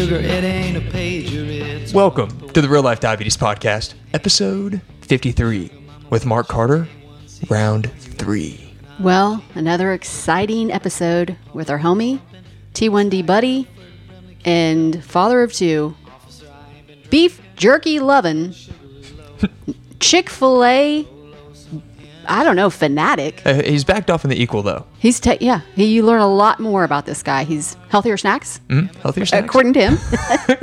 Sugar, 0.00 0.16
it 0.16 0.44
ain't 0.44 0.78
a 0.78 0.80
pager, 0.80 1.46
it's 1.46 1.92
Welcome 1.92 2.30
to 2.52 2.62
the 2.62 2.68
Real 2.70 2.82
Life 2.82 3.00
Diabetes 3.00 3.36
Podcast, 3.36 3.92
episode 4.14 4.80
53, 5.02 5.70
with 6.08 6.24
Mark 6.24 6.48
Carter, 6.48 6.88
round 7.50 7.92
three. 7.92 8.72
Well, 8.98 9.44
another 9.54 9.92
exciting 9.92 10.72
episode 10.72 11.36
with 11.52 11.68
our 11.68 11.78
homie, 11.78 12.18
T1D 12.72 13.26
Buddy, 13.26 13.68
and 14.46 15.04
father 15.04 15.42
of 15.42 15.52
two, 15.52 15.94
beef 17.10 17.42
jerky 17.56 18.00
loving, 18.00 18.54
Chick 20.00 20.30
fil 20.30 20.64
A, 20.64 21.06
I 22.30 22.44
don't 22.44 22.56
know, 22.56 22.70
fanatic. 22.70 23.42
Uh, 23.44 23.62
he's 23.62 23.84
backed 23.84 24.08
off 24.10 24.24
in 24.24 24.30
the 24.30 24.40
equal, 24.40 24.62
though. 24.62 24.86
He's, 24.98 25.18
ta- 25.20 25.36
yeah, 25.40 25.60
he, 25.74 25.84
you 25.86 26.02
learn 26.04 26.20
a 26.20 26.28
lot 26.32 26.60
more 26.60 26.84
about 26.84 27.04
this 27.04 27.22
guy. 27.22 27.44
He's 27.44 27.76
healthier 27.88 28.16
snacks, 28.16 28.60
Mm, 28.68 28.94
healthier 28.96 29.26
snacks. 29.26 29.44
according 29.46 29.72
to 29.74 29.80
him. 29.90 29.96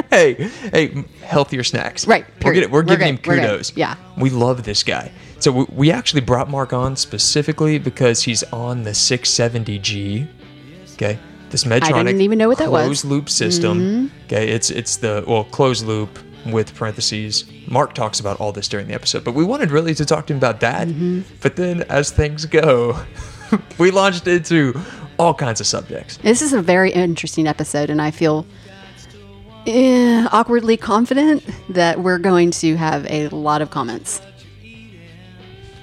hey, 0.09 0.33
hey, 0.71 1.03
healthier 1.23 1.63
snacks. 1.63 2.07
Right, 2.07 2.25
We're, 2.25 2.39
period. 2.39 2.59
giving- 2.61 2.71
we're 2.71 2.79
We're 2.79 2.83
giving 2.97 3.07
him 3.09 3.15
good, 3.17 3.27
we're 3.27 3.35
good. 3.35 3.49
kudos. 3.49 3.75
Yeah. 3.75 3.95
We 4.17 4.29
love 4.29 4.63
this 4.63 4.81
guy. 4.83 5.11
So 5.39 5.51
we, 5.51 5.65
we 5.71 5.91
actually 5.91 6.21
brought 6.21 6.49
Mark 6.49 6.73
on 6.73 6.95
specifically 6.95 7.77
because 7.79 8.23
he's 8.23 8.41
on 8.53 8.83
the 8.83 8.91
670G. 8.91 10.27
Okay. 10.93 11.19
This 11.49 11.63
Medtronic 11.63 12.05
didn't 12.05 12.21
even 12.21 12.37
know 12.39 12.47
what 12.49 12.57
that 12.57 12.71
was. 12.71 12.79
Mm-hmm. 12.81 12.87
closed 12.87 13.05
loop 13.05 13.29
system. 13.29 14.11
Okay. 14.25 14.49
It's 14.49 14.69
it's 14.69 14.97
the 14.97 15.23
well 15.27 15.45
closed 15.45 15.85
loop 15.85 16.17
with 16.51 16.75
parentheses. 16.75 17.45
Mark 17.67 17.93
talks 17.93 18.19
about 18.19 18.39
all 18.39 18.51
this 18.51 18.67
during 18.67 18.87
the 18.87 18.93
episode, 18.93 19.23
but 19.23 19.33
we 19.33 19.43
wanted 19.43 19.71
really 19.71 19.93
to 19.95 20.05
talk 20.05 20.27
to 20.27 20.33
him 20.33 20.37
about 20.37 20.59
that. 20.61 20.87
Mm-hmm. 20.87 21.21
But 21.41 21.55
then 21.55 21.83
as 21.83 22.11
things 22.11 22.45
go, 22.45 23.03
we 23.77 23.91
launched 23.91 24.27
into 24.27 24.79
all 25.19 25.33
kinds 25.33 25.59
of 25.59 25.67
subjects. 25.67 26.17
this 26.17 26.41
is 26.41 26.53
a 26.53 26.61
very 26.61 26.91
interesting 26.91 27.47
episode, 27.47 27.89
and 27.89 28.01
I 28.01 28.11
feel 28.11 28.45
eh, 29.65 30.27
awkwardly 30.31 30.77
confident 30.77 31.43
that 31.69 31.99
we're 31.99 32.19
going 32.19 32.51
to 32.51 32.75
have 32.75 33.05
a 33.09 33.27
lot 33.29 33.61
of 33.61 33.71
comments. 33.71 34.21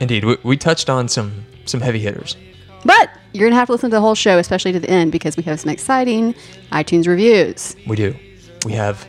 Indeed, 0.01 0.25
we, 0.25 0.37
we 0.43 0.57
touched 0.57 0.91
on 0.91 1.09
some 1.09 1.45
some 1.65 1.81
heavy 1.81 1.99
hitters. 1.99 2.37
But 2.85 3.11
you're 3.33 3.49
gonna 3.49 3.59
have 3.59 3.67
to 3.67 3.73
listen 3.73 3.91
to 3.91 3.97
the 3.97 4.01
whole 4.01 4.15
show, 4.15 4.39
especially 4.39 4.73
to 4.73 4.81
the 4.81 4.91
end, 4.91 5.13
because 5.13 5.37
we 5.37 5.43
have 5.45 5.59
some 5.59 5.71
exciting 5.71 6.35
iTunes 6.73 7.07
reviews. 7.07 7.75
We 7.87 7.97
do. 7.97 8.15
We 8.65 8.73
have 8.73 9.07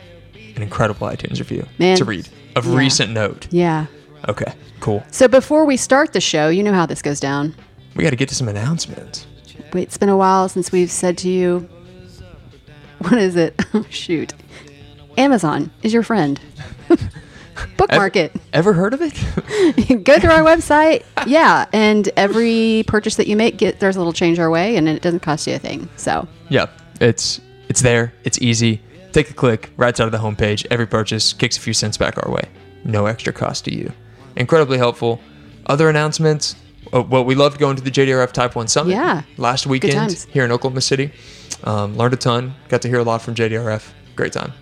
an 0.56 0.62
incredible 0.62 1.06
iTunes 1.06 1.38
review 1.38 1.66
Man. 1.78 1.96
to 1.96 2.04
read 2.04 2.28
of 2.56 2.66
Yeah. 2.66 2.76
recent 2.76 3.12
note. 3.12 3.46
Yeah. 3.50 3.86
Okay, 4.28 4.52
cool. 4.80 5.04
So 5.10 5.28
before 5.28 5.64
we 5.64 5.76
start 5.76 6.12
the 6.12 6.20
show, 6.20 6.48
you 6.48 6.62
know 6.62 6.72
how 6.72 6.86
this 6.86 7.02
goes 7.02 7.20
down. 7.20 7.54
We 7.94 8.02
got 8.04 8.10
to 8.10 8.16
get 8.16 8.28
to 8.30 8.34
some 8.34 8.48
announcements. 8.48 9.26
Wait, 9.72 9.82
It's 9.84 9.98
been 9.98 10.08
a 10.08 10.16
while 10.16 10.48
since 10.48 10.72
we've 10.72 10.90
said 10.90 11.18
to 11.18 11.28
you, 11.28 11.68
what 13.00 13.14
is 13.14 13.36
it? 13.36 13.60
Oh, 13.74 13.84
shoot. 13.90 14.32
Amazon 15.18 15.70
is 15.82 15.92
your 15.92 16.02
friend. 16.02 16.40
Bookmark 17.78 18.16
it. 18.16 18.32
Ever 18.52 18.72
heard 18.74 18.92
of 18.94 19.00
it? 19.02 19.14
Go 20.04 20.18
through 20.18 20.30
our 20.30 20.42
website. 20.42 21.04
Yeah, 21.26 21.64
and 21.72 22.08
every 22.16 22.84
purchase 22.86 23.16
that 23.16 23.26
you 23.26 23.36
make, 23.36 23.56
get 23.56 23.80
there's 23.80 23.96
a 23.96 23.98
little 23.98 24.12
change 24.12 24.38
our 24.38 24.50
way, 24.50 24.76
and 24.76 24.88
it 24.88 25.00
doesn't 25.02 25.20
cost 25.20 25.46
you 25.46 25.54
a 25.54 25.58
thing. 25.58 25.88
So 25.96 26.28
yeah, 26.50 26.66
it's 27.00 27.40
it's 27.68 27.80
there. 27.80 28.12
It's 28.24 28.38
easy. 28.42 28.82
Take 29.16 29.30
a 29.30 29.32
click 29.34 29.70
right 29.78 29.98
out 29.98 30.04
of 30.04 30.12
the 30.12 30.18
homepage. 30.18 30.66
Every 30.70 30.86
purchase 30.86 31.32
kicks 31.32 31.56
a 31.56 31.60
few 31.62 31.72
cents 31.72 31.96
back 31.96 32.22
our 32.22 32.30
way. 32.30 32.44
No 32.84 33.06
extra 33.06 33.32
cost 33.32 33.64
to 33.64 33.74
you. 33.74 33.90
Incredibly 34.36 34.76
helpful. 34.76 35.22
Other 35.64 35.88
announcements. 35.88 36.54
Oh, 36.92 37.00
well, 37.00 37.24
we 37.24 37.34
loved 37.34 37.58
going 37.58 37.76
to 37.76 37.82
the 37.82 37.90
JDRF 37.90 38.32
Type 38.32 38.54
1 38.54 38.68
Summit 38.68 38.90
Yeah. 38.92 39.22
last 39.38 39.66
weekend 39.66 40.12
here 40.30 40.44
in 40.44 40.52
Oklahoma 40.52 40.82
City. 40.82 41.12
Um, 41.64 41.96
learned 41.96 42.12
a 42.12 42.18
ton. 42.18 42.54
Got 42.68 42.82
to 42.82 42.88
hear 42.88 42.98
a 42.98 43.04
lot 43.04 43.22
from 43.22 43.34
JDRF. 43.34 43.88
Great 44.16 44.34
time. 44.34 44.52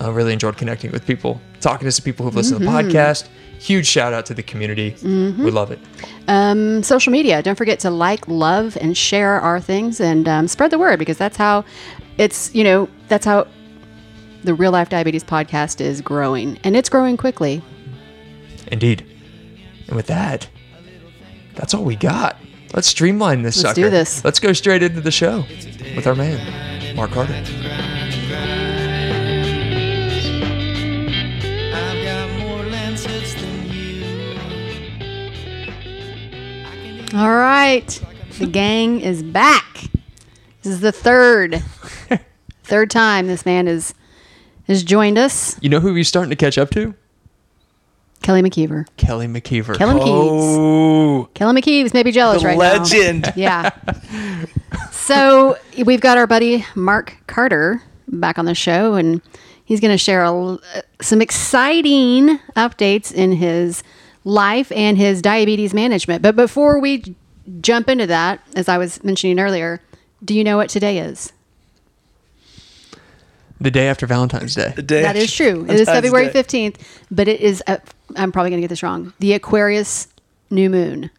Uh, 0.00 0.10
really 0.10 0.32
enjoyed 0.32 0.56
connecting 0.56 0.90
with 0.90 1.06
people, 1.06 1.40
talking 1.60 1.84
to 1.84 1.92
some 1.92 2.02
people 2.04 2.24
who've 2.26 2.34
listened 2.34 2.60
Mm-hmm. 2.62 2.76
to 2.78 2.82
the 2.88 2.98
podcast. 2.98 3.28
Huge 3.60 3.86
shout 3.86 4.12
out 4.12 4.26
to 4.26 4.34
the 4.34 4.42
community. 4.42 4.96
We 5.04 5.52
love 5.52 5.70
it. 5.70 5.78
um, 6.26 6.82
social 6.82 7.12
media. 7.12 7.40
Don't 7.40 7.54
forget 7.56 7.78
to 7.80 7.90
like, 7.90 8.26
love, 8.26 8.76
and 8.80 8.96
share 8.98 9.40
our 9.40 9.60
things, 9.60 10.00
and 10.00 10.26
um, 10.26 10.48
spread 10.48 10.72
the 10.72 10.78
word 10.80 10.98
because 10.98 11.18
that's 11.18 11.36
how 11.36 11.64
it's. 12.18 12.52
You 12.52 12.64
know, 12.64 12.88
that's 13.06 13.24
how 13.24 13.46
the 14.42 14.54
Real 14.54 14.72
Life 14.72 14.88
Diabetes 14.88 15.24
Podcast 15.24 15.80
is 15.80 16.00
growing, 16.00 16.58
and 16.64 16.76
it's 16.76 16.88
growing 16.88 17.16
quickly. 17.16 17.62
Indeed. 18.70 19.06
And 19.86 19.96
with 19.96 20.06
that, 20.08 20.48
that's 21.54 21.74
all 21.74 21.84
we 21.84 21.96
got. 21.96 22.36
Let's 22.74 22.88
streamline 22.88 23.42
this 23.42 23.56
Let's 23.62 23.76
sucker. 23.76 23.86
do 23.88 23.90
this. 23.90 24.24
Let's 24.24 24.40
go 24.40 24.52
straight 24.52 24.82
into 24.82 25.00
the 25.00 25.10
show 25.10 25.44
with 25.94 26.06
our 26.06 26.14
man, 26.14 26.96
Mark 26.96 27.10
Carter. 27.10 27.34
I've 31.74 32.04
got 32.04 32.30
more 32.40 32.62
lancets 32.64 33.34
than 33.34 33.66
you. 33.70 34.34
All 37.18 37.34
right, 37.34 38.02
the 38.38 38.46
gang 38.46 39.00
is 39.00 39.22
back. 39.22 39.66
This 40.62 40.72
is 40.74 40.80
the 40.80 40.92
third, 40.92 41.62
third 42.64 42.90
time 42.90 43.26
this 43.26 43.44
man 43.44 43.66
has 43.66 43.92
has 44.72 44.82
joined 44.82 45.18
us. 45.18 45.56
You 45.62 45.68
know 45.68 45.80
who 45.80 45.94
he's 45.94 46.08
starting 46.08 46.30
to 46.30 46.36
catch 46.36 46.58
up 46.58 46.70
to? 46.70 46.94
Kelly 48.22 48.40
McKeever. 48.42 48.86
Kelly 48.96 49.26
McKeever. 49.26 49.76
Kelly 49.76 49.94
McKeeves. 49.94 50.56
Oh, 50.58 51.28
Kelly 51.34 51.60
McKeeves 51.60 51.92
may 51.92 52.02
be 52.02 52.12
jealous 52.12 52.42
the 52.42 52.48
right 52.48 52.58
legend. 52.58 53.22
now. 53.22 53.32
Yeah. 53.36 53.70
so 54.90 55.56
we've 55.84 56.00
got 56.00 56.18
our 56.18 56.26
buddy 56.26 56.64
Mark 56.74 57.16
Carter 57.26 57.82
back 58.08 58.38
on 58.38 58.44
the 58.44 58.54
show, 58.54 58.94
and 58.94 59.20
he's 59.64 59.80
going 59.80 59.90
to 59.92 59.98
share 59.98 60.22
a 60.22 60.28
l 60.28 60.60
uh, 60.74 60.82
some 61.00 61.20
exciting 61.20 62.38
updates 62.56 63.12
in 63.12 63.32
his 63.32 63.82
life 64.24 64.70
and 64.72 64.96
his 64.96 65.20
diabetes 65.20 65.74
management. 65.74 66.22
But 66.22 66.36
before 66.36 66.78
we 66.80 67.16
jump 67.60 67.88
into 67.88 68.06
that, 68.06 68.40
as 68.54 68.68
I 68.68 68.78
was 68.78 69.02
mentioning 69.02 69.40
earlier, 69.40 69.80
do 70.24 70.32
you 70.34 70.44
know 70.44 70.56
what 70.56 70.70
today 70.70 70.98
is? 70.98 71.32
The 73.62 73.70
day 73.70 73.88
after 73.88 74.06
Valentine's 74.06 74.54
Day. 74.54 74.72
The 74.74 74.82
day 74.82 75.02
That 75.02 75.16
is 75.16 75.32
true. 75.32 75.64
It 75.68 75.80
is 75.80 75.88
February 75.88 76.28
15th, 76.28 76.76
but 77.10 77.28
it 77.28 77.40
is, 77.40 77.62
uh, 77.66 77.78
I'm 78.16 78.32
probably 78.32 78.50
going 78.50 78.60
to 78.60 78.64
get 78.64 78.68
this 78.70 78.82
wrong, 78.82 79.12
the 79.20 79.32
Aquarius 79.34 80.08
new 80.50 80.68
moon, 80.68 81.10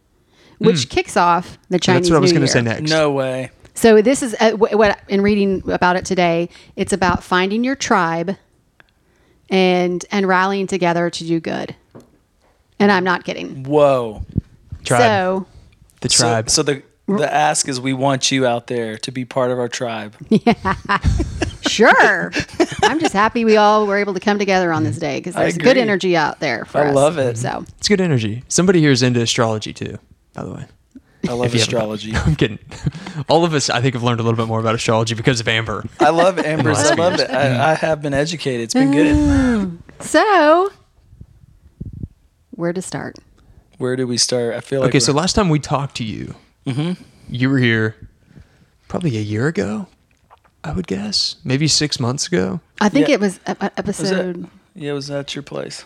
which 0.59 0.89
kicks 0.89 1.15
off 1.17 1.57
the 1.69 1.79
Chinese 1.79 1.99
Hmm. 1.99 2.01
That's 2.03 2.09
what 2.11 2.17
I 2.17 2.19
was 2.19 2.31
New 2.31 2.39
going 2.39 2.47
to 2.47 2.51
say 2.51 2.59
Year. 2.59 2.63
next. 2.81 2.89
No 2.91 3.11
way. 3.11 3.51
So 3.75 4.01
this 4.01 4.21
is 4.21 4.35
uh, 4.39 4.51
wh- 4.51 4.73
what 4.77 4.99
in 5.09 5.21
reading 5.21 5.63
about 5.71 5.95
it 5.95 6.05
today. 6.05 6.49
It's 6.75 6.93
about 6.93 7.23
finding 7.23 7.63
your 7.63 7.75
tribe 7.75 8.37
and 9.49 10.05
and 10.11 10.27
rallying 10.27 10.67
together 10.67 11.09
to 11.09 11.23
do 11.25 11.39
good. 11.39 11.75
And 12.79 12.91
I'm 12.91 13.03
not 13.03 13.23
kidding. 13.25 13.63
Whoa. 13.63 14.23
Tribe. 14.83 15.01
So 15.01 15.47
the 16.01 16.09
So- 16.09 16.23
tribe. 16.23 16.49
So, 16.51 16.61
the 16.63 16.83
the 17.07 17.33
ask 17.33 17.67
is, 17.67 17.81
we 17.81 17.93
want 17.93 18.31
you 18.31 18.45
out 18.45 18.67
there 18.67 18.97
to 18.99 19.11
be 19.11 19.25
part 19.25 19.49
of 19.51 19.57
our 19.59 19.67
tribe. 19.69 20.15
sure, 21.67 22.31
I'm 22.83 22.99
just 22.99 23.13
happy 23.13 23.45
we 23.45 23.57
all 23.57 23.87
were 23.87 23.97
able 23.97 24.13
to 24.13 24.19
come 24.19 24.39
together 24.39 24.71
on 24.71 24.83
this 24.83 24.97
day 24.97 25.19
because 25.19 25.35
there's 25.35 25.57
good 25.57 25.77
energy 25.77 26.15
out 26.15 26.39
there. 26.39 26.65
For 26.65 26.79
I 26.81 26.89
us. 26.89 26.95
love 26.95 27.17
it. 27.17 27.37
So 27.37 27.65
it's 27.77 27.87
good 27.87 28.01
energy. 28.01 28.43
Somebody 28.47 28.79
here 28.79 28.91
is 28.91 29.03
into 29.03 29.21
astrology 29.21 29.73
too, 29.73 29.97
by 30.33 30.43
the 30.43 30.53
way. 30.53 30.65
I 31.27 31.31
love 31.33 31.47
If 31.47 31.53
you 31.53 31.59
haven't- 31.61 31.75
astrology. 31.75 32.15
I'm 32.15 32.35
kidding. 32.35 32.59
All 33.29 33.45
of 33.45 33.53
us, 33.53 33.69
I 33.69 33.81
think, 33.81 33.93
have 33.93 34.03
learned 34.03 34.19
a 34.19 34.23
little 34.23 34.37
bit 34.37 34.47
more 34.47 34.59
about 34.59 34.75
astrology 34.75 35.15
because 35.15 35.39
of 35.39 35.47
Amber. 35.47 35.85
I 35.99 36.09
love 36.09 36.37
Amber's. 36.37 36.77
I 36.79 36.95
love 36.95 37.19
it. 37.19 37.29
I, 37.29 37.71
I 37.71 37.73
have 37.75 38.01
been 38.01 38.13
educated. 38.13 38.61
It's 38.61 38.73
been 38.73 38.89
oh. 38.89 39.65
good. 39.65 40.03
so 40.05 40.69
where 42.51 42.73
to 42.73 42.81
start? 42.81 43.17
Where 43.77 43.95
do 43.95 44.05
we 44.05 44.17
start? 44.17 44.53
I 44.55 44.59
feel 44.59 44.81
like 44.81 44.89
Okay, 44.89 44.99
so 44.99 45.13
we're- 45.13 45.21
last 45.21 45.33
time 45.33 45.49
we 45.49 45.59
talked 45.59 45.95
to 45.97 46.03
you, 46.03 46.35
mm-hmm. 46.65 47.01
you 47.29 47.49
were 47.49 47.57
here 47.57 47.95
probably 48.87 49.17
a 49.17 49.21
year 49.21 49.47
ago, 49.47 49.87
I 50.63 50.71
would 50.71 50.87
guess. 50.87 51.35
Maybe 51.43 51.67
six 51.67 51.99
months 51.99 52.27
ago. 52.27 52.61
I 52.79 52.89
think 52.89 53.07
Yeah. 53.07 53.15
it 53.15 53.19
was 53.19 53.39
was 53.45 53.57
that, 53.57 53.73
episode. 53.77 54.47
yeah, 54.75 54.93
was 54.93 55.07
that 55.07 55.35
your 55.35 55.43
place? 55.43 55.85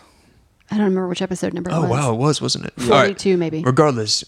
I 0.70 0.76
don't 0.76 0.84
remember 0.84 1.08
which 1.08 1.22
episode 1.22 1.54
number. 1.54 1.70
it 1.70 1.74
Oh, 1.74 1.82
was. 1.82 1.90
wow, 1.90 2.12
it 2.12 2.16
was, 2.18 2.42
wasn't 2.42 2.66
it? 2.66 2.72
All 2.82 2.88
right. 2.90 3.06
42 3.18 3.36
maybe. 3.36 3.62
Regardless, 3.62 4.24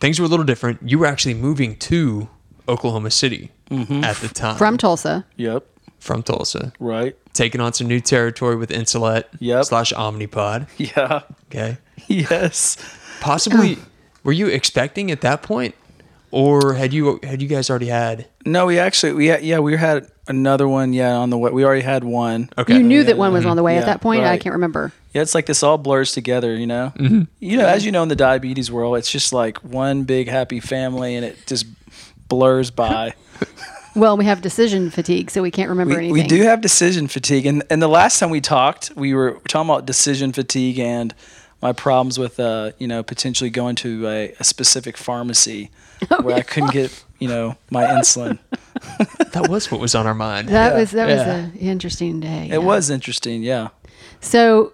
things 0.00 0.18
were 0.20 0.26
a 0.26 0.28
little 0.28 0.44
different. 0.46 0.80
You 0.88 0.98
were 1.00 1.06
actually 1.06 1.34
moving 1.34 1.76
to 1.78 2.28
Oklahoma 2.68 3.10
City 3.10 3.50
mm-hmm. 3.70 4.04
at 4.04 4.16
the 4.16 4.28
time 4.28 4.56
From 4.56 4.78
Tulsa. 4.78 5.26
Yep. 5.36 5.66
from 5.98 6.22
Tulsa, 6.22 6.72
Right. 6.78 7.16
taking 7.32 7.60
on 7.60 7.72
some 7.72 7.86
new 7.88 8.00
territory 8.00 8.56
with 8.56 8.70
Insulet 8.70 9.24
Yep. 9.40 9.64
slash 9.64 9.92
Omnipod. 9.92 10.68
Yeah. 10.78 11.22
Okay, 11.50 11.78
Yes. 12.06 12.76
possibly. 13.20 13.78
were 14.24 14.32
you 14.32 14.46
expecting 14.46 15.10
at 15.10 15.20
that 15.22 15.42
point, 15.42 15.74
or 16.34 16.74
had 16.74 16.92
you 16.92 17.20
had 17.22 17.40
you 17.40 17.46
guys 17.46 17.70
already 17.70 17.86
had 17.86 18.26
No, 18.44 18.66
we 18.66 18.80
actually 18.80 19.12
we 19.12 19.28
had, 19.28 19.44
yeah 19.44 19.60
we 19.60 19.76
had 19.76 20.10
another 20.26 20.66
one 20.66 20.92
yeah 20.92 21.14
on 21.14 21.30
the 21.30 21.38
way. 21.38 21.52
We 21.52 21.64
already 21.64 21.82
had 21.82 22.02
one. 22.02 22.50
Okay. 22.58 22.76
You 22.76 22.82
knew 22.82 23.04
that 23.04 23.16
one 23.16 23.32
was 23.32 23.46
on 23.46 23.56
the 23.56 23.62
way 23.62 23.78
at 23.78 23.86
that 23.86 24.00
point. 24.00 24.24
I 24.24 24.36
can't 24.36 24.54
remember. 24.54 24.92
Yeah, 25.12 25.22
it's 25.22 25.34
like 25.34 25.46
this 25.46 25.62
all 25.62 25.78
blurs 25.78 26.10
together, 26.10 26.56
you 26.56 26.66
know. 26.66 26.92
Mm-hmm. 26.96 27.22
You 27.38 27.56
know, 27.56 27.66
as 27.66 27.86
you 27.86 27.92
know 27.92 28.02
in 28.02 28.08
the 28.08 28.16
diabetes 28.16 28.70
world, 28.70 28.96
it's 28.96 29.10
just 29.10 29.32
like 29.32 29.58
one 29.58 30.02
big 30.02 30.26
happy 30.26 30.58
family, 30.58 31.14
and 31.14 31.24
it 31.24 31.46
just 31.46 31.66
blurs 32.28 32.70
by. 32.70 33.14
Well, 33.96 34.16
we 34.16 34.24
have 34.24 34.42
decision 34.42 34.90
fatigue, 34.90 35.30
so 35.30 35.40
we 35.40 35.52
can't 35.52 35.68
remember 35.68 35.94
we, 35.94 36.08
anything. 36.08 36.14
we 36.14 36.26
do 36.26 36.42
have 36.42 36.60
decision 36.60 37.06
fatigue, 37.06 37.46
and 37.46 37.62
and 37.70 37.80
the 37.80 37.86
last 37.86 38.18
time 38.18 38.30
we 38.30 38.40
talked, 38.40 38.90
we 38.96 39.14
were 39.14 39.40
talking 39.46 39.70
about 39.70 39.86
decision 39.86 40.32
fatigue 40.32 40.80
and 40.80 41.14
my 41.62 41.72
problems 41.72 42.18
with 42.18 42.40
uh 42.40 42.72
you 42.78 42.88
know 42.88 43.04
potentially 43.04 43.50
going 43.50 43.76
to 43.76 44.08
a, 44.08 44.34
a 44.40 44.42
specific 44.42 44.96
pharmacy 44.96 45.70
Oh, 46.10 46.22
where 46.22 46.36
I 46.36 46.42
couldn't 46.42 46.72
get 46.72 47.04
you 47.18 47.28
know 47.28 47.56
my 47.70 47.84
insulin. 47.84 48.38
that 49.32 49.48
was 49.48 49.70
what 49.70 49.80
was 49.80 49.94
on 49.94 50.06
our 50.06 50.14
mind. 50.14 50.48
That 50.48 50.74
was 50.74 50.90
that 50.92 51.08
Yeah. 51.08 51.16
was 51.16 51.26
an 51.26 51.52
interesting 51.58 52.20
day. 52.20 52.46
It 52.46 52.52
yeah. 52.52 52.58
was 52.58 52.90
interesting, 52.90 53.42
yeah. 53.42 53.68
So 54.20 54.72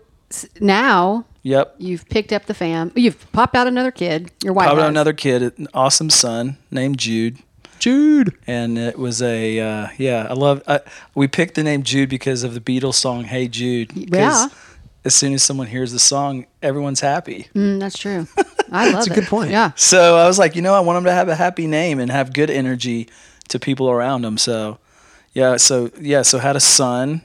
now 0.60 1.24
Yep. 1.42 1.76
you've 1.78 2.06
picked 2.08 2.32
up 2.32 2.46
the 2.46 2.54
fam. 2.54 2.92
You've 2.94 3.30
popped 3.32 3.56
out 3.56 3.66
another 3.66 3.90
kid. 3.90 4.30
Your 4.44 4.52
wife. 4.52 4.66
Probably 4.66 4.82
has. 4.82 4.90
another 4.90 5.12
kid, 5.14 5.42
an 5.58 5.68
awesome 5.72 6.10
son 6.10 6.58
named 6.70 6.98
Jude. 6.98 7.38
Jude. 7.78 8.34
and 8.46 8.76
it 8.78 8.98
was 8.98 9.22
a 9.22 9.58
uh, 9.58 9.88
yeah. 9.96 10.26
I 10.28 10.34
love. 10.34 10.62
I, 10.68 10.80
we 11.14 11.28
picked 11.28 11.54
the 11.54 11.62
name 11.62 11.82
Jude 11.82 12.10
because 12.10 12.42
of 12.44 12.52
the 12.52 12.60
Beatles 12.60 12.94
song 12.94 13.24
"Hey 13.24 13.48
Jude." 13.48 13.92
Yeah. 13.94 14.48
As 15.05 15.14
soon 15.14 15.32
as 15.32 15.43
someone 15.43 15.67
hears 15.67 15.93
the 15.93 15.99
song, 15.99 16.47
everyone's 16.62 17.00
happy. 17.00 17.49
Mm, 17.55 17.81
that's 17.81 17.97
true. 17.99 18.26
I 18.70 18.91
love 18.91 19.06
it. 19.06 19.12
a 19.12 19.14
good 19.14 19.26
point. 19.26 19.50
Yeah. 19.50 19.73
So 19.75 20.17
I 20.17 20.26
was 20.26 20.38
like, 20.38 20.56
you 20.56 20.62
know, 20.62 20.75
I 20.75 20.81
want 20.81 20.99
him 20.99 21.05
to 21.05 21.12
have 21.12 21.29
a 21.29 21.35
happy 21.35 21.67
name 21.67 21.99
and 21.99 22.11
have 22.11 22.32
good 22.32 22.50
energy 22.50 23.08
to 23.49 23.58
people 23.58 23.91
around 23.91 24.25
him. 24.25 24.37
So 24.38 24.79
yeah, 25.32 25.56
so 25.56 25.91
yeah, 26.00 26.23
so 26.23 26.38
had 26.38 26.56
a 26.56 26.61
son, 26.61 27.23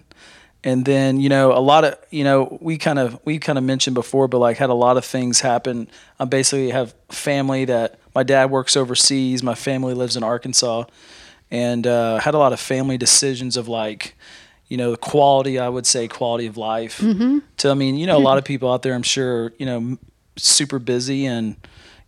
and 0.63 0.85
then 0.85 1.19
you 1.19 1.29
know 1.29 1.51
a 1.51 1.59
lot 1.59 1.83
of 1.83 1.97
you 2.11 2.23
know 2.23 2.57
we 2.61 2.77
kind 2.77 2.99
of 2.99 3.19
we 3.25 3.39
kind 3.39 3.57
of 3.57 3.63
mentioned 3.63 3.95
before, 3.95 4.27
but 4.27 4.39
like 4.39 4.57
had 4.57 4.69
a 4.69 4.75
lot 4.75 4.97
of 4.97 5.05
things 5.05 5.41
happen. 5.41 5.87
I 6.19 6.25
basically 6.25 6.69
have 6.69 6.93
family 7.09 7.65
that 7.65 7.99
my 8.13 8.23
dad 8.23 8.51
works 8.51 8.77
overseas. 8.77 9.41
My 9.43 9.55
family 9.55 9.93
lives 9.93 10.15
in 10.15 10.23
Arkansas, 10.23 10.85
and 11.49 11.87
uh, 11.87 12.19
had 12.19 12.35
a 12.35 12.37
lot 12.37 12.53
of 12.53 12.59
family 12.59 12.97
decisions 12.97 13.57
of 13.57 13.67
like. 13.67 14.15
You 14.67 14.77
know 14.77 14.91
the 14.91 14.97
quality, 14.97 15.59
I 15.59 15.69
would 15.69 15.85
say, 15.85 16.07
quality 16.07 16.47
of 16.47 16.57
life. 16.57 16.99
Mm-hmm. 16.99 17.39
To 17.57 17.69
I 17.69 17.73
mean, 17.75 17.97
you 17.97 18.07
know, 18.07 18.17
a 18.17 18.19
lot 18.19 18.37
of 18.37 18.43
people 18.51 18.71
out 18.71 18.81
there, 18.81 18.93
I'm 18.95 19.03
sure, 19.03 19.53
you 19.57 19.65
know, 19.65 19.97
super 20.37 20.79
busy, 20.79 21.25
and 21.25 21.55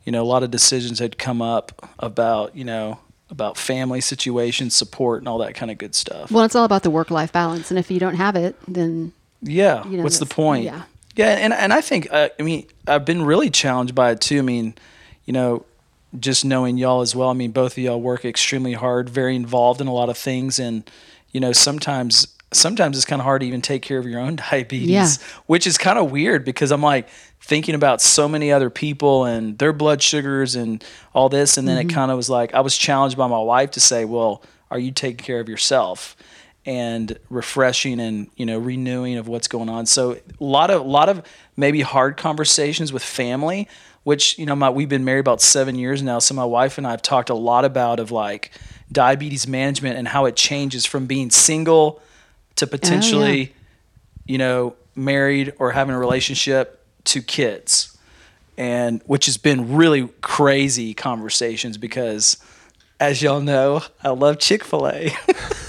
you 0.06 0.12
know, 0.12 0.24
a 0.24 0.26
lot 0.26 0.42
of 0.44 0.52
decisions 0.52 1.00
had 1.00 1.18
come 1.18 1.42
up 1.42 1.92
about, 2.00 2.56
you 2.56 2.64
know, 2.64 3.00
about 3.30 3.58
family 3.58 4.00
situations, 4.02 4.74
support, 4.76 5.20
and 5.22 5.28
all 5.28 5.38
that 5.40 5.54
kind 5.54 5.70
of 5.70 5.78
good 5.78 5.94
stuff. 5.94 6.32
Well, 6.32 6.46
it's 6.46 6.56
all 6.56 6.64
about 6.64 6.84
the 6.84 6.90
work-life 6.90 7.32
balance, 7.34 7.70
and 7.70 7.78
if 7.78 7.92
you 7.92 8.00
don't 8.00 8.16
have 8.16 8.36
it, 8.36 8.56
then 8.68 9.12
Yeah. 9.42 9.86
You 9.86 9.98
know, 9.98 10.04
What's 10.04 10.20
the 10.20 10.26
point? 10.26 10.64
yeah. 10.64 10.84
Yeah. 11.16 11.32
And, 11.32 11.52
and 11.52 11.74
I 11.74 11.82
think, 11.82 12.08
uh, 12.12 12.30
I 12.40 12.44
mean, 12.44 12.68
I've 12.88 13.04
been 13.04 13.24
really 13.24 13.50
challenged 13.50 13.94
by 13.96 14.12
it 14.12 14.22
too. 14.22 14.40
I 14.40 14.44
mean, 14.44 14.76
you 15.26 15.34
know, 15.34 15.66
just 16.20 16.46
knowing 16.46 16.78
y'all 16.78 17.02
as 17.02 17.16
well. 17.16 17.30
I 17.30 17.34
mean, 17.34 17.52
both 17.52 17.74
of 17.74 17.80
y'all 17.80 18.00
work 18.00 18.24
extremely 18.24 18.74
hard, 18.74 19.10
very 19.10 19.36
involved 19.36 19.82
in 19.82 19.88
a 19.88 19.94
lot 19.94 20.10
of 20.10 20.18
things. 20.18 20.58
And, 20.60 20.90
you 21.32 21.40
know, 21.42 21.52
sometimes, 21.52 22.28
sometimes 22.52 22.96
it's 22.98 23.06
kind 23.06 23.22
of 23.22 23.26
hard 23.26 23.42
to 23.42 23.48
even 23.48 23.62
take 23.62 23.82
care 23.82 23.98
of 23.98 24.06
your 24.06 24.20
own 24.20 24.36
diabetes, 24.52 24.90
Yeah. 24.90 25.08
which 25.48 25.68
is 25.68 25.78
kind 25.78 26.00
of 26.00 26.12
weird 26.12 26.46
because 26.46 26.72
I'm 26.72 26.82
like 26.82 27.08
thinking 27.42 27.76
about 27.76 28.02
so 28.02 28.28
many 28.28 28.52
other 28.52 28.70
people 28.70 29.26
and 29.26 29.58
their 29.58 29.74
blood 29.74 30.02
sugars 30.02 30.56
and 30.56 30.84
all 31.14 31.30
this. 31.30 31.58
And 31.58 31.68
then 31.68 31.78
Mm-hmm. 31.78 31.90
it 31.90 31.94
kind 31.94 32.12
of 32.12 32.18
was 32.18 32.30
like, 32.30 32.54
I 32.54 32.62
was 32.62 32.78
challenged 32.78 33.18
by 33.18 33.28
my 33.28 33.40
wife 33.40 33.72
to 33.72 33.80
say, 33.80 34.06
well, 34.06 34.42
are 34.72 34.80
you 34.80 34.92
taking 34.92 35.18
care 35.26 35.40
of 35.40 35.50
yourself? 35.50 36.16
and 36.66 37.18
refreshing 37.30 37.98
and 38.02 38.28
you 38.36 38.46
know 38.46 38.58
renewing 38.60 39.16
of 39.16 39.30
what's 39.30 39.48
going 39.48 39.70
on. 39.70 39.86
So 39.86 40.12
a 40.16 40.20
lot 40.44 40.70
of 40.70 40.82
a 40.82 40.84
lot 40.84 41.08
of 41.08 41.24
maybe 41.56 41.80
hard 41.80 42.18
conversations 42.18 42.92
with 42.92 43.02
family, 43.04 43.70
which 44.04 44.38
you 44.38 44.46
know 44.46 44.54
my, 44.54 44.70
we've 44.70 44.90
been 44.90 45.06
married 45.06 45.22
about 45.22 45.40
seven 45.42 45.76
years 45.76 46.04
now. 46.04 46.20
So 46.20 46.34
my 46.36 46.44
wife 46.44 46.78
and 46.78 46.86
I 46.86 46.92
have 46.92 47.02
talked 47.02 47.30
a 47.30 47.34
lot 47.36 47.64
about 47.64 48.02
of 48.02 48.12
like 48.12 48.52
diabetes 48.92 49.48
management 49.48 49.98
and 49.98 50.10
how 50.10 50.26
it 50.26 50.36
changes 50.36 50.86
from 50.86 51.06
being 51.06 51.30
single 51.30 52.02
to 52.58 52.66
oh, 52.66 52.70
potentially 52.70 53.54
you 54.26 54.38
know 54.38 54.76
married 54.96 55.54
or 55.60 55.72
having 55.72 55.96
a 55.96 56.00
relationship 56.00 56.84
to 57.06 57.22
kids, 57.22 57.98
and 58.58 59.02
which 59.06 59.26
has 59.26 59.38
been 59.38 59.76
really 59.76 60.08
crazy 60.22 60.94
conversations 60.94 61.78
because. 61.78 62.38
As 63.00 63.22
y'all 63.22 63.42
know, 63.42 63.84
I 64.04 64.10
love 64.10 64.40
Chick 64.40 64.64
Fil 64.64 64.88
A. 64.88 65.12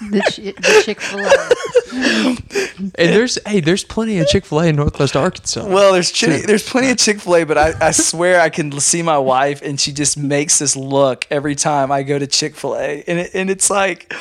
the, 0.00 0.20
chi- 0.20 0.60
the 0.60 0.82
Chick 0.84 1.00
Fil 1.00 1.20
A. 1.20 2.36
And 2.80 2.92
there's 2.94 3.38
hey, 3.46 3.60
there's 3.60 3.84
plenty 3.84 4.18
of 4.18 4.26
Chick 4.28 4.44
Fil 4.44 4.60
A 4.60 4.66
in 4.66 4.76
Northwest 4.76 5.16
Arkansas. 5.16 5.66
Well, 5.66 5.92
there's 5.92 6.12
chi- 6.12 6.42
there's 6.46 6.68
plenty 6.68 6.90
of 6.90 6.98
Chick 6.98 7.20
Fil 7.20 7.36
A, 7.36 7.44
but 7.44 7.58
I, 7.58 7.74
I 7.80 7.90
swear 7.90 8.40
I 8.40 8.48
can 8.48 8.70
see 8.80 9.02
my 9.02 9.18
wife, 9.18 9.62
and 9.62 9.78
she 9.80 9.92
just 9.92 10.16
makes 10.16 10.58
this 10.58 10.76
look 10.76 11.26
every 11.30 11.54
time 11.54 11.90
I 11.90 12.02
go 12.02 12.18
to 12.18 12.26
Chick 12.26 12.54
Fil 12.54 12.76
A, 12.76 13.02
and 13.06 13.18
it, 13.18 13.30
and 13.34 13.50
it's 13.50 13.70
like 13.70 14.14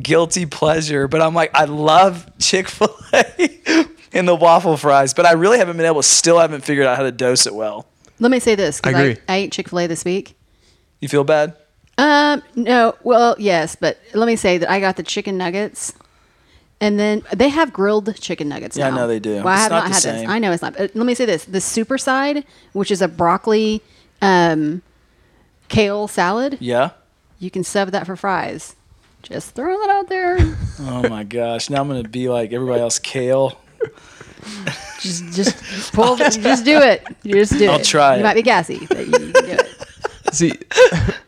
guilty 0.00 0.46
pleasure. 0.46 1.08
But 1.08 1.20
I'm 1.22 1.34
like, 1.34 1.50
I 1.54 1.64
love 1.64 2.26
Chick 2.38 2.68
Fil 2.68 2.94
A 3.12 3.86
and 4.12 4.26
the 4.28 4.34
waffle 4.34 4.76
fries, 4.76 5.14
but 5.14 5.26
I 5.26 5.32
really 5.32 5.58
haven't 5.58 5.76
been 5.76 5.86
able, 5.86 6.02
still 6.02 6.38
haven't 6.38 6.62
figured 6.64 6.86
out 6.86 6.96
how 6.96 7.02
to 7.02 7.12
dose 7.12 7.46
it 7.46 7.54
well. 7.54 7.86
Let 8.18 8.30
me 8.30 8.38
say 8.40 8.54
this. 8.54 8.80
'cause 8.80 8.94
I 8.94 9.00
agree. 9.00 9.22
I, 9.28 9.36
ate 9.36 9.52
Chick 9.52 9.68
Fil 9.68 9.80
A 9.80 9.86
this 9.86 10.04
week. 10.04 10.36
You 11.00 11.08
feel 11.08 11.24
bad? 11.24 11.56
Um, 11.98 12.42
no, 12.54 12.94
well, 13.02 13.36
yes, 13.38 13.76
but 13.76 13.98
let 14.14 14.26
me 14.26 14.36
say 14.36 14.58
that 14.58 14.70
I 14.70 14.80
got 14.80 14.96
the 14.96 15.02
chicken 15.02 15.36
nuggets, 15.36 15.92
and 16.80 16.98
then 16.98 17.22
they 17.34 17.48
have 17.50 17.72
grilled 17.72 18.14
chicken 18.20 18.48
nuggets. 18.48 18.76
Yeah, 18.76 18.86
I 18.86 18.90
now. 18.90 18.96
know 18.96 19.08
they 19.08 19.18
do. 19.18 19.36
Well, 19.42 19.48
I 19.48 19.54
It's 19.54 19.62
have 19.62 19.70
not 19.72 19.76
not, 19.76 19.88
the 19.88 19.92
had 19.94 20.02
same. 20.02 20.20
this. 20.20 20.28
I 20.28 20.38
know 20.38 20.52
it's 20.52 20.62
not. 20.62 20.74
But 20.76 20.94
let 20.96 21.06
me 21.06 21.14
say 21.14 21.26
this: 21.26 21.44
the 21.44 21.60
super 21.60 21.98
side, 21.98 22.44
which 22.72 22.90
is 22.90 23.02
a 23.02 23.08
broccoli, 23.08 23.82
um, 24.22 24.82
kale 25.68 26.08
salad, 26.08 26.56
Yeah. 26.60 26.90
you 27.38 27.50
can 27.50 27.62
sub 27.64 27.90
that 27.90 28.06
for 28.06 28.16
fries. 28.16 28.74
Just 29.22 29.54
throwing 29.54 29.78
that 29.80 29.90
out 29.90 30.08
there. 30.08 30.38
Oh 30.84 31.08
my 31.08 31.22
gosh! 31.22 31.70
Now 31.70 31.80
I'm 31.80 31.88
gonna 31.88 32.02
be 32.08 32.28
like 32.28 32.52
everybody 32.52 32.80
else. 32.80 32.98
Kale. 32.98 33.56
just, 35.00 35.32
just 35.32 35.92
pull. 35.92 36.16
just 36.16 36.64
do 36.64 36.78
it. 36.80 37.04
You 37.22 37.34
just 37.34 37.52
do 37.56 37.64
it. 37.64 37.70
I'll 37.70 37.78
try 37.80 38.14
You 38.14 38.20
it. 38.20 38.24
might 38.24 38.34
be 38.34 38.42
gassy, 38.42 38.84
but 38.88 38.98
you, 39.06 39.12
you 39.26 39.32
can 39.32 39.44
do 39.44 39.50
it. 39.52 39.68
See, 40.32 40.52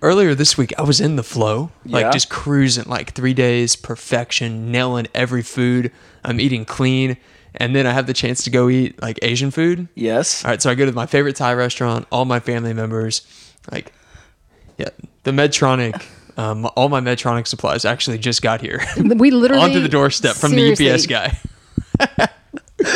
earlier 0.02 0.34
this 0.34 0.56
week 0.56 0.72
I 0.78 0.82
was 0.82 1.00
in 1.00 1.16
the 1.16 1.22
flow, 1.22 1.70
like 1.84 2.04
Yeah? 2.04 2.10
just 2.10 2.30
cruising, 2.30 2.84
like 2.86 3.12
three 3.12 3.34
days, 3.34 3.76
perfection, 3.76 4.72
nailing 4.72 5.06
every 5.14 5.42
food. 5.42 5.92
I'm 6.24 6.40
eating 6.40 6.64
clean, 6.64 7.16
and 7.54 7.76
then 7.76 7.86
I 7.86 7.92
have 7.92 8.06
the 8.06 8.14
chance 8.14 8.42
to 8.44 8.50
go 8.50 8.68
eat 8.70 9.00
like 9.02 9.18
Asian 9.22 9.50
food. 9.50 9.88
Yes. 9.94 10.44
All 10.44 10.50
right, 10.50 10.60
so 10.62 10.70
I 10.70 10.74
go 10.74 10.86
to 10.86 10.92
my 10.92 11.06
favorite 11.06 11.36
Thai 11.36 11.52
restaurant. 11.54 12.06
All 12.10 12.24
my 12.24 12.40
family 12.40 12.72
members, 12.72 13.22
like, 13.70 13.92
yeah, 14.78 14.88
the 15.24 15.30
Medtronic. 15.32 16.02
Um, 16.36 16.68
all 16.76 16.88
my 16.88 17.00
Medtronic 17.00 17.46
supplies 17.46 17.84
actually 17.84 18.18
just 18.18 18.42
got 18.42 18.60
here 18.60 18.82
We 18.96 19.30
literally 19.30 19.62
onto 19.62 19.80
the 19.80 19.88
doorstep 19.88 20.34
from 20.34 20.52
the 20.52 20.72
UPS 20.72 21.06
guy. 21.06 21.38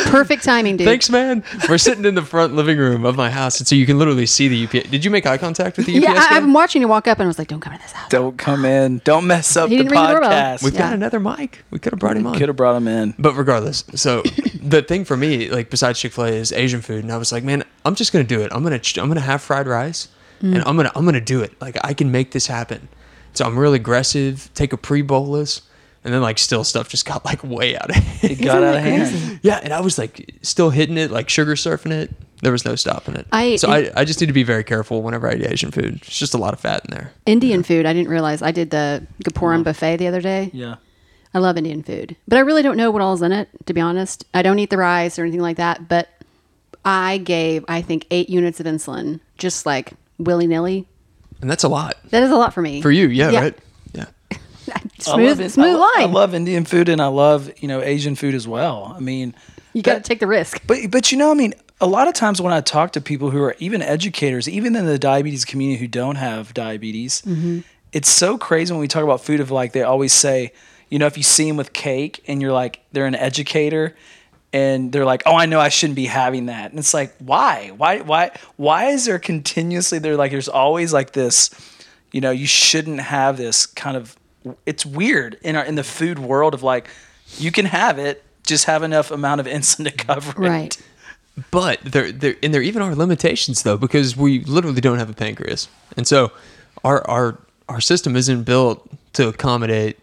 Perfect 0.07 0.43
timing, 0.43 0.75
dude. 0.77 0.85
Thanks, 0.85 1.09
man. 1.09 1.43
We're 1.67 1.77
sitting 1.77 2.03
in 2.05 2.13
the 2.13 2.21
front 2.21 2.53
living 2.53 2.77
room 2.77 3.05
of 3.05 3.15
my 3.15 3.29
house, 3.31 3.59
and 3.59 3.67
so 3.67 3.75
you 3.75 3.85
can 3.85 3.97
literally 3.97 4.25
see 4.25 4.47
the 4.47 4.65
UPS. 4.65 4.89
Did 4.89 5.05
you 5.05 5.09
make 5.09 5.25
eye 5.25 5.37
contact 5.37 5.77
with 5.77 5.85
the 5.87 5.97
UPS 5.97 6.03
Yeah. 6.05 6.27
I, 6.29 6.35
I've 6.35 6.43
been 6.43 6.53
watching 6.53 6.81
you 6.81 6.87
walk 6.87 7.07
up, 7.07 7.17
and 7.17 7.23
I 7.23 7.27
was 7.27 7.39
like, 7.39 7.47
"Don't 7.47 7.61
come 7.61 7.73
in 7.73 7.79
this 7.79 7.93
house." 7.93 8.09
Don't 8.09 8.37
come 8.37 8.65
in. 8.65 9.01
Don't 9.03 9.25
mess 9.25 9.55
up 9.55 9.69
He 9.69 9.77
the 9.77 9.83
didn't 9.83 9.95
the 9.95 10.19
podcast. 10.19 10.63
We've 10.63 10.73
Yeah. 10.73 10.79
got 10.79 10.93
another 10.93 11.19
mic. 11.19 11.63
We 11.71 11.79
could 11.79 11.93
have 11.93 11.99
brought 11.99 12.17
him 12.17 12.27
on. 12.27 12.33
We 12.33 12.39
could 12.39 12.49
have 12.49 12.55
brought 12.57 12.75
him 12.75 12.87
in. 12.87 13.15
But 13.17 13.33
regardless, 13.35 13.83
so 13.95 14.21
the 14.61 14.81
thing 14.81 15.05
for 15.05 15.15
me, 15.17 15.49
like 15.49 15.69
besides 15.69 15.97
Chick 15.99 16.11
Fil 16.11 16.25
A, 16.25 16.27
is 16.29 16.51
Asian 16.51 16.81
food, 16.81 17.03
and 17.05 17.11
I 17.13 17.17
was 17.17 17.31
like, 17.31 17.43
man, 17.43 17.63
I'm 17.85 17.95
just 17.95 18.11
gonna 18.11 18.25
do 18.25 18.41
it. 18.41 18.51
I'm 18.53 18.61
gonna 18.63 18.81
I'm 18.97 19.07
gonna 19.07 19.21
have 19.21 19.41
fried 19.41 19.65
rice, 19.67 20.09
Mm. 20.41 20.55
and 20.55 20.63
I'm 20.65 20.77
gonna 20.77 20.91
I'm 20.95 21.03
gonna 21.05 21.19
do 21.19 21.41
it. 21.41 21.53
Like 21.61 21.77
I 21.83 21.93
can 21.93 22.11
make 22.11 22.31
this 22.31 22.47
happen. 22.47 22.87
So 23.33 23.45
I'm 23.45 23.57
real 23.57 23.73
aggressive. 23.73 24.49
Take 24.53 24.73
a 24.73 24.77
pre 24.77 25.01
bolus, 25.01 25.61
and 26.03 26.13
then 26.13 26.21
like 26.21 26.37
still 26.39 26.63
stuff 26.63 26.89
just 26.89 27.05
got 27.05 27.23
like 27.25 27.43
way 27.43 27.75
out 27.77 27.89
of 27.89 27.95
hand. 27.95 28.31
It 28.31 28.41
got 28.43 28.57
out 28.63 28.73
that 28.73 28.77
of 28.77 28.83
hand. 28.83 29.39
yeah, 29.43 29.59
and 29.63 29.71
I 29.73 29.81
was 29.81 29.97
like 29.97 30.33
still 30.41 30.69
hitting 30.69 30.97
it, 30.97 31.11
like 31.11 31.29
sugar 31.29 31.55
surfing 31.55 31.91
it. 31.91 32.11
There 32.41 32.51
was 32.53 32.63
no 32.63 32.75
stopping 32.75 33.15
it. 33.15 33.27
I- 33.33 33.57
so 33.57 33.69
I, 33.69 33.91
I 33.97 34.05
just 34.05 34.21
need 34.21 34.27
to 34.27 34.33
be 34.33 34.43
very 34.43 34.63
careful 34.63 35.01
whenever 35.01 35.29
I 35.29 35.33
eat 35.35 35.45
Asian 35.45 35.71
food. 35.71 35.95
It's 36.05 36.17
just 36.17 36.33
a 36.33 36.37
lot 36.37 36.53
of 36.53 36.59
fat 36.61 36.85
in 36.85 36.91
there. 36.95 37.11
Indian 37.25 37.63
food. 37.63 37.85
I 37.85 37.91
didn't 37.91 38.09
realize 38.09 38.41
I 38.41 38.51
did 38.51 38.69
the 38.71 39.05
Gopuram 39.25 39.63
buffet 39.63 39.97
the 39.97 40.07
other 40.07 40.21
day. 40.21 40.49
Yeah. 40.53 40.75
I 41.33 41.39
love 41.39 41.57
Indian 41.57 41.83
food, 41.83 42.15
but 42.27 42.37
I 42.37 42.39
really 42.39 42.63
don't 42.63 42.77
know 42.77 42.89
what 42.91 43.01
all's 43.03 43.21
in 43.21 43.31
it. 43.33 43.49
To 43.67 43.73
be 43.73 43.81
honest, 43.81 44.25
I 44.33 44.41
don't 44.41 44.57
eat 44.57 44.69
the 44.71 44.77
rice 44.77 45.19
or 45.19 45.23
anything 45.23 45.41
like 45.41 45.57
that. 45.57 45.87
But 45.89 46.07
I 46.85 47.17
gave, 47.19 47.65
I 47.67 47.81
think, 47.81 48.07
eight 48.09 48.29
units 48.29 48.59
of 48.59 48.65
insulin, 48.65 49.19
just 49.37 49.65
like 49.65 49.93
willy 50.17 50.47
nilly. 50.47 50.87
And 51.41 51.49
that's 51.49 51.63
a 51.63 51.69
lot 51.69 51.95
That 52.09 52.23
is 52.23 52.31
a 52.31 52.35
lot 52.35 52.53
for 52.53 52.61
me. 52.61 52.81
for 52.81 52.91
you. 52.91 53.07
Yeah, 53.07 53.29
Yeah. 53.31 53.39
right. 53.41 53.57
Yeah. 53.93 54.05
I 54.31 54.81
Smooth, 54.99 55.27
love 55.29 55.39
it. 55.41 55.49
smooth 55.51 55.67
I, 55.67 55.73
lo- 55.75 55.89
I 55.95 56.05
love 56.05 56.33
Indian 56.35 56.65
food 56.65 56.89
and 56.89 57.01
I 57.01 57.07
love 57.07 57.49
you 57.61 57.67
know 57.67 57.81
Asian 57.81 58.15
food 58.15 58.35
as 58.35 58.47
well. 58.47 58.93
I 58.95 58.99
mean, 58.99 59.33
you 59.73 59.81
got 59.81 59.95
to 59.95 60.01
take 60.01 60.19
the 60.19 60.27
risk. 60.27 60.61
but 60.67 60.79
but 60.91 61.11
you 61.11 61.17
know, 61.17 61.31
I 61.31 61.33
mean, 61.33 61.53
a 61.81 61.87
lot 61.87 62.07
of 62.07 62.13
times 62.13 62.41
when 62.41 62.53
I 62.53 62.61
talk 62.61 62.91
to 62.93 63.01
people 63.01 63.29
who 63.31 63.41
are 63.41 63.55
even 63.59 63.81
educators, 63.81 64.47
even 64.49 64.75
in 64.75 64.85
the 64.85 64.99
diabetes 64.99 65.45
community 65.45 65.79
who 65.79 65.87
don't 65.87 66.15
have 66.17 66.53
diabetes, 66.53 67.21
Mm-hmm. 67.23 67.59
it's 67.93 68.09
so 68.09 68.37
crazy 68.37 68.73
when 68.73 68.81
we 68.81 68.87
talk 68.87 69.03
about 69.03 69.21
food 69.21 69.39
of 69.39 69.49
like 69.51 69.71
they 69.73 69.81
always 69.83 70.11
say, 70.13 70.51
you 70.89 70.99
know, 70.99 71.05
if 71.07 71.15
you 71.17 71.23
see 71.23 71.47
them 71.47 71.55
with 71.57 71.71
cake 71.73 72.21
and 72.27 72.41
you're 72.41 72.51
like 72.51 72.81
they're 72.91 73.05
an 73.07 73.15
educator 73.15 73.95
and 74.51 74.91
they're 74.91 75.05
like, 75.05 75.23
"Oh, 75.25 75.35
I 75.35 75.45
know 75.45 75.59
I 75.59 75.69
shouldn't 75.69 75.95
be 75.95 76.05
having 76.05 76.47
that." 76.47 76.71
And 76.71 76.79
it's 76.79 76.93
like, 76.93 77.13
"Why? 77.19 77.71
Why 77.75 78.01
why 78.01 78.31
why 78.57 78.85
is 78.85 79.05
there 79.05 79.19
continuously 79.19 79.99
there 79.99 80.15
like 80.15 80.31
there's 80.31 80.49
always 80.49 80.91
like 80.93 81.11
this, 81.13 81.49
you 82.11 82.21
know, 82.21 82.31
you 82.31 82.47
shouldn't 82.47 82.99
have 82.99 83.37
this 83.37 83.65
kind 83.65 83.95
of 83.95 84.15
it's 84.65 84.85
weird 84.85 85.37
in 85.41 85.55
our 85.55 85.65
in 85.65 85.75
the 85.75 85.83
food 85.83 86.19
world 86.19 86.53
of 86.53 86.63
like 86.63 86.87
you 87.37 87.51
can 87.51 87.65
have 87.65 87.99
it, 87.99 88.23
just 88.45 88.65
have 88.65 88.83
enough 88.83 89.11
amount 89.11 89.41
of 89.41 89.47
insulin 89.55 89.85
to 89.85 89.91
cover 89.91 90.31
it. 90.43 90.47
Right. 90.47 90.81
But 91.51 91.79
there, 91.83 92.11
there, 92.11 92.35
and 92.43 92.53
there 92.53 92.61
even 92.61 92.81
are 92.81 92.93
limitations 92.95 93.63
though, 93.63 93.77
because 93.77 94.17
we 94.17 94.43
literally 94.43 94.81
don't 94.81 94.99
have 94.99 95.09
a 95.09 95.13
pancreas, 95.13 95.69
and 95.95 96.05
so 96.05 96.31
our 96.83 97.07
our 97.09 97.37
our 97.69 97.79
system 97.79 98.15
isn't 98.15 98.43
built 98.43 98.89
to 99.13 99.27
accommodate 99.29 99.97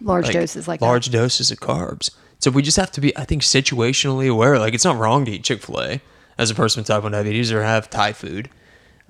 Large 0.00 0.26
like, 0.26 0.34
doses 0.34 0.68
like 0.68 0.80
large 0.80 1.06
that. 1.06 1.12
doses 1.12 1.50
of 1.50 1.58
carbs. 1.60 2.10
So 2.40 2.50
we 2.50 2.62
just 2.62 2.78
have 2.78 2.90
to 2.92 3.00
be, 3.00 3.16
I 3.16 3.24
think, 3.24 3.42
situationally 3.42 4.30
aware. 4.30 4.58
Like 4.58 4.74
it's 4.74 4.84
not 4.84 4.96
wrong 4.96 5.24
to 5.26 5.30
eat 5.30 5.44
Chick 5.44 5.62
Fil 5.62 5.80
A 5.80 6.00
as 6.38 6.50
a 6.50 6.54
person 6.54 6.80
with 6.80 6.88
type 6.88 7.02
one 7.02 7.12
diabetes 7.12 7.52
or 7.52 7.62
have 7.62 7.90
Thai 7.90 8.12
food. 8.12 8.48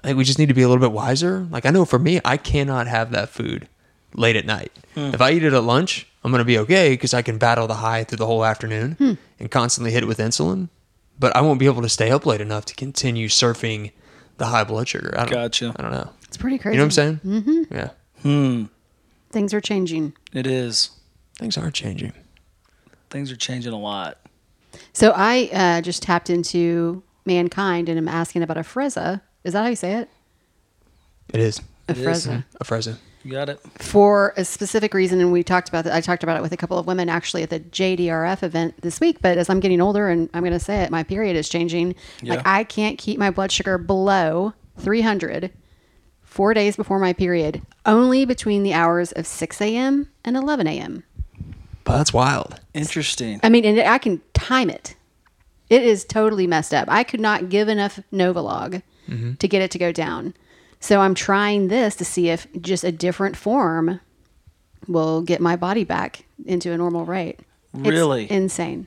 I 0.03 0.09
think 0.09 0.19
we 0.19 0.25
just 0.25 0.39
need 0.39 0.49
to 0.49 0.55
be 0.55 0.63
a 0.63 0.69
little 0.69 0.81
bit 0.81 0.93
wiser. 0.93 1.47
Like 1.51 1.65
I 1.65 1.71
know 1.71 1.85
for 1.85 1.99
me, 1.99 2.21
I 2.25 2.37
cannot 2.37 2.89
have 2.89 3.13
that 3.13 3.29
food 3.29 3.69
late 4.15 4.37
at 4.37 4.47
night. 4.47 4.73
Hmm. 4.95 5.15
If 5.15 5.21
I 5.21 5.31
eat 5.31 5.45
it 5.45 5.53
at 5.53 5.63
lunch, 5.63 6.07
I'm 6.25 6.33
gonna 6.33 6.45
be 6.45 6.59
okay 6.59 6.91
because 6.91 7.15
I 7.15 7.23
can 7.23 7.39
battle 7.39 7.67
the 7.67 7.75
high 7.75 8.03
through 8.03 8.17
the 8.17 8.27
whole 8.27 8.45
afternoon 8.45 8.93
hmm. 8.93 9.13
and 9.39 9.51
constantly 9.51 9.93
hit 9.93 10.03
it 10.03 10.07
with 10.07 10.19
insulin. 10.19 10.69
But 11.19 11.37
I 11.37 11.43
won't 11.43 11.61
be 11.61 11.67
able 11.67 11.83
to 11.83 11.89
stay 11.89 12.11
up 12.11 12.27
late 12.27 12.41
enough 12.41 12.65
to 12.67 12.75
continue 12.75 13.29
surfing 13.29 13.93
the 14.39 14.47
high 14.47 14.65
blood 14.65 14.89
sugar. 14.89 15.15
I 15.17 15.25
don't, 15.25 15.33
Gotcha. 15.33 15.75
I 15.77 15.83
don't 15.83 15.93
know. 15.93 16.11
It's 16.27 16.39
pretty 16.39 16.59
crazy. 16.59 16.75
You 16.75 16.79
know 16.79 16.85
what 16.85 16.99
I'm 16.99 17.21
saying? 17.21 17.21
Mm-hmm. 17.25 17.75
Yeah. 17.75 17.91
Hmm. 18.23 18.65
Things 19.31 19.55
are 19.55 19.61
changing. 19.61 20.15
It 20.33 20.47
is. 20.47 20.91
Things 21.39 21.57
are 21.59 21.71
changing. 21.71 22.13
Things 23.11 23.31
are 23.31 23.37
changing 23.37 23.73
a 23.73 23.79
lot. 23.79 24.19
So 24.93 25.13
I 25.15 25.51
uh, 25.53 25.81
just 25.83 26.03
tapped 26.03 26.31
into 26.31 27.03
MannKind 27.27 27.89
and 27.89 27.99
I'm 27.99 28.09
asking 28.09 28.43
about 28.43 28.57
Afrezza. 28.57 29.21
Is 29.45 29.53
that 29.53 29.63
how 29.63 29.69
you 29.69 29.77
say 29.77 29.95
it? 29.95 30.09
It 31.33 31.41
is 31.41 31.61
A 31.89 31.93
It 31.93 31.99
is. 31.99 32.27
Freza. 32.27 32.45
Afrezza. 32.63 32.97
You 33.23 33.33
got 33.33 33.51
it. 33.51 33.61
For 33.79 34.33
a 34.37 34.45
specific 34.45 34.95
reason, 34.95 35.21
and 35.21 35.31
we 35.31 35.43
talked 35.43 35.69
about 35.69 35.85
that. 35.85 35.95
I 35.95 36.01
talked 36.01 36.23
about 36.23 36.39
it 36.39 36.43
with 36.43 36.53
a 36.53 36.57
couple 36.57 36.79
of 36.79 36.87
women 36.87 37.11
actually 37.11 37.43
at 37.43 37.51
the 37.51 37.61
JDRF 37.61 38.43
event 38.43 38.81
this 38.81 38.99
week. 38.99 39.21
But 39.21 39.37
as 39.37 39.51
I'm 39.51 39.61
getting 39.61 39.81
older, 39.81 40.09
and 40.09 40.31
I'm 40.33 40.43
going 40.43 40.55
to 40.55 40.59
say 40.59 40.83
it, 40.83 40.91
my 40.91 41.03
period 41.03 41.37
is 41.37 41.49
changing. 41.49 41.97
Yeah. 42.23 42.37
Like 42.37 42.47
I 42.47 42.65
can't 42.65 42.97
keep 42.97 43.19
my 43.19 43.31
blood 43.31 43.53
sugar 43.53 43.77
below 43.77 44.55
300 44.79 45.53
four 46.31 46.55
days 46.55 46.77
before 46.77 46.99
my 46.99 47.13
period, 47.13 47.61
only 47.85 48.25
between 48.25 48.63
the 48.63 48.73
hours 48.73 49.13
of 49.13 49.27
6 49.27 49.61
a.m. 49.61 50.09
and 50.25 50.37
11 50.37 50.67
a.m. 50.67 51.03
But 51.91 51.97
that's 51.97 52.13
wild. 52.13 52.61
Interesting. 52.73 53.41
I 53.43 53.49
mean, 53.49 53.65
and 53.65 53.81
I 53.81 53.99
can 53.99 54.21
time 54.33 54.71
it. 54.71 54.95
It 55.69 55.83
is 55.83 56.05
totally 56.05 56.47
messed 56.47 56.73
up. 56.73 56.89
I 56.89 57.03
could 57.03 57.19
not 57.19 57.49
give 57.49 57.67
enough 57.67 57.99
Novolog 58.13 58.83
mm-hmm. 59.09 59.35
to 59.35 59.49
get 59.49 59.61
it 59.61 59.73
to 59.73 59.79
go 59.79 59.91
down. 59.91 60.35
So 60.79 61.01
I'm 61.01 61.17
trying 61.17 61.67
this 61.67 61.97
to 61.97 62.05
see 62.05 62.29
if 62.29 62.47
just 62.61 62.85
a 62.85 62.93
different 62.93 63.37
form 63.37 63.99
will 64.87 65.21
get 65.23 65.41
my 65.41 65.57
body 65.57 65.83
back 65.83 66.27
into 66.47 66.71
a 66.71 66.77
normal 66.77 67.05
rate. 67.05 67.41
It's 67.75 67.89
Really? 67.89 68.31
insane. 68.31 68.87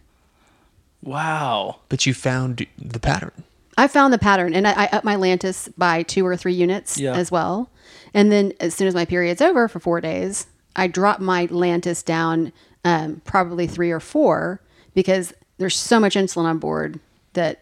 Wow. 1.01 1.79
But 1.89 2.05
you 2.05 2.13
found 2.13 2.65
the 2.77 3.01
pattern. 3.01 3.43
I 3.77 3.89
found 3.89 4.13
the 4.13 4.17
pattern, 4.17 4.53
and 4.53 4.65
I, 4.65 4.83
I 4.83 4.85
up 4.93 5.03
my 5.03 5.17
Lantus 5.17 5.67
by 5.77 6.03
two 6.03 6.25
or 6.25 6.37
three 6.37 6.53
units 6.53 6.97
Yeah. 6.97 7.15
as 7.15 7.29
well. 7.29 7.69
And 8.13 8.31
then 8.31 8.53
as 8.61 8.73
soon 8.73 8.87
as 8.87 8.95
my 8.95 9.03
period's 9.03 9.41
over 9.41 9.67
for 9.67 9.81
four 9.81 9.99
days, 9.99 10.47
I 10.75 10.87
drop 10.87 11.19
my 11.19 11.47
Lantus 11.47 12.03
down 12.03 12.53
um, 12.83 13.21
probably 13.25 13.67
three 13.67 13.91
or 13.91 13.99
four 13.99 14.61
because 14.93 15.33
there's 15.57 15.77
so 15.77 15.99
much 15.99 16.15
insulin 16.15 16.45
on 16.45 16.59
board 16.59 16.99
that, 17.33 17.61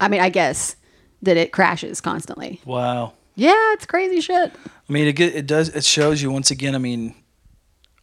I 0.00 0.08
mean, 0.08 0.20
I 0.20 0.28
guess 0.28 0.76
that 1.22 1.36
it 1.36 1.52
crashes 1.52 2.00
constantly. 2.00 2.60
Wow. 2.64 3.12
Yeah, 3.34 3.72
it's 3.72 3.86
crazy 3.86 4.20
shit. 4.20 4.52
I 4.66 4.92
mean, 4.92 5.06
it 5.06 5.14
get, 5.14 5.34
it 5.34 5.46
does. 5.46 5.68
It 5.70 5.84
shows 5.84 6.20
you 6.20 6.30
once 6.30 6.50
again. 6.50 6.74
I 6.74 6.78
mean, 6.78 7.14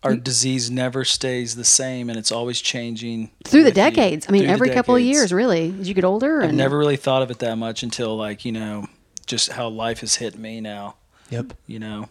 our 0.03 0.15
disease 0.15 0.71
never 0.71 1.03
stays 1.03 1.55
the 1.55 1.65
same, 1.65 2.09
and 2.09 2.17
it's 2.17 2.31
always 2.31 2.61
changing 2.61 3.31
Through 3.43 3.63
the 3.63 3.69
with 3.69 3.77
you. 3.77 3.83
decades. 3.83 4.25
I 4.29 4.31
mean, 4.31 4.45
every 4.45 4.69
couple 4.69 4.95
of 4.95 5.01
years, 5.01 5.33
really, 5.33 5.75
as 5.79 5.87
you 5.87 5.93
get 5.93 6.05
older. 6.05 6.41
I've 6.41 6.53
never 6.53 6.77
really 6.77 6.95
thought 6.95 7.21
of 7.21 7.29
it 7.29 7.39
that 7.39 7.57
much 7.57 7.83
until 7.83 8.15
like 8.15 8.45
you 8.45 8.51
know, 8.51 8.87
just 9.25 9.51
how 9.51 9.67
life 9.67 9.99
has 9.99 10.15
hit 10.15 10.37
me 10.37 10.61
now. 10.61 10.95
Yep. 11.29 11.53
You 11.67 11.79
know. 11.79 12.09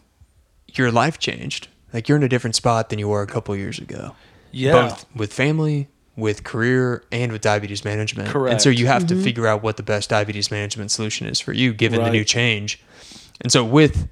Your 0.74 0.92
life 0.92 1.18
changed. 1.18 1.68
Like 1.92 2.08
you're 2.08 2.18
in 2.18 2.24
a 2.24 2.28
different 2.28 2.54
spot 2.54 2.90
than 2.90 2.98
you 2.98 3.08
were 3.08 3.22
a 3.22 3.26
couple 3.26 3.56
years 3.56 3.78
ago. 3.78 4.14
Yeah. 4.56 4.88
Both 4.88 5.06
with 5.14 5.32
family, 5.32 5.88
with 6.16 6.42
career, 6.42 7.04
and 7.12 7.30
with 7.30 7.42
diabetes 7.42 7.84
management. 7.84 8.30
Correct. 8.30 8.52
And 8.52 8.62
so 8.62 8.70
you 8.70 8.86
have 8.86 9.06
to 9.08 9.14
mm-hmm. 9.14 9.22
figure 9.22 9.46
out 9.46 9.62
what 9.62 9.76
the 9.76 9.82
best 9.82 10.08
diabetes 10.08 10.50
management 10.50 10.90
solution 10.90 11.26
is 11.26 11.40
for 11.40 11.52
you 11.52 11.74
given 11.74 12.02
the 12.02 12.10
new 12.10 12.24
change. 12.24 12.82
And 13.42 13.52
so 13.52 13.62
with 13.62 14.08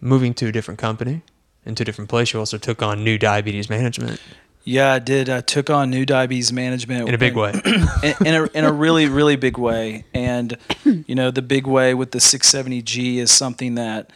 moving 0.00 0.34
to 0.34 0.48
a 0.48 0.52
different 0.52 0.78
company 0.78 1.22
and 1.64 1.74
to 1.78 1.84
a 1.84 1.86
different 1.86 2.10
place, 2.10 2.34
you 2.34 2.38
also 2.38 2.58
took 2.58 2.82
on 2.82 3.02
new 3.02 3.16
diabetes 3.16 3.70
management 3.70 4.20
Yeah, 4.62 4.92
I 4.92 4.98
did. 4.98 5.30
I 5.30 5.40
took 5.40 5.70
on 5.70 5.88
new 5.88 6.04
diabetes 6.04 6.52
management 6.52 7.08
in 7.08 7.14
a 7.14 7.18
big 7.18 7.34
and- 7.34 7.40
way. 7.40 7.62
in, 8.02 8.26
in 8.26 8.34
a 8.34 8.44
in 8.58 8.64
a 8.64 8.72
really 8.72 9.08
really 9.08 9.36
big 9.36 9.56
way. 9.56 10.04
And 10.12 10.58
you 10.84 11.14
know, 11.14 11.30
the 11.30 11.40
big 11.40 11.66
way 11.66 11.94
with 11.94 12.10
the 12.10 12.18
670G 12.18 13.16
is 13.16 13.30
something 13.30 13.74
that 13.76 14.10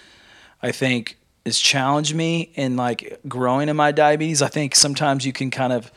I 0.62 0.70
think 0.70 1.16
has 1.44 1.58
challenged 1.58 2.14
me 2.14 2.52
in 2.54 2.76
like 2.76 3.20
growing 3.28 3.68
in 3.68 3.76
my 3.76 3.92
diabetes. 3.92 4.42
I 4.42 4.48
think 4.48 4.74
sometimes 4.74 5.26
you 5.26 5.32
can 5.32 5.50
kind 5.50 5.72
of 5.72 5.90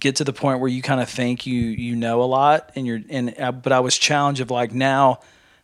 get 0.00 0.16
to 0.16 0.24
the 0.24 0.32
point 0.32 0.60
where 0.60 0.68
you 0.68 0.82
kind 0.82 1.00
of 1.00 1.08
think 1.08 1.46
you 1.46 1.60
you 1.60 1.96
know 1.96 2.22
a 2.22 2.24
lot, 2.24 2.70
and 2.74 2.86
you're 2.86 3.00
and 3.08 3.34
uh, 3.38 3.52
but 3.52 3.72
I 3.72 3.80
was 3.80 3.96
challenged 3.98 4.40
of 4.40 4.50
like 4.50 4.72
now. 4.72 5.20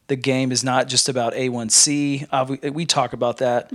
The 0.06 0.16
game 0.16 0.52
is 0.52 0.62
not 0.62 0.86
just 0.86 1.08
about 1.08 1.32
A1C. 1.32 2.26
Uh, 2.30 2.44
we, 2.46 2.70
we 2.70 2.84
talk 2.84 3.14
about 3.14 3.38
that, 3.38 3.70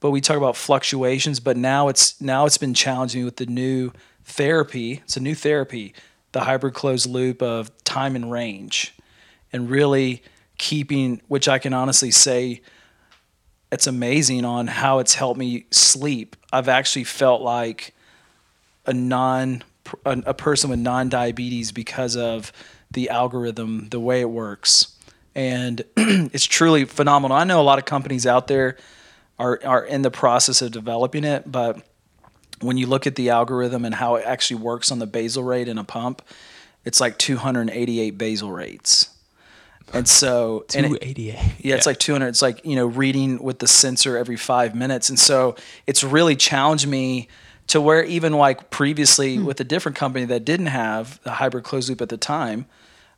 but 0.00 0.10
we 0.10 0.20
talk 0.20 0.36
about 0.36 0.54
fluctuations. 0.54 1.40
But 1.40 1.56
now 1.56 1.88
it's 1.88 2.20
now 2.20 2.44
it's 2.44 2.58
been 2.58 2.74
challenging 2.74 3.22
me 3.22 3.24
with 3.24 3.36
the 3.36 3.46
new 3.46 3.92
therapy. 4.24 5.00
It's 5.04 5.16
a 5.16 5.20
new 5.20 5.34
therapy, 5.34 5.94
the 6.32 6.40
hybrid 6.40 6.74
closed 6.74 7.08
loop 7.08 7.40
of 7.40 7.70
time 7.84 8.14
and 8.14 8.30
range, 8.30 8.94
and 9.54 9.70
really 9.70 10.22
keeping, 10.58 11.22
which 11.28 11.48
I 11.48 11.58
can 11.58 11.72
honestly 11.72 12.10
say, 12.10 12.60
it's 13.72 13.86
amazing 13.86 14.44
on 14.44 14.66
how 14.66 14.98
it's 14.98 15.14
helped 15.14 15.38
me 15.38 15.66
sleep. 15.70 16.36
I've 16.52 16.68
actually 16.68 17.04
felt 17.04 17.42
like 17.42 17.94
a 18.86 18.92
non 18.92 19.62
a, 20.04 20.34
person 20.34 20.70
with 20.70 20.78
non 20.78 21.08
diabetes 21.08 21.72
because 21.72 22.16
of 22.16 22.52
the 22.90 23.08
algorithm, 23.10 23.88
the 23.90 24.00
way 24.00 24.20
it 24.20 24.30
works, 24.30 24.96
and 25.34 25.84
it's 25.96 26.44
truly 26.44 26.84
phenomenal. 26.84 27.36
I 27.36 27.44
know 27.44 27.60
a 27.60 27.62
lot 27.62 27.78
of 27.78 27.84
companies 27.84 28.26
out 28.26 28.46
there 28.48 28.76
are 29.38 29.60
are 29.64 29.84
in 29.84 30.02
the 30.02 30.10
process 30.10 30.62
of 30.62 30.72
developing 30.72 31.24
it, 31.24 31.50
but 31.50 31.82
when 32.60 32.76
you 32.76 32.86
look 32.86 33.06
at 33.06 33.14
the 33.14 33.30
algorithm 33.30 33.84
and 33.84 33.94
how 33.94 34.16
it 34.16 34.24
actually 34.26 34.60
works 34.60 34.90
on 34.90 34.98
the 34.98 35.06
basal 35.06 35.42
rate 35.42 35.68
in 35.68 35.78
a 35.78 35.84
pump, 35.84 36.22
it's 36.84 37.00
like 37.00 37.18
288 37.18 38.18
basal 38.18 38.50
rates. 38.50 39.10
And 39.92 40.06
so, 40.06 40.64
and 40.74 40.86
it- 40.86 40.88
288. 40.88 41.38
yeah, 41.58 41.74
it's 41.74 41.86
like 41.86 41.98
200. 41.98 42.28
It's 42.28 42.42
like, 42.42 42.64
you 42.64 42.76
know, 42.76 42.86
reading 42.86 43.42
with 43.42 43.58
the 43.58 43.66
sensor 43.66 44.16
every 44.16 44.36
five 44.36 44.74
minutes. 44.74 45.08
And 45.08 45.18
so 45.18 45.56
it's 45.86 46.04
really 46.04 46.36
challenged 46.36 46.86
me 46.86 47.28
to 47.68 47.80
where 47.80 48.02
even 48.04 48.32
like 48.32 48.70
previously 48.70 49.38
with 49.38 49.60
a 49.60 49.64
different 49.64 49.96
company 49.96 50.24
that 50.26 50.44
didn't 50.44 50.66
have 50.66 51.20
the 51.22 51.30
hybrid 51.32 51.64
closed 51.64 51.88
loop 51.88 52.00
at 52.00 52.08
the 52.08 52.16
time, 52.16 52.66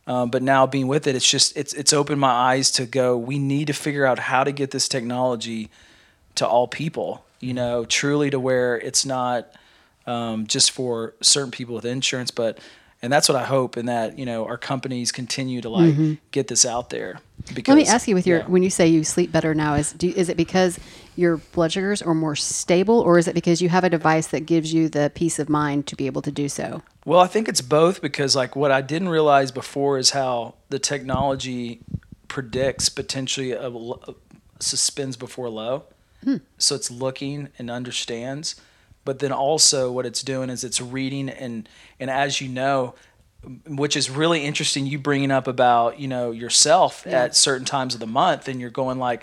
um, 0.06 0.30
but 0.30 0.42
now 0.42 0.66
being 0.66 0.88
with 0.88 1.06
it, 1.06 1.14
it's 1.14 1.30
just, 1.30 1.56
it's, 1.56 1.72
it's 1.72 1.92
opened 1.92 2.20
my 2.20 2.30
eyes 2.30 2.70
to 2.72 2.84
go, 2.84 3.16
we 3.16 3.38
need 3.38 3.68
to 3.68 3.72
figure 3.72 4.04
out 4.04 4.18
how 4.18 4.44
to 4.44 4.52
get 4.52 4.70
this 4.70 4.88
technology 4.88 5.70
to 6.34 6.46
all 6.46 6.68
people, 6.68 7.24
you 7.40 7.54
know, 7.54 7.84
truly 7.84 8.28
to 8.30 8.38
where 8.40 8.78
it's 8.78 9.06
not 9.06 9.48
um, 10.06 10.46
just 10.46 10.70
for 10.70 11.14
certain 11.20 11.50
people 11.50 11.74
with 11.74 11.84
insurance, 11.84 12.30
but 12.30 12.58
and 13.02 13.12
that's 13.12 13.28
what 13.28 13.36
I 13.36 13.44
hope, 13.44 13.76
and 13.76 13.88
that 13.88 14.18
you 14.18 14.24
know 14.24 14.46
our 14.46 14.56
companies 14.56 15.12
continue 15.12 15.60
to 15.60 15.68
like 15.68 15.92
mm-hmm. 15.92 16.14
get 16.30 16.48
this 16.48 16.64
out 16.64 16.90
there. 16.90 17.20
Because 17.54 17.74
Let 17.74 17.82
me 17.82 17.88
ask 17.88 18.06
you 18.06 18.14
with 18.14 18.26
your 18.26 18.38
yeah. 18.38 18.46
when 18.46 18.62
you 18.62 18.70
say 18.70 18.86
you 18.86 19.02
sleep 19.02 19.32
better 19.32 19.54
now 19.54 19.74
is 19.74 19.92
do, 19.92 20.08
is 20.08 20.28
it 20.28 20.36
because 20.36 20.78
your 21.16 21.38
blood 21.38 21.72
sugars 21.72 22.00
are 22.00 22.14
more 22.14 22.36
stable 22.36 23.00
or 23.00 23.18
is 23.18 23.26
it 23.26 23.34
because 23.34 23.60
you 23.60 23.68
have 23.68 23.82
a 23.84 23.90
device 23.90 24.28
that 24.28 24.46
gives 24.46 24.72
you 24.72 24.88
the 24.88 25.10
peace 25.14 25.38
of 25.38 25.48
mind 25.48 25.86
to 25.88 25.96
be 25.96 26.06
able 26.06 26.22
to 26.22 26.30
do 26.30 26.48
so? 26.48 26.82
Well, 27.04 27.18
I 27.18 27.26
think 27.26 27.48
it's 27.48 27.60
both 27.60 28.00
because 28.00 28.36
like 28.36 28.54
what 28.54 28.70
I 28.70 28.80
didn't 28.80 29.08
realize 29.08 29.50
before 29.50 29.98
is 29.98 30.10
how 30.10 30.54
the 30.68 30.78
technology 30.78 31.80
predicts 32.28 32.88
potentially 32.88 33.52
a, 33.52 33.64
l- 33.64 34.16
suspends 34.60 35.16
before 35.16 35.50
low. 35.50 35.84
Hmm. 36.22 36.36
So 36.56 36.76
it's 36.76 36.90
looking 36.90 37.48
and 37.58 37.68
understands, 37.68 38.54
but 39.04 39.18
then 39.18 39.32
also 39.32 39.90
what 39.90 40.06
it's 40.06 40.22
doing 40.22 40.50
is 40.50 40.64
it's 40.64 40.80
reading 40.80 41.28
and 41.28 41.68
and 41.98 42.10
as 42.10 42.40
you 42.40 42.48
know, 42.48 42.94
which 43.66 43.96
is 43.96 44.10
really 44.10 44.44
interesting. 44.44 44.86
You 44.86 44.98
bringing 44.98 45.30
up 45.30 45.46
about 45.46 45.98
you 45.98 46.08
know 46.08 46.30
yourself 46.30 47.06
at 47.06 47.34
certain 47.34 47.64
times 47.64 47.94
of 47.94 48.00
the 48.00 48.06
month, 48.06 48.48
and 48.48 48.60
you're 48.60 48.70
going 48.70 48.98
like, 48.98 49.22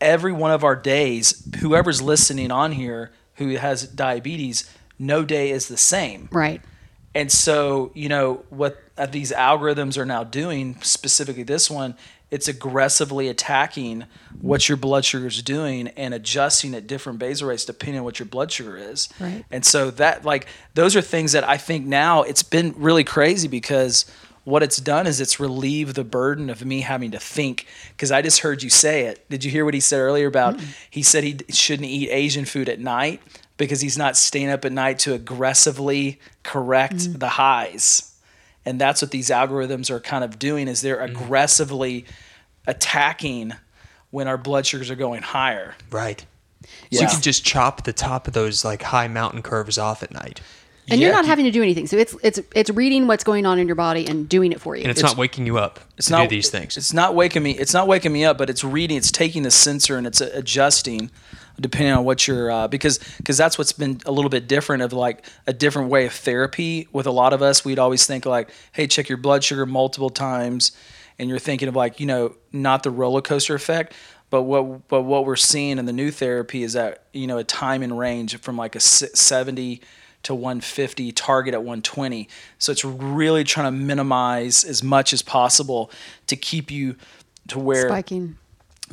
every 0.00 0.32
one 0.32 0.50
of 0.50 0.64
our 0.64 0.76
days, 0.76 1.46
whoever's 1.60 2.00
listening 2.00 2.50
on 2.50 2.72
here 2.72 3.10
who 3.34 3.56
has 3.56 3.86
diabetes, 3.86 4.70
no 4.98 5.24
day 5.24 5.50
is 5.50 5.68
the 5.68 5.76
same. 5.76 6.28
Right. 6.32 6.60
And 7.14 7.32
so, 7.32 7.90
you 7.94 8.08
know, 8.08 8.44
what 8.50 8.80
these 9.10 9.32
algorithms 9.32 9.96
are 9.96 10.04
now 10.04 10.24
doing, 10.24 10.76
specifically 10.82 11.42
this 11.42 11.70
one, 11.70 11.96
it's 12.30 12.48
aggressively 12.48 13.28
attacking 13.28 14.04
what 14.40 14.68
your 14.68 14.76
blood 14.76 15.04
sugar 15.04 15.26
is 15.26 15.42
doing 15.42 15.88
and 15.88 16.12
adjusting 16.12 16.74
at 16.74 16.86
different 16.86 17.18
basal 17.18 17.48
rates 17.48 17.64
depending 17.64 17.98
on 17.98 18.04
what 18.04 18.18
your 18.18 18.26
blood 18.26 18.52
sugar 18.52 18.76
is. 18.76 19.08
Right. 19.18 19.44
And 19.50 19.64
so 19.64 19.90
that 19.92 20.24
like 20.24 20.46
those 20.74 20.94
are 20.94 21.00
things 21.00 21.32
that 21.32 21.48
I 21.48 21.56
think 21.56 21.86
now 21.86 22.22
it's 22.22 22.42
been 22.42 22.74
really 22.76 23.04
crazy 23.04 23.48
because 23.48 24.04
what 24.44 24.62
it's 24.62 24.78
done 24.78 25.06
is 25.06 25.20
it's 25.20 25.38
relieved 25.38 25.94
the 25.94 26.04
burden 26.04 26.48
of 26.48 26.64
me 26.64 26.80
having 26.80 27.10
to 27.10 27.18
think 27.18 27.66
because 27.90 28.10
I 28.10 28.22
just 28.22 28.40
heard 28.40 28.62
you 28.62 28.70
say 28.70 29.06
it. 29.06 29.28
Did 29.28 29.44
you 29.44 29.50
hear 29.50 29.64
what 29.64 29.74
he 29.74 29.80
said 29.80 29.98
earlier 29.98 30.26
about 30.26 30.60
he 30.90 31.02
said 31.02 31.24
he 31.24 31.38
shouldn't 31.50 31.88
eat 31.88 32.10
Asian 32.10 32.44
food 32.44 32.68
at 32.68 32.78
night 32.78 33.20
because 33.58 33.80
he's 33.80 33.98
not 33.98 34.16
staying 34.16 34.48
up 34.48 34.64
at 34.64 34.72
night 34.72 35.00
to 35.00 35.12
aggressively 35.12 36.18
correct 36.42 36.96
mm. 36.96 37.18
the 37.18 37.28
highs. 37.28 38.07
And 38.68 38.78
that's 38.78 39.00
what 39.00 39.12
these 39.12 39.30
algorithms 39.30 39.88
are 39.88 39.98
kind 39.98 40.22
of 40.22 40.38
doing 40.38 40.68
is 40.68 40.82
they're 40.82 41.00
aggressively 41.00 42.04
attacking 42.66 43.54
when 44.10 44.28
our 44.28 44.36
blood 44.36 44.66
sugars 44.66 44.90
are 44.90 44.94
going 44.94 45.22
higher. 45.22 45.74
Right. 45.90 46.26
So 46.92 47.00
you 47.00 47.06
can 47.06 47.22
just 47.22 47.46
chop 47.46 47.84
the 47.84 47.94
top 47.94 48.28
of 48.28 48.34
those 48.34 48.66
like 48.66 48.82
high 48.82 49.08
mountain 49.08 49.40
curves 49.40 49.78
off 49.78 50.02
at 50.02 50.12
night. 50.12 50.42
And 50.90 51.00
you're 51.00 51.12
not 51.12 51.24
having 51.24 51.46
to 51.46 51.50
do 51.50 51.62
anything. 51.62 51.86
So 51.86 51.96
it's 51.96 52.14
it's 52.22 52.40
it's 52.54 52.68
reading 52.68 53.06
what's 53.06 53.24
going 53.24 53.46
on 53.46 53.58
in 53.58 53.66
your 53.66 53.74
body 53.74 54.06
and 54.06 54.28
doing 54.28 54.52
it 54.52 54.60
for 54.60 54.76
you. 54.76 54.82
And 54.82 54.90
it's, 54.90 55.02
not 55.02 55.16
waking 55.16 55.46
you 55.46 55.56
up 55.56 55.80
It's 55.96 56.08
to 56.08 56.12
not 56.12 56.22
do 56.24 56.36
these 56.36 56.50
things. 56.50 56.76
It's 56.76 56.92
not 56.92 57.14
waking 57.14 57.42
me. 57.42 57.52
It's 57.52 57.72
not 57.72 57.86
waking 57.86 58.12
me 58.12 58.26
up, 58.26 58.36
but 58.36 58.50
it's 58.50 58.64
reading. 58.64 58.98
It's 58.98 59.10
taking 59.10 59.44
the 59.44 59.50
sensor 59.50 59.96
and 59.96 60.06
it's 60.06 60.20
uh, 60.20 60.30
adjusting, 60.34 61.10
depending 61.60 61.92
on 61.92 62.04
what 62.04 62.26
you're 62.26 62.50
uh, 62.50 62.68
because 62.68 62.98
because 63.18 63.36
that's 63.36 63.58
what's 63.58 63.72
been 63.72 64.00
a 64.06 64.12
little 64.12 64.30
bit 64.30 64.46
different 64.48 64.82
of 64.82 64.92
like 64.92 65.24
a 65.46 65.52
different 65.52 65.90
way 65.90 66.06
of 66.06 66.12
therapy 66.12 66.88
with 66.92 67.06
a 67.06 67.10
lot 67.10 67.32
of 67.32 67.42
us. 67.42 67.64
We'd 67.64 67.78
always 67.78 68.06
think 68.06 68.26
like, 68.26 68.50
hey, 68.72 68.86
check 68.86 69.08
your 69.08 69.18
blood 69.18 69.44
sugar 69.44 69.66
multiple 69.66 70.10
times, 70.10 70.72
and 71.18 71.28
you're 71.28 71.38
thinking 71.38 71.68
of 71.68 71.76
like 71.76 72.00
you 72.00 72.06
know 72.06 72.34
not 72.52 72.82
the 72.82 72.90
roller 72.90 73.22
coaster 73.22 73.54
effect. 73.54 73.94
But 74.30 74.42
what 74.42 74.88
but 74.88 75.02
what 75.02 75.24
we're 75.24 75.36
seeing 75.36 75.78
in 75.78 75.86
the 75.86 75.92
new 75.92 76.10
therapy 76.10 76.62
is 76.62 76.74
that 76.74 77.04
you 77.12 77.26
know 77.26 77.38
a 77.38 77.44
time 77.44 77.82
and 77.82 77.98
range 77.98 78.38
from 78.38 78.56
like 78.56 78.76
a 78.76 78.80
70 78.80 79.80
to 80.24 80.34
150 80.34 81.12
target 81.12 81.54
at 81.54 81.60
120 81.60 82.28
so 82.58 82.72
it's 82.72 82.84
really 82.84 83.44
trying 83.44 83.66
to 83.66 83.70
minimize 83.70 84.64
as 84.64 84.82
much 84.82 85.12
as 85.12 85.22
possible 85.22 85.92
to 86.26 86.34
keep 86.34 86.72
you 86.72 86.96
to 87.46 87.56
where 87.56 87.88
spiking. 87.88 88.36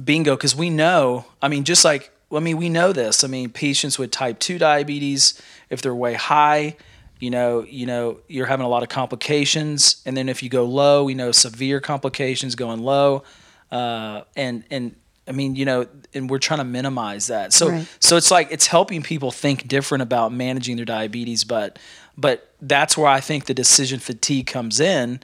bingo 0.02 0.36
because 0.36 0.56
we 0.56 0.70
know 0.70 1.26
i 1.42 1.48
mean 1.48 1.64
just 1.64 1.84
like 1.84 2.15
i 2.32 2.40
mean 2.40 2.58
we 2.58 2.70
know 2.70 2.92
this. 2.94 3.24
I 3.24 3.28
mean 3.28 3.50
patients 3.50 3.98
with 4.00 4.12
type 4.12 4.40
2 4.40 4.58
diabetes 4.58 5.42
if 5.70 5.82
they're 5.82 5.96
way 5.96 6.14
high 6.14 6.76
you 7.20 7.30
know 7.30 7.64
you 7.64 7.86
know 7.86 8.20
you're 8.28 8.46
having 8.48 8.66
a 8.66 8.70
lot 8.70 8.84
of 8.84 8.90
complications. 8.90 10.02
And 10.06 10.16
then 10.18 10.28
if 10.30 10.44
you 10.44 10.50
go 10.50 10.66
low 10.66 11.04
we 11.04 11.14
know 11.14 11.32
severe 11.32 11.80
complications 11.80 12.56
going 12.56 12.82
low. 12.82 13.24
Uh, 13.72 14.22
and 14.36 14.64
and 14.70 14.96
i 15.28 15.32
mean 15.32 15.56
you 15.56 15.66
know 15.66 15.88
and 16.14 16.30
we're 16.30 16.40
trying 16.40 16.60
to 16.60 16.66
minimize 16.66 17.28
that. 17.28 17.54
So 17.54 17.70
Right. 17.70 17.88
so 18.00 18.18
it's 18.18 18.32
like 18.32 18.52
it's 18.52 18.68
helping 18.68 19.02
people 19.02 19.32
think 19.32 19.68
different 19.68 20.02
about 20.02 20.32
managing 20.34 20.76
their 20.76 20.86
diabetes. 20.86 21.44
But 21.44 21.80
but 22.18 22.50
that's 22.62 22.98
where 22.98 23.08
i 23.08 23.20
think 23.20 23.46
the 23.46 23.54
decision 23.54 24.00
fatigue 24.00 24.48
comes 24.48 24.80
in 24.80 25.20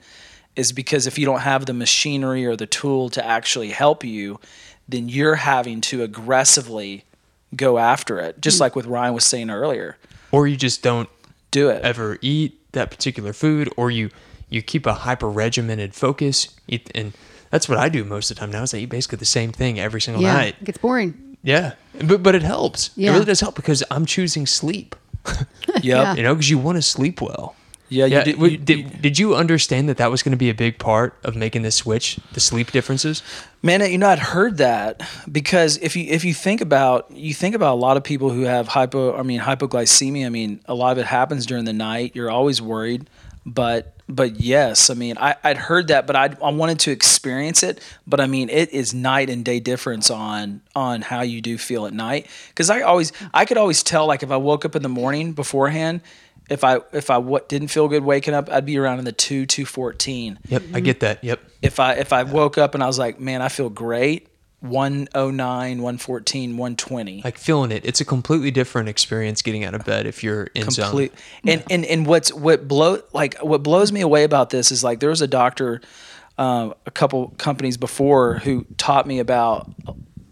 is 0.54 0.72
because 0.72 1.06
if 1.06 1.18
you 1.18 1.24
don't 1.24 1.40
have 1.40 1.64
the 1.64 1.72
machinery 1.72 2.44
or 2.44 2.56
the 2.56 2.66
tool 2.66 3.08
to 3.08 3.24
actually 3.24 3.70
help 3.70 4.04
you 4.04 4.38
then 4.88 5.08
you're 5.08 5.36
having 5.36 5.80
to 5.80 6.02
aggressively 6.02 7.04
go 7.54 7.78
after 7.78 8.18
it 8.18 8.40
just 8.40 8.58
hmm. 8.58 8.62
like 8.62 8.76
what 8.76 8.86
ryan 8.86 9.14
was 9.14 9.24
saying 9.24 9.50
earlier 9.50 9.96
or 10.30 10.46
you 10.46 10.56
just 10.56 10.82
don't 10.82 11.08
do 11.50 11.68
it 11.68 11.82
ever 11.82 12.18
eat 12.22 12.58
that 12.72 12.90
particular 12.90 13.32
food 13.32 13.72
or 13.76 13.90
you 13.90 14.10
you 14.52 14.60
keep 14.60 14.86
a 14.86 14.92
hyper 14.92 15.30
regimented 15.30 15.94
focus 15.94 16.54
eat, 16.68 16.90
and 16.94 17.12
that's 17.50 17.68
what 17.68 17.78
I 17.78 17.88
do 17.88 18.04
most 18.04 18.30
of 18.30 18.36
the 18.36 18.40
time 18.40 18.50
now 18.50 18.62
is 18.62 18.74
I 18.74 18.78
eat 18.78 18.90
basically 18.90 19.16
the 19.16 19.24
same 19.24 19.50
thing 19.50 19.80
every 19.80 20.00
single 20.00 20.22
Yeah. 20.22 20.34
night. 20.34 20.56
It 20.60 20.64
gets 20.64 20.78
boring. 20.78 21.38
Yeah. 21.42 21.72
But 22.04 22.22
but 22.22 22.34
it 22.34 22.42
helps. 22.42 22.90
Yeah. 22.94 23.10
It 23.10 23.12
really 23.14 23.24
does 23.24 23.40
help 23.40 23.56
because 23.56 23.82
I'm 23.90 24.04
choosing 24.06 24.46
sleep. 24.46 24.94
yep 25.26 25.46
Yeah. 25.82 26.14
You 26.14 26.22
know, 26.22 26.34
because 26.34 26.50
you 26.50 26.58
want 26.58 26.76
to 26.76 26.82
sleep 26.82 27.20
well. 27.20 27.56
Yeah, 27.92 28.06
you 28.06 28.24
did- 28.24 28.38
you- 28.52 28.56
did, 28.58 29.02
did 29.02 29.18
you 29.18 29.34
understand 29.36 29.88
that 29.88 29.96
that 29.98 30.10
was 30.10 30.22
going 30.22 30.32
to 30.32 30.36
be 30.38 30.50
a 30.50 30.54
big 30.54 30.78
part 30.78 31.14
of 31.24 31.36
making 31.36 31.62
this 31.62 31.76
switch, 31.76 32.18
the 32.32 32.40
sleep 32.40 32.70
differences? 32.72 33.22
Man, 33.62 33.80
you 33.90 33.98
know, 33.98 34.08
I'd 34.08 34.18
heard 34.18 34.56
that 34.58 35.02
because 35.30 35.76
if 35.78 35.94
you 35.96 36.04
if 36.08 36.24
you 36.24 36.34
think 36.34 36.60
about 36.60 37.10
you 37.10 37.32
think 37.34 37.54
about 37.54 37.74
a 37.74 37.80
lot 37.80 37.96
of 37.96 38.02
people 38.04 38.30
who 38.30 38.42
have 38.42 38.68
hypo, 38.68 39.16
I 39.16 39.22
mean 39.22 39.40
hypoglycemia. 39.40 40.26
I 40.26 40.30
mean, 40.30 40.60
a 40.66 40.74
lot 40.74 40.92
of 40.92 40.98
it 40.98 41.06
happens 41.06 41.46
during 41.46 41.64
the 41.64 41.72
night. 41.72 42.12
You're 42.16 42.30
always 42.30 42.60
worried, 42.60 43.08
but 43.46 43.94
but 44.08 44.40
yes, 44.40 44.90
I 44.90 44.94
mean, 44.94 45.16
I, 45.16 45.36
I'd 45.44 45.56
heard 45.56 45.88
that, 45.88 46.06
but 46.06 46.16
I 46.16 46.36
I 46.42 46.50
wanted 46.50 46.80
to 46.80 46.90
experience 46.90 47.62
it. 47.62 47.80
But 48.06 48.20
I 48.20 48.26
mean, 48.26 48.50
it 48.50 48.70
is 48.72 48.92
night 48.92 49.30
and 49.30 49.44
day 49.44 49.60
difference 49.60 50.10
on 50.10 50.60
on 50.74 51.02
how 51.02 51.22
you 51.22 51.40
do 51.40 51.56
feel 51.56 51.86
at 51.86 51.92
night. 51.92 52.26
Because 52.48 52.68
I 52.68 52.80
always 52.82 53.12
I 53.32 53.44
could 53.44 53.56
always 53.58 53.82
tell 53.84 54.06
like 54.06 54.22
if 54.24 54.30
I 54.30 54.36
woke 54.38 54.64
up 54.64 54.74
in 54.76 54.82
the 54.82 54.88
morning 54.88 55.32
beforehand. 55.34 56.00
If 56.52 56.64
I 56.64 56.80
if 56.92 57.10
I 57.10 57.18
what 57.18 57.48
didn't 57.48 57.68
feel 57.68 57.88
good 57.88 58.04
waking 58.04 58.34
up, 58.34 58.50
I'd 58.50 58.66
be 58.66 58.78
around 58.78 58.98
in 58.98 59.04
the 59.04 59.12
two 59.12 59.46
two 59.46 59.64
fourteen 59.64 60.38
Yep. 60.48 60.62
I 60.74 60.80
get 60.80 61.00
that. 61.00 61.24
Yep. 61.24 61.40
if 61.62 61.80
I 61.80 61.94
if 61.94 62.12
I 62.12 62.22
woke 62.24 62.58
up 62.58 62.74
and 62.74 62.82
I 62.82 62.86
was 62.86 62.98
like, 62.98 63.18
man, 63.18 63.42
I 63.42 63.48
feel 63.48 63.70
great. 63.70 64.28
109, 64.60 65.82
114, 65.82 66.56
120. 66.56 67.22
Like 67.24 67.36
feeling 67.36 67.72
it. 67.72 67.84
It's 67.84 68.00
a 68.00 68.04
completely 68.04 68.52
different 68.52 68.88
experience 68.88 69.42
getting 69.42 69.64
out 69.64 69.74
of 69.74 69.84
bed 69.84 70.06
if 70.06 70.22
you're 70.22 70.44
in 70.54 70.70
zone. 70.70 70.84
Complete. 70.84 71.12
And, 71.44 71.64
and 71.68 71.84
and 71.84 72.06
what's 72.06 72.32
what 72.32 72.68
blow 72.68 73.00
like 73.12 73.38
what 73.38 73.64
blows 73.64 73.90
me 73.90 74.02
away 74.02 74.22
about 74.22 74.50
this 74.50 74.70
is 74.70 74.84
like 74.84 75.00
there 75.00 75.10
was 75.10 75.20
a 75.20 75.26
doctor 75.26 75.80
um, 76.38 76.74
a 76.86 76.92
couple 76.92 77.28
companies 77.38 77.76
before 77.76 78.34
who 78.38 78.64
taught 78.78 79.06
me 79.06 79.18
about 79.18 79.68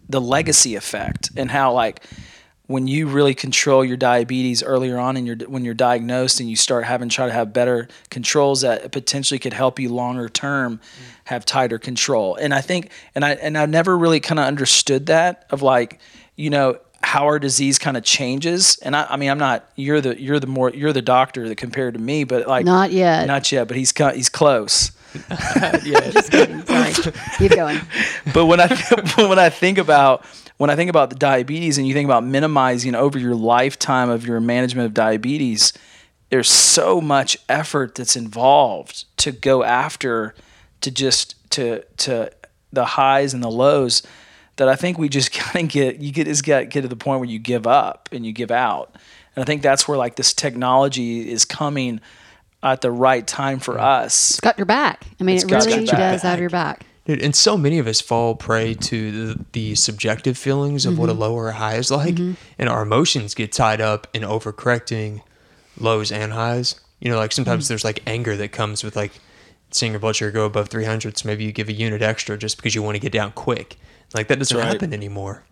the 0.09 0.21
legacy 0.21 0.77
effect 0.77 1.31
and 1.37 1.51
how 1.51 1.73
like 1.73 2.05
when 2.71 2.87
you 2.87 3.09
really 3.09 3.35
control 3.35 3.85
your 3.85 3.97
diabetes 3.97 4.63
earlier 4.63 4.97
on 4.97 5.17
in 5.17 5.27
your 5.27 5.35
when 5.49 5.65
you're 5.65 5.75
diagnosed 5.75 6.39
and 6.39 6.49
you 6.49 6.55
start 6.55 6.85
having 6.85 7.09
try 7.09 7.27
to 7.27 7.33
have 7.33 7.53
better 7.53 7.89
controls 8.11 8.61
that 8.61 8.93
potentially 8.93 9.41
could 9.41 9.53
help 9.53 9.81
you 9.81 9.89
longer 9.93 10.29
term 10.29 10.81
have 11.25 11.45
tighter 11.45 11.79
control 11.81 12.37
and 12.37 12.55
i 12.55 12.61
think 12.61 12.91
and 13.17 13.25
i 13.25 13.33
and 13.33 13.59
i 13.59 13.67
never 13.67 13.99
really 13.99 14.21
kind 14.21 14.39
of 14.39 14.45
understood 14.47 15.07
that 15.07 15.47
of 15.51 15.63
like 15.63 15.99
you 16.37 16.49
know 16.49 16.79
how 17.03 17.25
our 17.25 17.41
disease 17.41 17.77
kind 17.77 17.97
of 17.97 18.05
changes 18.05 18.77
and 18.83 18.95
I, 18.95 19.05
I 19.11 19.17
mean 19.17 19.31
i'm 19.31 19.39
not 19.39 19.69
you're 19.75 20.01
the 20.01 20.21
you're 20.21 20.39
the 20.39 20.47
more 20.47 20.71
you're 20.71 20.93
the 20.93 21.03
doctor 21.03 21.49
that 21.49 21.57
compared 21.57 21.95
to 21.95 22.01
me 22.01 22.23
but 22.23 22.47
like 22.47 22.65
Not 22.65 22.93
yet. 22.93 23.27
not 23.27 23.51
yet 23.51 23.67
but 23.67 23.77
he's 23.77 23.93
he's 24.15 24.29
close 24.29 24.93
yeah 25.85 26.09
Just 26.11 26.31
kidding. 26.31 26.65
Sorry. 26.65 26.93
Keep 27.39 27.57
going. 27.57 27.81
but 28.33 28.47
when 28.47 28.61
I 28.61 28.69
but 29.17 29.29
when 29.29 29.41
I 29.41 29.51
think 29.51 29.79
about 29.79 30.25
when 30.61 30.69
I 30.69 30.77
think 30.77 30.91
about 30.91 31.09
the 31.09 31.17
diabetes 31.17 31.79
and 31.79 31.89
you 31.89 31.95
think 31.95 32.05
about 32.05 32.23
minimizing 32.23 32.95
over 32.95 33.19
your 33.19 33.35
lifetime 33.35 34.11
of 34.11 34.27
your 34.27 34.41
management 34.41 34.85
of 34.85 34.93
diabetes, 34.93 35.73
there's 36.29 36.51
so 36.51 37.01
much 37.01 37.39
effort 37.49 37.95
that's 37.95 38.15
involved 38.15 39.07
to 39.17 39.33
go 39.33 39.65
after 39.65 40.35
to 40.83 40.91
just 40.91 41.35
to 41.53 41.83
to 41.97 42.31
the 42.75 42.85
highs 42.85 43.33
and 43.33 43.43
the 43.43 43.51
lows 43.51 44.03
that 44.57 44.69
I 44.69 44.77
think 44.77 44.99
we 44.99 45.09
just 45.09 45.33
kind 45.33 45.65
of 45.65 45.73
get 45.73 46.01
you 46.01 46.13
get 46.13 46.27
just 46.27 46.45
get 46.45 46.69
get 46.69 46.83
to 46.83 46.89
the 46.89 46.95
point 46.95 47.21
where 47.21 47.31
you 47.31 47.39
give 47.39 47.67
up 47.67 48.11
and 48.13 48.27
you 48.27 48.33
give 48.33 48.51
out. 48.51 48.95
And 49.35 49.43
I 49.43 49.47
think 49.47 49.63
that's 49.63 49.89
where 49.89 49.97
like 49.97 50.17
this 50.17 50.35
technology 50.35 51.33
is 51.33 51.47
coming 51.47 52.03
at 52.63 52.83
the 52.83 52.91
right 52.91 53.27
time 53.27 53.61
for 53.61 53.79
us. 53.79 54.33
It's 54.33 54.41
got 54.41 54.59
your 54.59 54.67
back. 54.67 55.07
I 55.19 55.25
mean, 55.25 55.37
It's 55.37 55.45
it 55.45 55.51
really 55.51 55.87
does 55.87 56.21
have 56.21 56.39
your 56.39 56.51
back. 56.51 56.85
Dude, 57.11 57.25
and 57.25 57.35
so 57.35 57.57
many 57.57 57.81
of 57.81 57.89
us 57.89 58.01
fall 58.01 58.37
prey 58.37 58.73
to 58.73 59.11
the, 59.11 59.45
the 59.51 59.75
subjective 59.75 60.39
feelings 60.39 60.87
of 60.87 60.97
what 60.97 61.09
a 61.09 61.13
mm-hmm. 61.13 61.23
low 61.23 61.35
or 61.35 61.49
a 61.49 61.55
high 61.55 61.75
is 61.75 61.91
like, 61.91 62.15
mm-hmm. 62.15 62.35
and 62.57 62.69
our 62.69 62.83
emotions 62.83 63.35
get 63.35 63.51
tied 63.51 63.81
up 63.81 64.07
in 64.15 64.23
overcorrecting 64.23 65.21
lows 65.77 66.13
and 66.13 66.33
highs. 66.33 66.81
You 67.01 67.11
know, 67.11 67.17
like 67.17 67.33
sometimes 67.33 67.65
mm-hmm. 67.65 67.73
there's 67.73 67.83
like 67.83 68.01
anger 68.07 68.37
that 68.37 68.53
comes 68.53 68.85
with 68.85 68.95
like 68.95 69.11
seeing 69.73 69.91
your 69.91 69.99
blood 69.99 70.15
sugar 70.15 70.31
go 70.31 70.45
above 70.45 70.69
300, 70.69 71.19
so 71.19 71.27
maybe 71.27 71.43
you 71.43 71.51
give 71.51 71.69
a 71.69 71.73
unit 71.73 72.01
extra 72.01 72.39
just 72.39 72.57
because 72.59 72.77
you 72.77 72.83
want 72.83 72.95
to 72.95 73.01
get 73.01 73.11
down 73.11 73.33
quick. 73.33 73.77
Like 74.15 74.29
that 74.29 74.39
doesn't 74.39 74.57
right. 74.57 74.69
happen 74.69 74.95
anymore. 74.95 75.43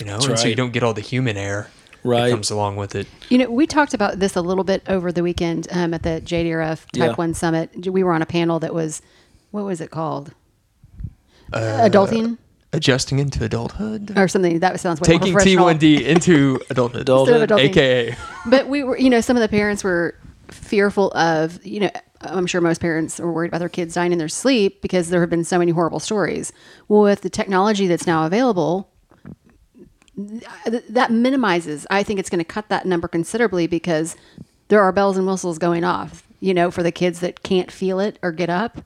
You 0.00 0.06
know, 0.06 0.16
and 0.16 0.36
so 0.36 0.48
you 0.48 0.56
don't 0.56 0.72
get 0.72 0.82
all 0.82 0.94
the 0.94 1.00
human 1.00 1.36
air 1.36 1.68
Right. 2.02 2.24
that 2.24 2.30
comes 2.32 2.50
along 2.50 2.74
with 2.74 2.96
it. 2.96 3.06
You 3.28 3.38
know, 3.38 3.50
we 3.50 3.68
talked 3.68 3.94
about 3.94 4.18
this 4.18 4.34
a 4.34 4.42
little 4.42 4.64
bit 4.64 4.82
over 4.88 5.12
the 5.12 5.22
weekend 5.22 5.68
um, 5.70 5.94
at 5.94 6.02
the 6.02 6.20
JDRF 6.24 6.90
Type 6.90 7.10
Yeah. 7.10 7.14
1 7.14 7.34
Summit. 7.34 7.86
We 7.86 8.02
were 8.02 8.12
on 8.12 8.20
a 8.20 8.26
panel 8.26 8.58
that 8.58 8.74
was, 8.74 9.00
what 9.52 9.64
was 9.64 9.80
it 9.80 9.92
called? 9.92 10.34
Uh, 11.54 11.88
Adulting 11.88 12.38
Adjusting 12.72 13.20
into 13.20 13.44
adulthood, 13.44 14.18
or 14.18 14.26
something. 14.26 14.58
That 14.58 14.80
sounds 14.80 15.00
way 15.00 15.06
taking. 15.06 15.32
T1D 15.32 16.00
into 16.02 16.60
adulthood, 16.70 17.08
Instead 17.08 17.42
of 17.42 17.48
adulting. 17.48 17.70
aka 17.70 18.16
But 18.46 18.66
we 18.68 18.82
were, 18.82 18.98
you 18.98 19.08
know, 19.10 19.20
some 19.20 19.36
of 19.36 19.40
the 19.42 19.48
parents 19.48 19.84
were 19.84 20.16
fearful 20.50 21.12
of, 21.12 21.64
you 21.64 21.78
know, 21.78 21.90
I'm 22.22 22.46
sure 22.46 22.60
most 22.60 22.80
parents 22.80 23.20
are 23.20 23.30
worried 23.30 23.48
about 23.48 23.58
their 23.58 23.68
kids 23.68 23.94
dying 23.94 24.10
in 24.10 24.18
their 24.18 24.28
sleep 24.28 24.82
because 24.82 25.10
there 25.10 25.20
have 25.20 25.30
been 25.30 25.44
so 25.44 25.56
many 25.58 25.70
horrible 25.70 26.00
stories. 26.00 26.52
Well, 26.88 27.02
with 27.02 27.20
the 27.20 27.30
technology 27.30 27.86
that's 27.86 28.08
now 28.08 28.26
available, 28.26 28.90
th- 30.16 30.84
that 30.88 31.12
minimizes. 31.12 31.86
I 31.90 32.02
think 32.02 32.18
it's 32.18 32.30
going 32.30 32.40
to 32.40 32.44
cut 32.44 32.68
that 32.70 32.86
number 32.86 33.06
considerably 33.06 33.68
because 33.68 34.16
there 34.68 34.82
are 34.82 34.90
bells 34.90 35.16
and 35.16 35.26
whistles 35.28 35.58
going 35.58 35.84
off. 35.84 36.26
You 36.40 36.54
know, 36.54 36.70
for 36.72 36.82
the 36.82 36.92
kids 36.92 37.20
that 37.20 37.42
can't 37.42 37.70
feel 37.70 38.00
it 38.00 38.18
or 38.22 38.32
get 38.32 38.50
up. 38.50 38.80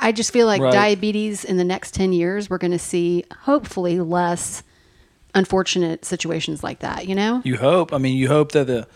I 0.00 0.12
just 0.12 0.32
feel 0.32 0.46
like 0.46 0.60
Right. 0.60 0.72
diabetes 0.72 1.44
in 1.44 1.56
the 1.56 1.64
next 1.64 1.94
ten 1.94 2.12
years, 2.12 2.48
we're 2.50 2.58
going 2.58 2.70
to 2.72 2.78
see 2.78 3.24
hopefully 3.42 4.00
less 4.00 4.62
unfortunate 5.34 6.04
situations 6.04 6.62
like 6.64 6.80
that. 6.80 7.06
You 7.08 7.14
know, 7.14 7.40
You 7.44 7.56
hope. 7.56 7.92
I 7.92 7.98
mean, 7.98 8.16
you 8.16 8.28
hope 8.28 8.52
that 8.52 8.66
the 8.66 8.86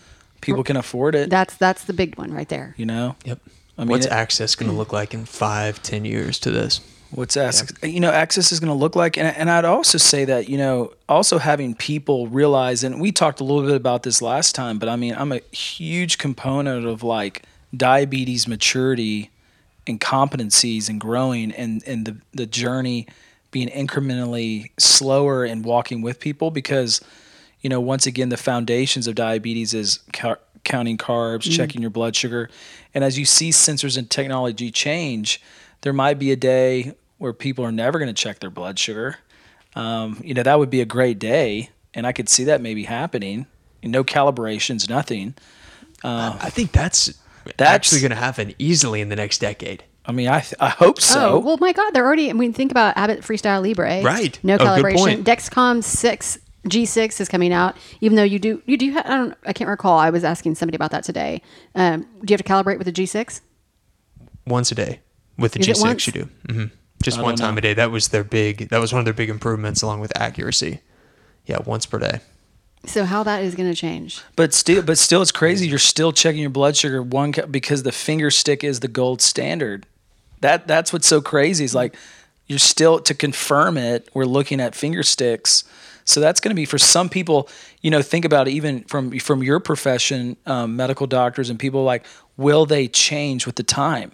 people 0.41 0.63
can 0.63 0.77
afford 0.77 1.15
it. 1.15 1.29
that's 1.29 1.55
that's 1.55 1.85
the 1.85 1.93
big 1.93 2.17
one 2.17 2.31
right 2.33 2.49
there. 2.49 2.73
you 2.77 2.85
know. 2.85 3.15
Yep. 3.25 3.39
I 3.77 3.81
mean, 3.81 3.89
What's 3.89 4.05
it- 4.05 4.11
access 4.11 4.55
going 4.55 4.71
to 4.71 4.77
look 4.77 4.93
like 4.93 5.13
in 5.13 5.25
five, 5.25 5.81
ten 5.83 6.05
years 6.05 6.39
to 6.39 6.51
this? 6.51 6.81
What's 7.11 7.37
access? 7.37 7.71
You 7.83 7.99
know, 7.99 8.11
access 8.11 8.51
is 8.51 8.59
going 8.59 8.69
to 8.71 8.77
look 8.77 8.95
like, 8.95 9.17
and, 9.17 9.27
and 9.37 9.49
I'd 9.49 9.63
also 9.63 9.97
say 9.97 10.25
that 10.25 10.49
you 10.49 10.57
know, 10.57 10.91
also 11.07 11.37
having 11.37 11.73
people 11.75 12.27
realize, 12.27 12.83
and 12.83 12.99
we 12.99 13.11
talked 13.11 13.39
a 13.39 13.43
little 13.43 13.61
bit 13.63 13.75
about 13.75 14.03
this 14.03 14.21
last 14.21 14.55
time, 14.55 14.79
but 14.79 14.89
I 14.89 14.95
mean, 14.97 15.13
I'm 15.17 15.31
a 15.31 15.39
huge 15.51 16.17
component 16.17 16.85
of 16.85 17.03
like 17.03 17.43
diabetes 17.75 18.47
maturity 18.47 19.29
and 19.87 19.99
competencies 19.99 20.89
and 20.89 20.99
growing, 20.99 21.51
and 21.51 21.83
and 21.87 22.05
the 22.05 22.17
the 22.33 22.45
journey 22.45 23.07
being 23.51 23.69
incrementally 23.69 24.71
slower 24.77 25.45
and 25.45 25.63
walking 25.63 26.01
with 26.01 26.19
people 26.19 26.51
because, 26.51 26.99
you 27.61 27.69
know, 27.69 27.79
once 27.79 28.05
again, 28.05 28.29
the 28.29 28.37
foundations 28.37 29.07
of 29.07 29.15
diabetes 29.15 29.73
is 29.73 29.99
ca- 30.11 30.35
counting 30.63 30.97
carbs, 30.97 31.49
checking 31.49 31.81
your 31.81 31.91
blood 31.91 32.15
sugar, 32.15 32.49
and 32.93 33.03
as 33.03 33.17
you 33.17 33.25
see 33.25 33.51
sensors 33.51 33.97
and 33.97 34.09
technology 34.09 34.71
change, 34.71 35.41
there 35.81 35.93
might 35.93 36.19
be 36.19 36.31
a 36.31 36.35
day 36.35 36.93
where 37.17 37.31
people 37.31 37.63
are 37.63 37.71
never 37.71 37.97
going 37.97 38.13
to 38.13 38.23
check 38.23 38.39
their 38.39 38.49
blood 38.49 38.77
sugar. 38.77 39.17
Um, 39.75 40.21
you 40.23 40.33
know, 40.33 40.43
that 40.43 40.59
would 40.59 40.69
be 40.69 40.81
a 40.81 40.85
great 40.85 41.19
day, 41.19 41.69
and 41.93 42.07
I 42.07 42.11
could 42.11 42.27
see 42.27 42.45
that 42.45 42.61
maybe 42.61 42.83
happening. 42.83 43.45
No 43.83 44.03
calibrations, 44.03 44.89
nothing. 44.89 45.35
I 46.41 46.49
think 46.49 46.71
that's, 46.71 47.13
That's- 47.57 47.75
actually 47.75 48.01
going 48.01 48.11
to 48.11 48.15
happen 48.17 48.53
easily 48.59 49.01
in 49.01 49.09
the 49.09 49.15
next 49.15 49.39
decade. 49.39 49.83
I 50.07 50.11
mean, 50.11 50.27
I 50.27 50.43
I 50.59 50.69
hope 50.69 51.01
so. 51.01 51.31
Oh 51.33 51.39
well, 51.39 51.57
my 51.59 51.71
God, 51.73 51.91
they're 51.91 52.05
already. 52.05 52.29
I 52.29 52.33
mean, 52.33 52.53
think 52.53 52.69
about 52.71 52.95
Abbott 52.95 53.21
Freestyle 53.21 53.63
Libre. 53.63 54.01
Right. 54.03 54.37
No 54.43 54.53
Oh, 54.53 54.57
good 54.59 54.67
calibration. 54.85 54.95
point. 54.95 55.23
Dexcom 55.25 55.83
six 55.83 56.37
G6 56.67 57.21
is 57.21 57.27
coming 57.29 57.51
out. 57.53 57.75
Even 58.01 58.15
though 58.15 58.23
you 58.23 58.37
do, 58.37 58.61
you 58.67 58.77
do. 58.77 58.93
Ha- 58.93 59.01
I 59.05 59.09
don't. 59.17 59.33
I 59.47 59.53
can't 59.53 59.67
recall. 59.69 59.97
I 59.97 60.11
was 60.11 60.23
asking 60.23 60.55
somebody 60.55 60.75
about 60.75 60.91
that 60.91 61.03
today. 61.03 61.41
Um, 61.73 62.01
do 62.23 62.31
you 62.31 62.37
have 62.37 62.41
to 62.45 62.51
calibrate 62.51 62.77
with 62.77 62.85
the 62.85 62.93
G6? 62.93 63.41
Once 64.45 64.71
a 64.71 64.75
day 64.75 64.99
with 65.39 65.53
the 65.53 65.59
Is 65.61 65.67
G6, 65.81 66.07
you 66.07 66.13
do. 66.13 66.29
hmm 66.53 66.65
Just 67.01 67.17
I 67.17 67.23
one 67.23 67.35
time 67.35 67.55
know. 67.55 67.59
a 67.59 67.61
day. 67.61 67.73
That 67.73 67.89
was 67.91 68.09
their 68.09 68.23
big. 68.23 68.69
That 68.69 68.79
was 68.79 68.93
one 68.93 68.99
of 68.99 69.05
their 69.05 69.13
big 69.13 69.29
improvements, 69.31 69.81
along 69.81 70.01
with 70.01 70.15
accuracy. 70.19 70.81
Yeah, 71.47 71.59
once 71.65 71.85
per 71.87 71.97
day. 71.99 72.19
So 72.87 73.05
how 73.05 73.23
that 73.23 73.43
is 73.43 73.55
going 73.55 73.69
to 73.69 73.75
change? 73.75 74.21
But 74.35 74.53
still, 74.53 74.81
but 74.81 74.97
still, 74.97 75.21
it's 75.21 75.31
crazy. 75.31 75.67
You're 75.67 75.79
still 75.79 76.11
checking 76.11 76.41
your 76.41 76.49
blood 76.49 76.75
sugar 76.75 77.01
one 77.01 77.31
ca- 77.31 77.45
because 77.45 77.83
the 77.83 77.91
finger 77.91 78.31
stick 78.31 78.63
is 78.63 78.79
the 78.79 78.87
gold 78.87 79.21
standard. 79.21 79.85
That 80.41 80.67
that's 80.67 80.93
what's 80.93 81.07
so 81.07 81.21
crazy. 81.21 81.63
Is 81.63 81.75
like 81.75 81.95
you're 82.47 82.59
still 82.59 82.99
to 82.99 83.13
confirm 83.13 83.77
it. 83.77 84.09
We're 84.13 84.25
looking 84.25 84.59
at 84.59 84.75
finger 84.75 85.03
sticks. 85.03 85.63
So 86.07 86.19
that's 86.19 86.39
going 86.39 86.51
to 86.51 86.55
be 86.55 86.65
for 86.65 86.77
some 86.77 87.09
people. 87.09 87.49
You 87.81 87.89
know, 87.89 88.01
think 88.01 88.25
about 88.25 88.47
it. 88.47 88.51
Even 88.51 88.83
from 88.83 89.17
from 89.19 89.43
your 89.43 89.59
profession, 89.59 90.37
um, 90.45 90.75
medical 90.75 91.07
doctors 91.07 91.49
and 91.49 91.57
people 91.57 91.83
like, 91.83 92.05
will 92.37 92.65
they 92.65 92.87
change 92.87 93.45
with 93.45 93.55
the 93.55 93.63
time? 93.63 94.11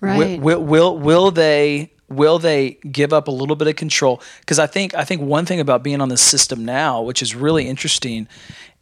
Right. 0.00 0.40
Will, 0.40 0.60
will, 0.60 0.64
will 0.64 0.98
will 0.98 1.30
they 1.30 1.92
will 2.10 2.38
they 2.38 2.72
give 2.90 3.12
up 3.12 3.28
a 3.28 3.30
little 3.30 3.56
bit 3.56 3.68
of 3.68 3.76
control? 3.76 4.20
Because 4.40 4.58
I 4.58 4.66
think 4.66 4.94
I 4.94 5.04
think 5.04 5.22
one 5.22 5.46
thing 5.46 5.60
about 5.60 5.82
being 5.82 6.00
on 6.00 6.10
the 6.10 6.18
system 6.18 6.64
now, 6.64 7.00
which 7.00 7.22
is 7.22 7.34
really 7.34 7.66
interesting, 7.66 8.28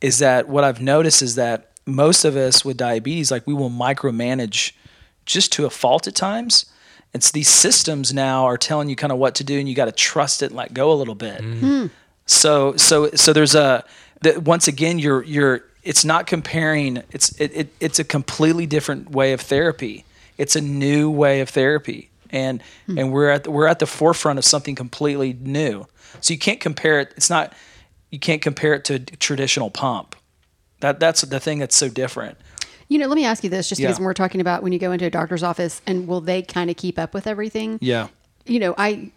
is 0.00 0.18
that 0.18 0.48
what 0.48 0.64
I've 0.64 0.80
noticed 0.80 1.22
is 1.22 1.36
that 1.36 1.70
most 1.86 2.24
of 2.24 2.36
us 2.36 2.64
with 2.64 2.76
diabetes, 2.76 3.30
like 3.30 3.46
we 3.46 3.54
will 3.54 3.70
micromanage 3.70 4.72
just 5.24 5.52
to 5.52 5.66
a 5.66 5.70
fault 5.70 6.06
at 6.06 6.14
times. 6.14 6.66
It's 7.14 7.30
these 7.30 7.48
systems 7.48 8.12
now 8.12 8.44
are 8.44 8.58
telling 8.58 8.88
you 8.88 8.96
kind 8.96 9.12
of 9.12 9.18
what 9.18 9.34
to 9.36 9.44
do, 9.44 9.58
and 9.58 9.68
you 9.68 9.74
got 9.74 9.86
to 9.86 9.92
trust 9.92 10.42
it 10.42 10.46
and 10.46 10.56
let 10.56 10.74
go 10.74 10.92
a 10.92 10.94
little 10.94 11.14
bit. 11.14 11.40
Mm. 11.40 11.60
Hmm. 11.60 11.86
So 12.26 12.76
so 12.76 13.10
so 13.12 13.32
there's 13.32 13.54
a 13.54 13.84
that 14.22 14.42
once 14.42 14.68
again 14.68 14.98
you're 14.98 15.22
you're 15.24 15.64
it's 15.82 16.04
not 16.04 16.26
comparing 16.26 17.02
it's 17.10 17.38
it, 17.40 17.52
it 17.54 17.68
it's 17.80 17.98
a 17.98 18.04
completely 18.04 18.66
different 18.66 19.10
way 19.10 19.32
of 19.32 19.40
therapy. 19.40 20.04
It's 20.36 20.54
a 20.54 20.60
new 20.60 21.10
way 21.10 21.40
of 21.40 21.48
therapy. 21.48 22.10
And 22.30 22.62
hmm. 22.86 22.98
and 22.98 23.12
we're 23.12 23.30
at 23.30 23.44
the, 23.44 23.50
we're 23.50 23.66
at 23.66 23.78
the 23.78 23.86
forefront 23.86 24.38
of 24.38 24.44
something 24.44 24.74
completely 24.74 25.32
new. 25.32 25.86
So 26.20 26.32
you 26.32 26.38
can't 26.38 26.60
compare 26.60 27.00
it 27.00 27.12
it's 27.16 27.30
not 27.30 27.54
you 28.10 28.18
can't 28.18 28.42
compare 28.42 28.74
it 28.74 28.84
to 28.84 28.94
a 28.94 28.98
traditional 28.98 29.70
pump. 29.70 30.16
That 30.80 31.00
that's 31.00 31.22
the 31.22 31.40
thing 31.40 31.58
that's 31.58 31.76
so 31.76 31.88
different. 31.88 32.38
You 32.88 32.98
know, 32.98 33.06
let 33.06 33.16
me 33.16 33.26
ask 33.26 33.44
you 33.44 33.50
this, 33.50 33.68
just 33.68 33.80
because 33.80 34.00
we're 34.00 34.14
talking 34.14 34.40
about 34.40 34.62
when 34.62 34.72
you 34.72 34.78
go 34.78 34.92
into 34.92 35.04
a 35.04 35.10
doctor's 35.10 35.42
office, 35.42 35.82
and 35.86 36.08
will 36.08 36.22
they 36.22 36.40
kind 36.40 36.70
of 36.70 36.76
keep 36.76 36.98
up 36.98 37.12
with 37.12 37.26
everything? 37.26 37.78
Yeah. 37.82 38.08
you 38.46 38.58
know, 38.58 38.74
I 38.78 39.10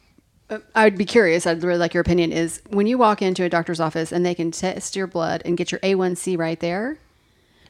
I'd 0.75 0.97
be 0.97 1.05
curious. 1.05 1.47
I'd 1.47 1.63
really 1.63 1.79
like 1.79 1.93
your 1.93 2.01
opinion. 2.01 2.33
Is 2.33 2.61
when 2.69 2.85
you 2.85 2.97
walk 2.97 3.21
into 3.21 3.43
a 3.43 3.49
doctor's 3.49 3.79
office 3.79 4.11
and 4.11 4.25
they 4.25 4.35
can 4.35 4.51
test 4.51 4.95
your 4.95 5.07
blood 5.07 5.41
and 5.45 5.55
get 5.57 5.71
your 5.71 5.79
A1C 5.79 6.37
right 6.37 6.59
there, 6.59 6.97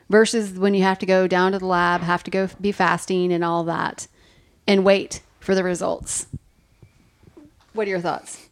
versus 0.09 0.53
when 0.53 0.73
you 0.73 0.81
have 0.81 0.97
to 0.99 1.05
go 1.05 1.27
down 1.27 1.51
to 1.51 1.59
the 1.59 1.67
lab, 1.67 2.01
have 2.01 2.23
to 2.23 2.31
go 2.31 2.49
be 2.59 2.71
fasting 2.71 3.31
and 3.31 3.43
all 3.43 3.63
that, 3.65 4.07
and 4.67 4.83
wait 4.83 5.21
for 5.41 5.53
the 5.55 5.63
results. 5.63 6.27
What 7.73 7.87
are 7.87 7.89
your 7.89 7.99
thoughts? 7.99 8.47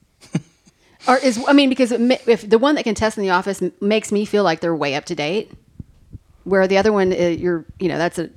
or 1.07 1.17
is 1.17 1.43
I 1.47 1.53
mean, 1.53 1.69
because 1.69 1.91
it, 1.93 2.01
if 2.27 2.49
the 2.49 2.57
one 2.59 2.75
that 2.75 2.83
can 2.83 2.95
test 2.95 3.17
in 3.17 3.23
the 3.23 3.29
office 3.29 3.61
makes 3.79 4.11
me 4.11 4.25
feel 4.25 4.43
like 4.43 4.59
they're 4.59 4.75
way 4.75 4.95
up 4.95 5.05
to 5.05 5.15
date, 5.15 5.51
where 6.43 6.67
the 6.67 6.77
other 6.77 6.91
one, 6.91 7.13
uh, 7.13 7.15
you're, 7.15 7.65
you 7.79 7.87
know, 7.87 7.97
that's 7.97 8.19
a 8.19 8.29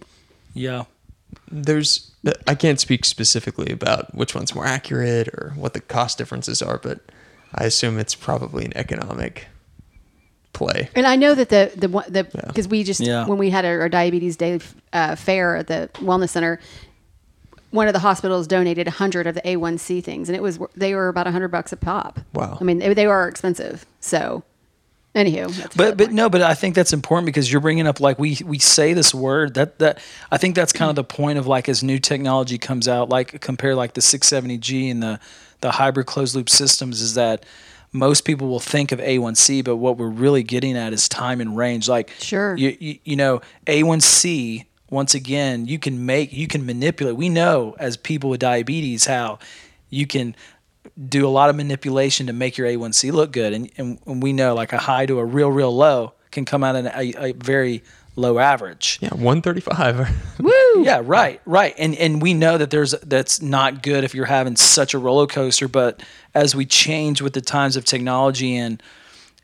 Yeah. 0.55 0.85
There's. 1.51 2.11
I 2.47 2.55
can't 2.55 2.79
speak 2.79 3.05
specifically 3.05 3.73
about 3.73 4.15
which 4.15 4.33
one's 4.35 4.55
more 4.55 4.65
accurate 4.67 5.27
or 5.29 5.53
what 5.57 5.73
the 5.75 5.81
cost 5.81 6.19
differences 6.19 6.63
are, 6.63 6.79
but 6.79 7.01
I 7.55 7.65
assume 7.65 7.99
it's 7.99 8.15
probably 8.15 8.65
an 8.65 8.77
economic 8.77 9.49
play. 10.53 10.89
And 10.95 11.05
I 11.07 11.17
know 11.17 11.35
that 11.35 11.49
the 11.49 11.73
the 11.75 11.89
one 11.89 12.05
the 12.09 12.25
because 12.25 12.69
we 12.69 12.85
just 12.85 13.01
Yeah. 13.01 13.27
when 13.27 13.39
we 13.39 13.51
had 13.51 13.65
our, 13.65 13.81
our 13.81 13.89
diabetes 13.89 14.37
day 14.37 14.61
uh, 14.93 15.17
fair 15.17 15.57
at 15.57 15.67
the 15.67 15.91
wellness 15.95 16.29
center, 16.31 16.61
one 17.73 17.89
of 17.89 17.95
the 17.95 17.99
hospitals 17.99 18.47
donated 18.47 18.87
hundred 18.87 19.27
of 19.27 19.35
the 19.35 19.41
A1C 19.43 20.05
things, 20.05 20.29
and 20.29 20.37
it 20.37 20.43
was 20.43 20.61
they 20.77 20.95
were 20.95 21.09
about 21.09 21.27
hundred 21.27 21.49
bucks 21.49 21.73
a 21.73 21.77
pop. 21.77 22.21
Wow. 22.33 22.57
I 22.61 22.65
mean 22.65 22.79
they, 22.79 22.95
they 22.95 23.07
are 23.07 23.27
expensive. 23.27 23.85
So, 24.01 24.45
anywho, 25.15 25.49
but 25.77 25.97
but 25.97 26.07
point. 26.07 26.13
no, 26.13 26.29
but 26.31 26.43
I 26.43 26.55
think 26.55 26.75
that's 26.75 26.93
important 26.93 27.27
because 27.27 27.51
you're 27.51 27.61
bringing 27.61 27.87
up 27.87 27.99
like 27.99 28.19
we 28.19 28.39
we 28.45 28.59
say 28.59 28.93
this 28.93 29.13
word 29.15 29.55
that 29.55 29.79
that 29.81 29.99
I 30.31 30.39
think 30.39 30.55
that's 30.55 30.73
kind 30.73 30.91
of 30.91 30.97
the 30.97 31.05
point 31.05 31.39
of 31.39 31.47
like 31.47 31.69
as 31.69 31.83
new 31.83 31.99
technology 31.99 32.59
comes 32.59 32.87
out, 32.87 33.09
like 33.09 33.41
compare 33.41 33.75
like 33.75 33.95
the 33.95 34.01
670G 34.03 34.91
and 34.91 35.03
the 35.03 35.21
the 35.61 35.73
hybrid 35.73 36.07
closed 36.07 36.35
loop 36.35 36.51
systems, 36.51 37.01
is 37.01 37.15
that 37.15 37.45
most 37.93 38.25
people 38.25 38.49
will 38.49 38.61
think 38.61 38.91
of 38.91 38.99
A1C, 39.01 39.63
but 39.65 39.77
what 39.77 39.99
we're 39.99 40.09
really 40.09 40.43
getting 40.43 40.77
at 40.77 40.93
is 40.93 41.09
time 41.09 41.41
and 41.41 41.57
range. 41.57 41.89
Like 41.89 42.11
Sure. 42.19 42.57
you 42.57 42.77
you, 42.81 42.99
you 43.05 43.17
know 43.17 43.41
A1C. 43.67 44.67
Once 44.93 45.15
again, 45.15 45.67
you 45.67 45.79
can 45.79 46.05
make 46.05 46.33
you 46.33 46.47
can 46.47 46.67
manipulate. 46.67 47.17
We 47.17 47.31
know 47.31 47.75
as 47.79 47.97
people 47.97 48.29
with 48.29 48.41
diabetes 48.41 49.07
how 49.07 49.39
you 49.89 50.07
can 50.07 50.37
do 51.09 51.27
a 51.27 51.31
lot 51.31 51.49
of 51.49 51.57
manipulation 51.57 52.27
to 52.27 52.33
make 52.33 52.59
your 52.59 52.69
A1C 52.69 53.11
look 53.13 53.33
good. 53.33 53.53
And, 53.53 53.71
and, 53.79 53.99
and 54.07 54.23
we 54.23 54.33
know 54.33 54.55
like 54.55 54.73
a 54.73 54.79
high 54.79 55.07
to 55.07 55.19
a 55.19 55.25
real, 55.25 55.51
real 55.51 55.75
low 55.75 56.13
can 56.31 56.45
come 56.45 56.63
out 56.63 56.77
in 56.77 56.87
a, 56.87 57.15
a 57.17 57.33
very 57.33 57.83
low 58.17 58.39
average. 58.39 58.99
Yeah, 59.01 59.11
135. 59.11 60.39
Woo! 60.41 60.53
Yeah, 60.83 61.03
right, 61.05 61.41
right. 61.45 61.75
And 61.79 61.95
and 61.97 62.21
we 62.21 62.35
know 62.35 62.59
that 62.59 62.71
there's 62.71 62.93
that's 63.03 63.41
not 63.43 63.83
good 63.83 64.05
if 64.05 64.15
you're 64.15 64.25
having 64.25 64.57
such 64.57 64.95
a 64.95 64.99
roller 64.99 65.27
coaster. 65.27 65.69
But 65.69 66.03
as 66.35 66.57
we 66.57 66.65
change 66.65 67.21
with 67.21 67.35
the 67.35 67.43
times 67.43 67.77
of 67.77 67.85
technology 67.85 68.57
and 68.57 68.83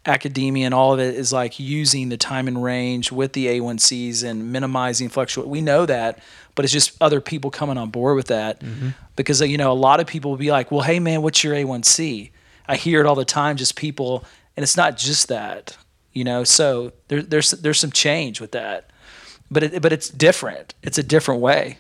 academia 0.08 0.64
and 0.66 0.74
all 0.74 0.92
of 0.92 1.00
it 1.00 1.14
is 1.14 1.32
like 1.32 1.60
using 1.60 2.08
the 2.08 2.16
time 2.16 2.48
and 2.48 2.62
range 2.62 3.12
with 3.12 3.34
the 3.34 3.46
A1Cs 3.46 4.24
and 4.24 4.52
minimizing 4.52 5.08
fluctuation. 5.08 5.50
We 5.50 5.60
know 5.60 5.86
that, 5.86 6.18
but 6.54 6.64
it's 6.64 6.72
just 6.72 6.96
other 7.00 7.20
people 7.20 7.50
coming 7.50 7.78
on 7.78 7.90
board 7.90 8.16
with 8.16 8.26
that 8.28 8.60
mm-hmm. 8.60 8.90
because 9.16 9.40
you 9.40 9.58
know 9.58 9.70
a 9.70 9.74
lot 9.74 10.00
of 10.00 10.06
people 10.06 10.30
will 10.30 10.38
be 10.38 10.50
like, 10.50 10.70
"Well, 10.72 10.80
hey 10.80 10.98
man, 10.98 11.22
what's 11.22 11.44
your 11.44 11.54
A1C?" 11.54 12.30
I 12.66 12.76
hear 12.76 13.00
it 13.00 13.06
all 13.06 13.14
the 13.14 13.24
time, 13.24 13.56
just 13.56 13.76
people, 13.76 14.24
and 14.56 14.62
it's 14.62 14.76
not 14.76 14.96
just 14.96 15.28
that, 15.28 15.76
you 16.12 16.24
know. 16.24 16.44
So 16.44 16.92
there, 17.08 17.22
there's 17.22 17.52
there's 17.52 17.78
some 17.78 17.92
change 17.92 18.40
with 18.40 18.52
that, 18.52 18.90
but 19.50 19.62
it, 19.62 19.82
but 19.82 19.92
it's 19.92 20.08
different. 20.08 20.74
It's 20.82 20.98
a 20.98 21.02
different 21.02 21.40
way. 21.40 21.78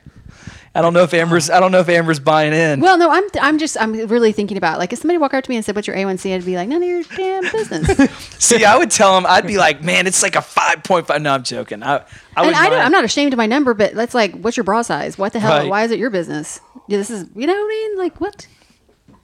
I 0.74 0.80
don't 0.80 0.92
know 0.92 1.02
if 1.02 1.12
Amber's 1.12 1.50
I 1.50 1.60
don't 1.60 1.72
know 1.72 1.80
if 1.80 1.88
Amber's 1.88 2.20
buying 2.20 2.52
in. 2.52 2.80
Well, 2.80 2.98
no, 2.98 3.10
I'm 3.10 3.24
I'm 3.40 3.58
just 3.58 3.76
I'm 3.80 3.92
really 4.06 4.32
thinking 4.32 4.56
about 4.56 4.78
like 4.78 4.92
if 4.92 5.00
somebody 5.00 5.18
walked 5.18 5.34
up 5.34 5.44
to 5.44 5.50
me 5.50 5.56
and 5.56 5.64
said, 5.64 5.74
"What's 5.74 5.88
your 5.88 5.96
A1C?" 5.96 6.34
I'd 6.34 6.44
be 6.44 6.56
like, 6.56 6.68
"None 6.68 6.82
of 6.82 6.88
your 6.88 7.02
damn 7.16 7.42
business." 7.50 8.10
See, 8.38 8.64
I 8.64 8.76
would 8.76 8.90
tell 8.90 9.16
him, 9.18 9.26
I'd 9.26 9.46
be 9.46 9.58
like, 9.58 9.82
man, 9.82 10.06
it's 10.06 10.22
like 10.22 10.36
a 10.36 10.40
5.5. 10.40 11.20
No, 11.22 11.34
I'm 11.34 11.42
joking. 11.42 11.82
I. 11.82 12.04
I, 12.36 12.46
and 12.46 12.54
I 12.54 12.84
I'm 12.84 12.92
not 12.92 13.04
ashamed 13.04 13.32
of 13.32 13.38
my 13.38 13.46
number, 13.46 13.74
but 13.74 13.94
that's 13.94 14.14
like, 14.14 14.32
what's 14.40 14.56
your 14.56 14.64
bra 14.64 14.82
size? 14.82 15.18
What 15.18 15.32
the 15.32 15.40
hell? 15.40 15.58
Right. 15.58 15.68
Why 15.68 15.82
is 15.82 15.90
it 15.90 15.98
your 15.98 16.10
business? 16.10 16.60
This 16.88 17.10
is, 17.10 17.28
you 17.34 17.46
know 17.46 17.52
what 17.52 17.64
I 17.64 17.68
mean? 17.68 17.98
Like 17.98 18.20
what? 18.20 18.46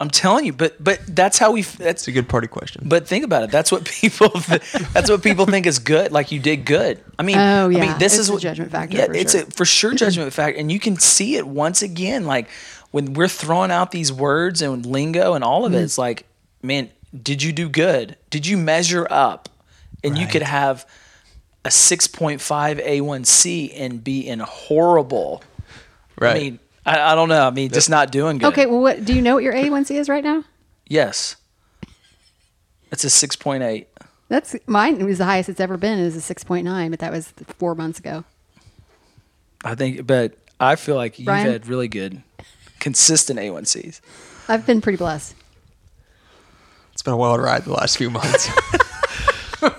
I'm 0.04 0.10
telling 0.10 0.44
you, 0.44 0.52
but 0.52 0.82
but 0.82 1.00
that's 1.08 1.38
how 1.38 1.52
we. 1.52 1.62
That's 1.62 2.02
It's 2.02 2.08
a 2.08 2.12
good 2.12 2.28
party 2.28 2.46
question. 2.46 2.82
But 2.86 3.08
think 3.08 3.24
about 3.24 3.42
it. 3.42 3.50
That's 3.50 3.72
what 3.72 3.84
people. 3.86 4.28
that's 4.92 5.10
what 5.10 5.22
people 5.22 5.46
think 5.46 5.66
is 5.66 5.78
good. 5.78 6.12
Like 6.12 6.30
you 6.30 6.38
did 6.40 6.64
good. 6.66 7.02
I 7.18 7.22
mean. 7.22 7.38
Oh, 7.38 7.66
I 7.66 7.68
mean, 7.68 7.98
this 7.98 8.12
It's 8.12 8.18
is 8.20 8.28
a 8.28 8.32
what 8.34 8.42
judgment 8.42 8.70
factor 8.70 8.96
Yeah, 8.96 9.06
for 9.06 9.14
it's 9.14 9.32
sure. 9.32 9.42
a 9.42 9.46
for 9.46 9.64
sure 9.64 9.94
judgment 10.04 10.32
factor, 10.32 10.58
and 10.60 10.70
you 10.70 10.78
can 10.78 10.96
see 10.98 11.36
it 11.36 11.46
once 11.46 11.80
again. 11.82 12.26
Like 12.26 12.48
when 12.90 13.14
we're 13.14 13.28
throwing 13.28 13.70
out 13.72 13.90
these 13.90 14.12
words 14.12 14.62
and 14.62 14.84
lingo 14.86 15.34
and 15.34 15.42
all 15.42 15.64
of 15.64 15.72
it. 15.72 15.76
Mm-hmm. 15.76 15.84
It's 15.84 15.98
like, 15.98 16.26
man, 16.62 16.90
did 17.22 17.42
you 17.42 17.52
do 17.52 17.68
good? 17.68 18.16
Did 18.30 18.46
you 18.46 18.56
measure 18.56 19.06
up? 19.10 19.48
And 20.04 20.18
you 20.18 20.26
could 20.26 20.42
have 20.42 20.86
a 21.64 21.70
6.5 21.70 22.38
A1C 22.86 23.72
and 23.74 24.04
be 24.04 24.28
in 24.28 24.40
horrible. 24.40 25.42
right. 26.20 26.36
I 26.36 26.38
mean, 26.38 26.58
I, 26.86 27.12
I 27.12 27.14
don't 27.14 27.28
know. 27.28 27.46
I 27.46 27.50
mean, 27.50 27.70
just 27.70 27.90
not 27.90 28.12
doing 28.12 28.38
good. 28.38 28.48
Okay, 28.48 28.66
well, 28.66 28.80
what 28.80 29.04
do 29.04 29.14
you 29.14 29.22
know 29.22 29.34
what 29.34 29.44
your 29.44 29.54
A1C 29.54 29.92
is 29.92 30.08
right 30.08 30.24
now? 30.24 30.44
Yes. 30.86 31.36
It's 32.92 33.04
a 33.04 33.08
6.8. 33.08 33.86
That's 34.28 34.56
mine. 34.66 35.00
It 35.00 35.04
was 35.04 35.18
the 35.18 35.24
highest 35.24 35.48
it's 35.48 35.60
ever 35.60 35.76
been. 35.76 35.98
Is 35.98 36.16
a 36.16 36.20
six 36.20 36.42
point 36.42 36.64
nine, 36.64 36.90
but 36.90 37.00
that 37.00 37.12
was 37.12 37.32
four 37.58 37.74
months 37.74 37.98
ago. 37.98 38.24
I 39.64 39.74
think, 39.74 40.06
but 40.06 40.36
I 40.58 40.76
feel 40.76 40.96
like 40.96 41.18
you've 41.18 41.26
Brian? 41.26 41.46
had 41.46 41.66
really 41.66 41.88
good, 41.88 42.22
consistent 42.80 43.38
A1Cs. 43.38 44.00
I've 44.48 44.66
been 44.66 44.80
pretty 44.80 44.96
blessed. 44.96 45.34
it's 46.92 47.02
been 47.02 47.14
a 47.14 47.16
wild 47.16 47.40
ride 47.40 47.64
the 47.64 47.72
last 47.72 47.98
few 47.98 48.10
months. 48.10 48.48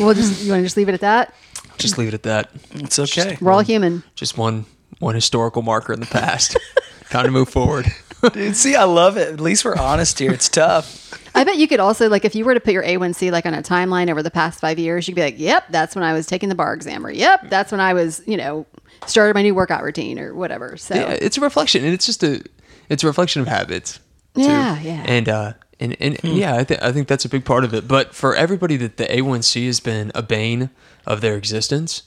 We'll 0.00 0.14
just 0.14 0.42
you 0.42 0.50
want 0.50 0.60
to 0.60 0.64
just 0.64 0.76
leave 0.76 0.88
it 0.88 0.94
at 0.94 1.00
that. 1.00 1.34
Just 1.78 1.98
leave 1.98 2.08
it 2.08 2.14
at 2.14 2.24
that. 2.24 2.50
It's 2.72 2.98
okay. 2.98 3.38
We're 3.40 3.52
all 3.52 3.60
human. 3.60 4.02
Just 4.16 4.36
one 4.36 4.64
one 4.98 5.14
historical 5.14 5.62
marker 5.62 5.92
in 5.92 6.00
the 6.00 6.06
past. 6.06 6.56
Time 7.10 7.26
to 7.26 7.30
move 7.30 7.48
forward. 7.48 7.86
Dude, 8.32 8.56
see, 8.56 8.74
I 8.74 8.84
love 8.84 9.16
it. 9.16 9.28
At 9.32 9.40
least 9.40 9.64
we're 9.64 9.76
honest 9.76 10.18
here. 10.18 10.32
It's 10.32 10.48
tough. 10.48 11.12
I 11.34 11.44
bet 11.44 11.58
you 11.58 11.68
could 11.68 11.80
also 11.80 12.08
like 12.08 12.24
if 12.24 12.34
you 12.34 12.44
were 12.44 12.54
to 12.54 12.60
put 12.60 12.72
your 12.72 12.82
A1C 12.82 13.30
like 13.30 13.44
on 13.44 13.54
a 13.54 13.62
timeline 13.62 14.10
over 14.10 14.22
the 14.22 14.30
past 14.30 14.60
five 14.60 14.78
years, 14.78 15.06
you'd 15.06 15.14
be 15.14 15.20
like, 15.20 15.38
"Yep, 15.38 15.64
that's 15.70 15.94
when 15.94 16.04
I 16.04 16.12
was 16.12 16.26
taking 16.26 16.48
the 16.48 16.54
bar 16.54 16.72
exam," 16.74 17.04
or 17.04 17.10
"Yep, 17.10 17.50
that's 17.50 17.72
when 17.72 17.80
I 17.80 17.92
was, 17.92 18.22
you 18.26 18.36
know, 18.36 18.66
started 19.06 19.34
my 19.34 19.42
new 19.42 19.54
workout 19.54 19.82
routine," 19.82 20.18
or 20.18 20.34
whatever. 20.34 20.76
So 20.76 20.94
Yeah, 20.94 21.10
it's 21.10 21.36
a 21.36 21.40
reflection, 21.40 21.84
and 21.84 21.92
it's 21.92 22.06
just 22.06 22.22
a 22.22 22.42
it's 22.88 23.02
a 23.02 23.06
reflection 23.06 23.42
of 23.42 23.48
habits. 23.48 23.98
too. 24.34 24.42
Yeah, 24.42 24.80
yeah. 24.80 25.04
And 25.06 25.28
uh, 25.28 25.52
and 25.80 25.96
and 26.00 26.18
yeah, 26.22 26.54
I 26.54 26.64
think 26.64 26.82
I 26.82 26.92
think 26.92 27.08
that's 27.08 27.24
a 27.24 27.28
big 27.28 27.44
part 27.44 27.64
of 27.64 27.74
it. 27.74 27.88
But 27.88 28.14
for 28.14 28.34
everybody 28.34 28.76
that 28.78 28.96
the 28.96 29.04
A1C 29.06 29.66
has 29.66 29.80
been 29.80 30.12
a 30.14 30.22
bane 30.22 30.70
of 31.06 31.20
their 31.20 31.36
existence 31.36 32.04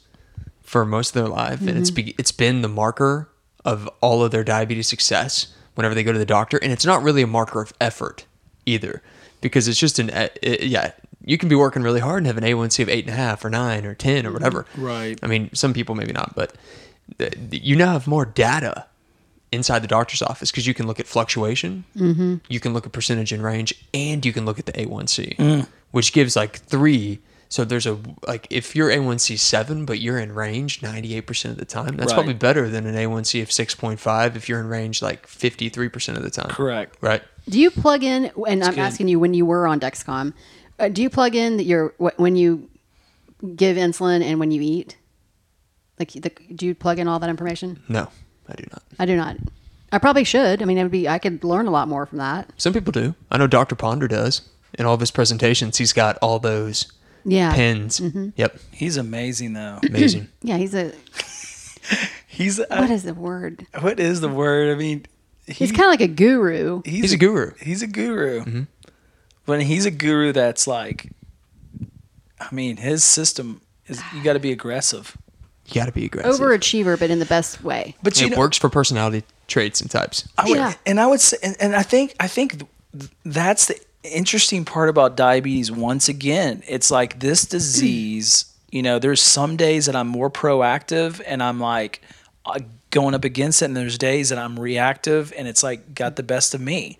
for 0.68 0.84
most 0.84 1.16
of 1.16 1.24
their 1.24 1.32
life, 1.32 1.62
and 1.62 1.78
it's 1.78 1.90
mm-hmm. 1.90 2.08
be, 2.08 2.16
it's 2.20 2.34
been 2.34 2.62
the 2.62 2.68
marker 2.68 3.30
of 3.64 3.90
all 4.02 4.22
of 4.22 4.32
their 4.32 4.44
diabetes 4.44 4.90
success 4.90 5.48
whenever 5.76 5.96
they 5.96 6.04
go 6.04 6.12
to 6.12 6.20
the 6.20 6.26
doctor, 6.26 6.58
and 6.58 6.74
it's 6.74 6.86
not 6.86 7.02
really 7.02 7.22
a 7.22 7.28
marker 7.28 7.62
of 7.62 7.72
effort 7.80 8.26
either, 8.66 9.02
because 9.40 9.70
it's 9.70 9.80
just 9.80 9.98
an 9.98 10.10
it, 10.10 10.64
yeah. 10.64 10.92
You 11.24 11.38
can 11.38 11.50
be 11.50 11.56
working 11.56 11.84
really 11.84 12.00
hard 12.00 12.20
and 12.20 12.28
have 12.28 12.38
an 12.38 12.44
A1C 12.44 12.84
of 12.84 12.90
eight 12.90 13.06
and 13.06 13.14
a 13.14 13.18
half 13.18 13.44
or 13.44 13.50
nine 13.50 13.86
or 13.86 13.94
ten 13.96 14.26
or 14.26 14.32
whatever. 14.32 14.64
Mm-hmm. 14.64 14.84
Right. 14.84 15.20
I 15.22 15.28
mean, 15.28 15.50
some 15.54 15.74
people 15.74 15.94
maybe 15.94 16.14
not, 16.14 16.36
but 16.36 16.54
th- 17.18 17.34
you 17.50 17.76
now 17.76 17.94
have 17.94 18.08
more 18.08 18.26
data 18.26 18.86
inside 19.52 19.80
the 19.80 19.88
doctor's 19.88 20.22
office 20.22 20.52
because 20.52 20.68
you 20.68 20.74
can 20.74 20.88
look 20.88 21.00
at 21.00 21.08
fluctuation, 21.08 21.86
mm-hmm. 21.96 22.36
you 22.50 22.60
can 22.60 22.74
look 22.74 22.86
at 22.86 22.92
percentage 22.92 23.32
in 23.34 23.42
range, 23.42 23.74
and 23.94 24.26
you 24.26 24.34
can 24.34 24.46
look 24.46 24.60
at 24.60 24.66
the 24.66 24.74
A1C, 24.74 25.38
mm. 25.38 25.68
which 25.92 26.12
gives 26.12 26.36
like 26.36 26.58
three. 26.60 27.20
So 27.50 27.64
there's 27.64 27.86
a 27.86 27.98
like 28.28 28.46
if 28.50 28.76
you're 28.76 28.90
A1C 28.90 29.38
seven, 29.40 29.86
but 29.86 30.00
you're 30.00 30.20
in 30.20 30.34
range 30.34 30.82
98% 30.82 31.46
of 31.52 31.58
the 31.58 31.66
time, 31.66 31.96
that's 31.96 32.12
Right. 32.12 32.16
probably 32.16 32.34
better 32.34 32.68
than 32.70 32.86
an 32.86 32.96
A1C 32.96 33.42
of 33.42 33.50
6.5 33.50 34.36
if 34.36 34.50
you're 34.50 34.60
in 34.60 34.68
range 34.68 35.02
like 35.02 35.26
53% 35.28 36.18
of 36.18 36.24
the 36.24 36.30
time. 36.30 36.50
Correct. 36.50 36.98
Right. 37.02 37.24
Do 37.48 37.60
you 37.60 37.72
plug 37.72 38.04
in? 38.04 38.32
And 38.48 38.64
I'm 38.64 38.72
good. 38.76 38.80
asking 38.80 39.08
you 39.08 39.20
when 39.20 39.34
you 39.34 39.46
were 39.46 39.66
on 39.66 39.80
Dexcom, 39.80 40.34
uh, 40.80 40.90
do 40.90 41.02
you 41.02 41.10
plug 41.10 41.36
in 41.36 41.56
that 41.58 41.64
you're 41.64 41.94
when 41.98 42.36
you 42.36 42.70
give 43.56 43.78
insulin 43.78 44.22
and 44.24 44.40
when 44.40 44.52
you 44.52 44.62
eat? 44.62 44.98
Like, 46.00 46.12
the, 46.12 46.32
do 46.54 46.66
you 46.66 46.76
plug 46.76 47.00
in 47.00 47.08
all 47.08 47.18
that 47.20 47.30
information? 47.30 47.82
No, 47.88 48.10
I 48.50 48.54
do 48.56 48.66
not. 48.72 48.84
I 49.00 49.06
do 49.06 49.16
not. 49.16 49.38
I 49.92 49.98
probably 50.00 50.26
should. 50.26 50.62
I 50.62 50.66
mean, 50.66 50.78
it 50.78 50.84
would 50.84 50.92
be. 50.92 51.08
I 51.08 51.18
could 51.18 51.44
learn 51.44 51.66
a 51.66 51.72
lot 51.72 51.88
more 51.88 52.06
from 52.06 52.18
that. 52.20 52.52
Some 52.58 52.74
people 52.74 52.92
do. 52.92 53.16
I 53.32 53.38
know 53.38 53.48
Dr. 53.48 53.76
Ponder 53.76 54.08
does. 54.08 54.42
In 54.78 54.86
all 54.86 54.94
of 54.94 55.00
his 55.00 55.12
presentations, 55.12 55.78
he's 55.78 55.94
got 55.94 56.18
all 56.22 56.38
those 56.40 56.92
Yeah. 57.30 57.54
pins. 57.54 58.02
Yep. 58.36 58.58
He's 58.72 58.98
amazing, 58.98 59.54
though. 59.54 59.80
Amazing. 59.90 60.28
Yeah, 60.42 60.58
he's 60.58 60.74
a. 60.74 60.94
He's 62.28 62.60
A, 62.60 62.66
What 62.70 62.92
is 62.92 63.02
the 63.04 63.14
word? 63.16 63.66
what 63.80 64.00
is 64.00 64.22
the 64.22 64.28
word? 64.30 64.70
I 64.76 64.78
mean, 64.78 65.06
he, 65.48 65.54
He's 65.54 65.72
kind 65.72 65.86
of 65.86 65.90
like 65.90 66.02
a 66.02 66.08
guru. 66.08 66.82
He's 66.86 67.12
a 67.14 67.18
guru. 67.18 67.52
He's 67.60 67.82
a 67.82 67.88
guru. 67.88 68.42
Mm-hmm. 68.42 68.62
But 69.48 69.64
he's 69.64 69.86
a 69.88 69.92
guru 69.92 70.34
that's 70.34 70.68
like, 70.68 71.10
I 72.40 72.54
mean, 72.54 72.78
his 72.78 73.04
system 73.04 73.62
is 73.88 74.02
you 74.14 74.22
got 74.24 74.34
to 74.34 74.40
be 74.40 74.52
aggressive. 74.52 75.18
You 75.68 75.76
got 75.82 75.88
to 75.88 75.92
be 75.92 76.06
aggressive. 76.06 76.40
Overachiever, 76.40 77.00
but 77.00 77.10
in 77.10 77.18
the 77.20 77.26
best 77.26 77.64
way. 77.64 77.96
But 78.04 78.20
you 78.22 78.28
it 78.28 78.32
know, 78.32 78.38
works 78.38 78.58
for 78.58 78.70
personality 78.70 79.24
traits 79.48 79.82
and 79.82 79.90
types. 79.90 80.28
I 80.38 80.48
would, 80.50 80.58
Yeah. 80.58 80.74
and 80.86 81.00
I 81.00 81.08
would 81.08 81.22
say, 81.22 81.38
and, 81.42 81.56
and 81.60 81.76
I 81.76 81.82
think, 81.82 82.14
I 82.20 82.28
think 82.28 82.60
th- 82.92 83.10
that's 83.26 83.66
the 83.68 83.80
interesting 84.08 84.66
part 84.66 84.90
about 84.90 85.16
diabetes. 85.16 85.72
Once 85.72 86.10
again, 86.10 86.64
it's 86.68 86.92
like 86.92 87.20
this 87.20 87.46
disease. 87.46 88.46
You 88.72 88.82
know, 88.82 89.00
there's 89.00 89.22
some 89.22 89.56
days 89.58 89.86
that 89.86 89.96
I'm 89.96 90.08
more 90.08 90.30
proactive, 90.30 91.22
and 91.26 91.42
I'm 91.42 91.60
like 91.60 92.02
uh, 92.46 92.60
going 92.90 93.16
up 93.16 93.24
against 93.24 93.62
it, 93.62 93.66
and 93.66 93.78
there's 93.78 93.98
days 93.98 94.30
that 94.30 94.38
I'm 94.38 94.60
reactive, 94.60 95.34
and 95.38 95.48
it's 95.48 95.64
like 95.64 95.94
got 95.94 96.16
the 96.16 96.24
best 96.24 96.54
of 96.54 96.62
me. 96.62 97.00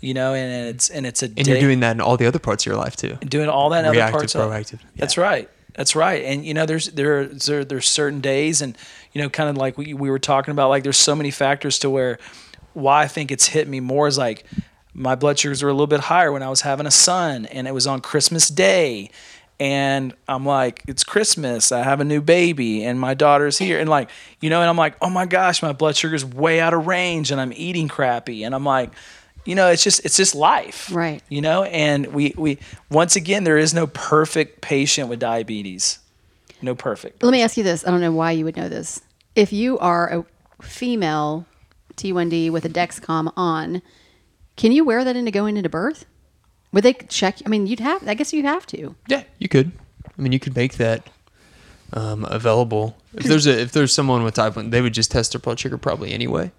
You 0.00 0.14
know, 0.14 0.32
and, 0.32 0.68
it's 0.68 0.90
and 0.90 1.06
it's 1.06 1.22
a 1.22 1.26
And 1.26 1.36
day, 1.36 1.50
you're 1.52 1.60
doing 1.60 1.80
that 1.80 1.92
in 1.92 2.00
all 2.00 2.16
the 2.16 2.26
other 2.26 2.38
parts 2.38 2.64
of 2.64 2.66
your 2.70 2.76
life 2.76 2.94
too. 2.94 3.16
doing 3.16 3.48
all 3.48 3.70
that 3.70 3.80
in 3.80 3.84
other 3.86 3.96
Reactive, 3.96 4.12
parts 4.12 4.34
of 4.34 4.50
proactive. 4.50 4.78
That's 4.96 5.18
right. 5.18 5.48
That's 5.74 5.94
right. 5.94 6.24
And 6.24 6.44
you 6.44 6.54
know, 6.54 6.66
there's 6.66 6.86
there 6.90 7.26
there 7.26 7.64
there's 7.64 7.88
certain 7.88 8.20
days, 8.20 8.62
and 8.62 8.76
you 9.12 9.22
know, 9.22 9.28
kind 9.28 9.50
of 9.50 9.56
like 9.56 9.78
we 9.78 9.94
we 9.94 10.10
were 10.10 10.18
talking 10.18 10.52
about, 10.52 10.68
like 10.68 10.82
there's 10.82 10.96
so 10.96 11.14
many 11.14 11.30
factors 11.30 11.78
to 11.80 11.90
where 11.90 12.18
why 12.74 13.02
I 13.02 13.08
think 13.08 13.30
it's 13.30 13.46
hit 13.46 13.66
me 13.66 13.80
more 13.80 14.06
is 14.06 14.18
like 14.18 14.44
my 14.98 15.14
blood 15.14 15.38
sugars 15.38 15.62
were 15.62 15.68
a 15.68 15.72
little 15.72 15.86
bit 15.86 16.00
higher 16.00 16.32
when 16.32 16.42
I 16.42 16.50
was 16.50 16.62
having 16.62 16.86
a 16.86 16.90
son, 16.90 17.46
and 17.46 17.68
it 17.68 17.72
was 17.72 17.86
on 17.86 18.00
Christmas 18.00 18.48
Day. 18.48 19.10
And 19.60 20.12
I'm 20.28 20.44
like, 20.44 20.82
it's 20.86 21.02
Christmas. 21.02 21.72
I 21.72 21.82
have 21.82 22.00
a 22.00 22.04
new 22.04 22.20
baby, 22.20 22.84
and 22.84 22.98
my 22.98 23.14
daughter's 23.14 23.58
here. 23.58 23.80
And 23.80 23.88
like, 23.88 24.10
you 24.40 24.50
know, 24.50 24.60
and 24.60 24.68
I'm 24.68 24.76
like, 24.76 24.96
oh 25.00 25.10
my 25.10 25.26
gosh, 25.26 25.62
my 25.62 25.72
blood 25.72 25.96
sugar's 25.96 26.24
way 26.24 26.60
out 26.60 26.74
of 26.74 26.86
range, 26.86 27.30
and 27.30 27.40
I'm 27.40 27.52
eating 27.54 27.88
crappy. 27.88 28.44
And 28.44 28.54
I'm 28.54 28.64
like, 28.64 28.90
you 29.44 29.54
know, 29.54 29.68
it's 29.68 29.82
just 29.82 30.04
it's 30.04 30.16
just 30.16 30.34
life, 30.34 30.90
Right. 30.92 31.22
You 31.28 31.40
know, 31.40 31.62
and 31.64 32.08
we 32.08 32.34
we 32.36 32.58
once 32.90 33.16
again, 33.16 33.44
there 33.44 33.56
is 33.56 33.72
no 33.72 33.86
perfect 33.86 34.60
patient 34.60 35.08
with 35.08 35.20
diabetes. 35.20 36.00
No 36.60 36.74
perfect. 36.74 37.22
Let 37.22 37.30
me 37.30 37.42
ask 37.42 37.56
you 37.56 37.62
this. 37.62 37.86
I 37.86 37.90
don't 37.90 38.00
know 38.00 38.12
why 38.12 38.32
you 38.32 38.44
would 38.44 38.56
know 38.56 38.68
this. 38.68 39.00
If 39.34 39.52
you 39.52 39.78
are 39.78 40.08
a 40.12 40.24
female 40.62 41.46
T1D 41.94 42.50
with 42.50 42.64
a 42.64 42.68
Dexcom 42.68 43.32
on, 43.36 43.80
can 44.58 44.72
you 44.72 44.84
wear 44.84 45.04
that 45.04 45.16
into 45.16 45.30
going 45.30 45.56
into 45.56 45.70
birth? 45.70 46.04
Would 46.72 46.84
they 46.84 46.92
check? 46.92 47.38
I 47.46 47.48
mean, 47.48 47.66
you'd 47.66 47.80
have. 47.80 48.06
I 48.06 48.12
guess 48.12 48.32
you'd 48.34 48.44
have 48.44 48.66
to. 48.66 48.94
Yeah, 49.06 49.22
you 49.38 49.48
could. 49.48 49.72
I 50.06 50.20
mean, 50.20 50.32
you 50.32 50.38
could 50.38 50.54
make 50.54 50.74
that 50.74 51.08
um, 51.94 52.26
available. 52.26 52.96
If 53.14 53.24
there's 53.24 53.46
a 53.46 53.58
if 53.58 53.72
there's 53.72 53.94
someone 53.94 54.22
with 54.24 54.34
type 54.34 54.56
one, 54.56 54.68
they 54.68 54.82
would 54.82 54.92
just 54.92 55.10
test 55.10 55.32
their 55.32 55.38
blood 55.38 55.58
sugar 55.58 55.78
probably 55.78 56.12
anyway. 56.12 56.50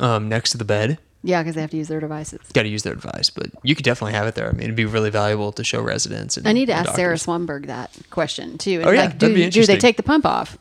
Um, 0.00 0.28
next 0.28 0.50
to 0.52 0.58
the 0.58 0.64
bed, 0.64 0.98
Yeah, 1.22 1.42
because 1.42 1.54
they 1.54 1.62
have 1.62 1.70
to 1.70 1.76
use 1.76 1.88
their 1.88 2.00
devices. 2.00 2.40
got 2.52 2.62
to 2.62 2.68
use 2.68 2.82
their 2.82 2.94
device, 2.94 3.30
but 3.30 3.46
you 3.62 3.74
could 3.74 3.84
definitely 3.84 4.12
have 4.12 4.26
it 4.26 4.34
there. 4.34 4.48
I 4.48 4.52
mean, 4.52 4.64
it'd 4.64 4.76
be 4.76 4.84
really 4.84 5.10
valuable 5.10 5.50
to 5.52 5.64
show 5.64 5.80
residents. 5.80 6.36
And, 6.36 6.46
I 6.46 6.52
need 6.52 6.66
to 6.66 6.74
and 6.74 6.86
ask 6.86 6.94
Sarah 6.94 7.16
doctors. 7.16 7.26
Swanberg 7.26 7.66
that 7.66 7.90
question 8.10 8.58
too. 8.58 8.82
Oh, 8.84 8.90
yeah, 8.90 9.00
like, 9.00 9.18
that'd 9.18 9.34
do, 9.34 9.34
be 9.34 9.50
do 9.50 9.66
they 9.66 9.78
take 9.78 9.96
the 9.96 10.02
pump 10.02 10.24
off? 10.26 10.58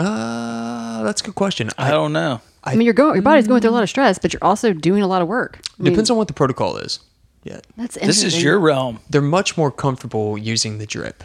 Uh, 0.00 1.02
that's 1.04 1.20
a 1.20 1.24
good 1.24 1.34
question. 1.34 1.70
I 1.78 1.90
don't 1.90 2.12
know. 2.12 2.40
I, 2.64 2.76
mean, 2.76 2.84
you're 2.84 2.94
going. 2.94 3.14
Your 3.14 3.22
body's 3.22 3.48
going 3.48 3.60
through 3.60 3.70
a 3.70 3.72
lot 3.72 3.82
of 3.82 3.88
mm. 3.88 3.90
stress, 3.90 4.18
but 4.18 4.32
you're 4.32 4.44
also 4.44 4.72
doing 4.72 5.02
a 5.02 5.06
lot 5.06 5.22
of 5.22 5.28
work. 5.28 5.60
I 5.78 5.82
mean, 5.82 5.92
Depends 5.92 6.10
on 6.10 6.16
what 6.16 6.28
the 6.28 6.34
protocol 6.34 6.76
is. 6.76 7.00
Yeah, 7.44 7.60
That's 7.76 7.96
This 7.96 8.18
is 8.18 8.24
interesting. 8.24 8.44
your 8.44 8.60
realm. 8.60 9.00
they're 9.10 9.20
much 9.20 9.56
more 9.56 9.72
comfortable 9.72 10.38
using 10.38 10.78
the 10.78 10.86
drip 10.86 11.24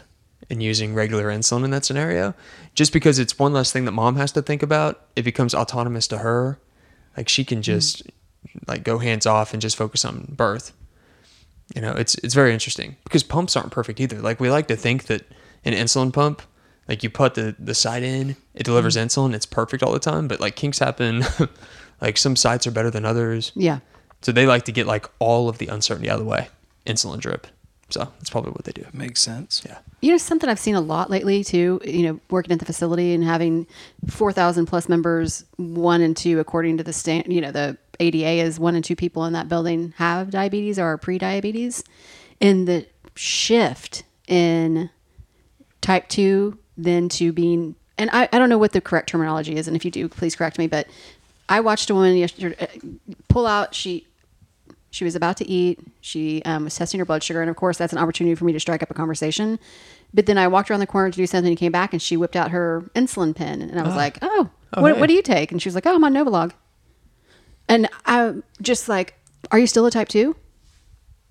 and 0.50 0.64
using 0.64 0.94
regular 0.94 1.26
insulin 1.26 1.64
in 1.64 1.72
that 1.72 1.86
scenario 1.86 2.34
just 2.74 2.94
because 2.94 3.20
it's 3.20 3.38
one 3.38 3.54
less 3.54 3.72
thing 3.72 3.86
that 3.86 3.92
mom 3.92 4.16
has 4.16 4.32
to 4.32 4.42
think 4.42 4.64
about 4.64 5.02
it 5.16 5.24
becomes 5.24 5.54
autonomous 5.54 6.08
to 6.08 6.20
her 6.20 6.60
like 7.16 7.30
she 7.30 7.44
can 7.44 7.60
mm. 7.60 7.64
just 7.64 8.04
like 8.68 8.84
go 8.84 8.98
hands 8.98 9.26
off 9.26 9.54
and 9.54 9.62
just 9.62 9.76
focus 9.76 10.06
on 10.06 10.26
birth 10.30 10.74
you 11.76 11.82
know 11.82 11.92
it's 11.92 12.16
it's 12.16 12.34
very 12.34 12.54
interesting 12.54 12.96
because 13.04 13.24
pumps 13.24 13.56
aren't 13.56 13.72
perfect 13.72 14.00
either 14.00 14.20
like 14.20 14.40
we 14.40 14.50
like 14.50 14.68
to 14.68 14.76
think 14.76 15.06
that 15.06 15.24
an 15.66 15.74
insulin 15.74 16.14
pump 16.14 16.42
like 16.88 17.04
you 17.04 17.10
put 17.10 17.34
the 17.36 17.56
the 17.60 17.76
site 17.76 18.04
in 18.04 18.36
it 18.54 18.64
delivers 18.64 18.96
mm-hmm. 18.96 19.08
insulin 19.08 19.34
it's 19.34 19.46
perfect 19.46 19.84
all 19.84 19.92
the 19.92 20.00
time 20.00 20.28
but 20.28 20.40
like 20.40 20.56
kinks 20.56 20.80
happen 20.80 21.24
like 22.02 22.18
some 22.18 22.36
sites 22.36 22.66
are 22.68 22.72
better 22.72 22.90
than 22.92 23.06
others 23.06 23.52
Yeah. 23.56 23.80
so 24.22 24.32
they 24.32 24.46
like 24.46 24.66
to 24.66 24.72
get 24.72 24.88
like 24.88 25.06
all 25.20 25.50
of 25.50 25.58
the 25.58 25.68
uncertainty 25.68 26.10
out 26.10 26.20
of 26.20 26.26
the 26.26 26.30
way 26.30 26.50
insulin 26.86 27.20
drip 27.20 27.48
So 27.90 28.00
that's 28.20 28.30
probably 28.30 28.52
what 28.52 28.66
they 28.66 28.74
do. 28.74 28.86
Makes 28.94 29.22
sense. 29.22 29.62
Yeah. 29.66 29.78
You 30.02 30.12
know, 30.12 30.18
something 30.18 30.50
I've 30.50 30.60
seen 30.60 30.76
a 30.76 30.82
lot 30.82 31.10
lately 31.10 31.42
too, 31.44 31.80
you 31.86 32.04
know, 32.04 32.20
working 32.30 32.52
at 32.52 32.60
the 32.60 32.66
facility 32.66 33.14
and 33.14 33.24
having 33.24 33.66
4,000 34.10 34.66
plus 34.66 34.90
members, 34.90 35.46
one 35.56 36.02
and 36.02 36.16
two, 36.16 36.40
according 36.42 36.78
to 36.78 36.84
the 36.84 36.92
stand, 36.94 37.32
you 37.32 37.40
know, 37.42 37.52
the 37.52 37.78
ADA 38.02 38.44
is 38.46 38.60
one 38.60 38.76
and 38.76 38.84
two 38.84 38.96
people 38.96 39.24
in 39.26 39.34
that 39.34 39.48
building 39.48 39.94
have 39.98 40.30
diabetes 40.32 40.78
or 40.78 40.86
are 40.86 40.98
pre 40.98 41.18
diabetes. 41.18 41.82
And 42.42 42.68
the 42.68 42.86
shift 43.16 44.04
in 44.28 44.90
type 45.82 46.10
two, 46.10 46.60
then 46.78 47.10
to 47.10 47.32
being, 47.34 47.76
and 47.98 48.10
I, 48.14 48.30
I 48.32 48.40
don't 48.40 48.50
know 48.50 48.58
what 48.58 48.72
the 48.72 48.82
correct 48.82 49.10
terminology 49.10 49.56
is. 49.56 49.68
And 49.68 49.76
if 49.76 49.84
you 49.84 49.92
do, 49.92 50.08
please 50.08 50.36
correct 50.36 50.58
me. 50.60 50.68
But 50.68 50.88
I 51.50 51.60
watched 51.60 51.90
a 51.90 51.94
woman 51.96 52.16
yesterday 52.16 52.56
uh, 52.60 52.68
pull 53.30 53.48
out, 53.48 53.74
she, 53.74 54.06
she 54.92 55.04
was 55.04 55.16
about 55.16 55.38
to 55.38 55.48
eat. 55.48 55.80
She 56.02 56.42
um, 56.44 56.64
was 56.66 56.76
testing 56.76 57.00
her 57.00 57.06
blood 57.06 57.24
sugar, 57.24 57.42
and 57.42 57.50
of 57.50 57.56
course, 57.56 57.78
that's 57.78 57.94
an 57.94 58.00
opportunity 58.00 58.36
for 58.36 58.46
me 58.46 58.54
to 58.54 58.60
strike 58.60 58.82
up 58.84 58.90
a 58.92 58.94
conversation. 58.94 59.60
But 60.14 60.26
then 60.26 60.38
I 60.38 60.48
walked 60.48 60.72
around 60.72 60.80
the 60.80 60.88
corner 60.88 61.12
to 61.12 61.18
do 61.18 61.28
something 61.28 61.50
and 61.50 61.58
came 61.58 61.72
back, 61.72 61.92
and 61.94 62.02
she 62.02 62.16
whipped 62.18 62.36
out 62.36 62.52
her 62.52 62.90
insulin 62.96 63.36
pen, 63.36 63.62
and 63.62 63.80
I 63.80 63.84
was 63.84 63.96
like, 63.96 64.18
"Oh, 64.22 64.50
what, 64.76 64.94
hey. 64.94 65.00
what 65.00 65.08
do 65.08 65.14
you 65.14 65.22
take?" 65.22 65.52
And 65.52 65.62
she 65.62 65.68
was 65.68 65.76
like, 65.76 65.86
"Oh, 65.86 65.94
I'm 65.96 66.04
on 66.04 66.14
Novolog." 66.14 66.54
And 67.68 67.90
I'm 68.06 68.44
just 68.62 68.88
like, 68.88 69.16
"Are 69.52 69.60
you 69.60 69.68
still 69.68 69.86
a 69.86 69.92
type 69.92 70.08
2? 70.08 70.36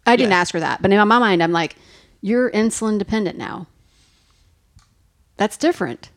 I 0.06 0.16
didn't 0.16 0.30
Yeah. 0.32 0.38
ask 0.38 0.52
her 0.52 0.60
that, 0.60 0.82
but 0.82 0.92
in 0.92 0.98
my 0.98 1.18
mind, 1.18 1.42
I'm 1.42 1.52
like, 1.52 1.76
"You're 2.20 2.50
insulin 2.50 2.98
dependent 2.98 3.38
now." 3.38 3.66
That's 5.36 5.56
different. 5.56 6.10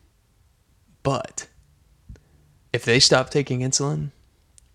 But 1.02 1.48
if 2.72 2.84
they 2.84 3.00
stop 3.00 3.30
taking 3.30 3.60
insulin, 3.60 4.10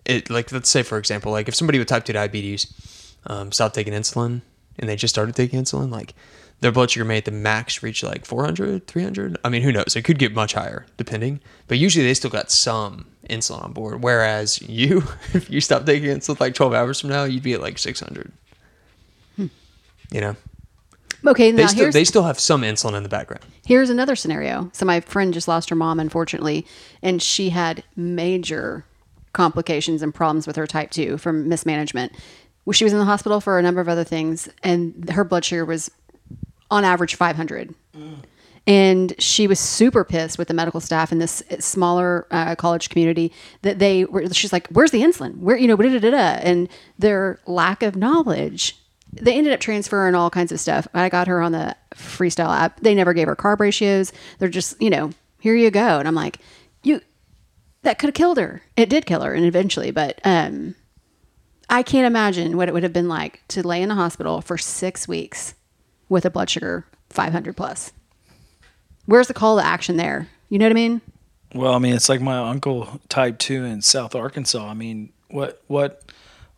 it 0.05 0.29
like 0.29 0.51
let's 0.51 0.69
say 0.69 0.84
for 0.84 0.97
example, 0.97 1.31
like 1.31 1.47
if 1.47 1.55
somebody 1.55 1.79
with 1.79 1.88
type 1.88 2.05
two 2.05 2.13
diabetes 2.13 3.15
um, 3.27 3.51
stopped 3.51 3.75
taking 3.75 3.93
insulin 3.93 4.41
and 4.77 4.89
they 4.89 4.95
just 4.95 5.13
started 5.13 5.36
taking 5.36 5.62
insulin, 5.62 5.91
like 5.91 6.13
their 6.62 6.71
blood 6.71 6.91
sugar 6.91 7.05
may 7.05 7.17
at 7.17 7.25
the 7.25 7.31
max 7.31 7.84
reach 7.84 8.01
like 8.03 8.25
400, 8.25 8.88
300. 8.88 9.38
I 9.43 9.49
mean, 9.49 9.62
who 9.62 9.71
knows? 9.71 9.95
It 9.95 10.03
could 10.03 10.19
get 10.19 10.34
much 10.34 10.53
higher 10.53 10.86
depending, 10.97 11.41
but 11.67 11.77
usually 11.77 12.05
they 12.05 12.13
still 12.13 12.29
got 12.29 12.49
some 12.51 13.08
insulin 13.29 13.63
on 13.63 13.73
board. 13.73 14.03
Whereas 14.03 14.62
you, 14.62 15.03
if 15.34 15.49
you 15.49 15.62
stop 15.62 15.86
taking 15.86 16.10
insulin 16.10 16.39
like 16.39 16.55
12 16.55 16.73
hours 16.73 17.01
from 17.01 17.10
now, 17.10 17.23
you'd 17.23 17.43
be 17.43 17.53
at 17.53 17.62
like 17.62 17.77
600. 17.77 18.31
You 20.12 20.21
know, 20.21 20.36
Okay, 21.27 21.51
they 21.51 21.63
now 21.63 21.67
still 21.67 21.83
here's 21.85 21.93
they 21.93 22.03
still 22.03 22.23
have 22.23 22.39
some 22.39 22.61
insulin 22.61 22.95
in 22.95 23.03
the 23.03 23.09
background. 23.09 23.43
Here's 23.65 23.89
another 23.89 24.15
scenario. 24.15 24.69
So 24.73 24.85
my 24.85 24.99
friend 25.01 25.33
just 25.33 25.47
lost 25.47 25.69
her 25.69 25.75
mom, 25.75 25.99
unfortunately, 25.99 26.65
and 27.01 27.21
she 27.21 27.49
had 27.49 27.83
major 27.95 28.85
complications 29.33 30.01
and 30.01 30.13
problems 30.13 30.47
with 30.47 30.55
her 30.55 30.67
type 30.67 30.91
two 30.91 31.17
from 31.17 31.49
mismanagement. 31.49 32.13
Well, 32.65 32.73
She 32.73 32.83
was 32.83 32.93
in 32.93 32.99
the 32.99 33.05
hospital 33.05 33.41
for 33.41 33.59
a 33.59 33.61
number 33.61 33.81
of 33.81 33.89
other 33.89 34.03
things, 34.03 34.49
and 34.63 35.09
her 35.11 35.23
blood 35.23 35.45
sugar 35.45 35.65
was 35.65 35.91
on 36.71 36.83
average 36.83 37.15
500. 37.15 37.75
And 38.67 39.13
she 39.19 39.45
was 39.45 39.59
super 39.59 40.03
pissed 40.03 40.39
with 40.39 40.47
the 40.47 40.53
medical 40.55 40.79
staff 40.79 41.11
in 41.11 41.19
this 41.19 41.43
smaller 41.59 42.25
uh, 42.31 42.55
college 42.55 42.89
community 42.89 43.31
that 43.61 43.77
they 43.77 44.05
were. 44.05 44.27
She's 44.33 44.51
like, 44.51 44.67
"Where's 44.69 44.89
the 44.89 45.01
insulin? 45.03 45.38
Where 45.38 45.55
you 45.55 45.67
know?" 45.67 45.75
Da, 45.75 45.99
da, 45.99 46.09
da. 46.09 46.17
And 46.41 46.67
their 46.97 47.39
lack 47.45 47.83
of 47.83 47.95
knowledge. 47.95 48.75
They 49.21 49.36
ended 49.36 49.54
up 49.54 49.60
transferring 49.60 50.15
all 50.15 50.30
kinds 50.30 50.51
of 50.51 50.60
stuff. 50.60 50.88
I 50.93 51.10
got 51.10 51.28
her 51.28 51.41
on 51.41 51.51
the 51.51 51.75
freestyle 51.93 52.56
app. 52.56 52.80
They 52.82 52.95
never 52.95 53.13
gave 53.13 53.28
her 53.28 53.36
carb 53.36 53.60
ratios. 53.60 54.12
They're 54.39 54.49
just, 54.49 54.82
you 54.82 54.89
know, 54.89 55.12
here 55.39 55.56
you 55.56 55.71
go. 55.71 55.99
And 55.99 56.08
I'm 56.08 56.15
like, 56.15 56.39
you, 56.84 57.01
that 57.84 57.99
could 57.99 58.08
have 58.08 58.15
killed 58.15 58.38
her. 58.38 58.62
It 58.75 58.89
did 58.89 59.06
kill 59.06 59.21
her, 59.21 59.34
and 59.34 59.45
eventually, 59.45 59.91
but 59.91 60.19
um, 60.23 60.75
I 61.69 61.84
can't 61.84 62.08
imagine 62.08 62.58
what 62.58 62.67
it 62.67 62.73
would 62.73 62.84
have 62.84 62.93
been 62.93 63.08
like 63.08 63.41
to 63.49 63.65
lay 63.65 63.82
in 63.82 63.91
a 63.91 63.95
hospital 63.95 64.41
for 64.41 64.58
six 64.58 65.08
weeks 65.08 65.56
with 66.10 66.25
a 66.25 66.30
blood 66.30 66.49
sugar 66.49 66.86
500 67.10 67.56
plus. 67.56 67.91
Where's 69.06 69.28
the 69.28 69.34
call 69.34 69.58
to 69.58 69.65
action 69.65 69.97
there? 69.97 70.28
You 70.49 70.60
know 70.60 70.65
what 70.65 70.71
I 70.71 70.75
mean? 70.75 71.01
Well, 71.54 71.73
I 71.73 71.80
mean, 71.80 71.93
it's 71.93 72.10
like 72.10 72.21
my 72.21 72.38
uncle 72.38 72.99
type 73.08 73.38
two 73.38 73.63
in 73.63 73.82
South 73.82 74.15
Arkansas. 74.15 74.67
I 74.67 74.73
mean, 74.73 75.13
what 75.30 75.62
what 75.67 76.04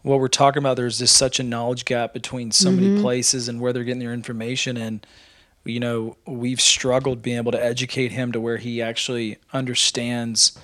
what 0.08 0.20
we're 0.20 0.28
talking 0.28 0.60
about? 0.62 0.78
There's 0.78 1.00
just 1.00 1.16
such 1.16 1.40
a 1.40 1.44
knowledge 1.44 1.86
gap 1.86 2.14
between 2.14 2.52
so 2.52 2.72
many 2.72 2.88
mm-hmm. 2.88 3.02
places 3.02 3.48
and 3.48 3.60
where 3.60 3.74
they're 3.74 3.84
getting 3.84 4.00
their 4.00 4.14
information, 4.14 4.78
and 4.78 5.06
you 5.66 5.80
know, 5.80 6.16
we've 6.26 6.62
struggled 6.62 7.22
being 7.22 7.38
able 7.38 7.52
to 7.52 7.64
educate 7.64 8.14
him 8.14 8.32
to 8.32 8.40
where 8.40 8.58
he 8.58 8.82
actually 8.82 9.38
understands 9.52 10.58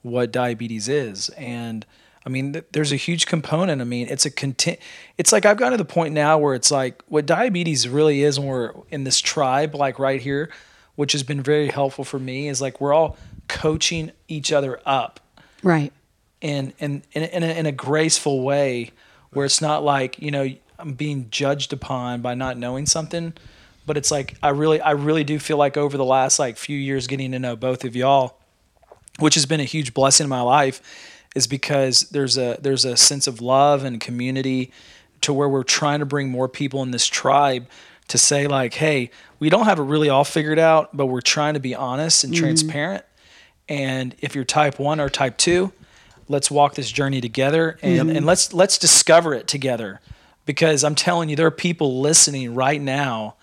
what 0.00 0.32
diabetes 0.32 0.88
is. 0.88 1.28
And 1.30 1.84
I 2.24 2.30
mean, 2.30 2.54
th- 2.54 2.64
there's 2.72 2.90
a 2.90 2.96
huge 2.96 3.26
component. 3.26 3.82
I 3.82 3.84
mean, 3.84 4.08
it's 4.08 4.24
a 4.24 4.30
content. 4.30 4.78
It's 5.18 5.32
like 5.32 5.44
I've 5.44 5.58
gotten 5.58 5.72
to 5.72 5.84
the 5.84 5.84
point 5.84 6.14
now 6.14 6.38
where 6.38 6.54
it's 6.54 6.70
like 6.70 7.02
what 7.08 7.26
diabetes 7.26 7.88
really 7.88 8.22
is, 8.22 8.38
when 8.38 8.48
we're 8.48 8.72
in 8.90 9.04
this 9.04 9.20
tribe, 9.20 9.74
like 9.74 9.98
right 9.98 10.20
here, 10.20 10.50
which 10.96 11.12
has 11.12 11.22
been 11.22 11.42
very 11.42 11.68
helpful 11.68 12.04
for 12.04 12.18
me, 12.18 12.48
is 12.48 12.62
like 12.62 12.80
we're 12.80 12.94
all 12.94 13.18
coaching 13.48 14.12
each 14.28 14.50
other 14.50 14.80
up 14.86 15.20
Right. 15.62 15.92
In 16.40 16.72
in 16.78 17.02
in, 17.12 17.24
in, 17.24 17.42
a, 17.42 17.46
in 17.46 17.66
a 17.66 17.72
graceful 17.72 18.42
way, 18.42 18.90
where 19.30 19.44
it's 19.44 19.60
not 19.60 19.82
like 19.82 20.18
you 20.18 20.30
know 20.30 20.48
I'm 20.78 20.94
being 20.94 21.28
judged 21.30 21.72
upon 21.72 22.20
by 22.20 22.34
not 22.34 22.56
knowing 22.56 22.86
something, 22.86 23.32
but 23.86 23.96
it's 23.96 24.10
like 24.10 24.36
I 24.42 24.50
really 24.50 24.80
I 24.80 24.92
really 24.92 25.24
do 25.24 25.38
feel 25.38 25.56
like 25.56 25.76
over 25.76 25.96
the 25.96 26.04
last 26.04 26.38
like 26.38 26.56
few 26.56 26.78
years 26.78 27.06
getting 27.06 27.32
to 27.32 27.38
know 27.38 27.56
both 27.56 27.84
of 27.84 27.96
y'all, 27.96 28.38
which 29.18 29.34
has 29.34 29.46
been 29.46 29.60
a 29.60 29.64
huge 29.64 29.94
blessing 29.94 30.24
in 30.24 30.30
my 30.30 30.42
life, 30.42 30.80
is 31.34 31.46
because 31.46 32.02
there's 32.10 32.38
a 32.38 32.58
there's 32.60 32.84
a 32.84 32.96
sense 32.96 33.26
of 33.26 33.40
love 33.40 33.84
and 33.84 34.00
community 34.00 34.72
to 35.22 35.32
where 35.32 35.48
we're 35.48 35.64
trying 35.64 35.98
to 35.98 36.06
bring 36.06 36.28
more 36.28 36.48
people 36.48 36.82
in 36.82 36.92
this 36.92 37.06
tribe 37.06 37.66
to 38.08 38.18
say 38.18 38.46
like, 38.46 38.74
hey, 38.74 39.10
we 39.38 39.50
don't 39.50 39.64
have 39.64 39.78
it 39.78 39.82
really 39.82 40.08
all 40.08 40.24
figured 40.24 40.58
out, 40.58 40.96
but 40.96 41.06
we're 41.06 41.20
trying 41.20 41.54
to 41.54 41.60
be 41.60 41.74
honest 41.74 42.24
and 42.24 42.32
mm-hmm. 42.32 42.44
transparent. 42.44 43.04
And 43.68 44.14
if 44.20 44.34
you're 44.34 44.44
type 44.44 44.78
one 44.78 44.98
or 44.98 45.08
type 45.08 45.36
two, 45.36 45.72
let's 46.28 46.50
walk 46.50 46.74
this 46.74 46.90
journey 46.90 47.20
together 47.20 47.78
and, 47.82 47.98
mm-hmm. 47.98 48.16
and 48.16 48.26
let's 48.26 48.52
let's 48.52 48.78
discover 48.78 49.34
it 49.34 49.46
together. 49.46 50.00
Because 50.46 50.82
I'm 50.82 50.94
telling 50.94 51.28
you, 51.28 51.36
there 51.36 51.46
are 51.46 51.50
people 51.50 52.00
listening 52.00 52.54
right 52.54 52.80
now 52.80 53.34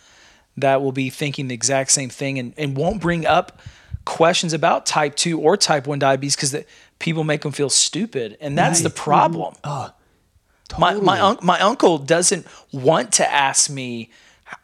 that 0.57 0.81
will 0.81 0.91
be 0.91 1.09
thinking 1.09 1.47
the 1.47 1.53
exact 1.53 1.91
same 1.91 2.09
thing 2.09 2.39
and, 2.39 2.53
and 2.57 2.75
won't 2.75 2.99
bring 3.01 3.25
up 3.25 3.61
questions 4.05 4.53
about 4.53 4.85
type 4.85 5.15
2 5.15 5.39
or 5.39 5.57
type 5.57 5.85
1 5.85 5.99
diabetes 5.99 6.35
because 6.35 6.55
people 6.99 7.23
make 7.23 7.41
them 7.41 7.51
feel 7.51 7.69
stupid. 7.69 8.37
And 8.39 8.57
that's 8.57 8.81
the 8.81 8.89
problem. 8.89 9.53
Mm-hmm. 9.55 9.69
Oh, 9.69 10.79
my, 10.79 10.93
my, 10.95 11.21
un- 11.21 11.37
my 11.41 11.59
uncle 11.59 11.97
doesn't 11.97 12.47
want 12.71 13.11
to 13.13 13.31
ask 13.31 13.69
me 13.69 14.09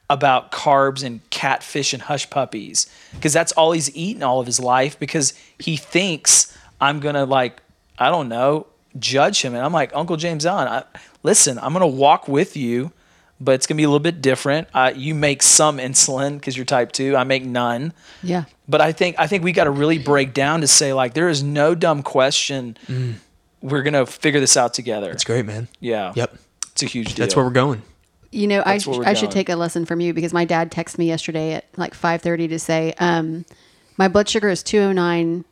about 0.09 0.51
carbs 0.51 1.03
and 1.03 1.27
catfish 1.29 1.93
and 1.93 2.03
hush 2.03 2.29
puppies 2.29 2.87
because 3.13 3.33
that's 3.33 3.51
all 3.53 3.71
he's 3.71 3.95
eaten 3.95 4.21
all 4.21 4.39
of 4.39 4.45
his 4.45 4.59
life 4.59 4.99
because 4.99 5.33
he 5.57 5.77
thinks 5.77 6.55
i'm 6.79 6.99
gonna 6.99 7.25
like 7.25 7.61
i 8.01 8.09
don't 8.09 8.27
know 8.29 8.67
judge 8.99 9.41
him 9.41 9.53
and 9.55 9.63
i'm 9.63 9.71
like 9.73 9.91
uncle 9.95 10.17
james 10.17 10.45
on 10.45 10.67
I, 10.67 10.83
listen 11.23 11.57
i'm 11.59 11.71
gonna 11.73 11.87
walk 11.87 12.27
with 12.27 12.57
you 12.57 12.91
but 13.39 13.53
it's 13.55 13.65
gonna 13.67 13.77
be 13.77 13.83
a 13.83 13.87
little 13.87 13.99
bit 14.11 14.21
different 14.21 14.67
uh, 14.73 14.91
you 14.95 15.15
make 15.15 15.41
some 15.41 15.77
insulin 15.77 16.33
because 16.35 16.55
you're 16.57 16.65
type 16.65 16.91
2 16.91 17.15
i 17.15 17.23
make 17.23 17.43
none 17.45 17.93
Yeah. 18.21 18.43
but 18.67 18.81
I 18.81 18.91
think 18.91 19.15
I 19.17 19.27
think 19.27 19.43
we 19.43 19.51
got 19.51 19.65
to 19.65 19.71
really 19.71 19.97
break 19.97 20.33
down 20.33 20.61
to 20.61 20.67
say 20.67 20.93
like 20.93 21.13
there 21.13 21.27
is 21.29 21.41
no 21.43 21.75
dumb 21.75 22.03
question. 22.03 22.77
We're 23.61 23.83
gonna 23.83 24.05
figure 24.05 24.39
this 24.39 24.55
out 24.57 24.73
together. 24.73 25.11
It's 25.11 25.23
great, 25.23 25.45
man. 25.45 25.67
Yeah. 25.79 26.13
Yep. 26.15 26.37
It's 26.71 26.83
a 26.83 26.85
huge 26.85 27.13
deal. 27.15 27.23
That's 27.25 27.35
where 27.35 27.43
we're 27.45 27.51
going. 27.51 27.81
You 28.31 28.47
know, 28.47 28.61
I, 28.65 28.73
That's 28.73 28.87
where 28.87 28.99
we're 28.99 29.05
I 29.05 29.13
should 29.13 29.29
take 29.31 29.49
a 29.49 29.55
lesson 29.55 29.85
from 29.85 29.99
you 30.01 30.13
because 30.13 30.31
my 30.33 30.45
dad 30.45 30.71
texted 30.71 30.97
me 30.99 31.05
yesterday 31.07 31.53
at 31.53 31.65
like 31.77 31.93
5:30 31.93 32.47
to 32.49 32.59
say 32.59 32.93
um, 32.99 33.43
my 33.97 34.07
blood 34.07 34.29
sugar 34.29 34.49
is 34.49 34.63
209 34.63 35.43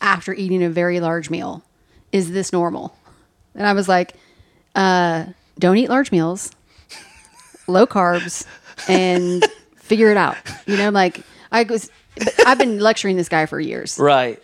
after 0.00 0.32
eating 0.34 0.62
a 0.62 0.70
very 0.70 1.00
large 1.00 1.30
meal. 1.30 1.62
Is 2.12 2.32
this 2.32 2.52
normal? 2.52 2.96
And 3.54 3.66
I 3.66 3.72
was 3.72 3.88
like, 3.88 4.14
uh, 4.74 5.26
don't 5.58 5.76
eat 5.76 5.88
large 5.88 6.10
meals, 6.12 6.50
low 7.66 7.86
carbs, 7.86 8.46
and 8.88 9.44
figure 9.76 10.10
it 10.10 10.16
out. 10.16 10.36
You 10.66 10.76
know, 10.76 10.90
like 10.90 11.20
I 11.52 11.64
was, 11.64 11.90
I've 12.46 12.58
been 12.58 12.78
lecturing 12.80 13.16
this 13.16 13.28
guy 13.28 13.46
for 13.46 13.60
years. 13.60 13.98
right. 13.98 14.40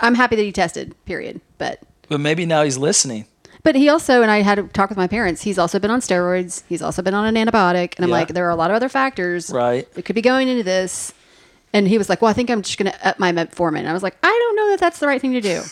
I'm 0.00 0.14
happy 0.14 0.36
that 0.36 0.42
he 0.42 0.52
tested. 0.52 0.94
Period. 1.04 1.40
But 1.58 1.80
But 2.08 2.20
maybe 2.20 2.46
now 2.46 2.62
he's 2.62 2.78
listening. 2.78 3.26
but 3.62 3.74
he 3.74 3.88
also, 3.90 4.22
and 4.22 4.30
I 4.30 4.40
had 4.40 4.54
to 4.54 4.62
talk 4.68 4.88
with 4.88 4.96
my 4.96 5.06
parents. 5.06 5.42
He's 5.42 5.58
also 5.58 5.78
been 5.78 5.90
on 5.90 6.00
steroids. 6.00 6.62
He's 6.68 6.80
also 6.80 7.02
been 7.02 7.12
on 7.14 7.26
an 7.26 7.34
antibiotic, 7.34 7.94
and 7.96 8.04
I'm 8.04 8.08
Yeah. 8.08 8.14
like, 8.16 8.28
there 8.28 8.46
are 8.46 8.50
a 8.50 8.56
lot 8.56 8.70
of 8.70 8.76
other 8.76 8.88
factors 8.88 9.50
Right. 9.50 9.86
It 9.96 10.04
could 10.06 10.14
be 10.14 10.22
going 10.22 10.48
into 10.48 10.62
this. 10.62 11.12
And 11.72 11.86
he 11.86 11.98
was 11.98 12.08
like, 12.08 12.20
"Well, 12.20 12.30
I 12.30 12.32
think 12.34 12.50
I'm 12.50 12.62
just 12.62 12.78
going 12.78 12.90
to 12.90 13.06
up 13.08 13.18
my 13.18 13.30
metformin." 13.32 13.86
I 13.86 13.92
was 13.92 14.02
like, 14.02 14.16
"I 14.22 14.28
don't 14.28 14.56
know 14.56 14.70
that 14.70 14.80
that's 14.80 14.98
the 14.98 15.06
right 15.06 15.20
thing 15.20 15.32
to 15.34 15.40
do. 15.40 15.62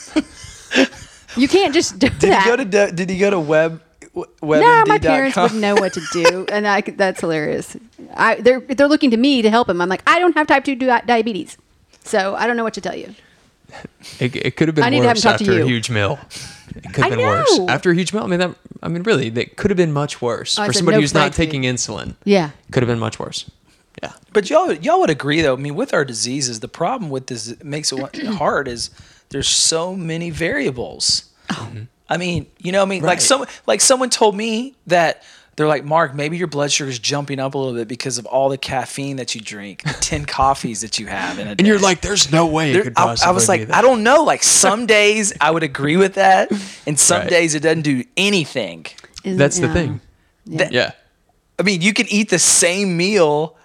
you 1.36 1.48
can't 1.48 1.74
just 1.74 1.98
do 1.98 2.08
Did 2.08 2.20
that." 2.30 2.44
he 2.44 2.50
go 2.50 2.56
to 2.56 2.64
de- 2.64 2.92
Did 2.92 3.10
he 3.10 3.18
go 3.18 3.30
to 3.30 3.40
web? 3.40 3.82
WebMD.com? 4.14 4.60
no, 4.60 4.84
my 4.86 4.98
parents 4.98 5.36
wouldn't 5.36 5.60
know 5.60 5.74
what 5.76 5.92
to 5.92 6.00
do, 6.12 6.46
and 6.52 6.66
I, 6.66 6.80
that's 6.80 7.20
hilarious. 7.20 7.76
I, 8.14 8.36
they're 8.36 8.60
they're 8.60 8.88
looking 8.88 9.10
to 9.12 9.16
me 9.16 9.42
to 9.42 9.50
help 9.50 9.68
him. 9.68 9.80
I'm 9.80 9.88
like, 9.88 10.02
I 10.08 10.18
don't 10.18 10.36
have 10.36 10.46
type 10.46 10.64
two 10.64 10.74
diabetes, 10.74 11.56
so 12.04 12.34
I 12.34 12.46
don't 12.46 12.56
know 12.56 12.64
what 12.64 12.74
to 12.74 12.80
tell 12.80 12.96
you. 12.96 13.14
It, 14.18 14.34
it 14.34 14.56
could 14.56 14.66
have 14.68 14.74
been 14.74 14.84
I 14.84 14.88
need 14.90 15.02
to 15.02 15.08
have 15.08 15.16
worse 15.18 15.22
to 15.22 15.28
after 15.30 15.52
a 15.52 15.56
you. 15.56 15.66
huge 15.66 15.90
meal. 15.90 16.18
It 16.74 16.84
could 16.94 17.04
have 17.04 17.12
I 17.12 17.16
been 17.16 17.26
worse 17.26 17.58
know. 17.58 17.68
after 17.68 17.90
a 17.90 17.94
huge 17.94 18.12
meal. 18.12 18.22
I 18.24 18.26
mean, 18.26 18.40
that. 18.40 18.54
I 18.82 18.88
mean, 18.88 19.02
really, 19.02 19.28
that 19.30 19.56
could 19.56 19.70
have 19.70 19.76
been 19.76 19.92
much 19.92 20.22
worse 20.22 20.58
Oh, 20.58 20.64
for 20.66 20.72
somebody 20.72 20.96
no 20.96 21.00
who's 21.00 21.14
not 21.14 21.32
taking 21.32 21.62
insulin. 21.62 22.14
Yeah. 22.24 22.50
Could 22.72 22.82
have 22.82 22.88
been 22.88 22.98
much 22.98 23.18
worse. 23.18 23.50
Yeah. 24.28 24.32
But 24.34 24.50
y'all, 24.50 24.72
y'all 24.72 25.00
would 25.00 25.10
agree 25.10 25.40
though. 25.40 25.54
I 25.54 25.56
mean, 25.56 25.74
with 25.74 25.92
our 25.94 26.04
diseases, 26.04 26.60
the 26.60 26.68
problem 26.68 27.10
with 27.10 27.26
this 27.26 27.48
it 27.48 27.64
makes 27.64 27.92
it 27.92 28.26
hard 28.26 28.68
is 28.68 28.90
there's 29.30 29.48
so 29.48 29.94
many 29.96 30.30
variables. 30.30 31.30
Oh. 31.50 31.70
I 32.10 32.16
mean, 32.16 32.46
you 32.58 32.72
know, 32.72 32.78
what 32.80 32.86
I 32.86 32.88
mean, 32.88 33.02
like 33.02 33.20
some, 33.20 33.44
like 33.66 33.80
someone 33.82 34.08
told 34.10 34.34
me 34.34 34.74
that 34.86 35.22
they're 35.56 35.66
like, 35.66 35.84
Mark, 35.84 36.14
maybe 36.14 36.38
your 36.38 36.46
blood 36.46 36.70
sugar 36.72 36.88
is 36.88 36.98
jumping 36.98 37.38
up 37.38 37.54
a 37.54 37.58
little 37.58 37.74
bit 37.74 37.86
because 37.88 38.16
of 38.16 38.24
all 38.26 38.48
the 38.48 38.56
caffeine 38.56 39.16
that 39.16 39.34
you 39.34 39.40
drink, 39.42 39.82
the 39.82 39.92
ten 39.92 40.24
coffees 40.38 40.80
that 40.82 40.98
you 40.98 41.06
have 41.08 41.38
in 41.38 41.48
a 41.48 41.54
day. 41.54 41.60
And 41.60 41.66
you're 41.66 41.78
like, 41.80 42.00
there's 42.00 42.30
no 42.32 42.46
way 42.46 42.70
it 42.70 42.74
There- 42.74 42.82
could 42.84 42.92
I, 42.96 43.04
possibly 43.06 43.28
I 43.28 43.32
was 43.32 43.44
be 43.44 43.48
like, 43.48 43.66
that. 43.68 43.76
I 43.76 43.82
don't 43.82 44.02
know. 44.02 44.22
Like 44.24 44.42
some 44.42 44.86
days 44.98 45.34
I 45.40 45.50
would 45.50 45.62
agree 45.64 45.96
with 45.98 46.14
that, 46.14 46.50
and 46.86 46.98
some 46.98 47.22
Right. 47.22 47.30
days 47.30 47.54
it 47.54 47.60
doesn't 47.60 47.82
do 47.82 48.04
anything. 48.16 48.86
Isn't- 49.24 49.36
That's 49.38 49.58
the 49.58 49.66
yeah. 49.66 49.72
thing. 49.74 50.00
Yeah. 50.46 50.68
Yeah. 50.70 50.90
I 51.58 51.62
mean, 51.64 51.82
you 51.82 51.92
can 51.92 52.06
eat 52.08 52.30
the 52.30 52.38
same 52.38 52.96
meal, 52.96 53.57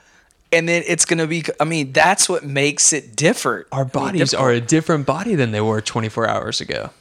and 0.54 0.70
then 0.70 0.84
it's 0.86 1.06
gonna 1.06 1.28
be. 1.28 1.44
I 1.60 1.66
mean, 1.66 1.92
that's 1.92 2.30
what 2.30 2.44
makes 2.46 2.94
it 2.94 3.16
different. 3.16 3.68
Our 3.72 3.82
I 3.82 3.84
mean, 3.84 3.90
bodies 3.90 4.32
difficult. 4.32 4.42
are 4.42 4.52
a 4.52 4.62
different 4.62 5.06
body 5.06 5.36
than 5.36 5.52
they 5.52 5.62
were 5.62 5.82
24 5.82 6.28
hours 6.28 6.62
ago, 6.62 6.92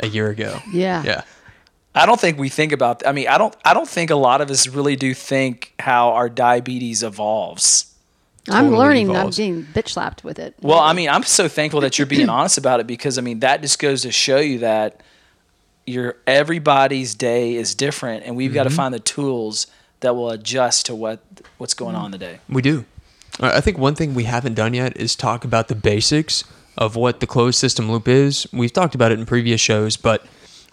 a 0.00 0.06
year 0.06 0.28
ago. 0.30 0.60
Yeah. 0.72 1.02
Yeah. 1.02 1.22
I 1.94 2.06
don't 2.06 2.20
think 2.20 2.38
we 2.38 2.48
think 2.48 2.72
about. 2.72 3.04
I 3.06 3.12
mean, 3.12 3.28
I 3.28 3.38
don't. 3.38 3.56
I 3.64 3.74
don't 3.74 3.88
think 3.88 4.10
a 4.10 4.16
lot 4.16 4.40
of 4.40 4.50
us 4.50 4.68
really 4.68 4.96
do 4.96 5.14
think 5.14 5.74
how 5.78 6.10
our 6.10 6.28
diabetes 6.28 7.02
evolves. 7.02 7.92
I'm 8.50 8.70
learning. 8.70 9.10
evolves. 9.10 9.38
I'm 9.38 9.44
being 9.44 9.64
bitch 9.64 9.90
slapped 9.90 10.24
with 10.24 10.38
it. 10.38 10.54
Well, 10.62 10.78
I 10.78 10.92
mean, 10.92 11.08
I'm 11.08 11.22
so 11.22 11.48
thankful 11.48 11.80
that 11.82 11.98
you're 11.98 12.06
being 12.06 12.28
honest 12.28 12.56
about 12.56 12.80
it 12.80 12.86
because 12.86 13.18
I 13.18 13.20
mean 13.20 13.40
that 13.40 13.62
just 13.62 13.78
goes 13.78 14.02
to 14.02 14.12
show 14.12 14.38
you 14.38 14.60
that 14.60 15.02
your 15.86 16.16
everybody's 16.26 17.14
day 17.14 17.54
is 17.54 17.74
different, 17.74 18.24
and 18.24 18.36
we've 18.36 18.54
got 18.54 18.64
to 18.64 18.70
mm-hmm. 18.70 18.76
find 18.76 18.94
the 18.94 19.00
tools 19.00 19.66
that 20.00 20.14
will 20.14 20.30
adjust 20.30 20.86
to 20.86 20.94
what 20.94 21.27
what's 21.58 21.74
going 21.74 21.94
on 21.94 22.10
mm. 22.10 22.12
today. 22.12 22.40
We 22.48 22.62
do. 22.62 22.84
I 23.40 23.58
I 23.58 23.60
think 23.60 23.78
one 23.78 23.94
thing 23.94 24.14
we 24.14 24.24
haven't 24.24 24.54
done 24.54 24.74
yet 24.74 24.96
is 24.96 25.14
talk 25.14 25.44
about 25.44 25.68
the 25.68 25.74
basics 25.74 26.44
of 26.76 26.96
what 26.96 27.20
the 27.20 27.26
closed 27.26 27.58
system 27.58 27.90
loop 27.90 28.08
is. 28.08 28.46
We've 28.52 28.72
talked 28.72 28.94
about 28.94 29.12
it 29.12 29.18
in 29.18 29.26
previous 29.26 29.60
shows, 29.60 29.96
but 29.96 30.24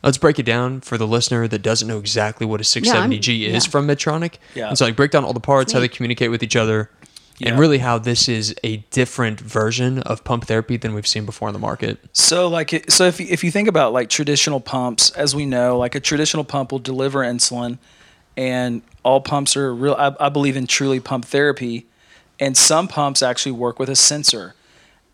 let's 0.03 0.19
break 0.19 0.37
it 0.39 0.45
down 0.45 0.81
for 0.81 0.97
the 0.97 1.07
listener 1.07 1.47
that 1.47 1.59
doesn't 1.59 1.87
know 1.87 1.97
exactly 1.97 2.45
what 2.45 2.61
a 2.61 2.63
670G 2.63 3.47
is 3.47 3.65
yeah. 3.65 3.71
from 3.71 3.87
Medtronic. 3.87 4.35
Yeah. 4.53 4.69
And 4.69 4.77
so 4.77 4.85
like 4.85 4.95
break 4.95 5.11
down 5.11 5.25
all 5.25 5.33
the 5.33 5.39
parts, 5.39 5.73
how 5.73 5.79
they 5.79 5.87
communicate 5.87 6.29
with 6.29 6.43
each 6.43 6.55
other, 6.55 6.91
Yeah. 7.39 7.49
and 7.49 7.59
really 7.59 7.79
how 7.79 7.97
this 7.97 8.29
is 8.29 8.55
a 8.63 8.77
different 8.91 9.39
version 9.41 9.99
of 10.03 10.23
pump 10.23 10.45
therapy 10.45 10.77
than 10.77 10.93
we've 10.93 11.07
seen 11.07 11.25
before 11.25 11.49
in 11.49 11.53
the 11.53 11.59
market. 11.59 11.97
So 12.13 12.47
like 12.47 12.71
it, 12.71 12.91
so 12.91 13.05
if 13.05 13.19
you, 13.19 13.25
if 13.29 13.43
you 13.43 13.49
think 13.49 13.67
about 13.67 13.91
like 13.91 14.09
traditional 14.09 14.59
pumps, 14.59 15.09
as 15.11 15.35
we 15.35 15.47
know, 15.47 15.77
like 15.77 15.95
a 15.95 15.99
traditional 15.99 16.43
pump 16.43 16.71
will 16.71 16.79
deliver 16.79 17.19
insulin, 17.21 17.79
and 18.37 18.83
all 19.05 19.21
pumps 19.21 19.55
are 19.55 19.73
real. 19.73 19.93
I, 19.93 20.13
I 20.19 20.29
believe 20.29 20.57
in 20.57 20.65
truly 20.65 20.99
pump 20.99 21.25
therapy, 21.25 21.85
and 22.39 22.57
some 22.57 22.87
pumps 22.87 23.21
actually 23.21 23.51
work 23.53 23.77
with 23.77 23.87
a 23.87 23.95
sensor, 23.95 24.55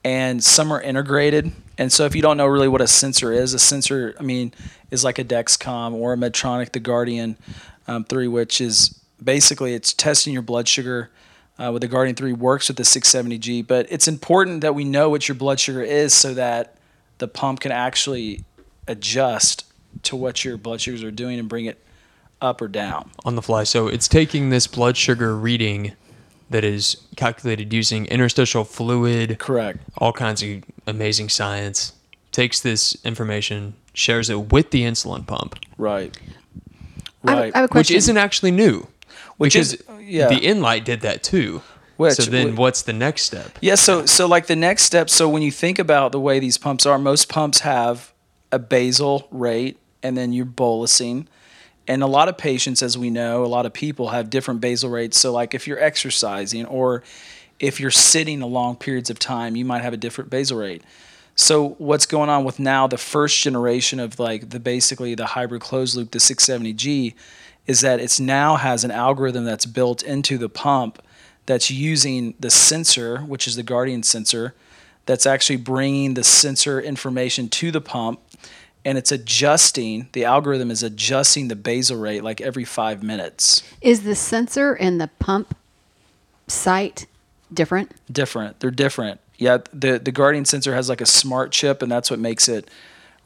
and 0.03 0.41
some 0.41 0.71
are 0.71 0.81
integrated. 0.81 1.51
And 1.77 1.91
so 1.91 2.05
if 2.05 2.15
you 2.15 2.21
don't 2.21 2.37
know 2.37 2.47
really 2.47 2.69
what 2.69 2.79
a 2.81 2.87
sensor 2.87 3.33
is, 3.33 3.53
a 3.53 3.59
sensor, 3.59 4.15
I 4.17 4.23
mean, 4.23 4.53
is 4.91 5.03
like 5.03 5.19
a 5.19 5.25
Dexcom 5.25 5.93
or 5.93 6.13
a 6.13 6.17
Medtronic, 6.17 6.71
the 6.71 6.79
Guardian 6.79 7.35
um, 7.87 8.05
Three, 8.05 8.29
which 8.29 8.61
is 8.61 8.97
basically 9.21 9.73
it's 9.73 9.93
testing 9.93 10.33
your 10.33 10.41
blood 10.41 10.67
sugar. 10.67 11.11
Uh, 11.59 11.71
with 11.71 11.83
the 11.83 11.87
Guardian 11.87 12.15
3 12.15 12.33
works 12.33 12.69
with 12.69 12.77
the 12.77 12.83
670G, 12.83 13.67
but 13.67 13.85
it's 13.91 14.07
important 14.07 14.61
that 14.61 14.73
we 14.73 14.83
know 14.83 15.11
what 15.11 15.27
your 15.27 15.35
blood 15.35 15.59
sugar 15.59 15.83
is 15.83 16.11
so 16.11 16.33
that 16.33 16.75
the 17.19 17.27
pump 17.27 17.59
can 17.59 17.71
actually 17.71 18.43
adjust 18.87 19.65
to 20.03 20.15
what 20.15 20.43
your 20.43 20.57
blood 20.57 20.81
sugars 20.81 21.03
are 21.03 21.11
doing 21.11 21.37
and 21.37 21.47
bring 21.47 21.65
it 21.65 21.77
up 22.41 22.61
or 22.61 22.67
down. 22.67 23.09
on 23.25 23.35
the 23.35 23.41
fly. 23.41 23.63
So 23.63 23.87
it's 23.87 24.07
taking 24.07 24.49
this 24.49 24.67
blood 24.67 24.97
sugar 24.97 25.35
reading 25.37 25.93
that 26.49 26.63
is 26.63 26.97
calculated 27.15 27.71
using 27.71 28.05
interstitial 28.07 28.63
fluid, 28.65 29.39
Correct. 29.39 29.79
all 29.97 30.11
kinds 30.11 30.43
of 30.43 30.63
amazing 30.87 31.29
science, 31.29 31.93
takes 32.31 32.59
this 32.59 32.97
information, 33.05 33.73
shares 33.93 34.29
it 34.29 34.51
with 34.51 34.71
the 34.71 34.81
insulin 34.83 35.25
pump, 35.25 35.57
Right. 35.77 36.15
I 37.25 37.29
have- 37.31 37.39
Right. 37.39 37.51
I 37.55 37.59
have 37.59 37.71
a 37.71 37.73
which 37.73 37.91
isn't 37.91 38.17
actually 38.17 38.51
new. 38.51 38.87
Which 39.37 39.55
is- 39.55 39.81
yeah. 40.01 40.27
the 40.27 40.45
Enlite 40.45 40.83
did 40.85 41.01
that 41.01 41.23
too. 41.23 41.61
Which- 41.97 42.15
so 42.15 42.23
then 42.23 42.55
wh- 42.55 42.59
what's 42.59 42.81
the 42.81 42.93
next 42.93 43.23
step? 43.23 43.57
Yeah, 43.61 43.75
so 43.75 44.05
so 44.05 44.27
like 44.27 44.47
the 44.47 44.55
next 44.55 44.83
step, 44.83 45.09
so 45.09 45.29
when 45.29 45.41
you 45.43 45.51
think 45.51 45.77
about 45.79 46.11
the 46.11 46.19
way 46.19 46.39
these 46.39 46.57
pumps 46.57 46.85
are, 46.85 46.97
most 46.97 47.29
pumps 47.29 47.59
have 47.59 48.11
a 48.51 48.59
basal 48.59 49.27
rate 49.31 49.77
and 50.03 50.17
then 50.17 50.33
you're 50.33 50.45
bolusing. 50.45 51.27
And 51.87 52.03
a 52.03 52.07
lot 52.07 52.29
of 52.29 52.37
patients, 52.37 52.81
as 52.83 52.97
we 52.97 53.09
know, 53.09 53.43
a 53.43 53.47
lot 53.47 53.65
of 53.65 53.73
people 53.73 54.09
have 54.09 54.29
different 54.29 54.61
basal 54.61 54.89
rates. 54.89 55.19
So 55.19 55.31
like 55.31 55.53
if 55.53 55.67
you're 55.67 55.81
exercising 55.81 56.65
or 56.65 57.03
if 57.59 57.79
you're 57.79 57.91
sitting 57.91 58.41
a 58.41 58.47
long 58.47 58.75
periods 58.75 59.09
of 59.09 59.19
time, 59.19 59.55
you 59.55 59.65
might 59.65 59.81
have 59.81 59.93
a 59.93 59.97
different 59.97 60.29
basal 60.29 60.57
rate. 60.57 60.83
So 61.35 61.69
what's 61.77 62.05
going 62.05 62.29
on 62.29 62.43
with 62.43 62.59
now 62.59 62.87
the 62.87 62.97
first 62.97 63.41
generation 63.41 63.99
of 63.99 64.19
like 64.19 64.49
the 64.49 64.59
basically 64.59 65.15
the 65.15 65.27
hybrid 65.27 65.61
closed 65.61 65.95
loop, 65.95 66.11
the 66.11 66.19
670G, 66.19 67.13
is 67.67 67.81
that 67.81 67.99
it's 67.99 68.19
now 68.19 68.57
has 68.57 68.83
an 68.83 68.91
algorithm 68.91 69.45
that's 69.45 69.65
built 69.65 70.03
into 70.03 70.37
the 70.37 70.49
pump 70.49 71.01
that's 71.45 71.71
using 71.71 72.33
the 72.39 72.49
sensor, 72.49 73.19
which 73.19 73.47
is 73.47 73.55
the 73.55 73.63
Guardian 73.63 74.03
sensor, 74.03 74.53
that's 75.05 75.25
actually 75.25 75.57
bringing 75.57 76.13
the 76.13 76.23
sensor 76.23 76.79
information 76.79 77.49
to 77.49 77.71
the 77.71 77.81
pump 77.81 78.19
and 78.83 78.97
it's 78.97 79.11
adjusting 79.11 80.09
the 80.13 80.25
algorithm 80.25 80.71
is 80.71 80.83
adjusting 80.83 81.47
the 81.47 81.55
basal 81.55 81.97
rate 81.97 82.23
like 82.23 82.41
every 82.41 82.65
five 82.65 83.03
minutes. 83.03 83.63
Is 83.81 84.03
the 84.03 84.15
sensor 84.15 84.73
and 84.73 84.99
the 84.99 85.09
pump 85.19 85.55
site 86.47 87.05
different? 87.53 87.91
different. 88.11 88.59
They're 88.59 88.71
different. 88.71 89.19
Yeah 89.37 89.59
the 89.73 89.99
the 89.99 90.11
guardian 90.11 90.45
sensor 90.45 90.75
has 90.75 90.89
like 90.89 91.01
a 91.01 91.05
smart 91.05 91.51
chip 91.51 91.81
and 91.81 91.91
that's 91.91 92.09
what 92.09 92.19
makes 92.19 92.47
it 92.47 92.69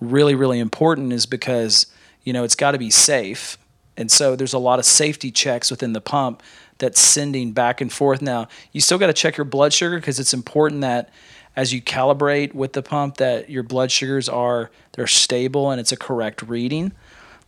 really 0.01 0.35
really 0.35 0.59
important 0.59 1.13
is 1.13 1.25
because 1.25 1.87
you 2.23 2.33
know 2.33 2.43
it's 2.43 2.55
got 2.55 2.71
to 2.71 2.77
be 2.77 2.89
safe. 2.89 3.57
And 3.97 4.11
so 4.11 4.35
there's 4.35 4.53
a 4.53 4.59
lot 4.59 4.79
of 4.79 4.85
safety 4.85 5.31
checks 5.31 5.71
within 5.71 5.93
the 5.93 6.01
pump 6.01 6.43
that's 6.79 6.99
sending 6.99 7.53
back 7.53 7.79
and 7.79 7.91
forth. 7.91 8.21
Now 8.21 8.49
you 8.73 8.81
still 8.81 8.97
got 8.97 9.07
to 9.07 9.13
check 9.13 9.37
your 9.37 9.45
blood 9.45 9.71
sugar 9.71 9.97
because 9.97 10.19
it's 10.19 10.33
important 10.33 10.81
that 10.81 11.09
as 11.55 11.73
you 11.73 11.81
calibrate 11.81 12.53
with 12.53 12.73
the 12.73 12.81
pump 12.81 13.17
that 13.17 13.49
your 13.49 13.63
blood 13.63 13.91
sugars 13.91 14.27
are 14.27 14.69
they're 14.93 15.07
stable 15.07 15.71
and 15.71 15.79
it's 15.79 15.91
a 15.91 15.97
correct 15.97 16.41
reading 16.43 16.91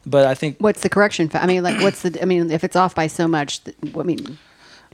but 0.06 0.26
i 0.26 0.34
think 0.34 0.58
What's 0.60 0.82
the 0.82 0.90
correction? 0.90 1.28
fa- 1.30 1.44
I 1.44 1.46
mean, 1.48 1.64
like, 1.64 1.82
what's 1.82 2.02
the? 2.04 2.22
I 2.22 2.26
mean, 2.26 2.50
if 2.52 2.64
it's 2.64 2.76
off 2.78 2.96
by 2.96 3.08
so 3.08 3.28
much, 3.28 3.60
I 3.98 4.04
mean, 4.04 4.38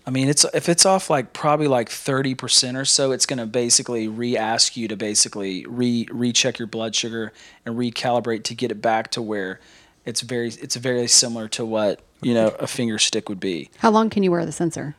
I 0.07 0.09
mean, 0.09 0.28
it's 0.28 0.43
if 0.53 0.68
it's 0.68 0.86
off 0.86 1.09
like 1.09 1.34
probably 1.34 1.68
like 1.68 1.89
thirty 1.89 2.34
percent 2.34 2.76
or 2.78 2.86
so, 2.86 3.11
it's 3.11 3.26
going 3.28 3.38
to 3.38 3.45
basically 3.45 4.07
re-ask 4.07 4.76
you 4.76 4.88
to 4.88 4.95
basically 4.97 5.66
re 5.68 6.07
recheck 6.11 6.57
your 6.57 6.68
blood 6.68 6.95
sugar 6.95 7.32
and 7.66 7.76
recalibrate 7.78 8.43
to 8.45 8.55
get 8.55 8.72
it 8.72 8.82
back 8.82 9.11
to 9.11 9.22
where 9.22 9.59
it's 10.03 10.22
very 10.22 10.47
it's 10.47 10.76
very 10.76 11.07
similar 11.07 11.47
to 11.49 11.64
what 11.64 12.01
you 12.22 12.34
know 12.34 12.47
a 12.59 12.66
finger 12.68 12.97
stick 12.97 13.30
would 13.30 13.39
be. 13.39 13.70
how 13.78 13.91
long 13.91 14.09
can 14.09 14.24
you 14.24 14.32
wear 14.32 14.45
the 14.45 14.51
sensor? 14.51 14.95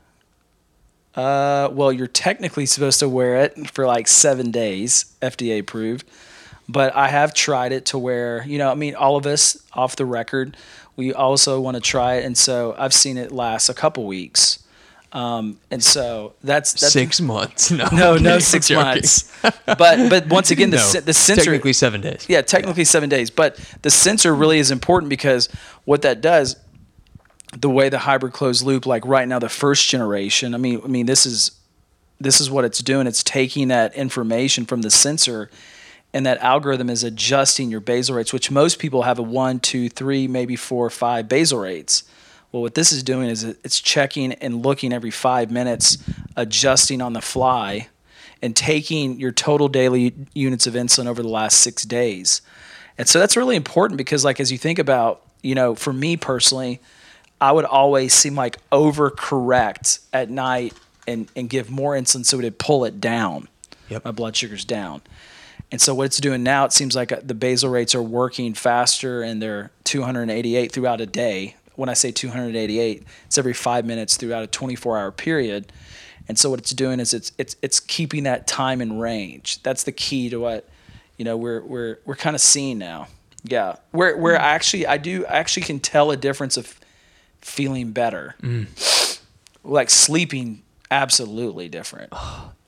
Uh, 1.17 1.69
well, 1.73 1.93
you're 1.93 2.07
technically 2.09 2.67
supposed 2.67 2.99
to 3.01 3.09
wear 3.09 3.37
it 3.37 3.71
for 3.71 3.87
like 3.87 4.09
seven 4.09 4.51
days, 4.51 5.07
FDA 5.23 5.61
approved. 5.61 6.05
But 6.69 6.95
I 6.97 7.09
have 7.09 7.35
tried 7.35 7.73
it 7.73 7.87
to 7.87 7.99
where 7.99 8.45
you 8.47 8.59
know, 8.59 8.71
I 8.71 8.75
mean, 8.75 8.95
all 8.95 9.17
of 9.17 9.27
us 9.27 9.57
off 9.75 9.97
the 9.97 10.07
record, 10.07 10.57
we 10.97 11.13
also 11.13 11.61
want 11.61 11.77
to 11.77 11.81
try 11.81 12.15
it, 12.15 12.25
and 12.25 12.37
so 12.37 12.75
I've 12.79 12.95
seen 12.95 13.19
it 13.19 13.31
last 13.33 13.69
a 13.69 13.75
couple 13.75 14.07
weeks. 14.07 14.61
Um, 15.13 15.59
and 15.71 15.81
so 15.85 16.33
that's, 16.43 16.73
that's 16.73 16.93
six 16.93 17.21
months? 17.21 17.71
No, 17.71 17.87
No, 17.93 18.17
no, 18.17 18.41
six 18.41 18.67
joking. 18.67 18.85
months. 18.85 19.31
But 19.65 20.11
but 20.11 20.27
once 20.27 20.51
again, 20.51 20.71
the 20.71 20.77
No, 20.95 21.01
the 21.01 21.13
sensor 21.15 21.45
technically 21.45 21.73
seven 21.73 22.01
days. 22.01 22.27
yeah, 22.29 22.41
technically 22.41 22.85
seven 22.85 23.09
days. 23.09 23.31
But 23.31 23.57
the 23.83 23.91
sensor 23.91 24.35
really 24.35 24.59
is 24.59 24.73
important 24.73 25.11
because 25.11 25.49
what 25.85 26.03
that 26.03 26.21
does, 26.21 26.57
the 27.57 27.71
way 27.71 27.89
the 27.89 28.01
hybrid 28.01 28.33
closed 28.33 28.65
loop, 28.65 28.87
like 28.87 29.05
right 29.07 29.27
now, 29.27 29.39
the 29.39 29.49
first 29.49 29.89
generation. 29.89 30.55
I 30.55 30.59
mean, 30.59 30.81
I 30.85 30.89
mean, 30.89 31.07
this 31.07 31.27
is 31.27 31.53
this 32.21 32.41
is 32.41 32.51
what 32.51 32.65
it's 32.65 32.81
doing. 32.81 33.07
It's 33.07 33.23
taking 33.23 33.69
that 33.69 33.95
information 33.95 34.65
from 34.67 34.83
the 34.83 34.91
sensor, 34.91 35.51
and 36.13 36.25
that 36.27 36.39
algorithm 36.39 36.89
is 36.91 37.05
adjusting 37.05 37.71
your 37.71 37.81
basal 37.81 38.17
rates, 38.17 38.33
which 38.33 38.51
most 38.51 38.79
people 38.79 39.03
have 39.03 39.19
a 39.19 39.23
one, 39.23 39.61
two, 39.61 39.89
three, 39.89 40.27
maybe 40.29 40.57
four, 40.57 40.89
five 40.91 41.29
basal 41.29 41.61
rates. 41.61 42.05
Well, 42.53 42.63
what 42.63 42.75
this 42.75 42.93
is 42.93 43.03
doing 43.03 43.29
is 43.29 43.43
it's 43.43 43.81
checking 43.81 44.33
and 44.35 44.65
looking 44.65 44.93
every 44.93 45.11
five 45.11 45.51
minutes, 45.51 45.99
adjusting 46.37 47.03
on 47.03 47.13
the 47.13 47.21
fly, 47.21 47.89
and 48.41 48.55
taking 48.55 49.19
your 49.19 49.33
total 49.33 49.67
daily 49.69 50.15
units 50.35 50.67
of 50.67 50.75
insulin 50.75 51.07
over 51.07 51.21
the 51.21 51.29
last 51.29 51.59
six 51.59 51.83
days. 51.83 52.43
And 52.97 53.09
so 53.09 53.19
that's 53.19 53.37
really 53.37 53.57
important 53.57 53.99
because, 53.99 54.25
like, 54.25 54.39
as 54.39 54.53
you 54.53 54.59
think 54.59 54.79
about, 54.79 55.23
you 55.43 55.57
know, 55.57 55.75
for 55.75 55.93
me 55.93 56.17
personally, 56.17 56.81
I 57.45 57.53
would 57.53 57.67
always 57.67 58.15
seem 58.15 58.37
like 58.37 58.59
overcorrect 58.71 59.99
at 60.15 60.31
night 60.31 60.73
and, 61.07 61.31
and 61.37 61.51
give 61.51 61.71
more 61.71 61.93
insulin 61.93 62.25
so 62.25 62.39
it 62.39 62.45
would 62.45 62.59
pull 62.59 62.87
it 62.87 63.03
down. 63.03 63.49
Yep. 63.91 64.07
My 64.07 64.13
blood 64.13 64.35
sugar's 64.35 64.65
down. 64.65 65.03
And 65.71 65.79
so 65.79 65.95
what 65.95 66.07
it's 66.07 66.17
doing 66.17 66.43
now, 66.43 66.65
it 66.65 66.73
seems 66.73 66.97
like 66.97 67.13
uh, 67.13 67.21
the 67.23 67.35
basal 67.35 67.69
rates 67.69 67.95
are 67.95 68.03
working 68.03 68.55
faster 68.55 69.21
and 69.21 69.43
they're 69.43 69.71
288 69.85 70.73
throughout 70.73 71.03
a 71.03 71.07
day. 71.07 71.57
When 71.75 71.91
I 71.91 71.93
say 71.93 72.13
288, 72.13 73.03
it's 73.27 73.37
every 73.37 73.53
five 73.53 73.85
minutes 73.85 74.17
throughout 74.17 74.43
a 74.43 74.47
24 74.47 74.97
hour 74.97 75.13
period. 75.13 75.71
And 76.27 76.39
so 76.39 76.49
what 76.49 76.61
it's 76.61 76.71
doing 76.71 76.99
is 76.99 77.13
it's 77.13 77.33
it's 77.37 77.57
it's 77.61 77.79
keeping 77.79 78.23
that 78.23 78.47
time 78.47 78.81
in 78.81 78.99
range. 78.99 79.63
That's 79.63 79.83
the 79.83 79.93
key 79.93 80.31
to 80.31 80.39
what 80.39 80.67
you 81.19 81.27
know 81.27 81.37
we're 81.37 81.61
we're 81.61 81.99
we're 82.07 82.17
kind 82.17 82.35
of 82.35 82.41
seeing 82.41 82.79
now. 82.79 83.09
Yeah, 83.43 83.77
where 83.91 84.17
where 84.17 84.41
I 84.41 84.55
actually 84.55 84.87
I 84.87 84.97
do 84.97 85.27
I 85.27 85.37
actually 85.37 85.65
can 85.65 85.79
tell 85.79 86.11
a 86.11 86.17
difference 86.17 86.57
of 86.57 86.81
feeling 87.45 87.93
better. 87.93 88.35
Like 89.63 89.89
sleeping, 89.91 90.63
absolutely 90.91 91.69
different. 91.69 92.13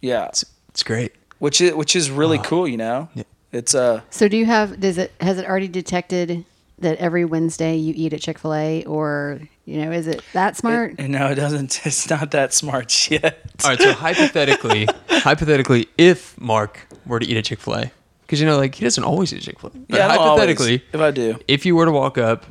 Yeah, 0.00 0.28
It's 0.68 0.82
great. 0.82 1.12
which 1.38 1.60
is 1.60 1.74
which 1.74 1.94
is 1.96 2.10
really 2.10 2.38
cool. 2.38 2.66
You 2.68 2.76
know, 2.78 3.08
it's 3.52 3.74
uh 3.74 4.00
So 4.10 4.28
do 4.28 4.36
you 4.36 4.46
have 4.46 4.80
does 4.80 4.96
it 4.98 5.12
has 5.20 5.38
it 5.38 5.46
already 5.46 5.68
detected 5.68 6.44
that 6.78 6.98
every 6.98 7.24
Wednesday 7.24 7.76
you 7.76 7.92
eat 7.96 8.12
at 8.12 8.20
Chick-fil-A 8.20 8.84
or 8.84 9.40
you 9.64 9.82
know 9.84 9.92
is 9.92 10.06
it 10.06 10.22
that 10.32 10.56
smart? 10.56 10.98
no, 10.98 11.26
it 11.28 11.34
doesn't. 11.34 11.80
It's 11.86 12.08
not 12.08 12.30
that 12.30 12.54
smart 12.54 13.10
yet. 13.10 13.40
All 13.64 13.70
right, 13.70 13.80
so 13.80 13.92
hypothetically, 13.92 14.86
hypothetically, 15.08 15.88
if 15.98 16.38
Mark 16.40 16.86
were 17.06 17.18
to 17.20 17.26
eat 17.26 17.36
a 17.36 17.42
Chick 17.42 17.60
Fil 17.60 17.74
A, 17.74 17.90
because 18.22 18.40
you 18.40 18.46
know, 18.46 18.56
like 18.56 18.74
he 18.74 18.84
doesn't 18.84 19.04
always 19.04 19.32
eat 19.34 19.42
Chick 19.42 19.60
Fil 19.60 19.72
A. 19.74 19.94
Yeah, 19.94 20.06
I 20.06 20.08
don't 20.16 20.18
always. 20.18 20.40
hypothetically, 20.48 20.82
if 20.94 21.00
I 21.00 21.10
do, 21.10 21.38
if 21.48 21.66
you 21.66 21.76
were 21.76 21.84
to 21.86 21.92
walk 21.92 22.16
up, 22.18 22.46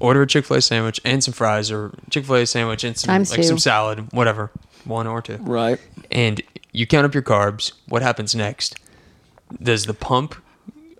order 0.00 0.22
a 0.22 0.26
Chick 0.26 0.44
Fil 0.44 0.58
A 0.58 0.60
sandwich 0.62 1.00
and 1.04 1.22
some 1.22 1.32
fries, 1.34 1.70
or 1.70 1.92
Chick 2.10 2.24
Fil 2.24 2.36
A 2.36 2.46
sandwich 2.46 2.84
and 2.84 2.96
some 2.96 3.08
Times 3.08 3.30
like 3.30 3.40
two. 3.40 3.46
some 3.46 3.58
salad, 3.58 4.12
whatever, 4.12 4.50
one 4.84 5.06
or 5.06 5.22
two, 5.22 5.36
right? 5.38 5.80
and 6.10 6.42
you 6.72 6.86
count 6.86 7.04
up 7.06 7.14
your 7.14 7.22
carbs, 7.22 7.72
what 7.88 8.02
happens 8.02 8.34
next? 8.34 8.76
Does 9.62 9.86
the 9.86 9.94
pump 9.94 10.34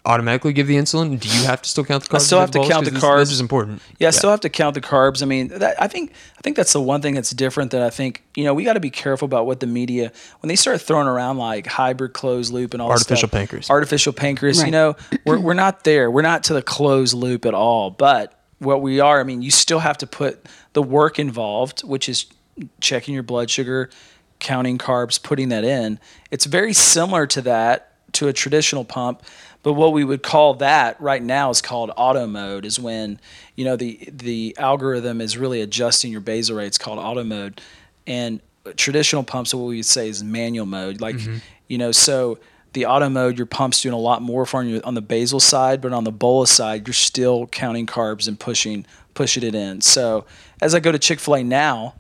automatically 0.07 0.53
give 0.53 0.69
the 0.69 0.77
insulin? 0.77 1.19
Do 1.19 1.29
you 1.29 1.45
have 1.47 1.61
to 1.63 1.69
still 1.69 1.85
count 1.85 2.05
the 2.05 2.09
carbs? 2.09 2.15
I 2.15 2.19
still 2.19 2.41
have 2.41 2.51
to 2.53 2.65
count 2.67 2.85
the 2.85 2.93
this, 2.93 3.03
carbs. 3.03 3.19
This 3.23 3.33
is 3.33 3.41
important. 3.41 3.83
Yeah, 3.99 4.09
I 4.09 4.11
still 4.13 4.31
have 4.31 4.41
to 4.41 4.49
count 4.49 4.75
the 4.75 4.81
carbs. 4.81 5.23
I 5.23 5.27
mean, 5.27 5.49
that, 5.49 5.81
I 5.83 5.89
think 5.89 6.13
I 6.39 6.41
think 6.43 6.57
that's 6.57 6.73
the 6.73 6.81
one 6.81 7.03
thing 7.03 7.15
that's 7.15 7.31
different 7.31 7.73
that 7.73 7.83
I 7.83 7.91
think 7.91 8.23
you 8.37 8.45
know 8.45 8.55
we 8.55 8.63
got 8.65 8.75
to 8.75 8.81
be 8.81 8.91
careful 8.91 9.27
about 9.27 9.47
what 9.47 9.59
the 9.61 9.67
media 9.67 10.13
when 10.41 10.49
they 10.49 10.57
start 10.57 10.81
throwing 10.81 11.09
around 11.09 11.39
like 11.39 11.67
hybrid 11.67 12.13
closed 12.13 12.53
loop 12.53 12.73
and 12.73 12.81
all 12.81 12.89
this 12.89 13.01
Artificial 13.01 13.29
stuff, 13.29 13.39
pancreas. 13.39 13.69
artificial 13.71 14.13
pancreas. 14.13 14.63
You 14.65 14.71
know, 14.71 14.97
we're 15.25 15.41
we're 15.41 15.55
not 15.55 15.83
there. 15.85 16.11
We're 16.11 16.23
not 16.23 16.45
to 16.45 16.55
the 16.55 16.63
closed 16.63 17.15
loop 17.15 17.45
at 17.45 17.55
all. 17.55 17.91
But 17.91 18.36
what 18.59 18.81
we 18.83 19.01
are, 19.01 19.21
I 19.21 19.25
mean, 19.25 19.43
you 19.43 19.51
still 19.51 19.81
have 19.81 19.99
to 19.99 20.07
put 20.07 20.45
the 20.73 20.83
work 20.83 21.19
involved, 21.19 21.83
which 21.83 22.09
is 22.09 22.27
checking 22.81 23.15
your 23.15 23.23
blood 23.23 23.51
sugar, 23.51 23.91
counting 24.39 24.79
carbs, 24.79 25.23
putting 25.23 25.51
that 25.51 25.65
in. 25.65 25.99
It's 26.31 26.47
very 26.47 26.73
similar 26.73 27.27
to 27.29 27.43
that 27.43 27.93
to 28.13 28.29
a 28.29 28.33
traditional 28.33 28.85
pump, 28.85 29.23
but 29.63 29.75
what 29.75 29.93
we 29.93 30.05
would 30.05 30.23
call 30.23 30.55
that 30.55 31.01
right 31.01 31.23
now 31.23 31.51
is 31.51 31.61
called 31.61 31.91
auto 31.97 32.27
mode 32.27 32.65
is 32.65 32.79
when, 32.79 33.21
you 33.57 33.65
know, 33.65 33.77
the 33.77 34.09
the 34.13 34.57
algorithm 34.59 35.21
is 35.21 35.37
really 35.37 35.61
adjusting 35.61 36.13
your 36.13 36.21
basal 36.21 36.57
rate. 36.57 36.67
It's 36.67 36.79
called 36.79 36.99
auto 36.99 37.25
mode. 37.25 37.61
And 38.07 38.41
traditional 38.77 39.23
pumps 39.23 39.53
what 39.53 39.67
we 39.67 39.77
would 39.77 39.85
say 39.85 40.09
is 40.09 40.23
manual 40.23 40.67
mode. 40.67 41.01
Like, 41.01 41.17
mm-hmm. 41.17 41.39
you 41.69 41.79
know, 41.79 41.93
so 41.93 42.39
the 42.77 42.85
auto 42.87 43.09
mode, 43.09 43.39
your 43.39 43.47
pump's 43.47 43.81
doing 43.81 43.95
a 43.95 43.99
lot 43.99 44.21
more 44.21 44.45
for 44.45 44.63
you 44.63 44.83
on 44.85 44.93
the 44.93 45.01
basal 45.01 45.41
side, 45.41 45.81
but 45.81 45.95
on 45.95 46.05
the 46.05 46.13
bolus 46.13 46.51
side, 46.51 46.87
you're 46.87 46.93
still 46.95 47.47
counting 47.47 47.87
carbs 47.87 48.29
and 48.29 48.39
pushing 48.39 48.85
pushing 49.15 49.43
it 49.43 49.55
in. 49.55 49.81
So 49.81 50.27
as 50.61 50.75
I 50.75 50.81
go 50.81 50.93
to 50.93 50.99
Chick 50.99 51.19
Fil 51.19 51.37
A 51.37 51.43
now, 51.43 51.95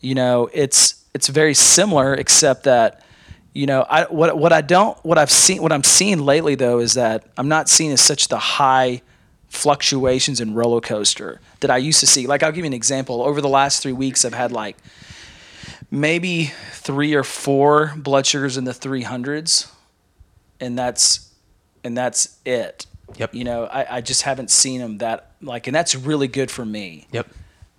you 0.00 0.14
know, 0.14 0.48
it's 0.54 1.04
it's 1.12 1.28
very 1.28 1.52
similar, 1.52 2.14
except 2.14 2.64
that 2.64 3.04
you 3.52 3.66
know, 3.66 3.82
I 3.82 4.04
what 4.04 4.36
what 4.38 4.52
I 4.54 4.62
don't 4.62 4.96
what 5.04 5.18
I've 5.18 5.30
seen 5.30 5.62
what 5.62 5.72
I'm 5.72 5.84
seeing 5.84 6.20
lately 6.20 6.54
though 6.54 6.78
is 6.78 6.94
that 6.94 7.26
I'm 7.36 7.48
not 7.48 7.68
seeing 7.68 7.92
as 7.92 8.00
such 8.00 8.28
the 8.28 8.38
high 8.38 9.02
fluctuations 9.48 10.40
in 10.40 10.54
roller 10.54 10.80
coaster 10.80 11.40
that 11.60 11.70
I 11.70 11.76
used 11.76 12.00
to 12.00 12.06
see. 12.06 12.26
Like 12.26 12.42
I'll 12.42 12.50
give 12.50 12.64
you 12.64 12.66
an 12.66 12.72
example. 12.72 13.22
Over 13.22 13.42
the 13.42 13.48
last 13.48 13.82
three 13.82 13.92
weeks, 13.92 14.24
I've 14.24 14.32
had 14.32 14.52
like 14.52 14.78
maybe 15.90 16.52
three 16.72 17.14
or 17.14 17.24
four 17.24 17.92
blood 17.96 18.26
sugars 18.26 18.56
in 18.56 18.64
the 18.64 18.72
300s, 18.72 19.70
and 20.64 20.78
that's 20.78 21.30
and 21.84 21.96
that's 21.96 22.38
it. 22.44 22.86
Yep. 23.16 23.34
You 23.34 23.44
know, 23.44 23.64
I, 23.66 23.96
I 23.96 24.00
just 24.00 24.22
haven't 24.22 24.50
seen 24.50 24.80
them 24.80 24.98
that 24.98 25.30
like, 25.42 25.66
and 25.66 25.74
that's 25.76 25.94
really 25.94 26.26
good 26.28 26.50
for 26.50 26.64
me 26.64 27.06
Yep. 27.12 27.28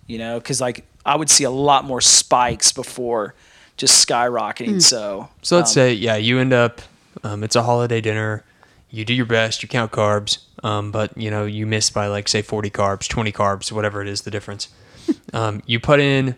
you 0.06 0.18
know, 0.18 0.38
because 0.38 0.60
like 0.60 0.84
I 1.04 1.16
would 1.16 1.28
see 1.28 1.44
a 1.44 1.50
lot 1.50 1.84
more 1.84 2.00
spikes 2.00 2.72
before 2.72 3.34
just 3.76 4.06
skyrocketing. 4.08 4.80
So, 4.80 5.28
So 5.42 5.56
let's 5.56 5.70
um, 5.70 5.74
say, 5.74 5.92
yeah, 5.92 6.16
you 6.16 6.38
end 6.38 6.52
up, 6.52 6.80
um, 7.24 7.42
it's 7.44 7.56
a 7.56 7.62
holiday 7.62 8.00
dinner. 8.00 8.44
You 8.90 9.04
do 9.04 9.12
your 9.12 9.26
best, 9.26 9.62
you 9.62 9.68
count 9.68 9.90
carbs, 9.92 10.38
um, 10.64 10.90
but 10.92 11.16
you 11.18 11.30
know 11.30 11.44
you 11.44 11.66
miss 11.66 11.90
by 11.90 12.06
like 12.06 12.28
say 12.28 12.40
40 12.40 12.70
carbs, 12.70 13.08
20 13.08 13.32
carbs, 13.32 13.72
whatever 13.72 14.00
it 14.00 14.08
is, 14.08 14.22
the 14.22 14.30
difference. 14.30 14.68
Um, 15.32 15.62
you 15.66 15.78
put 15.78 16.00
in, 16.00 16.34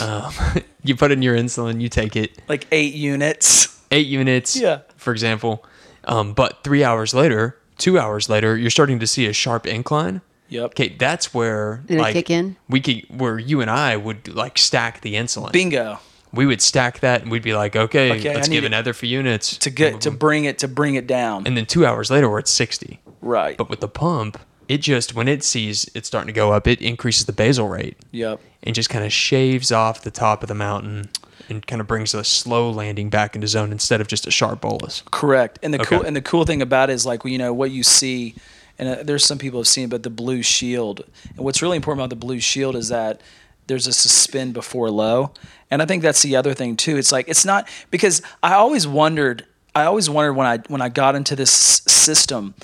um, 0.00 0.32
you 0.84 0.96
put 0.96 1.12
in 1.12 1.22
your 1.22 1.36
insulin, 1.36 1.80
you 1.80 1.88
take 1.88 2.16
it, 2.16 2.40
like 2.48 2.66
eight 2.72 2.94
units. 2.94 3.80
eight 3.92 4.06
units, 4.08 4.56
Yeah. 4.56 4.80
for 4.96 5.12
example. 5.12 5.64
Um, 6.04 6.32
but 6.32 6.62
three 6.64 6.82
hours 6.84 7.14
later, 7.14 7.58
two 7.78 7.98
hours 7.98 8.28
later, 8.28 8.56
you're 8.56 8.70
starting 8.70 8.98
to 9.00 9.06
see 9.06 9.26
a 9.26 9.32
sharp 9.32 9.66
incline. 9.66 10.20
Yep. 10.48 10.64
Okay, 10.72 10.88
that's 10.90 11.32
where 11.32 11.82
Did 11.86 11.98
like 12.00 12.12
kick 12.12 12.28
in? 12.30 12.56
we 12.68 12.80
could, 12.80 13.04
where 13.08 13.38
you 13.38 13.60
and 13.62 13.70
I 13.70 13.96
would 13.96 14.28
like 14.28 14.58
stack 14.58 15.00
the 15.00 15.14
insulin. 15.14 15.50
Bingo. 15.52 15.98
we 16.32 16.44
would 16.44 16.60
stack 16.60 17.00
that 17.00 17.22
and 17.22 17.30
we'd 17.30 17.42
be 17.42 17.54
like, 17.54 17.74
okay, 17.74 18.12
Okay, 18.18 18.34
let's 18.34 18.48
give 18.48 18.64
it 18.64 18.66
another 18.66 18.92
few 18.92 19.08
units 19.08 19.56
To 19.58 19.70
get 19.70 20.02
to 20.02 20.10
bring 20.10 20.44
it 20.44 20.58
to 20.58 20.68
bring 20.68 20.94
it 20.94 21.06
down. 21.06 21.46
and 21.46 21.56
then 21.56 21.64
two 21.64 21.86
hours 21.86 22.10
later 22.10 22.28
we're 22.28 22.38
at 22.40 22.48
60 22.48 23.00
right. 23.22 23.56
but 23.56 23.70
with 23.70 23.80
the 23.80 23.88
pump 23.88 24.38
it 24.68 24.78
just 24.82 25.14
when 25.14 25.26
it 25.28 25.42
sees 25.42 25.90
it's 25.94 26.06
starting 26.08 26.26
to 26.26 26.32
go 26.34 26.52
up 26.52 26.66
it 26.66 26.80
increases 26.82 27.24
the 27.26 27.32
basal 27.32 27.68
rate 27.68 27.96
Yep. 28.10 28.40
and 28.62 28.74
just 28.74 28.90
kind 28.90 29.04
of 29.06 29.12
shaves 29.12 29.72
off 29.72 30.02
the 30.02 30.10
top 30.10 30.42
of 30.42 30.48
the 30.48 30.54
mountain 30.54 31.08
and 31.48 31.66
kind 31.66 31.80
of 31.80 31.86
brings 31.86 32.14
a 32.14 32.24
slow 32.24 32.70
landing 32.70 33.10
back 33.10 33.34
into 33.34 33.46
zone 33.48 33.72
instead 33.72 34.00
of 34.00 34.06
just 34.08 34.26
a 34.26 34.30
sharp 34.30 34.60
bolus 34.60 35.02
Correct. 35.10 35.58
And 35.62 35.72
the 35.74 35.80
Okay. 35.80 35.96
cool 35.96 36.02
and 36.02 36.14
the 36.16 36.22
cool 36.22 36.44
thing 36.44 36.62
about 36.62 36.90
it 36.90 36.94
is 36.94 37.04
like 37.06 37.24
you 37.24 37.38
know 37.38 37.52
what 37.52 37.70
you 37.70 37.82
see, 37.82 38.34
and 38.78 38.88
uh, 38.88 39.02
there's 39.02 39.24
some 39.24 39.38
people 39.38 39.60
have 39.60 39.68
seen, 39.68 39.88
but 39.88 40.02
the 40.02 40.10
blue 40.10 40.42
shield. 40.42 41.04
And 41.36 41.44
what's 41.44 41.60
really 41.62 41.76
important 41.76 42.00
about 42.00 42.10
the 42.10 42.16
blue 42.26 42.40
shield 42.40 42.76
is 42.76 42.88
that 42.88 43.20
there's 43.66 43.86
a 43.86 43.92
suspend 43.92 44.54
before 44.54 44.90
low, 44.90 45.32
and 45.70 45.80
I 45.82 45.86
think 45.86 46.02
that's 46.02 46.22
the 46.22 46.36
other 46.36 46.54
thing 46.54 46.76
too. 46.76 46.96
It's 46.96 47.12
like 47.12 47.28
it's 47.28 47.44
not 47.44 47.68
because 47.90 48.22
I 48.42 48.54
always 48.54 48.86
wondered. 48.86 49.44
I 49.74 49.84
always 49.84 50.10
wondered 50.10 50.34
when 50.34 50.46
I 50.46 50.58
when 50.68 50.82
I 50.82 50.88
got 50.88 51.14
into 51.14 51.34
this 51.36 51.50
system, 51.50 52.54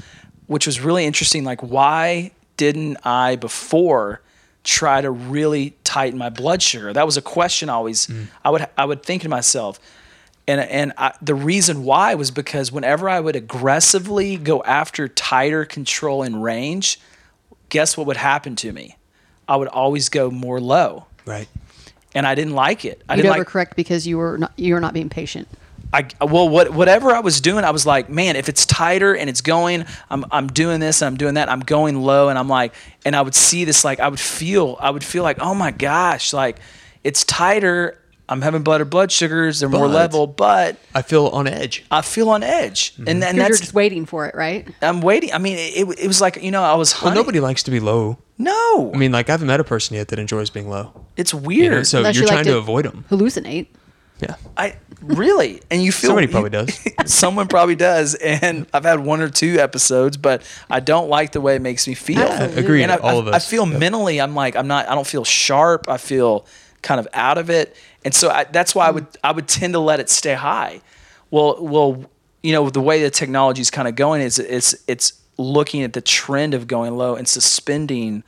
which 0.46 0.66
was 0.66 0.80
really 0.80 1.04
interesting. 1.06 1.44
Like 1.44 1.62
why 1.62 2.32
didn't 2.56 2.98
I 3.04 3.36
before? 3.36 4.20
try 4.64 5.00
to 5.00 5.10
really 5.10 5.70
tighten 5.88 6.18
my 6.18 6.28
blood 6.28 6.60
sugar 6.60 6.92
that 6.92 7.06
was 7.06 7.16
a 7.16 7.22
question 7.22 7.70
I 7.70 7.74
always 7.74 8.06
mm. 8.06 8.26
I 8.44 8.50
would 8.50 8.66
I 8.76 8.84
would 8.84 9.02
think 9.02 9.22
to 9.22 9.28
myself 9.28 9.80
and 10.46 10.60
and 10.60 10.92
I, 10.98 11.12
the 11.22 11.34
reason 11.34 11.84
why 11.84 12.14
was 12.14 12.30
because 12.30 12.70
whenever 12.70 13.08
I 13.08 13.20
would 13.20 13.36
aggressively 13.36 14.36
go 14.36 14.62
after 14.62 15.06
tighter 15.06 15.66
control 15.66 16.22
and 16.22 16.42
range, 16.42 16.98
guess 17.68 17.98
what 17.98 18.06
would 18.06 18.16
happen 18.16 18.56
to 18.56 18.72
me? 18.72 18.96
I 19.46 19.56
would 19.56 19.68
always 19.68 20.08
go 20.08 20.30
more 20.30 20.58
low, 20.58 21.06
right 21.26 21.48
and 22.14 22.26
I 22.26 22.34
didn't 22.34 22.54
like 22.54 22.84
it. 22.84 23.02
I 23.08 23.14
You'd 23.14 23.22
didn't 23.22 23.38
like. 23.38 23.46
overcorrect 23.46 23.76
because 23.76 24.06
you 24.06 24.18
were 24.18 24.38
not 24.38 24.52
you 24.56 24.74
were 24.74 24.80
not 24.80 24.94
being 24.94 25.08
patient. 25.08 25.48
I 25.92 26.08
well, 26.20 26.48
what 26.48 26.70
whatever 26.70 27.12
I 27.12 27.20
was 27.20 27.40
doing, 27.40 27.64
I 27.64 27.70
was 27.70 27.86
like, 27.86 28.10
man, 28.10 28.36
if 28.36 28.48
it's 28.48 28.66
tighter 28.66 29.16
and 29.16 29.30
it's 29.30 29.40
going, 29.40 29.86
I'm 30.10 30.24
I'm 30.30 30.46
doing 30.48 30.80
this 30.80 31.00
and 31.00 31.06
I'm 31.06 31.16
doing 31.16 31.34
that. 31.34 31.48
I'm 31.48 31.60
going 31.60 32.02
low, 32.02 32.28
and 32.28 32.38
I'm 32.38 32.48
like, 32.48 32.74
and 33.06 33.16
I 33.16 33.22
would 33.22 33.34
see 33.34 33.64
this 33.64 33.84
like 33.84 33.98
I 33.98 34.08
would 34.08 34.20
feel 34.20 34.76
I 34.80 34.90
would 34.90 35.04
feel 35.04 35.22
like, 35.22 35.38
oh 35.40 35.54
my 35.54 35.70
gosh, 35.70 36.32
like 36.32 36.58
it's 37.04 37.24
tighter. 37.24 37.98
I'm 38.30 38.42
having 38.42 38.62
better 38.62 38.84
blood 38.84 39.10
sugars. 39.10 39.60
They're 39.60 39.70
more 39.70 39.88
level, 39.88 40.26
but 40.26 40.76
i 40.94 41.00
feel 41.00 41.28
on 41.28 41.46
edge 41.46 41.86
I 41.90 42.02
feel 42.02 42.28
on 42.28 42.42
edge, 42.42 42.92
mm-hmm. 42.92 43.08
and 43.08 43.08
and 43.08 43.20
Because 43.20 43.34
you're 43.34 43.44
that's 43.44 43.60
just 43.60 43.72
waiting 43.74 44.04
for 44.04 44.26
it, 44.26 44.34
right? 44.34 44.68
I'm 44.82 45.00
waiting. 45.00 45.32
I 45.32 45.38
mean, 45.38 45.56
it, 45.56 45.88
it, 45.88 46.00
it 46.00 46.06
was 46.06 46.20
like 46.20 46.42
you 46.42 46.50
know 46.50 46.62
I 46.62 46.74
was 46.74 47.00
well 47.00 47.14
nobody 47.14 47.40
likes 47.40 47.62
to 47.62 47.70
be 47.70 47.80
low 47.80 48.18
No, 48.36 48.92
i 48.94 48.96
mean 48.98 49.12
like 49.12 49.30
i 49.30 49.32
haven't 49.32 49.46
met 49.46 49.60
a 49.60 49.64
person 49.64 49.96
yet 49.96 50.08
that 50.08 50.18
enjoys 50.18 50.50
being 50.50 50.68
low 50.68 50.92
it's 51.16 51.32
you 51.32 51.38
weird. 51.38 51.72
know? 51.72 51.82
so 51.84 51.98
Unless 51.98 52.16
you're 52.16 52.24
you 52.24 52.28
trying 52.28 52.38
like 52.40 52.46
to, 52.46 52.52
to- 52.52 52.58
avoid 52.58 52.84
them 52.84 53.04
Hallucinate. 53.08 53.68
Yeah 54.20 54.34
I 54.56 54.76
really, 55.00 55.60
and 55.70 55.82
you 55.82 55.92
feel 55.92 56.08
Somebody 56.08 56.26
you- 56.26 56.32
probably 56.32 56.50
does. 56.50 56.80
someone 57.06 57.46
probably 57.46 57.76
does, 57.76 58.14
and 58.16 58.66
I've 58.74 58.84
had 58.84 58.98
one 59.00 59.20
or 59.20 59.28
two 59.30 59.58
episodes, 59.60 60.16
but 60.16 60.42
I 60.68 60.80
don't 60.80 61.08
like 61.08 61.32
the 61.32 61.40
way 61.40 61.54
it 61.56 61.62
makes 61.62 61.86
me 61.86 61.94
feel. 61.94 62.20
Absolutely. 62.22 62.62
agreed 62.64 62.82
And 62.82 62.92
I, 62.92 62.96
all 62.96 63.08
I- 63.10 63.18
of 63.20 63.28
us 63.28 63.34
I 63.34 63.38
feel 63.38 63.64
mentally, 63.66 64.20
I'm 64.20 64.34
like, 64.34 64.56
I'm 64.56 64.66
not, 64.66 64.88
I 64.88 64.94
don't 64.96 65.06
feel 65.06 65.24
sharp. 65.24 65.88
I 65.88 65.96
feel 65.98 66.44
kind 66.82 66.98
of 66.98 67.06
out 67.14 67.38
of 67.38 67.48
it, 67.50 67.76
and 68.04 68.12
so 68.14 68.28
I, 68.30 68.44
that's 68.44 68.74
why 68.74 68.88
I 68.88 68.90
would, 68.90 69.06
I 69.22 69.30
would 69.32 69.46
tend 69.48 69.74
to 69.74 69.78
let 69.78 70.00
it 70.00 70.10
stay 70.10 70.34
high. 70.34 70.80
Well, 71.30 71.58
well, 71.60 72.04
you 72.42 72.52
know, 72.52 72.68
the 72.70 72.80
way 72.80 73.02
the 73.02 73.10
technology 73.10 73.60
is 73.60 73.70
kind 73.70 73.86
of 73.88 73.94
going 73.96 74.20
is, 74.22 74.38
it's, 74.40 74.74
it's 74.88 75.12
looking 75.36 75.82
at 75.82 75.92
the 75.92 76.00
trend 76.00 76.54
of 76.54 76.66
going 76.66 76.96
low 76.96 77.14
and 77.14 77.28
suspending 77.28 78.24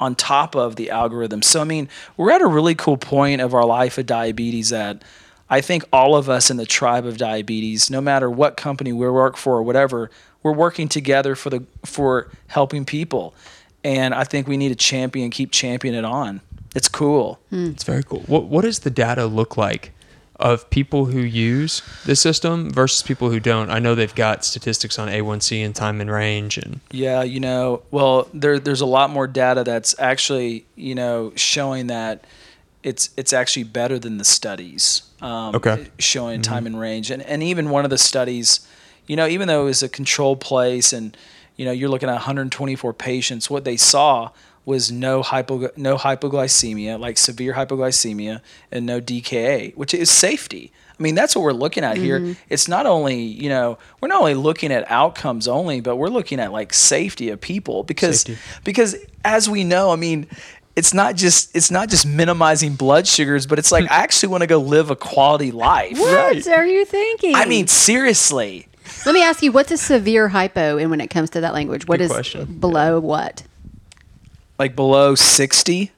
on 0.00 0.14
top 0.14 0.54
of 0.56 0.76
the 0.76 0.90
algorithm. 0.90 1.42
So 1.42 1.60
I 1.60 1.64
mean, 1.64 1.88
we're 2.16 2.30
at 2.30 2.40
a 2.40 2.46
really 2.46 2.74
cool 2.76 2.96
point 2.96 3.40
of 3.40 3.52
our 3.54 3.64
life 3.64 3.98
of 3.98 4.06
diabetes 4.06 4.70
that 4.70 5.02
I 5.50 5.60
think 5.60 5.84
all 5.92 6.14
of 6.14 6.28
us 6.28 6.50
in 6.50 6.56
the 6.56 6.66
tribe 6.66 7.06
of 7.06 7.16
diabetes, 7.16 7.90
no 7.90 8.00
matter 8.00 8.30
what 8.30 8.56
company 8.56 8.92
we 8.92 9.08
work 9.08 9.36
for 9.36 9.56
or 9.56 9.62
whatever, 9.62 10.10
we're 10.42 10.52
working 10.52 10.88
together 10.88 11.34
for 11.34 11.50
the 11.50 11.64
for 11.84 12.30
helping 12.48 12.84
people. 12.84 13.34
And 13.84 14.14
I 14.14 14.24
think 14.24 14.46
we 14.46 14.56
need 14.56 14.70
to 14.70 14.74
champion, 14.74 15.30
keep 15.30 15.50
championing 15.50 16.00
it 16.00 16.04
on. 16.04 16.40
It's 16.74 16.88
cool. 16.88 17.38
Hmm. 17.50 17.66
It's 17.68 17.84
very 17.84 18.02
cool. 18.02 18.20
What 18.26 18.44
what 18.44 18.62
does 18.62 18.80
the 18.80 18.90
data 18.90 19.26
look 19.26 19.56
like 19.56 19.92
of 20.36 20.70
people 20.70 21.06
who 21.06 21.18
use 21.18 21.82
the 22.04 22.14
system 22.14 22.70
versus 22.70 23.02
people 23.02 23.30
who 23.30 23.40
don't? 23.40 23.70
I 23.70 23.78
know 23.78 23.94
they've 23.94 24.14
got 24.14 24.44
statistics 24.44 24.98
on 24.98 25.08
A1C 25.08 25.64
and 25.64 25.74
time 25.74 26.00
and 26.00 26.10
range 26.10 26.58
and 26.58 26.80
Yeah, 26.90 27.22
you 27.22 27.40
know, 27.40 27.82
well, 27.90 28.28
there 28.34 28.58
there's 28.58 28.82
a 28.82 28.86
lot 28.86 29.10
more 29.10 29.26
data 29.26 29.64
that's 29.64 29.98
actually, 29.98 30.66
you 30.76 30.94
know, 30.94 31.32
showing 31.36 31.86
that 31.86 32.24
it's 32.82 33.10
it's 33.16 33.32
actually 33.32 33.64
better 33.64 33.98
than 33.98 34.18
the 34.18 34.24
studies. 34.24 35.02
Um, 35.20 35.54
Okay. 35.56 35.88
Showing 35.98 36.42
time 36.42 36.66
and 36.66 36.78
range, 36.78 37.10
and 37.10 37.22
and 37.22 37.42
even 37.42 37.70
one 37.70 37.84
of 37.84 37.90
the 37.90 37.98
studies, 37.98 38.66
you 39.06 39.16
know, 39.16 39.26
even 39.26 39.48
though 39.48 39.62
it 39.62 39.66
was 39.66 39.82
a 39.82 39.88
controlled 39.88 40.40
place, 40.40 40.92
and 40.92 41.16
you 41.56 41.64
know, 41.64 41.72
you're 41.72 41.88
looking 41.88 42.08
at 42.08 42.12
124 42.14 42.92
patients, 42.94 43.50
what 43.50 43.64
they 43.64 43.76
saw 43.76 44.30
was 44.64 44.92
no 44.92 45.22
hypo 45.22 45.70
no 45.76 45.96
hypoglycemia, 45.96 47.00
like 47.00 47.18
severe 47.18 47.54
hypoglycemia, 47.54 48.40
and 48.70 48.86
no 48.86 49.00
DKA, 49.00 49.74
which 49.76 49.92
is 49.94 50.10
safety. 50.10 50.72
I 50.98 51.02
mean, 51.02 51.14
that's 51.14 51.36
what 51.36 51.42
we're 51.42 51.52
looking 51.52 51.84
at 51.84 51.96
here. 51.96 52.34
It's 52.48 52.66
not 52.66 52.84
only, 52.84 53.20
you 53.22 53.48
know, 53.48 53.78
we're 54.00 54.08
not 54.08 54.18
only 54.18 54.34
looking 54.34 54.72
at 54.72 54.90
outcomes 54.90 55.46
only, 55.46 55.80
but 55.80 55.94
we're 55.94 56.08
looking 56.08 56.40
at 56.40 56.50
like 56.52 56.74
safety 56.74 57.30
of 57.30 57.40
people 57.40 57.84
because 57.84 58.22
Safety. 58.22 58.42
because 58.64 58.96
as 59.24 59.48
we 59.48 59.62
know, 59.62 59.92
I 59.92 59.96
mean, 59.96 60.26
it's 60.78 60.94
not 60.94 61.16
just 61.16 61.54
it's 61.56 61.72
not 61.72 61.88
just 61.88 62.06
minimizing 62.06 62.74
blood 62.74 63.06
sugars, 63.06 63.46
but 63.46 63.58
it's 63.58 63.72
like 63.72 63.86
hmm. 63.86 63.92
I 63.92 63.96
actually 63.96 64.28
want 64.28 64.42
to 64.42 64.46
go 64.46 64.58
live 64.58 64.90
a 64.90 64.96
quality 64.96 65.50
life. 65.50 65.98
What 65.98 66.46
are 66.46 66.66
you 66.66 66.84
thinking? 66.84 67.34
I 67.34 67.46
mean, 67.46 67.66
seriously. 67.66 68.68
let 69.04 69.12
me 69.12 69.22
ask 69.22 69.42
you, 69.42 69.50
what's 69.50 69.72
a 69.72 69.76
severe 69.76 70.28
hypo? 70.28 70.78
And 70.78 70.88
when 70.90 71.00
it 71.00 71.08
comes 71.08 71.30
to 71.30 71.40
that 71.40 71.52
language, 71.52 71.88
what 71.88 71.98
Good 71.98 72.04
is 72.04 72.12
question. 72.12 72.60
below 72.60 73.00
what? 73.00 73.42
Like 74.58 74.76
below 74.76 75.16
60. 75.16 75.90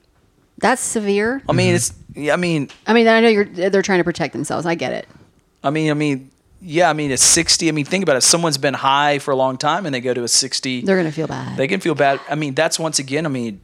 That's 0.57 0.81
severe. 0.81 1.43
I 1.47 1.53
mean, 1.53 1.75
mm-hmm. 1.75 1.75
it's 2.19 2.31
I 2.31 2.35
mean, 2.37 2.69
I 2.87 2.93
mean, 2.93 3.07
I 3.07 3.21
know 3.21 3.29
you're 3.29 3.45
they're 3.45 3.83
trying 3.83 3.99
to 3.99 4.03
protect 4.03 4.33
themselves. 4.33 4.65
I 4.65 4.73
get 4.73 4.93
it. 4.93 5.07
I 5.63 5.69
mean, 5.69 5.91
I 5.91 5.93
mean, 5.93 6.31
yeah, 6.59 6.89
I 6.89 6.93
mean, 6.93 7.11
it's 7.11 7.23
60. 7.23 7.69
I 7.69 7.71
mean, 7.71 7.85
think 7.85 8.01
about 8.01 8.15
it. 8.15 8.19
If 8.19 8.23
someone's 8.23 8.57
been 8.57 8.73
high 8.73 9.19
for 9.19 9.29
a 9.29 9.35
long 9.35 9.57
time 9.57 9.85
and 9.85 9.93
they 9.93 10.01
go 10.01 10.13
to 10.13 10.23
a 10.23 10.27
60, 10.27 10.81
They're 10.81 10.97
gonna 10.97 11.11
feel 11.11 11.27
bad. 11.27 11.55
they 11.55 11.67
can 11.67 11.79
feel 11.79 11.93
bad. 11.93 12.19
I 12.27 12.33
mean, 12.33 12.55
that's 12.55 12.79
once 12.79 12.97
again, 12.97 13.27
I 13.27 13.29
mean, 13.29 13.61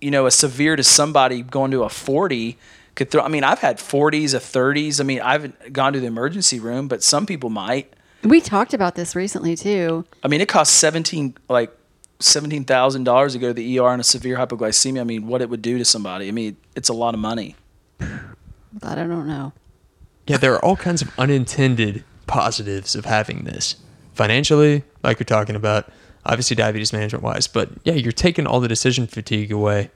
you 0.00 0.10
know, 0.10 0.26
a 0.26 0.30
severe 0.30 0.76
to 0.76 0.84
somebody 0.84 1.42
going 1.42 1.70
to 1.70 1.82
a 1.84 1.88
40 1.88 2.58
could 2.94 3.10
throw. 3.10 3.22
I 3.22 3.28
mean, 3.28 3.44
I've 3.44 3.58
had 3.60 3.78
40s, 3.78 4.34
a 4.34 4.38
30s. 4.38 5.00
I 5.00 5.04
mean, 5.04 5.20
I 5.20 5.32
haven't 5.32 5.72
gone 5.72 5.92
to 5.92 6.00
the 6.00 6.06
emergency 6.06 6.58
room, 6.60 6.88
but 6.88 7.02
some 7.02 7.26
people 7.26 7.50
might. 7.50 7.92
we 8.22 8.40
talked 8.40 8.74
about 8.74 8.94
this 8.94 9.14
recently 9.14 9.56
too. 9.56 10.04
I 10.22 10.28
mean, 10.28 10.40
it 10.40 10.48
costs 10.48 10.74
17, 10.74 11.36
like, 11.48 11.76
seventeen 12.18 12.64
thousand 12.64 13.04
dollars 13.04 13.34
to 13.34 13.38
go 13.38 13.48
to 13.48 13.52
the 13.52 13.78
ER 13.78 13.88
on 13.88 14.00
a 14.00 14.04
severe 14.04 14.36
hypoglycemia. 14.38 15.00
I 15.00 15.04
mean, 15.04 15.26
what 15.26 15.42
it 15.42 15.50
would 15.50 15.60
do 15.60 15.76
to 15.76 15.84
somebody. 15.84 16.28
I 16.28 16.30
mean, 16.30 16.56
it's 16.74 16.88
a 16.88 16.94
lot 16.94 17.12
of 17.12 17.20
money. 17.20 17.56
But 17.98 18.08
I 18.84 18.94
don't 18.94 19.26
know. 19.26 19.52
Yeah, 20.26 20.38
there 20.38 20.54
are 20.54 20.64
all 20.64 20.76
kinds 20.76 21.02
of 21.02 21.10
unintended 21.18 22.04
positives 22.26 22.94
of 22.96 23.04
having 23.04 23.44
this. 23.44 23.76
Financially, 24.14 24.82
like 25.02 25.18
you're 25.18 25.24
talking 25.24 25.56
about, 25.56 25.90
obviously 26.26 26.56
diabetes 26.56 26.92
management 26.92 27.22
wise, 27.22 27.46
but 27.46 27.70
yeah, 27.84 27.94
you're 27.94 28.12
taking 28.12 28.46
all 28.46 28.60
the 28.60 28.68
decision 28.68 29.06
fatigue 29.06 29.52
away. 29.52 29.90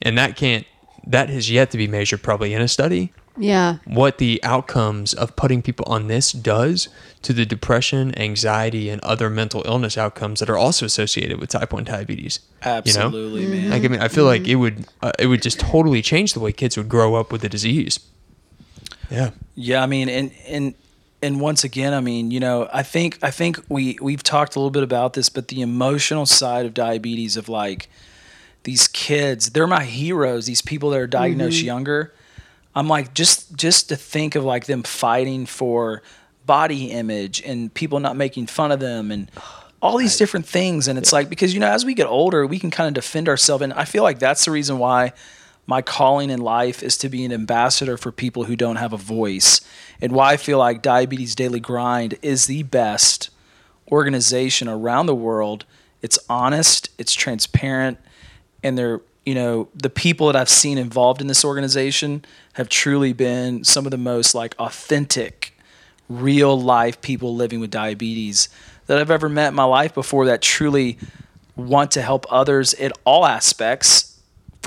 And 0.00 0.16
that 0.16 0.36
can't 0.36 0.66
that 1.06 1.28
has 1.28 1.50
yet 1.50 1.70
to 1.70 1.78
be 1.78 1.86
measured 1.86 2.22
probably 2.22 2.54
in 2.54 2.60
a 2.60 2.68
study. 2.68 3.12
Yeah. 3.36 3.78
What 3.84 4.18
the 4.18 4.40
outcomes 4.42 5.14
of 5.14 5.36
putting 5.36 5.62
people 5.62 5.84
on 5.88 6.08
this 6.08 6.32
does 6.32 6.88
to 7.22 7.32
the 7.32 7.46
depression, 7.46 8.18
anxiety, 8.18 8.90
and 8.90 9.00
other 9.02 9.30
mental 9.30 9.62
illness 9.64 9.96
outcomes 9.96 10.40
that 10.40 10.50
are 10.50 10.58
also 10.58 10.84
associated 10.86 11.38
with 11.38 11.50
type 11.50 11.72
1 11.72 11.84
diabetes. 11.84 12.40
You 12.64 12.70
know? 12.70 12.76
Absolutely, 12.78 13.46
man. 13.46 13.70
Like 13.70 13.84
I 13.84 13.88
mean, 13.88 14.00
I 14.00 14.08
feel 14.08 14.24
like 14.24 14.46
it 14.48 14.56
would 14.56 14.86
uh, 15.02 15.12
it 15.18 15.28
would 15.28 15.42
just 15.42 15.60
totally 15.60 16.02
change 16.02 16.34
the 16.34 16.40
way 16.40 16.52
kids 16.52 16.76
would 16.76 16.88
grow 16.88 17.14
up 17.14 17.30
with 17.30 17.42
the 17.42 17.48
disease. 17.48 18.00
Yeah. 19.10 19.30
Yeah, 19.54 19.82
I 19.82 19.86
mean, 19.86 20.08
and 20.08 20.32
and 20.46 20.74
and 21.20 21.40
once 21.40 21.64
again, 21.64 21.94
I 21.94 22.00
mean, 22.00 22.30
you 22.30 22.40
know, 22.40 22.68
I 22.72 22.82
think 22.82 23.18
I 23.22 23.30
think 23.30 23.58
we 23.68 23.98
we've 24.00 24.22
talked 24.22 24.54
a 24.56 24.58
little 24.58 24.70
bit 24.70 24.82
about 24.82 25.14
this, 25.14 25.28
but 25.28 25.48
the 25.48 25.60
emotional 25.60 26.26
side 26.26 26.64
of 26.64 26.74
diabetes 26.74 27.36
of 27.36 27.48
like 27.48 27.88
these 28.62 28.86
kids, 28.88 29.50
they're 29.50 29.66
my 29.66 29.84
heroes. 29.84 30.46
These 30.46 30.62
people 30.62 30.90
that 30.90 31.00
are 31.00 31.06
diagnosed 31.06 31.58
mm-hmm. 31.58 31.66
younger, 31.66 32.14
I'm 32.74 32.88
like 32.88 33.14
just 33.14 33.56
just 33.56 33.88
to 33.88 33.96
think 33.96 34.36
of 34.36 34.44
like 34.44 34.66
them 34.66 34.82
fighting 34.84 35.46
for 35.46 36.02
body 36.46 36.90
image 36.92 37.42
and 37.42 37.72
people 37.74 38.00
not 38.00 38.16
making 38.16 38.46
fun 38.46 38.70
of 38.70 38.80
them 38.80 39.10
and 39.10 39.30
all 39.82 39.96
these 39.96 40.16
different 40.16 40.46
things. 40.46 40.86
And 40.86 40.98
it's 40.98 41.12
like 41.12 41.28
because 41.28 41.52
you 41.52 41.58
know 41.58 41.68
as 41.68 41.84
we 41.84 41.94
get 41.94 42.06
older 42.06 42.46
we 42.46 42.60
can 42.60 42.70
kind 42.70 42.86
of 42.86 42.94
defend 42.94 43.28
ourselves. 43.28 43.62
And 43.64 43.72
I 43.72 43.86
feel 43.86 44.04
like 44.04 44.20
that's 44.20 44.44
the 44.44 44.52
reason 44.52 44.78
why 44.78 45.12
my 45.68 45.82
calling 45.82 46.30
in 46.30 46.40
life 46.40 46.82
is 46.82 46.96
to 46.96 47.10
be 47.10 47.26
an 47.26 47.32
ambassador 47.32 47.98
for 47.98 48.10
people 48.10 48.44
who 48.44 48.56
don't 48.56 48.76
have 48.76 48.94
a 48.94 48.96
voice 48.96 49.60
and 50.00 50.12
why 50.12 50.32
I 50.32 50.38
feel 50.38 50.56
like 50.56 50.80
Diabetes 50.80 51.34
Daily 51.34 51.60
Grind 51.60 52.16
is 52.22 52.46
the 52.46 52.62
best 52.62 53.28
organization 53.92 54.66
around 54.66 55.06
the 55.06 55.14
world. 55.14 55.66
It's 56.00 56.18
honest, 56.30 56.88
it's 56.96 57.12
transparent, 57.12 57.98
and 58.62 58.78
they're, 58.78 59.02
you 59.26 59.34
know, 59.34 59.68
the 59.74 59.90
people 59.90 60.28
that 60.28 60.36
I've 60.36 60.48
seen 60.48 60.78
involved 60.78 61.20
in 61.20 61.26
this 61.26 61.44
organization 61.44 62.24
have 62.54 62.70
truly 62.70 63.12
been 63.12 63.62
some 63.62 63.84
of 63.84 63.90
the 63.90 63.98
most 63.98 64.34
like 64.34 64.54
authentic, 64.58 65.52
real 66.08 66.58
life 66.58 67.02
people 67.02 67.36
living 67.36 67.60
with 67.60 67.70
diabetes 67.70 68.48
that 68.86 68.98
I've 68.98 69.10
ever 69.10 69.28
met 69.28 69.48
in 69.48 69.54
my 69.54 69.64
life 69.64 69.92
before 69.92 70.24
that 70.26 70.40
truly 70.40 70.96
want 71.56 71.90
to 71.90 72.00
help 72.00 72.24
others 72.30 72.72
in 72.72 72.90
all 73.04 73.26
aspects 73.26 74.07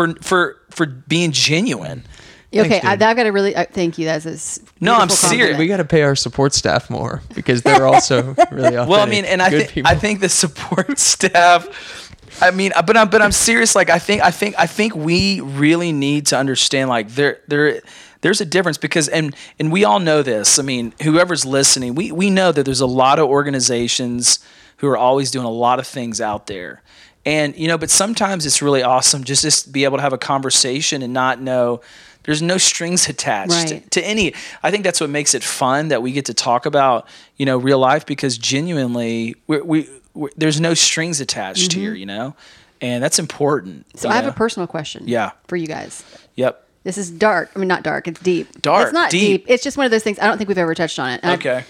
for 0.07 0.15
for 0.21 0.57
for 0.69 0.85
being 0.85 1.31
genuine. 1.31 2.05
Okay, 2.53 2.67
Thanks, 2.67 2.85
I, 2.85 2.91
I've 2.93 2.99
got 3.15 3.23
to 3.23 3.29
really 3.29 3.55
uh, 3.55 3.63
thank 3.71 3.97
you. 3.97 4.03
That's 4.05 4.25
a 4.25 4.31
s- 4.31 4.59
No, 4.81 4.93
I'm 4.95 5.07
beautiful 5.07 5.29
serious. 5.29 5.57
We 5.57 5.67
got 5.67 5.77
to 5.77 5.85
pay 5.85 6.01
our 6.01 6.15
support 6.17 6.53
staff 6.53 6.89
more 6.89 7.21
because 7.33 7.61
they're 7.61 7.87
also 7.87 8.35
really 8.51 8.75
authentic. 8.75 8.87
Well, 8.89 8.99
I 8.99 9.05
mean, 9.05 9.23
and 9.23 9.41
I 9.41 9.49
think 9.49 9.69
people. 9.69 9.89
I 9.89 9.95
think 9.95 10.19
the 10.19 10.27
support 10.27 10.99
staff. 11.11 12.09
I 12.41 12.51
mean, 12.51 12.71
but 12.85 12.97
I'm 12.97 13.09
but 13.09 13.21
I'm 13.21 13.31
serious. 13.31 13.73
Like 13.73 13.89
I 13.89 13.99
think 13.99 14.21
I 14.21 14.31
think 14.31 14.55
I 14.57 14.67
think 14.67 14.95
we 14.95 15.39
really 15.39 15.93
need 15.93 16.25
to 16.27 16.37
understand 16.37 16.89
like 16.89 17.09
there 17.11 17.39
there 17.47 17.81
there's 18.19 18.41
a 18.41 18.45
difference 18.45 18.77
because 18.77 19.07
and 19.07 19.33
and 19.57 19.71
we 19.71 19.85
all 19.85 19.99
know 19.99 20.21
this. 20.21 20.59
I 20.59 20.63
mean, 20.63 20.93
whoever's 21.03 21.45
listening, 21.45 21.95
we 21.95 22.11
we 22.11 22.29
know 22.29 22.51
that 22.51 22.63
there's 22.63 22.81
a 22.81 22.85
lot 22.85 23.17
of 23.17 23.29
organizations 23.29 24.39
who 24.77 24.87
are 24.87 24.97
always 24.97 25.31
doing 25.31 25.45
a 25.45 25.49
lot 25.51 25.79
of 25.79 25.87
things 25.87 26.19
out 26.19 26.47
there. 26.47 26.81
And 27.25 27.55
you 27.55 27.67
know, 27.67 27.77
but 27.77 27.89
sometimes 27.89 28.45
it's 28.45 28.61
really 28.61 28.81
awesome 28.83 29.23
just 29.23 29.43
just 29.43 29.65
to 29.65 29.69
be 29.71 29.83
able 29.83 29.97
to 29.97 30.01
have 30.03 30.13
a 30.13 30.17
conversation 30.17 31.01
and 31.03 31.13
not 31.13 31.39
know 31.41 31.81
there's 32.23 32.41
no 32.41 32.57
strings 32.57 33.09
attached 33.09 33.51
Right. 33.71 33.91
to 33.91 34.01
any 34.05 34.33
i 34.61 34.69
think 34.69 34.83
that's 34.83 35.01
what 35.01 35.09
makes 35.09 35.33
it 35.33 35.43
fun 35.43 35.87
that 35.87 36.01
we 36.03 36.11
get 36.11 36.25
to 36.25 36.35
talk 36.35 36.67
about 36.67 37.07
you 37.37 37.45
know 37.47 37.57
real 37.57 37.79
life 37.79 38.05
because 38.05 38.37
genuinely 38.37 39.33
we, 39.47 39.61
we, 39.61 39.89
we 40.13 40.29
there's 40.37 40.61
no 40.61 40.73
strings 40.75 41.19
attached 41.19 41.73
here 41.73 41.93
you 41.95 42.05
know 42.05 42.35
and 42.79 43.03
that's 43.03 43.17
important 43.19 43.87
Mm-hmm. 43.87 43.97
So 43.97 44.09
I 44.09 44.13
have 44.13 44.25
a 44.27 44.31
personal 44.31 44.67
question. 44.67 45.03
Yeah. 45.07 45.31
For 45.47 45.55
you 45.55 45.67
guys. 45.67 46.03
yep 46.35 46.67
This 46.83 46.97
is 46.97 47.09
dark. 47.11 47.51
I 47.55 47.59
mean, 47.59 47.67
not 47.67 47.83
dark. 47.83 48.07
It's 48.07 48.19
deep. 48.19 48.61
Dark, 48.61 48.85
It's 48.87 48.93
not 48.93 49.11
deep. 49.11 49.43
deep. 49.43 49.45
It's 49.47 49.63
just 49.63 49.77
one 49.77 49.85
of 49.85 49.91
those 49.91 50.03
things. 50.03 50.17
I 50.19 50.25
don't 50.27 50.37
think 50.39 50.47
we've 50.47 50.57
ever 50.57 50.73
touched 50.75 50.97
on 50.99 51.11
it. 51.11 51.19
And 51.23 51.39
okay 51.39 51.63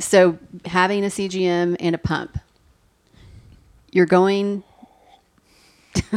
so 0.00 0.36
having 0.64 1.04
a 1.04 1.08
CGM 1.08 1.76
and 1.80 1.94
a 1.94 1.98
pump, 1.98 2.36
you're 3.96 4.06
going. 4.06 4.62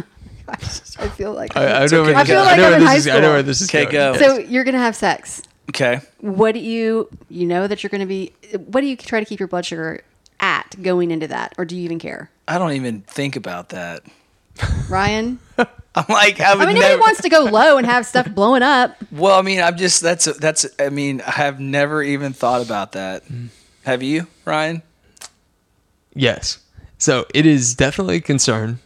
I 0.49 1.07
feel 1.09 1.33
like 1.33 1.55
I, 1.55 1.83
I 1.83 1.85
know 1.87 2.01
where 2.01 2.11
okay. 2.11 2.13
this, 2.13 2.17
I 2.17 2.23
feel 2.25 2.39
is- 2.41 2.45
like 2.45 2.57
know 2.57 2.67
I'm 2.67 2.73
in 2.73 2.79
this 2.79 2.89
high 2.89 2.95
is- 2.95 3.07
I 3.07 3.19
know 3.19 3.29
where 3.31 3.43
this 3.43 3.61
is 3.61 3.69
Okay, 3.69 3.85
going. 3.85 4.19
go. 4.19 4.19
So 4.19 4.37
you're 4.39 4.63
gonna 4.63 4.79
have 4.79 4.95
sex. 4.95 5.41
okay 5.69 6.01
What 6.19 6.53
do 6.53 6.59
you 6.59 7.07
you 7.29 7.45
know 7.45 7.67
that 7.67 7.83
you're 7.83 7.89
gonna 7.89 8.05
be? 8.05 8.33
What 8.65 8.81
do 8.81 8.87
you 8.87 8.97
try 8.97 9.19
to 9.19 9.25
keep 9.25 9.39
your 9.39 9.47
blood 9.47 9.65
sugar 9.65 10.03
at 10.39 10.75
going 10.81 11.11
into 11.11 11.27
that, 11.27 11.53
or 11.57 11.65
do 11.65 11.75
you 11.75 11.83
even 11.83 11.99
care, 11.99 12.31
i 12.47 12.57
don't 12.57 12.71
even 12.71 13.01
think 13.01 13.35
about 13.35 13.69
that 13.69 14.03
Ryan? 14.89 15.37
i'm 15.95 16.05
like 16.07 16.39
i 16.39 16.51
I 16.53 16.55
mean, 16.55 16.75
never 16.75 16.79
nobody 16.79 16.99
wants 16.99 17.21
to 17.23 17.29
go 17.29 17.41
low 17.43 17.77
and 17.77 17.85
have 17.85 18.05
stuff 18.05 18.29
blowing 18.33 18.61
up. 18.61 18.95
well 19.11 19.37
i 19.37 19.41
mean 19.41 19.59
i'm 19.61 19.75
just 19.75 20.01
that's 20.01 20.25
that's 20.37 20.65
i 20.79 20.89
mean 20.89 21.19
i 21.21 21.31
have 21.31 21.59
never 21.59 22.01
even 22.03 22.31
thought 22.33 22.61
about 22.61 22.91
that 22.93 23.25
mm. 23.25 23.49
have 23.85 24.01
you 24.03 24.27
ryan 24.45 24.81
Yes. 26.15 26.57
So 26.99 27.25
it 27.33 27.45
is 27.47 27.73
definitely 27.73 28.17
a 28.17 28.21
concern 28.21 28.79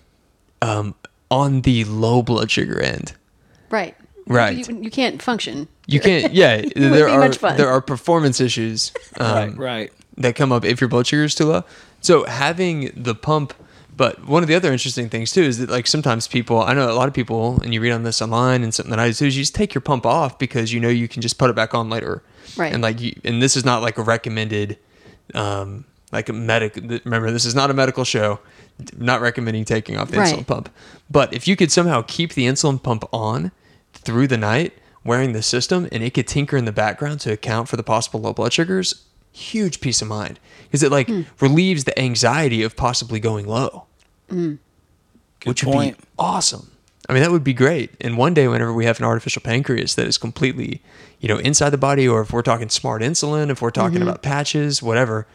um, 0.61 0.95
on 1.30 1.61
the 1.61 1.84
low 1.84 2.22
blood 2.22 2.49
sugar 2.49 2.80
end. 2.80 3.14
Right. 3.70 3.95
Right. 4.26 4.66
You, 4.66 4.82
you 4.82 4.89
can't 4.89 5.22
function. 5.22 5.68
You 5.88 5.99
can't. 5.99 6.34
Yeah, 6.34 6.61
there 6.76 7.07
be 7.07 7.11
are 7.11 7.20
much 7.20 7.38
fun. 7.38 7.57
there 7.57 7.68
are 7.68 7.82
performance 7.82 8.39
issues 8.39 8.93
um, 9.20 9.55
right 9.55 9.91
that 10.16 10.36
come 10.36 10.53
up 10.53 10.64
if 10.64 10.80
your 10.80 10.88
blood 10.88 11.07
sugar 11.07 11.26
is 11.26 11.36
too 11.36 11.47
low. 11.47 11.64
So 11.99 12.24
having 12.26 12.91
the 12.95 13.16
pump 13.16 13.53
But 13.95 14.26
one 14.26 14.41
of 14.43 14.49
the 14.49 14.55
other 14.55 14.72
interesting 14.72 15.09
things 15.09 15.32
too 15.32 15.41
is 15.43 15.59
that 15.59 15.70
like 15.70 15.88
sometimes 15.88 16.28
people, 16.28 16.61
I 16.61 16.74
know 16.74 16.89
a 16.89 16.93
lot 16.93 17.07
of 17.07 17.14
people, 17.14 17.59
and 17.61 17.74
you 17.74 17.82
read 17.82 17.91
on 17.91 18.03
this 18.03 18.22
online, 18.22 18.64
and 18.64 18.74
something 18.74 18.89
that 18.89 18.99
I 18.99 19.11
do 19.11 19.26
is 19.26 19.36
you 19.36 19.43
just 19.43 19.55
take 19.55 19.74
your 19.74 19.82
pump 19.82 20.05
off 20.05 20.39
because 20.39 20.74
you 20.74 20.80
know 20.80 20.89
you 20.89 21.07
can 21.07 21.22
just 21.22 21.38
put 21.38 21.49
it 21.49 21.55
back 21.55 21.74
on 21.74 21.89
later. 21.89 22.24
Right. 22.57 22.74
And 22.74 22.82
like, 22.82 22.99
you, 22.99 23.14
and 23.24 23.41
this 23.41 23.55
is 23.55 23.64
not 23.64 23.82
like 23.82 23.97
a 23.97 24.01
recommended, 24.01 24.78
um, 25.34 25.86
like 26.14 26.30
a 26.30 26.34
medic. 26.34 26.76
Remember, 27.03 27.30
this 27.32 27.43
is 27.43 27.53
not 27.55 27.70
a 27.70 27.74
medical 27.74 28.05
show. 28.05 28.39
Not 28.97 29.20
recommending 29.22 29.66
taking 29.66 29.97
off 29.97 30.09
the 30.11 30.18
Right. 30.20 30.34
insulin 30.34 30.47
pump. 30.47 30.70
But 31.11 31.34
if 31.34 31.47
you 31.47 31.55
could 31.57 31.72
somehow 31.72 32.03
keep 32.07 32.34
the 32.34 32.45
insulin 32.45 32.82
pump 32.82 33.03
on 33.11 33.51
through 33.93 34.28
the 34.28 34.38
night, 34.38 34.74
wearing 35.03 35.34
the 35.34 35.43
system, 35.43 35.88
and 35.91 36.01
it 36.01 36.14
could 36.14 36.28
tinker 36.28 36.55
in 36.55 36.66
the 36.66 36.72
background 36.72 37.20
to 37.22 37.32
account 37.34 37.68
for 37.68 37.76
the 37.76 37.84
possible 37.84 38.22
low 38.22 38.32
blood 38.34 38.53
sugars, 38.53 39.03
huge 39.32 39.82
peace 39.82 40.01
of 40.01 40.07
mind 40.07 40.39
because 40.64 40.84
it 40.84 40.91
like 40.91 41.09
relieves 41.41 41.84
the 41.86 41.99
anxiety 41.99 42.61
of 42.64 42.76
possibly 42.76 43.20
going 43.20 43.47
low 43.47 43.86
which 45.45 45.64
would 45.64 45.72
be 45.74 45.95
awesome. 46.20 46.70
I 47.09 47.14
mean, 47.14 47.22
that 47.24 47.32
would 47.32 47.43
be 47.43 47.53
great. 47.53 47.91
And 47.99 48.18
one 48.18 48.34
day, 48.34 48.47
whenever 48.47 48.72
we 48.74 48.86
have 48.86 48.97
an 48.99 49.05
artificial 49.05 49.41
pancreas 49.41 49.95
that 49.95 50.07
is 50.07 50.18
completely, 50.18 50.82
you 51.20 51.28
know, 51.28 51.38
inside 51.38 51.72
the 51.72 51.78
body, 51.78 52.07
or 52.07 52.22
if 52.22 52.32
we're 52.32 52.41
talking 52.43 52.70
smart 52.70 53.01
insulin, 53.01 53.49
if 53.49 53.61
we're 53.61 53.72
talking 53.72 53.99
Mm-hmm. 53.99 54.07
about 54.07 54.22
patches, 54.24 54.82
whatever, 54.82 55.28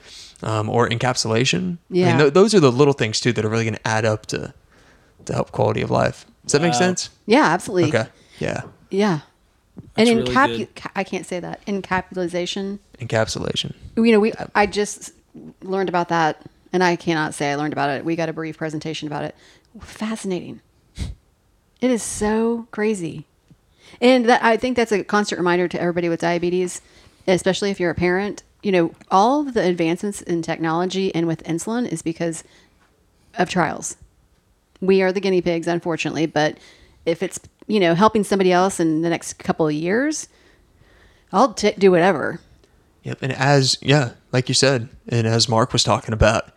um, 0.43 0.69
or 0.69 0.89
encapsulation. 0.89 1.75
I 1.75 1.79
Yeah. 1.91 2.09
mean, 2.09 2.19
th- 2.19 2.33
those 2.35 2.55
are 2.55 2.61
the 2.61 2.73
little 2.73 2.95
things 2.95 3.21
too 3.21 3.33
that 3.33 3.45
are 3.45 3.49
really 3.49 3.65
going 3.65 3.75
to 3.75 3.89
add 3.89 4.05
up 4.05 4.27
to 4.27 4.53
to 5.25 5.33
help 5.33 5.53
quality 5.53 5.83
of 5.83 5.91
life. 5.91 6.25
Does 6.45 6.53
that 6.53 6.63
make 6.63 6.75
sense? 6.75 7.11
Yeah, 7.27 7.45
absolutely. 7.45 7.89
Okay. 7.99 8.09
Yeah. 8.39 8.63
Yeah. 8.91 9.21
And 9.97 10.09
in 10.09 10.19
really 10.19 10.33
cap, 10.33 10.51
ca- 10.77 10.91
I 10.97 11.05
can't 11.05 11.27
say 11.27 11.39
that 11.41 11.65
encapsulation. 11.67 12.79
Encapsulation. 13.01 13.75
You 13.97 14.13
know, 14.13 14.21
we 14.21 14.33
I 14.55 14.67
just 14.67 15.11
learned 15.63 15.89
about 15.89 16.09
that, 16.09 16.43
and 16.73 16.83
I 16.83 16.97
cannot 16.97 17.35
say 17.35 17.51
I 17.53 17.55
learned 17.57 17.73
about 17.73 17.91
it. 17.91 18.05
We 18.05 18.17
got 18.17 18.29
a 18.29 18.33
brief 18.33 18.57
presentation 18.59 19.07
about 19.07 19.25
it. 19.25 19.35
Fascinating. 19.81 20.61
It 21.81 21.91
is 21.93 22.03
so 22.03 22.67
crazy, 22.73 23.27
and 24.01 24.29
that 24.29 24.43
I 24.43 24.57
think 24.57 24.77
that's 24.77 24.91
a 24.91 25.05
constant 25.05 25.39
reminder 25.39 25.69
to 25.69 25.81
everybody 25.81 26.09
with 26.09 26.21
diabetes, 26.21 26.81
especially 27.29 27.71
if 27.71 27.79
you're 27.79 27.91
a 27.91 27.95
parent. 27.95 28.43
You 28.63 28.73
know, 28.73 28.95
all 29.11 29.47
of 29.47 29.55
the 29.55 29.63
advancements 29.63 30.21
in 30.21 30.43
technology 30.43 31.15
and 31.15 31.27
with 31.27 31.43
insulin 31.45 31.87
is 31.91 32.03
because 32.03 32.43
of 33.39 33.49
trials. 33.49 33.97
We 34.81 35.01
are 35.03 35.13
the 35.13 35.21
guinea 35.21 35.43
pigs, 35.43 35.67
unfortunately, 35.69 36.27
but 36.27 36.59
if 37.07 37.23
it's 37.23 37.39
you 37.67 37.79
know 37.81 37.95
helping 37.95 38.25
somebody 38.25 38.51
else 38.53 38.81
in 38.81 39.03
the 39.03 39.11
next 39.11 39.35
couple 39.39 39.67
of 39.69 39.73
years, 39.75 40.29
I'll 41.33 41.53
t- 41.55 41.73
do 41.79 41.91
whatever. 41.91 42.41
Yep. 43.05 43.19
And 43.23 43.33
as 43.33 43.79
yeah, 43.81 44.13
like 44.33 44.49
you 44.49 44.55
said, 44.55 44.89
and 45.09 45.27
as 45.27 45.49
Mark 45.49 45.73
was 45.73 45.85
talking 45.85 46.13
about, 46.13 46.51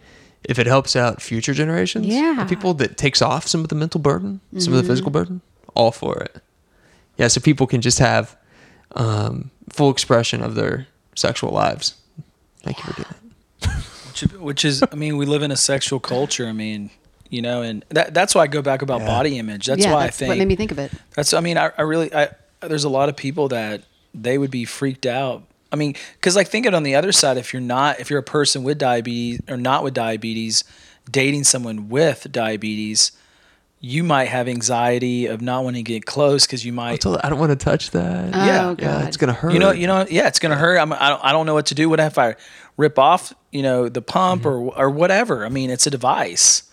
if 0.44 0.58
it 0.58 0.66
helps 0.68 0.96
out 0.96 1.22
future 1.22 1.54
generations, 1.54 2.08
Yeah. 2.08 2.36
Mm-hmm. 2.40 2.50
people 2.50 2.74
that 2.76 2.98
takes 2.98 3.22
off 3.22 3.48
some 3.48 3.62
of 3.62 3.68
the 3.68 3.76
mental 3.76 4.02
burden, 4.02 4.42
some 4.58 4.74
of 4.74 4.82
the 4.82 4.88
physical 4.88 5.12
burden, 5.12 5.42
all 5.76 5.92
for 5.92 6.18
it. 6.24 6.42
Yeah, 7.18 7.28
so 7.28 7.40
people 7.42 7.68
can 7.68 7.82
just 7.82 8.00
have 8.00 8.36
um, 8.96 9.52
full 9.70 9.92
expression 9.92 10.42
of 10.42 10.56
their 10.56 10.88
sexual 11.22 11.52
lives. 11.52 11.96
Thank 12.64 12.78
you 12.80 12.84
for 12.86 12.94
doing 13.02 13.08
that. 13.62 13.84
which, 14.08 14.22
which 14.34 14.66
is 14.66 14.84
i 14.92 14.96
mean 14.96 15.18
we 15.18 15.26
live 15.26 15.42
in 15.42 15.52
a 15.52 15.56
sexual 15.58 16.00
culture 16.00 16.46
i 16.48 16.52
mean 16.52 16.90
you 17.30 17.42
know 17.42 17.62
and 17.62 17.84
that, 17.90 18.14
that's 18.14 18.36
why 18.36 18.42
i 18.44 18.48
go 18.48 18.62
back 18.62 18.82
about 18.82 19.00
Yeah. 19.02 19.08
body 19.08 19.40
image 19.40 19.66
that's 19.68 19.84
yeah, 19.84 19.94
why 19.94 20.04
that's 20.06 20.18
i 20.18 20.20
think 20.20 20.30
what 20.30 20.38
made 20.38 20.48
me 20.48 20.56
think 20.56 20.72
of 20.72 20.80
it. 20.80 20.92
that's 21.16 21.34
i 21.34 21.40
mean 21.40 21.58
I, 21.58 21.72
I 21.78 21.84
really 21.84 22.14
i 22.14 22.30
there's 22.60 22.84
a 22.84 22.90
lot 22.90 23.08
of 23.10 23.16
people 23.16 23.48
that 23.50 23.82
they 24.14 24.38
would 24.38 24.52
be 24.52 24.66
freaked 24.66 25.06
out 25.06 25.44
i 25.72 25.76
mean 25.76 25.96
because 26.16 26.36
like 26.36 26.48
think 26.50 26.66
it 26.66 26.74
on 26.76 26.84
the 26.84 26.94
other 26.96 27.12
side 27.12 27.38
if 27.38 27.54
you're 27.54 27.62
not 27.62 28.00
if 28.00 28.10
you're 28.10 28.20
a 28.20 28.24
person 28.40 28.64
with 28.64 28.78
diabetes 28.78 29.40
or 29.50 29.58
not 29.58 29.84
with 29.84 29.94
diabetes 29.94 30.64
dating 31.10 31.44
someone 31.46 31.88
with 31.90 32.28
diabetes 32.32 33.12
you 33.84 34.04
might 34.04 34.26
have 34.26 34.48
anxiety 34.48 35.26
of 35.26 35.42
not 35.42 35.64
wanting 35.64 35.84
to 35.84 35.92
get 35.92 36.06
close 36.06 36.46
because 36.46 36.64
you 36.64 36.72
might 36.72 37.04
I 37.04 37.30
don't 37.30 37.40
want 37.40 37.50
to 37.50 37.56
touch 37.56 37.92
that. 37.92 38.30
Oh, 38.34 38.46
Yeah. 38.46 38.64
God. 38.68 38.80
yeah, 38.80 39.08
it's 39.08 39.18
gonna 39.18 39.34
hurt. 39.34 39.54
You 39.54 39.60
know, 39.60 39.72
you 39.72 39.88
know, 39.88 40.06
yeah, 40.10 40.28
it's 40.28 40.38
gonna 40.40 40.56
hurt. 40.56 40.78
I'm, 40.78 40.94
I 40.94 41.10
don't, 41.10 41.26
I 41.26 41.32
don't 41.32 41.48
know 41.48 41.56
what 41.56 41.66
to 41.68 41.76
do. 41.76 41.90
What 41.90 42.00
if 42.00 42.20
I 42.20 42.36
rip 42.78 43.00
off, 43.00 43.34
you 43.52 43.64
know, 43.64 43.90
the 43.90 44.02
pump 44.04 44.46
or 44.46 44.54
mm-hmm. 44.54 44.80
or 44.80 44.90
whatever? 44.92 45.46
I 45.46 45.50
mean, 45.50 45.72
it's 45.72 45.88
a 45.88 45.90
device, 45.90 46.64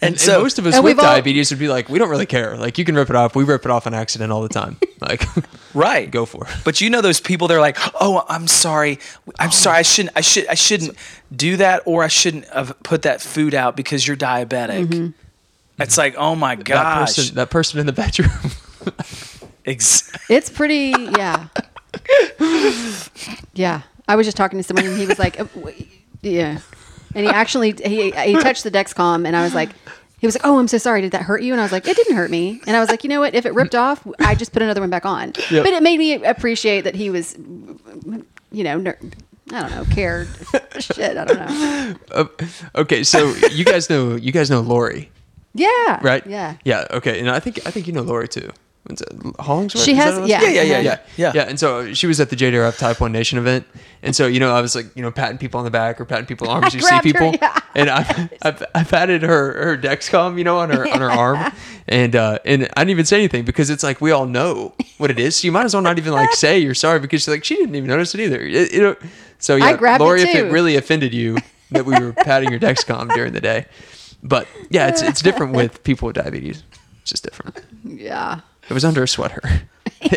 and, 0.00 0.14
And, 0.14 0.20
so 0.20 0.34
and 0.34 0.42
most 0.42 0.58
of 0.58 0.66
us 0.66 0.74
with 0.76 0.84
we've 0.84 0.98
all- 0.98 1.04
diabetes 1.04 1.50
would 1.50 1.58
be 1.58 1.68
like, 1.68 1.90
we 1.90 1.98
don't 1.98 2.08
really 2.08 2.26
care. 2.26 2.56
Like, 2.56 2.78
you 2.78 2.84
can 2.86 2.94
rip 2.94 3.10
it 3.10 3.16
off. 3.16 3.36
We 3.36 3.44
rip 3.44 3.64
it 3.66 3.70
off 3.70 3.86
on 3.86 3.92
accident 3.92 4.32
all 4.32 4.42
the 4.42 4.48
time. 4.48 4.78
Like, 5.00 5.26
right, 5.74 6.10
go 6.10 6.24
for 6.24 6.46
it. 6.46 6.54
But 6.64 6.80
you 6.80 6.88
know, 6.88 7.02
those 7.02 7.20
people, 7.20 7.46
they're 7.46 7.60
like, 7.60 7.76
oh, 8.00 8.24
I'm 8.26 8.46
sorry, 8.46 8.98
I'm 9.38 9.48
oh, 9.48 9.52
sorry, 9.52 9.78
I 9.80 9.82
shouldn't, 9.82 10.16
I 10.16 10.22
should, 10.22 10.46
I 10.46 10.54
shouldn't 10.54 10.96
do 11.30 11.58
that, 11.58 11.82
or 11.84 12.02
I 12.02 12.08
shouldn't 12.08 12.48
have 12.48 12.82
put 12.82 13.02
that 13.02 13.20
food 13.20 13.52
out 13.52 13.76
because 13.76 14.06
you're 14.08 14.16
diabetic. 14.16 14.86
Mm-hmm. 14.86 15.08
It's 15.78 15.98
like, 15.98 16.14
oh 16.16 16.34
my 16.34 16.54
that 16.56 16.64
gosh, 16.64 17.16
person, 17.16 17.34
that 17.36 17.50
person 17.50 17.80
in 17.80 17.86
the 17.86 17.92
bedroom. 17.92 18.30
Ex- 19.66 20.12
It's 20.28 20.50
pretty, 20.50 20.94
yeah. 21.18 21.48
yeah. 23.54 23.82
I 24.06 24.16
was 24.16 24.26
just 24.26 24.36
talking 24.36 24.58
to 24.58 24.62
someone 24.62 24.84
and 24.86 24.98
he 24.98 25.06
was 25.06 25.18
like, 25.18 25.40
uh, 25.40 25.46
yeah. 26.22 26.60
And 27.14 27.24
he 27.26 27.30
actually, 27.30 27.72
he, 27.84 28.10
he 28.10 28.34
touched 28.34 28.64
the 28.64 28.70
Dexcom 28.70 29.26
and 29.26 29.34
I 29.34 29.42
was 29.42 29.54
like, 29.54 29.70
he 30.18 30.26
was 30.26 30.34
like, 30.36 30.46
oh, 30.46 30.58
I'm 30.58 30.68
so 30.68 30.78
sorry. 30.78 31.00
Did 31.02 31.12
that 31.12 31.22
hurt 31.22 31.42
you? 31.42 31.52
And 31.52 31.60
I 31.60 31.64
was 31.64 31.72
like, 31.72 31.86
it 31.86 31.96
didn't 31.96 32.16
hurt 32.16 32.30
me. 32.30 32.60
And 32.66 32.76
I 32.76 32.80
was 32.80 32.88
like, 32.88 33.04
you 33.04 33.10
know 33.10 33.20
what? 33.20 33.34
If 33.34 33.46
it 33.46 33.54
ripped 33.54 33.74
off, 33.74 34.06
I 34.20 34.34
just 34.34 34.52
put 34.52 34.62
another 34.62 34.80
one 34.80 34.90
back 34.90 35.04
on. 35.06 35.32
Yep. 35.50 35.64
But 35.64 35.72
it 35.72 35.82
made 35.82 35.98
me 35.98 36.14
appreciate 36.24 36.82
that 36.82 36.94
he 36.94 37.10
was, 37.10 37.36
you 38.50 38.64
know, 38.64 38.78
ner- 38.78 38.98
I 39.52 39.60
don't 39.62 39.70
know, 39.70 39.84
cared. 39.94 40.28
Shit, 40.78 41.16
I 41.16 41.24
don't 41.24 41.38
know. 41.38 41.94
Uh, 42.10 42.26
okay, 42.76 43.02
so 43.02 43.34
you 43.50 43.64
guys 43.64 43.90
know 43.90 44.14
you 44.14 44.30
guys 44.32 44.48
know 44.50 44.60
Lori, 44.60 45.10
Yeah. 45.54 46.00
right? 46.02 46.26
Yeah. 46.26 46.56
Yeah. 46.64 46.86
Okay, 46.90 47.20
and 47.20 47.30
I 47.30 47.40
think 47.40 47.66
I 47.66 47.70
think 47.70 47.86
you 47.86 47.92
know 47.92 48.02
Lori 48.02 48.28
too. 48.28 48.50
What's 48.86 49.00
it, 49.00 49.08
Hollingsworth? 49.40 49.82
She 49.82 49.94
has- 49.94 50.14
that 50.16 50.20
what 50.20 50.28
yeah. 50.28 50.42
Yeah, 50.42 50.50
yeah, 50.62 50.78
yeah, 50.80 50.98
yeah. 51.16 51.32
yeah. 51.34 51.42
And 51.48 51.58
so 51.58 51.94
she 51.94 52.06
was 52.06 52.20
at 52.20 52.28
the 52.28 52.36
JDRF 52.36 52.76
Type 52.76 53.00
One 53.00 53.12
Nation 53.12 53.38
event, 53.38 53.66
and 54.02 54.14
so 54.14 54.26
you 54.26 54.38
know 54.40 54.54
I 54.54 54.60
was 54.60 54.74
like 54.74 54.94
you 54.94 55.00
know 55.00 55.10
patting 55.10 55.38
people 55.38 55.56
on 55.58 55.64
the 55.64 55.70
back 55.70 55.98
or 56.00 56.04
patting 56.04 56.26
people 56.26 56.48
on 56.50 56.62
arms. 56.64 56.74
I 56.74 56.76
You 56.76 56.82
see 56.82 56.88
grabbed 56.88 57.06
her, 57.06 57.12
people, 57.12 57.34
yeah. 57.40 57.58
and 57.74 57.88
I 57.88 58.28
I, 58.42 58.66
I 58.74 58.84
patted 58.84 59.22
her 59.22 59.64
her 59.64 59.78
Dexcom, 59.78 60.36
you 60.36 60.44
know, 60.44 60.58
on 60.58 60.68
her 60.68 60.86
on 60.86 61.00
her 61.00 61.10
arm, 61.10 61.50
and 61.88 62.14
uh, 62.14 62.40
and 62.44 62.64
I 62.76 62.80
didn't 62.82 62.90
even 62.90 63.06
say 63.06 63.16
anything 63.16 63.46
because 63.46 63.70
it's 63.70 63.82
like 63.82 64.02
we 64.02 64.10
all 64.10 64.26
know 64.26 64.74
what 64.98 65.10
it 65.10 65.18
is. 65.18 65.36
So 65.36 65.46
you 65.46 65.52
might 65.52 65.64
as 65.64 65.72
well 65.72 65.82
not 65.82 65.96
even 65.96 66.12
like 66.12 66.32
say 66.34 66.58
you're 66.58 66.74
sorry 66.74 66.98
because 67.00 67.22
she's 67.22 67.28
like 67.28 67.44
she 67.44 67.54
didn't 67.56 67.76
even 67.76 67.88
notice 67.88 68.14
it 68.14 68.20
either. 68.20 68.40
It- 68.40 68.70
you 68.74 68.82
know, 68.82 68.96
so 69.38 69.56
yeah, 69.56 69.76
grabbed 69.78 70.02
it 70.02 70.04
Lori, 70.04 70.20
if 70.20 70.34
it 70.34 70.52
really 70.52 70.76
offended 70.76 71.14
you 71.14 71.38
that 71.70 71.86
we 71.86 71.98
were 71.98 72.12
patting 72.12 72.50
your 72.50 72.60
Dexcom 72.60 73.14
during 73.14 73.32
the 73.32 73.40
day, 73.40 73.64
but 74.24 74.48
yeah, 74.70 74.88
it's 74.88 75.02
it's 75.02 75.22
different 75.22 75.52
with 75.56 75.84
people 75.84 76.06
with 76.06 76.16
diabetes. 76.16 76.62
It's 77.02 77.10
just 77.10 77.22
different. 77.22 77.60
Yeah. 77.84 78.40
It 78.68 78.72
was 78.72 78.84
under 78.84 79.02
a 79.02 79.08
sweater. 79.08 79.42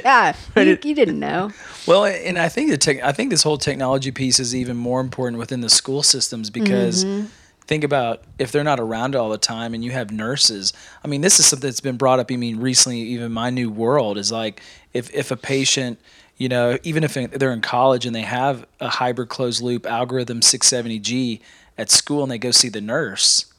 Yeah. 0.03 0.35
You, 0.55 0.63
did- 0.65 0.85
you 0.85 0.95
didn't 0.95 1.19
know. 1.19 1.51
Well, 1.85 2.05
and 2.05 2.37
I 2.37 2.49
think 2.49 2.71
the 2.71 2.77
tech, 2.77 3.01
I 3.01 3.13
think 3.13 3.29
this 3.29 3.43
whole 3.43 3.57
technology 3.57 4.11
piece 4.11 4.39
is 4.39 4.53
even 4.53 4.75
more 4.75 4.99
important 4.99 5.39
within 5.39 5.61
the 5.61 5.69
school 5.69 6.03
systems 6.03 6.49
because 6.49 7.05
mm-hmm. 7.05 7.27
think 7.61 7.85
about 7.85 8.23
if 8.37 8.51
they're 8.51 8.65
not 8.65 8.81
around 8.81 9.15
all 9.15 9.29
the 9.29 9.37
time 9.37 9.73
and 9.73 9.85
you 9.85 9.91
have 9.91 10.11
nurses. 10.11 10.73
I 11.05 11.07
mean, 11.07 11.21
this 11.21 11.39
is 11.39 11.45
something 11.45 11.67
that's 11.67 11.79
been 11.79 11.95
brought 11.95 12.19
up. 12.19 12.31
I 12.31 12.35
mean, 12.35 12.59
recently, 12.59 12.99
even 12.99 13.31
my 13.31 13.49
new 13.49 13.69
world 13.69 14.17
is 14.17 14.29
like 14.29 14.61
if 14.93 15.13
if 15.13 15.31
a 15.31 15.37
patient, 15.37 15.99
you 16.37 16.49
know, 16.49 16.77
even 16.83 17.05
if 17.05 17.13
they're 17.13 17.53
in 17.53 17.61
college 17.61 18.05
and 18.05 18.13
they 18.13 18.23
have 18.23 18.65
a 18.81 18.89
hybrid 18.89 19.29
closed 19.29 19.61
loop 19.61 19.85
algorithm 19.85 20.41
670G 20.41 21.39
at 21.77 21.89
school 21.89 22.23
and 22.23 22.31
they 22.31 22.37
go 22.37 22.51
see 22.51 22.69
the 22.69 22.81
nurse, 22.81 23.45
w- 23.45 23.56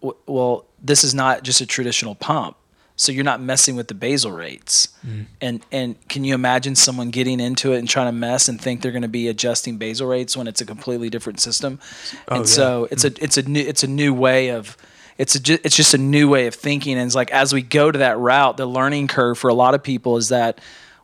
well, 0.00 0.66
this 0.82 1.04
is 1.04 1.14
not 1.14 1.42
just 1.42 1.60
a 1.60 1.66
traditional 1.66 2.14
pump. 2.14 2.56
So 2.98 3.12
you're 3.12 3.24
not 3.24 3.42
messing 3.42 3.76
with 3.76 3.88
the 3.88 3.94
basal 3.94 4.32
rates. 4.32 4.88
Mm-hmm. 5.06 5.22
And 5.42 5.66
and 5.70 6.08
can 6.08 6.24
you 6.24 6.34
imagine 6.34 6.74
someone 6.74 7.10
getting 7.10 7.40
into 7.40 7.74
it 7.74 7.78
and 7.78 7.88
trying 7.88 8.06
to 8.06 8.12
mess 8.12 8.48
and 8.48 8.58
think 8.58 8.80
they're 8.80 8.92
going 8.92 9.02
to 9.02 9.08
be 9.08 9.28
adjusting 9.28 9.76
basal 9.76 10.06
rates 10.06 10.34
when 10.34 10.46
it's 10.46 10.62
a 10.62 10.64
completely 10.64 11.10
different 11.10 11.38
system? 11.40 11.78
Oh, 12.28 12.36
and 12.36 12.44
yeah. 12.44 12.50
so 12.50 12.88
it's 12.90 13.04
a 13.04 13.10
hmm. 13.10 13.16
it's 13.20 13.36
a 13.36 13.42
new 13.42 13.60
it's 13.60 13.82
a 13.82 13.86
new 13.86 14.14
way 14.14 14.48
of 14.48 14.78
it's 15.18 15.34
a 15.34 15.40
ju- 15.40 15.58
it's 15.62 15.76
just 15.76 15.92
a 15.92 15.98
new 15.98 16.28
way 16.30 16.46
of 16.46 16.54
thinking 16.54 16.96
and 16.96 17.06
it's 17.06 17.14
like 17.14 17.30
as 17.32 17.52
we 17.52 17.60
go 17.60 17.90
to 17.90 17.98
that 17.98 18.18
route, 18.18 18.56
the 18.56 18.66
learning 18.66 19.08
curve 19.08 19.38
for 19.38 19.48
a 19.48 19.54
lot 19.54 19.74
of 19.74 19.82
people 19.82 20.16
is 20.16 20.30
that 20.30 20.58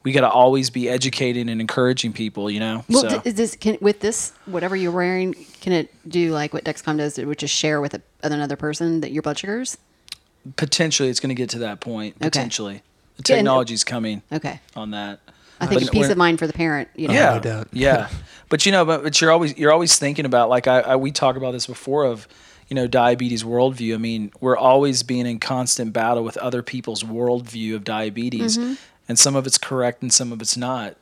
we 0.04 0.12
got 0.12 0.22
to 0.22 0.30
always 0.30 0.70
be 0.70 0.88
educating 0.88 1.48
and 1.48 1.60
encouraging 1.60 2.12
people, 2.12 2.50
you 2.50 2.60
know. 2.60 2.84
Well, 2.88 3.08
so 3.08 3.22
is 3.24 3.34
this 3.34 3.56
can 3.56 3.78
with 3.80 4.00
this 4.00 4.32
whatever 4.46 4.74
you're 4.76 4.92
wearing? 4.92 5.34
Can 5.60 5.72
it 5.72 5.94
do 6.08 6.32
like 6.32 6.52
what 6.52 6.64
Dexcom 6.64 6.98
does, 6.98 7.18
which 7.18 7.42
is 7.42 7.50
share 7.50 7.80
with 7.80 7.94
a, 7.94 8.02
another 8.22 8.56
person 8.56 9.00
that 9.00 9.12
your 9.12 9.22
blood 9.22 9.38
sugars? 9.38 9.78
potentially 10.56 11.08
it's 11.08 11.20
going 11.20 11.28
to 11.28 11.34
get 11.34 11.50
to 11.50 11.58
that 11.60 11.80
point. 11.80 12.16
Okay. 12.16 12.26
Potentially, 12.28 12.82
the 13.16 13.22
Yeah, 13.28 13.36
technology's 13.36 13.84
coming 13.84 14.22
Okay, 14.32 14.60
on 14.74 14.90
that. 14.90 15.20
I 15.60 15.66
think 15.66 15.82
But 15.82 15.92
peace 15.92 16.08
of 16.08 16.16
mind 16.16 16.40
for 16.40 16.46
the 16.48 16.52
parent. 16.52 16.88
You 16.96 17.08
know, 17.08 17.14
oh, 17.14 17.16
yeah, 17.16 17.34
no 17.34 17.40
doubt. 17.40 17.68
yeah. 17.72 18.08
But 18.48 18.66
you 18.66 18.72
know, 18.72 18.84
but, 18.84 19.02
but 19.02 19.18
you're 19.18 19.30
always 19.30 19.56
you're 19.56 19.72
always 19.72 19.98
thinking 19.98 20.26
about 20.26 20.50
like 20.50 20.66
I, 20.66 20.80
I 20.80 20.96
we 20.96 21.10
talk 21.10 21.36
about 21.36 21.52
this 21.52 21.66
before 21.66 22.04
of 22.04 22.28
you 22.68 22.74
know 22.74 22.86
diabetes 22.86 23.44
worldview. 23.44 23.94
I 23.94 23.96
mean, 23.96 24.30
we're 24.40 24.58
always 24.58 25.02
being 25.02 25.26
in 25.26 25.38
constant 25.38 25.94
battle 25.94 26.22
with 26.22 26.36
other 26.36 26.62
people's 26.62 27.02
worldview 27.02 27.74
of 27.74 27.84
diabetes, 27.84 28.58
mm-hmm. 28.58 28.74
And 29.12 29.18
some 29.18 29.36
of 29.36 29.46
it's 29.46 29.58
correct 29.58 30.00
and 30.00 30.10
some 30.10 30.32
of 30.32 30.40
it's 30.40 30.56
not. 30.56 30.96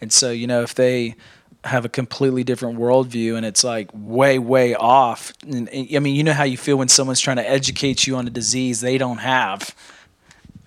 And 0.00 0.12
so 0.12 0.30
you 0.30 0.46
know 0.46 0.62
if 0.62 0.72
they 0.72 1.16
have 1.64 1.84
a 1.84 1.88
completely 1.88 2.44
different 2.44 2.78
worldview 2.78 3.36
and 3.36 3.44
it's 3.44 3.64
like 3.64 3.90
way 3.92 4.38
way 4.38 4.74
off 4.74 5.34
and, 5.42 5.68
and, 5.68 5.94
i 5.94 5.98
mean 5.98 6.14
you 6.14 6.24
know 6.24 6.32
how 6.32 6.44
you 6.44 6.56
feel 6.56 6.76
when 6.76 6.88
someone's 6.88 7.20
trying 7.20 7.36
to 7.36 7.46
educate 7.46 8.06
you 8.06 8.16
on 8.16 8.26
a 8.26 8.30
disease 8.30 8.80
they 8.80 8.96
don't 8.96 9.18
have 9.18 9.74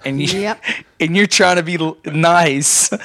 and 0.05 0.21
you 0.21 0.41
Yep. 0.41 0.63
and 0.99 1.17
you're 1.17 1.25
trying 1.25 1.55
to 1.55 1.63
be 1.63 1.79
nice 2.11 2.91
well, 2.91 2.99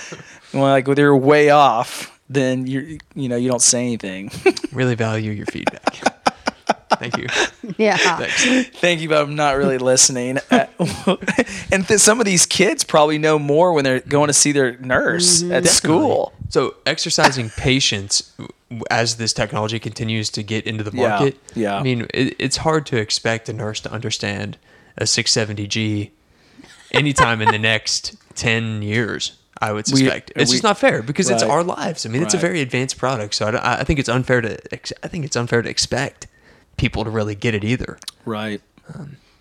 like 0.64 0.86
well, 0.86 0.96
they're 0.96 1.16
way 1.16 1.48
off 1.48 2.20
then 2.28 2.66
you're 2.66 2.84
you 3.14 3.30
know 3.30 3.36
you 3.36 3.48
don't 3.48 3.62
say 3.62 3.80
anything 3.80 4.30
Really 4.72 4.94
value 4.94 5.32
your 5.32 5.46
feedback. 5.46 6.17
Thank 6.90 7.16
you. 7.18 7.26
Yeah. 7.76 7.96
Thanks. 7.98 8.78
thank 8.80 9.00
you 9.02 9.08
but 9.10 9.22
i'm 9.22 9.34
not 9.36 9.56
really 9.56 9.76
listening 9.78 10.38
Uh, 10.50 10.66
and 11.70 11.86
th- 11.86 12.00
some 12.00 12.18
of 12.18 12.24
these 12.26 12.46
kids 12.46 12.82
probably 12.82 13.18
know 13.18 13.38
more 13.38 13.72
when 13.74 13.84
they're 13.84 14.00
going 14.00 14.28
to 14.28 14.32
see 14.32 14.52
their 14.52 14.78
nurse 14.78 15.42
at 15.42 15.66
school 15.66 16.32
So 16.48 16.76
exercising 16.86 17.50
patience 17.50 18.32
as 18.90 19.16
this 19.16 19.32
technology 19.32 19.78
continues 19.78 20.30
to 20.30 20.42
get 20.42 20.66
into 20.66 20.82
the 20.82 20.92
market. 20.92 21.36
yeah. 21.54 21.76
I 21.76 21.82
mean, 21.82 22.06
it, 22.14 22.36
it's 22.38 22.58
hard 22.58 22.86
to 22.86 22.96
expect 22.96 23.48
a 23.48 23.52
nurse 23.52 23.80
to 23.82 23.92
understand 23.92 24.56
a 24.96 25.04
670G 25.04 26.10
anytime 26.92 27.42
in 27.42 27.50
the 27.50 27.58
next 27.72 28.16
10 28.36 28.82
years. 28.82 29.32
I 29.60 29.72
would 29.72 29.86
We- 29.90 29.98
suspect 30.02 30.32
it's 30.36 30.50
we- 30.50 30.54
just 30.54 30.62
not 30.64 30.78
fair 30.78 31.02
because 31.02 31.28
it's 31.30 31.42
our 31.42 31.64
lives. 31.64 32.06
I 32.06 32.08
mean, 32.08 32.22
it's 32.22 32.34
a 32.34 32.38
very 32.38 32.60
advanced 32.60 32.96
product, 32.96 33.34
so 33.34 33.46
I, 33.48 33.80
I 33.80 33.84
think 33.84 33.98
it's 33.98 34.08
unfair 34.08 34.40
to. 34.40 34.56
I 35.04 35.08
think 35.08 35.24
it's 35.24 35.34
unfair 35.36 35.62
to 35.62 35.68
expect 35.68 36.27
people 36.78 37.04
to 37.04 37.10
really 37.10 37.34
get 37.34 37.54
it 37.54 37.64
either. 37.64 37.98
right 38.24 38.60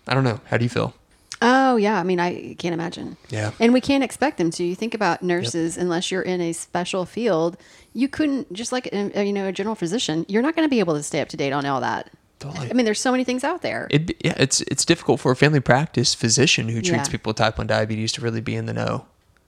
I 0.06 0.14
don't 0.14 0.24
know. 0.24 0.40
How 0.46 0.56
do 0.58 0.64
you 0.64 0.68
feel? 0.68 0.94
Oh 1.40 1.76
yeah, 1.76 1.98
I 1.98 2.02
mean 2.02 2.18
I 2.20 2.54
can't 2.58 2.74
imagine. 2.74 3.16
Yeah. 3.30 3.52
And 3.60 3.72
we 3.72 3.80
can't 3.80 4.02
expect 4.04 4.38
them 4.38 4.50
to. 4.52 4.64
You 4.64 4.74
think 4.74 4.92
about 4.94 5.22
nurses 5.22 5.76
unless 5.76 6.10
you're 6.10 6.22
in 6.22 6.40
a 6.40 6.52
special 6.52 7.04
field, 7.06 7.56
you 7.94 8.08
couldn't 8.08 8.52
just 8.52 8.72
like 8.72 8.88
uh, 8.92 9.20
you 9.20 9.32
know 9.32 9.46
a 9.48 9.52
general 9.52 9.74
physician, 9.74 10.26
you're 10.28 10.42
not 10.42 10.56
going 10.56 10.66
to 10.66 10.70
be 10.70 10.80
able 10.80 10.94
to 10.94 11.02
stay 11.02 11.20
up 11.20 11.28
to 11.28 11.36
date 11.36 11.52
on 11.52 11.64
all 11.64 11.80
that. 11.80 12.10
Totally. 12.40 12.70
I 12.70 12.72
mean, 12.74 12.84
there's 12.84 13.00
so 13.00 13.10
many 13.10 13.24
things 13.24 13.44
out 13.44 13.62
there. 13.62 13.86
It 13.90 14.16
yeah, 14.24 14.34
it's 14.38 14.60
it's 14.62 14.84
difficult 14.84 15.20
for 15.20 15.30
a 15.32 15.36
family 15.36 15.60
practice 15.60 16.14
physician 16.14 16.68
who 16.68 16.80
treats 16.82 17.08
Yeah. 17.08 17.12
people 17.12 17.30
with 17.30 17.36
type 17.36 17.58
one 17.58 17.66
diabetes 17.66 18.12
to 18.12 18.20
really 18.20 18.40
be 18.40 18.54
in 18.56 18.66
the 18.66 18.72
know 18.74 19.06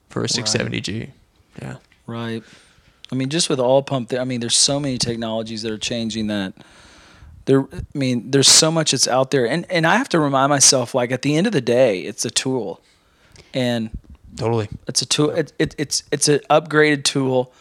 for 0.09 0.23
a 0.25 0.29
670G. 0.29 1.11
Yeah. 1.61 1.77
Right. 2.07 2.43
I 3.13 3.15
mean, 3.15 3.29
just 3.29 3.49
with 3.51 3.59
all 3.61 3.83
pump, 3.83 4.13
I 4.13 4.25
mean, 4.25 4.41
there's 4.41 4.57
so 4.57 4.79
many 4.81 4.99
technologies 4.99 5.63
that 5.63 5.73
are 5.73 5.79
changing 5.79 6.29
that. 6.29 6.53
There, 7.51 7.63
I 7.63 7.99
mean, 7.99 8.31
there's 8.31 8.47
so 8.49 8.71
much 8.71 8.93
that's 8.93 9.09
out 9.09 9.33
there, 9.33 9.45
and 9.45 9.67
and 9.71 9.85
I 9.85 9.97
have 9.97 10.09
to 10.11 10.21
remind 10.21 10.51
myself, 10.51 10.95
like 10.95 11.11
at 11.11 11.23
the 11.23 11.37
end 11.37 11.47
of 11.49 11.53
the 11.53 11.61
day, 11.61 12.01
it's 12.03 12.25
a 12.25 12.31
tool, 12.31 12.81
and 13.53 13.91
Totally. 14.37 14.69
it's 14.87 15.03
a 15.03 15.07
tool. 15.07 15.31
It, 15.31 15.53
it, 15.59 15.75
it's 15.77 16.05
it's 16.13 16.29
an 16.29 16.39
upgraded 16.49 17.03
tool 17.03 17.53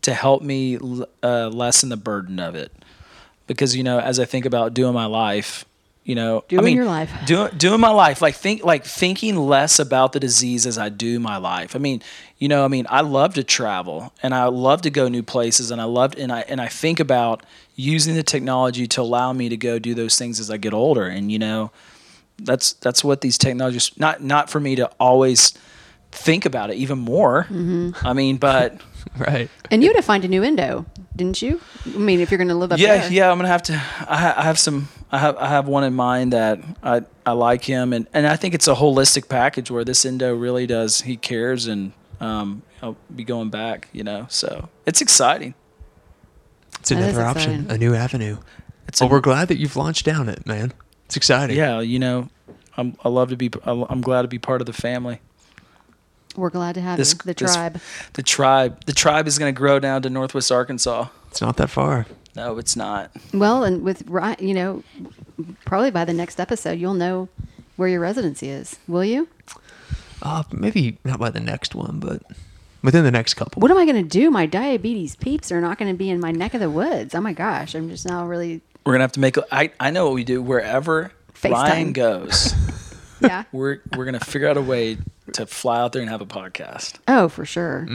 to 0.00 0.14
help 0.14 0.40
me 0.42 0.78
uh, 1.22 1.48
lessen 1.48 1.90
the 1.90 1.96
burden 1.98 2.40
of 2.40 2.54
it, 2.54 2.72
because 3.46 3.76
you 3.76 3.82
know, 3.82 3.98
as 4.00 4.18
I 4.18 4.24
think 4.24 4.46
about 4.46 4.72
doing 4.72 4.94
my 4.94 5.04
life, 5.06 5.66
you 6.04 6.14
know, 6.14 6.38
I 6.38 6.48
Doing 6.48 6.64
mean, 6.64 6.76
your 6.76 6.86
life. 6.86 7.10
doing 7.26 7.50
doing 7.56 7.80
my 7.80 7.90
life, 7.90 8.22
like 8.22 8.34
think 8.36 8.64
like 8.64 8.84
thinking 8.86 9.36
less 9.36 9.78
about 9.78 10.12
the 10.12 10.20
disease 10.20 10.66
as 10.66 10.78
I 10.78 10.88
do 10.88 11.20
my 11.20 11.36
life. 11.36 11.76
I 11.76 11.78
mean, 11.78 12.00
you 12.44 12.48
know, 12.48 12.62
I 12.62 12.68
mean, 12.68 12.86
I 12.90 13.00
love 13.00 13.32
to 13.34 13.42
travel 13.42 14.12
and 14.22 14.34
I 14.34 14.44
love 14.48 14.82
to 14.82 14.90
go 14.90 15.08
new 15.08 15.22
places, 15.22 15.70
and 15.70 15.80
I 15.80 15.84
loved 15.84 16.18
and 16.18 16.30
I 16.30 16.40
and 16.40 16.60
I 16.60 16.68
think 16.68 17.00
about 17.00 17.42
using 17.74 18.16
the 18.16 18.22
technology 18.22 18.86
to 18.86 19.00
allow 19.00 19.32
me 19.32 19.48
to 19.48 19.56
go 19.56 19.78
do 19.78 19.94
those 19.94 20.18
things 20.18 20.38
as 20.38 20.50
I 20.50 20.58
get 20.58 20.74
older, 20.74 21.06
and 21.06 21.32
you 21.32 21.38
know, 21.38 21.70
that's 22.36 22.74
that's 22.74 23.02
what 23.02 23.22
these 23.22 23.38
technologies 23.38 23.92
not 23.96 24.22
not 24.22 24.50
for 24.50 24.60
me 24.60 24.76
to 24.76 24.90
always 25.00 25.54
think 26.12 26.44
about 26.44 26.68
it 26.68 26.76
even 26.76 26.98
more. 26.98 27.44
Mm-hmm. 27.44 28.06
I 28.06 28.12
mean, 28.12 28.36
but 28.36 28.78
Right. 29.18 29.48
and 29.70 29.82
you 29.82 29.88
had 29.88 29.96
to 29.96 30.02
find 30.02 30.22
a 30.26 30.28
new 30.28 30.42
endo, 30.42 30.84
didn't 31.16 31.40
you? 31.40 31.62
I 31.86 31.96
mean, 31.96 32.20
if 32.20 32.30
you're 32.30 32.36
going 32.36 32.48
to 32.48 32.54
live 32.54 32.72
up 32.72 32.78
yeah, 32.78 32.98
there. 32.98 33.04
yeah, 33.04 33.24
yeah, 33.24 33.30
I'm 33.30 33.38
gonna 33.38 33.48
have 33.48 33.62
to. 33.64 33.72
I, 33.72 34.16
ha- 34.18 34.34
I 34.36 34.42
have 34.42 34.58
some. 34.58 34.88
I 35.10 35.16
have 35.16 35.38
I 35.38 35.48
have 35.48 35.66
one 35.66 35.84
in 35.84 35.94
mind 35.94 36.34
that 36.34 36.60
I 36.82 37.00
I 37.24 37.32
like 37.32 37.64
him, 37.64 37.94
and 37.94 38.06
and 38.12 38.26
I 38.26 38.36
think 38.36 38.52
it's 38.52 38.68
a 38.68 38.74
holistic 38.74 39.30
package 39.30 39.70
where 39.70 39.82
this 39.82 40.04
endo 40.04 40.34
really 40.34 40.66
does. 40.66 41.00
He 41.00 41.16
cares, 41.16 41.66
and 41.66 41.92
um, 42.20 42.62
I'll 42.82 42.96
be 43.14 43.24
going 43.24 43.50
back. 43.50 43.88
You 43.92 44.04
know, 44.04 44.26
so 44.28 44.68
it's 44.86 45.00
exciting. 45.00 45.54
It's 46.80 46.90
That 46.90 46.98
is 46.98 47.04
another 47.16 47.24
option, 47.26 47.50
exciting. 47.62 47.70
a 47.70 47.78
new 47.78 47.94
avenue. 47.94 48.36
It's 48.88 49.00
well, 49.00 49.08
a- 49.08 49.12
we're 49.12 49.20
glad 49.20 49.48
that 49.48 49.58
you've 49.58 49.76
launched 49.76 50.04
down 50.04 50.28
it, 50.28 50.46
man. 50.46 50.72
It's 51.06 51.16
exciting. 51.16 51.56
Yeah, 51.56 51.80
you 51.80 51.98
know, 51.98 52.28
I'm 52.76 52.96
I 53.04 53.08
love 53.08 53.30
to 53.30 53.36
be. 53.36 53.50
I'm 53.64 54.00
glad 54.00 54.22
to 54.22 54.28
be 54.28 54.38
part 54.38 54.60
of 54.60 54.66
the 54.66 54.72
family. 54.72 55.20
We're 56.36 56.50
glad 56.50 56.74
to 56.74 56.80
have 56.80 56.96
This 56.98 57.12
you, 57.12 57.18
the 57.24 57.34
this- 57.34 57.54
tribe. 57.54 57.80
The 58.14 58.22
tribe. 58.22 58.84
The 58.86 58.92
tribe 58.92 59.26
is 59.28 59.38
going 59.38 59.54
to 59.54 59.56
grow 59.56 59.78
down 59.78 60.02
to 60.02 60.10
Northwest 60.10 60.50
Arkansas. 60.50 61.06
It's 61.30 61.40
not 61.40 61.56
that 61.58 61.70
far. 61.70 62.06
No, 62.36 62.58
it's 62.58 62.74
not. 62.74 63.12
Well, 63.32 63.62
and 63.62 63.82
with 63.84 64.02
Ry- 64.08 64.36
you 64.40 64.54
know, 64.54 64.82
probably 65.64 65.92
by 65.92 66.04
the 66.04 66.12
next 66.12 66.40
episode, 66.40 66.72
you'll 66.80 66.94
know 66.94 67.28
where 67.76 67.88
your 67.88 68.00
residency 68.00 68.48
is. 68.48 68.76
Will 68.88 69.04
you? 69.04 69.28
Uh, 70.24 70.42
maybe 70.52 70.98
not 71.04 71.20
by 71.20 71.30
the 71.30 71.40
next 71.40 71.74
one, 71.74 72.00
but 72.00 72.22
within 72.82 73.04
the 73.04 73.10
next 73.10 73.34
couple. 73.34 73.60
What 73.60 73.70
am 73.70 73.76
I 73.76 73.84
going 73.84 74.02
to 74.02 74.08
do? 74.08 74.30
My 74.30 74.46
diabetes 74.46 75.16
peeps 75.16 75.52
are 75.52 75.60
not 75.60 75.78
going 75.78 75.92
to 75.92 75.96
be 75.96 76.08
in 76.10 76.18
my 76.18 76.32
neck 76.32 76.54
of 76.54 76.60
the 76.60 76.70
woods. 76.70 77.14
Oh 77.14 77.20
my 77.20 77.32
gosh, 77.34 77.74
I'm 77.74 77.88
just 77.90 78.06
now 78.06 78.26
really 78.26 78.62
We're 78.86 78.94
gonna 78.94 79.04
have 79.04 79.12
to 79.12 79.20
make. 79.20 79.36
a- 79.36 79.44
I 79.54 79.70
I 79.78 79.90
know 79.90 80.06
what 80.06 80.14
we 80.14 80.24
do. 80.24 80.42
Wherever 80.42 81.12
Ryan 81.44 81.88
FaceTime. 81.88 81.94
goes, 81.94 82.54
yeah. 83.20 83.44
we're 83.52 83.80
we're 83.96 84.04
gonna 84.06 84.18
figure 84.20 84.48
out 84.48 84.56
a 84.56 84.62
way 84.62 84.96
to 85.34 85.46
fly 85.46 85.80
out 85.80 85.92
there 85.92 86.00
and 86.02 86.10
have 86.10 86.20
a 86.22 86.26
podcast. 86.26 86.98
oh, 87.08 87.28
for 87.28 87.44
sure, 87.44 87.86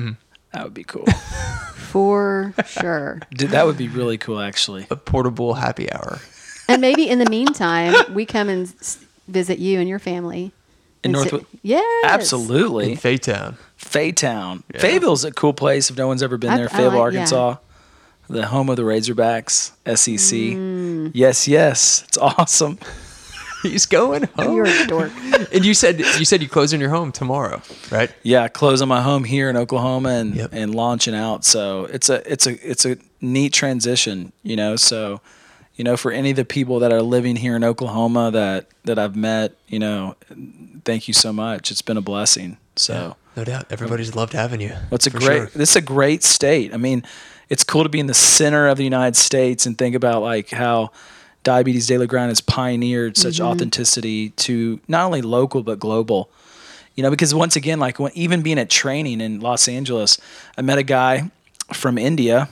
That 0.53 0.63
would 0.63 0.73
be 0.73 0.83
cool. 0.83 1.05
for 1.75 2.53
sure. 2.65 3.19
Dude, 3.31 3.51
that 3.51 3.65
would 3.65 3.77
be 3.77 3.87
really 3.87 4.17
cool, 4.17 4.39
actually. 4.39 4.87
a 4.91 4.95
portable 4.95 5.53
happy 5.55 5.91
hour. 5.91 6.19
And 6.67 6.81
maybe 6.81 7.07
in 7.09 7.19
the 7.19 7.29
meantime, 7.29 8.13
we 8.13 8.25
come 8.25 8.49
and 8.49 8.67
visit 9.27 9.59
you 9.59 9.79
and 9.79 9.87
your 9.89 9.99
family. 9.99 10.51
In 11.03 11.15
and 11.15 11.23
sit- 11.23 11.31
Northwood- 11.33 11.45
Yes. 11.63 12.05
Absolutely. 12.05 12.91
In 12.93 12.97
Faytown. 12.97 13.55
Faytown. 13.79 14.63
Fayetteville's 14.77 15.23
a 15.23 15.31
cool 15.31 15.53
place 15.53 15.89
if 15.89 15.97
no 15.97 16.07
one's 16.07 16.21
ever 16.23 16.37
been 16.37 16.49
I- 16.51 16.57
there. 16.57 16.65
I 16.67 16.69
Fayetteville, 16.77 16.99
like- 16.99 17.13
yeah. 17.13 17.19
Arkansas. 17.21 17.55
The 18.29 18.45
home 18.45 18.69
of 18.69 18.75
the 18.75 18.83
Razorbacks, 18.83 19.71
SEC. 19.87 20.37
Mm. 20.55 21.11
Yes, 21.15 21.47
yes. 21.47 22.03
It's 22.07 22.17
awesome. 22.17 22.77
He's 23.63 23.85
going 23.87 24.23
home. 24.37 24.55
You're 24.55 24.65
a 24.67 24.85
dork. 24.87 25.11
and 25.51 25.65
you 25.65 25.73
said 25.73 25.99
you 25.99 26.23
said 26.25 26.41
you 26.41 26.47
close 26.47 26.71
in 26.71 26.79
your 26.79 26.91
home 26.91 27.11
tomorrow, 27.11 27.61
right? 27.91 28.09
Yeah, 28.23 28.47
closing 28.47 28.87
my 28.87 29.01
home 29.01 29.23
here 29.25 29.49
in 29.49 29.57
Oklahoma 29.57 30.09
and, 30.09 30.35
Yep. 30.35 30.49
and 30.53 30.75
launching 30.75 31.13
out. 31.15 31.43
So 31.43 31.85
it's 31.85 32.07
a 32.07 32.31
it's 32.31 32.45
a 32.47 32.69
it's 32.69 32.85
a 32.85 32.97
neat 33.19 33.51
transition, 33.51 34.31
you 34.43 34.55
know. 34.55 34.75
So, 34.77 35.19
you 35.75 35.83
know, 35.83 35.97
for 35.97 36.11
any 36.11 36.29
of 36.29 36.35
the 36.37 36.45
people 36.45 36.79
that 36.79 36.93
are 36.93 37.01
living 37.01 37.35
here 37.35 37.55
in 37.57 37.63
Oklahoma 37.65 38.31
that 38.31 38.67
that 38.85 38.97
I've 38.99 39.15
met, 39.17 39.53
you 39.67 39.79
know, 39.79 40.15
thank 40.85 41.07
you 41.07 41.13
so 41.13 41.31
much. 41.33 41.71
It's 41.71 41.81
been 41.81 41.97
a 41.97 42.01
blessing. 42.01 42.57
So 42.75 43.15
No 43.35 43.43
doubt. 43.43 43.67
Everybody's 43.69 44.15
loved 44.15 44.33
having 44.33 44.61
you. 44.61 44.69
Well, 44.69 44.93
it's 44.93 45.07
a 45.07 45.11
great. 45.11 45.23
sure. 45.23 45.45
This 45.47 45.71
is 45.71 45.75
a 45.75 45.81
great 45.81 46.23
state. 46.23 46.73
I 46.73 46.77
mean, 46.77 47.03
it's 47.49 47.63
cool 47.63 47.83
to 47.83 47.89
be 47.89 47.99
in 47.99 48.07
the 48.07 48.13
center 48.13 48.67
of 48.67 48.77
the 48.77 48.83
United 48.83 49.15
States 49.15 49.65
and 49.65 49.77
think 49.77 49.95
about 49.95 50.21
like 50.21 50.49
how 50.49 50.91
Diabetes 51.43 51.87
Daily 51.87 52.07
Grind 52.07 52.29
has 52.29 52.41
pioneered 52.41 53.17
such 53.17 53.35
mm-hmm. 53.35 53.45
authenticity 53.45 54.29
to 54.31 54.79
not 54.87 55.05
only 55.05 55.21
local 55.21 55.63
but 55.63 55.79
global. 55.79 56.29
You 56.95 57.03
know, 57.03 57.09
because 57.09 57.33
once 57.33 57.55
again, 57.55 57.79
like 57.79 57.99
when, 57.99 58.11
even 58.13 58.41
being 58.41 58.59
at 58.59 58.69
training 58.69 59.21
in 59.21 59.39
Los 59.39 59.67
Angeles, 59.67 60.19
I 60.57 60.61
met 60.61 60.77
a 60.77 60.83
guy 60.83 61.31
from 61.71 61.97
India 61.97 62.49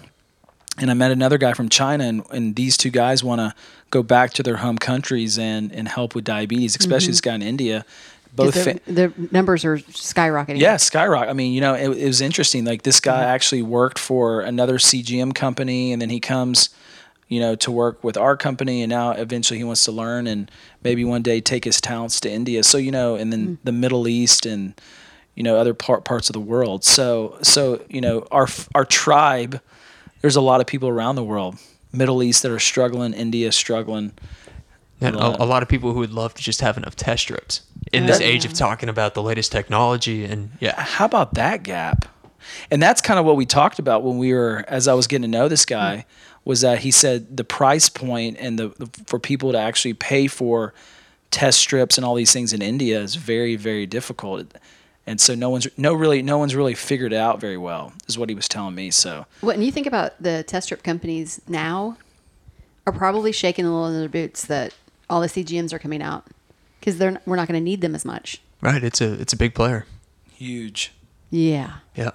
and 0.78 0.92
I 0.92 0.94
met 0.94 1.12
another 1.12 1.38
guy 1.38 1.54
from 1.54 1.70
China, 1.70 2.04
and, 2.04 2.24
and 2.32 2.56
these 2.56 2.78
two 2.78 2.92
guys 2.92 3.24
want 3.24 3.42
to 3.42 3.56
go 3.90 4.04
back 4.04 4.34
to 4.34 4.44
their 4.44 4.58
home 4.58 4.78
countries 4.78 5.40
and, 5.40 5.72
and 5.72 5.88
help 5.88 6.14
with 6.14 6.24
diabetes, 6.24 6.76
especially 6.80 7.06
mm-hmm. 7.06 7.12
this 7.12 7.22
guy 7.22 7.36
in 7.36 7.42
India. 7.42 7.86
Both 8.38 8.54
the, 8.54 8.62
fa- 8.62 8.80
the 8.86 9.14
numbers 9.32 9.66
are 9.66 9.78
skyrocketing. 9.80 10.60
yeah, 10.60 10.78
skyrocket. 10.78 11.30
I 11.30 11.34
mean, 11.34 11.54
you 11.54 11.60
know, 11.60 11.74
it, 11.74 11.90
it 11.90 12.06
was 12.06 12.22
interesting. 12.22 12.66
Like 12.66 12.84
this 12.84 13.00
guy 13.00 13.22
mm-hmm. 13.22 13.30
actually 13.30 13.64
worked 13.64 13.98
for 13.98 14.42
another 14.42 14.78
CGM 14.78 15.34
company, 15.34 15.92
and 15.92 16.00
then 16.00 16.10
he 16.10 16.20
comes, 16.20 16.70
you 17.28 17.40
know, 17.40 17.56
to 17.56 17.72
work 17.72 18.04
with 18.04 18.16
our 18.16 18.38
company, 18.38 18.84
and 18.84 18.92
now 18.92 19.10
eventually 19.12 19.58
he 19.58 19.64
wants 19.64 19.84
to 19.86 19.92
learn 19.92 20.28
and 20.28 20.52
maybe 20.84 21.04
one 21.04 21.24
day 21.24 21.42
take 21.42 21.66
his 21.66 21.82
talents 21.82 22.20
to 22.22 22.32
India. 22.32 22.64
So 22.64 22.78
you 22.78 22.92
know, 22.92 23.16
and 23.16 23.34
then 23.34 23.48
mm. 23.48 23.58
the 23.64 23.72
Middle 23.72 24.08
East 24.08 24.46
and 24.46 24.80
you 25.34 25.42
know 25.42 25.58
other 25.58 25.74
part, 25.74 26.06
parts 26.06 26.30
of 26.30 26.34
the 26.34 26.40
world. 26.40 26.86
So 26.86 27.40
so 27.42 27.84
you 27.90 28.02
know 28.02 28.28
our 28.30 28.48
our 28.76 28.86
tribe. 28.86 29.60
There's 30.22 30.36
a 30.36 30.42
lot 30.42 30.62
of 30.62 30.68
people 30.68 30.90
around 30.90 31.16
the 31.16 31.24
world, 31.24 31.58
Middle 31.92 32.22
East 32.22 32.44
that 32.44 32.52
are 32.52 32.60
struggling, 32.60 33.14
India 33.14 33.52
struggling. 33.52 34.14
And 35.02 35.16
lot. 35.16 35.40
a, 35.40 35.44
a 35.44 35.46
lot 35.46 35.64
of 35.64 35.70
people 35.70 35.94
who 35.94 36.00
would 36.00 36.12
love 36.12 36.36
to 36.36 36.42
just 36.42 36.62
have 36.62 36.78
enough 36.78 36.96
test 36.96 37.24
strips 37.24 37.62
in 37.94 38.06
this 38.06 38.20
age 38.20 38.46
of 38.46 38.54
talking 38.54 38.90
about 38.90 39.14
the 39.14 39.24
latest 39.24 39.52
technology 39.52 40.26
and 40.26 40.52
yeah, 40.60 40.80
how 40.80 41.06
about 41.06 41.34
that 41.36 41.64
gap? 41.64 42.06
And 42.72 42.82
that's 42.82 43.02
kind 43.02 43.20
of 43.20 43.26
what 43.26 43.36
we 43.36 43.46
talked 43.46 43.80
about 43.80 44.04
when 44.04 44.18
we 44.18 44.34
were, 44.34 44.64
as 44.68 44.88
I 44.88 44.94
was 44.94 45.08
getting 45.08 45.24
to 45.24 45.28
know 45.28 45.48
this 45.48 45.64
hmm. 45.66 45.74
guy, 45.74 46.06
was 46.46 46.62
that 46.62 46.80
he 46.80 46.92
said 46.92 47.36
the 47.36 47.44
price 47.44 47.90
point 47.90 48.38
and 48.40 48.58
the, 48.58 48.70
the 48.70 48.90
for 49.06 49.20
people 49.20 49.52
to 49.52 49.58
actually 49.58 49.94
pay 49.94 50.28
for 50.28 50.74
test 51.30 51.60
strips 51.60 51.98
and 51.98 52.06
all 52.06 52.16
these 52.16 52.32
things 52.32 52.54
in 52.54 52.62
India 52.62 53.00
is 53.02 53.16
very, 53.16 53.58
very 53.58 53.86
difficult. 53.86 54.54
and 55.06 55.20
so 55.20 55.36
no 55.36 55.50
one's 55.50 55.68
no 55.78 55.94
really 55.94 56.22
no 56.22 56.38
one's 56.38 56.56
really 56.56 56.74
figured 56.74 57.12
it 57.12 57.18
out 57.18 57.42
very 57.42 57.58
well. 57.58 57.92
Is 58.08 58.18
what 58.18 58.30
he 58.30 58.36
was 58.36 58.48
telling 58.48 58.76
me. 58.76 58.92
So 58.92 59.26
When 59.42 59.62
you 59.62 59.72
think 59.72 59.88
about 59.88 60.22
the 60.22 60.44
test 60.44 60.68
strip 60.68 60.84
companies 60.84 61.42
now, 61.48 61.98
are 62.86 62.94
probably 62.94 63.34
shaking 63.34 63.66
a 63.66 63.70
little 63.70 63.88
in 63.88 64.00
their 64.00 64.08
boots 64.08 64.46
that 64.46 64.74
all 65.10 65.20
the 65.20 65.28
CGMs 65.28 65.74
are 65.74 65.80
coming 65.80 66.02
out 66.02 66.26
because 66.88 67.00
they're 67.00 67.20
we're 67.26 67.36
not 67.36 67.50
going 67.50 67.60
to 67.60 67.64
need 67.64 67.82
them 67.82 67.94
as 67.94 68.06
much. 68.06 68.40
Right. 68.62 68.82
It's 68.82 69.02
a 69.02 69.12
it's 69.20 69.34
a 69.34 69.36
big 69.36 69.54
player. 69.54 69.86
huge. 70.38 70.94
Yeah. 71.30 71.80
Yeah. 71.96 72.12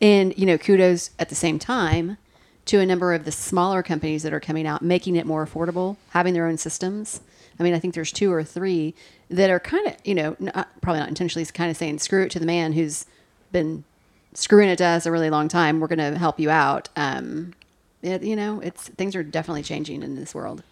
And, 0.00 0.36
you 0.38 0.46
know, 0.46 0.58
kudos 0.58 1.10
at 1.18 1.28
the 1.28 1.34
same 1.34 1.58
time 1.58 2.18
to 2.66 2.78
a 2.78 2.86
number 2.86 3.12
of 3.12 3.24
the 3.24 3.32
smaller 3.32 3.82
companies 3.82 4.22
that 4.22 4.32
are 4.32 4.40
coming 4.40 4.66
out, 4.66 4.82
making 4.82 5.16
it 5.16 5.26
more 5.26 5.44
affordable, 5.44 5.96
having 6.10 6.34
their 6.34 6.46
own 6.46 6.56
systems. 6.58 7.20
I 7.58 7.64
mean, 7.64 7.74
I 7.74 7.80
think 7.80 7.94
there's 7.94 8.12
two 8.12 8.32
or 8.32 8.44
three 8.44 8.94
that 9.30 9.50
are 9.50 9.58
kind 9.58 9.86
of, 9.88 9.96
you 10.04 10.14
know, 10.14 10.36
not, 10.38 10.68
probably 10.80 11.00
not 11.00 11.08
intentionally, 11.08 11.44
kind 11.46 11.70
of 11.70 11.76
saying, 11.76 11.98
screw 11.98 12.22
it 12.22 12.30
to 12.32 12.38
the 12.38 12.46
man 12.46 12.72
who's 12.72 13.06
been 13.50 13.82
screwing 14.34 14.68
it 14.68 14.76
to 14.76 14.84
us 14.84 15.06
a 15.06 15.10
really 15.10 15.30
long 15.30 15.48
time. 15.48 15.80
We're 15.80 15.88
going 15.88 15.98
to 15.98 16.16
help 16.16 16.38
you 16.38 16.50
out. 16.50 16.88
Um, 16.94 17.54
it, 18.02 18.22
you 18.22 18.36
know, 18.36 18.60
it's 18.60 18.88
things 18.88 19.16
are 19.16 19.22
definitely 19.24 19.62
changing 19.62 20.02
in 20.02 20.14
this 20.14 20.34
world. 20.34 20.62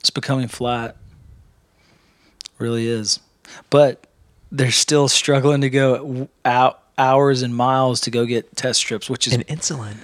It's 0.00 0.10
becoming 0.10 0.48
flat. 0.48 0.96
Really 2.58 2.86
is. 2.86 3.20
But 3.70 4.06
they're 4.50 4.70
still 4.70 5.08
struggling 5.08 5.60
to 5.62 5.70
go 5.70 6.28
out 6.44 6.82
hours 6.96 7.42
and 7.42 7.54
miles 7.54 8.00
to 8.02 8.10
go 8.10 8.24
get 8.26 8.56
test 8.56 8.80
strips, 8.80 9.08
which 9.08 9.26
is 9.26 9.34
And 9.34 9.46
insulin. 9.46 9.96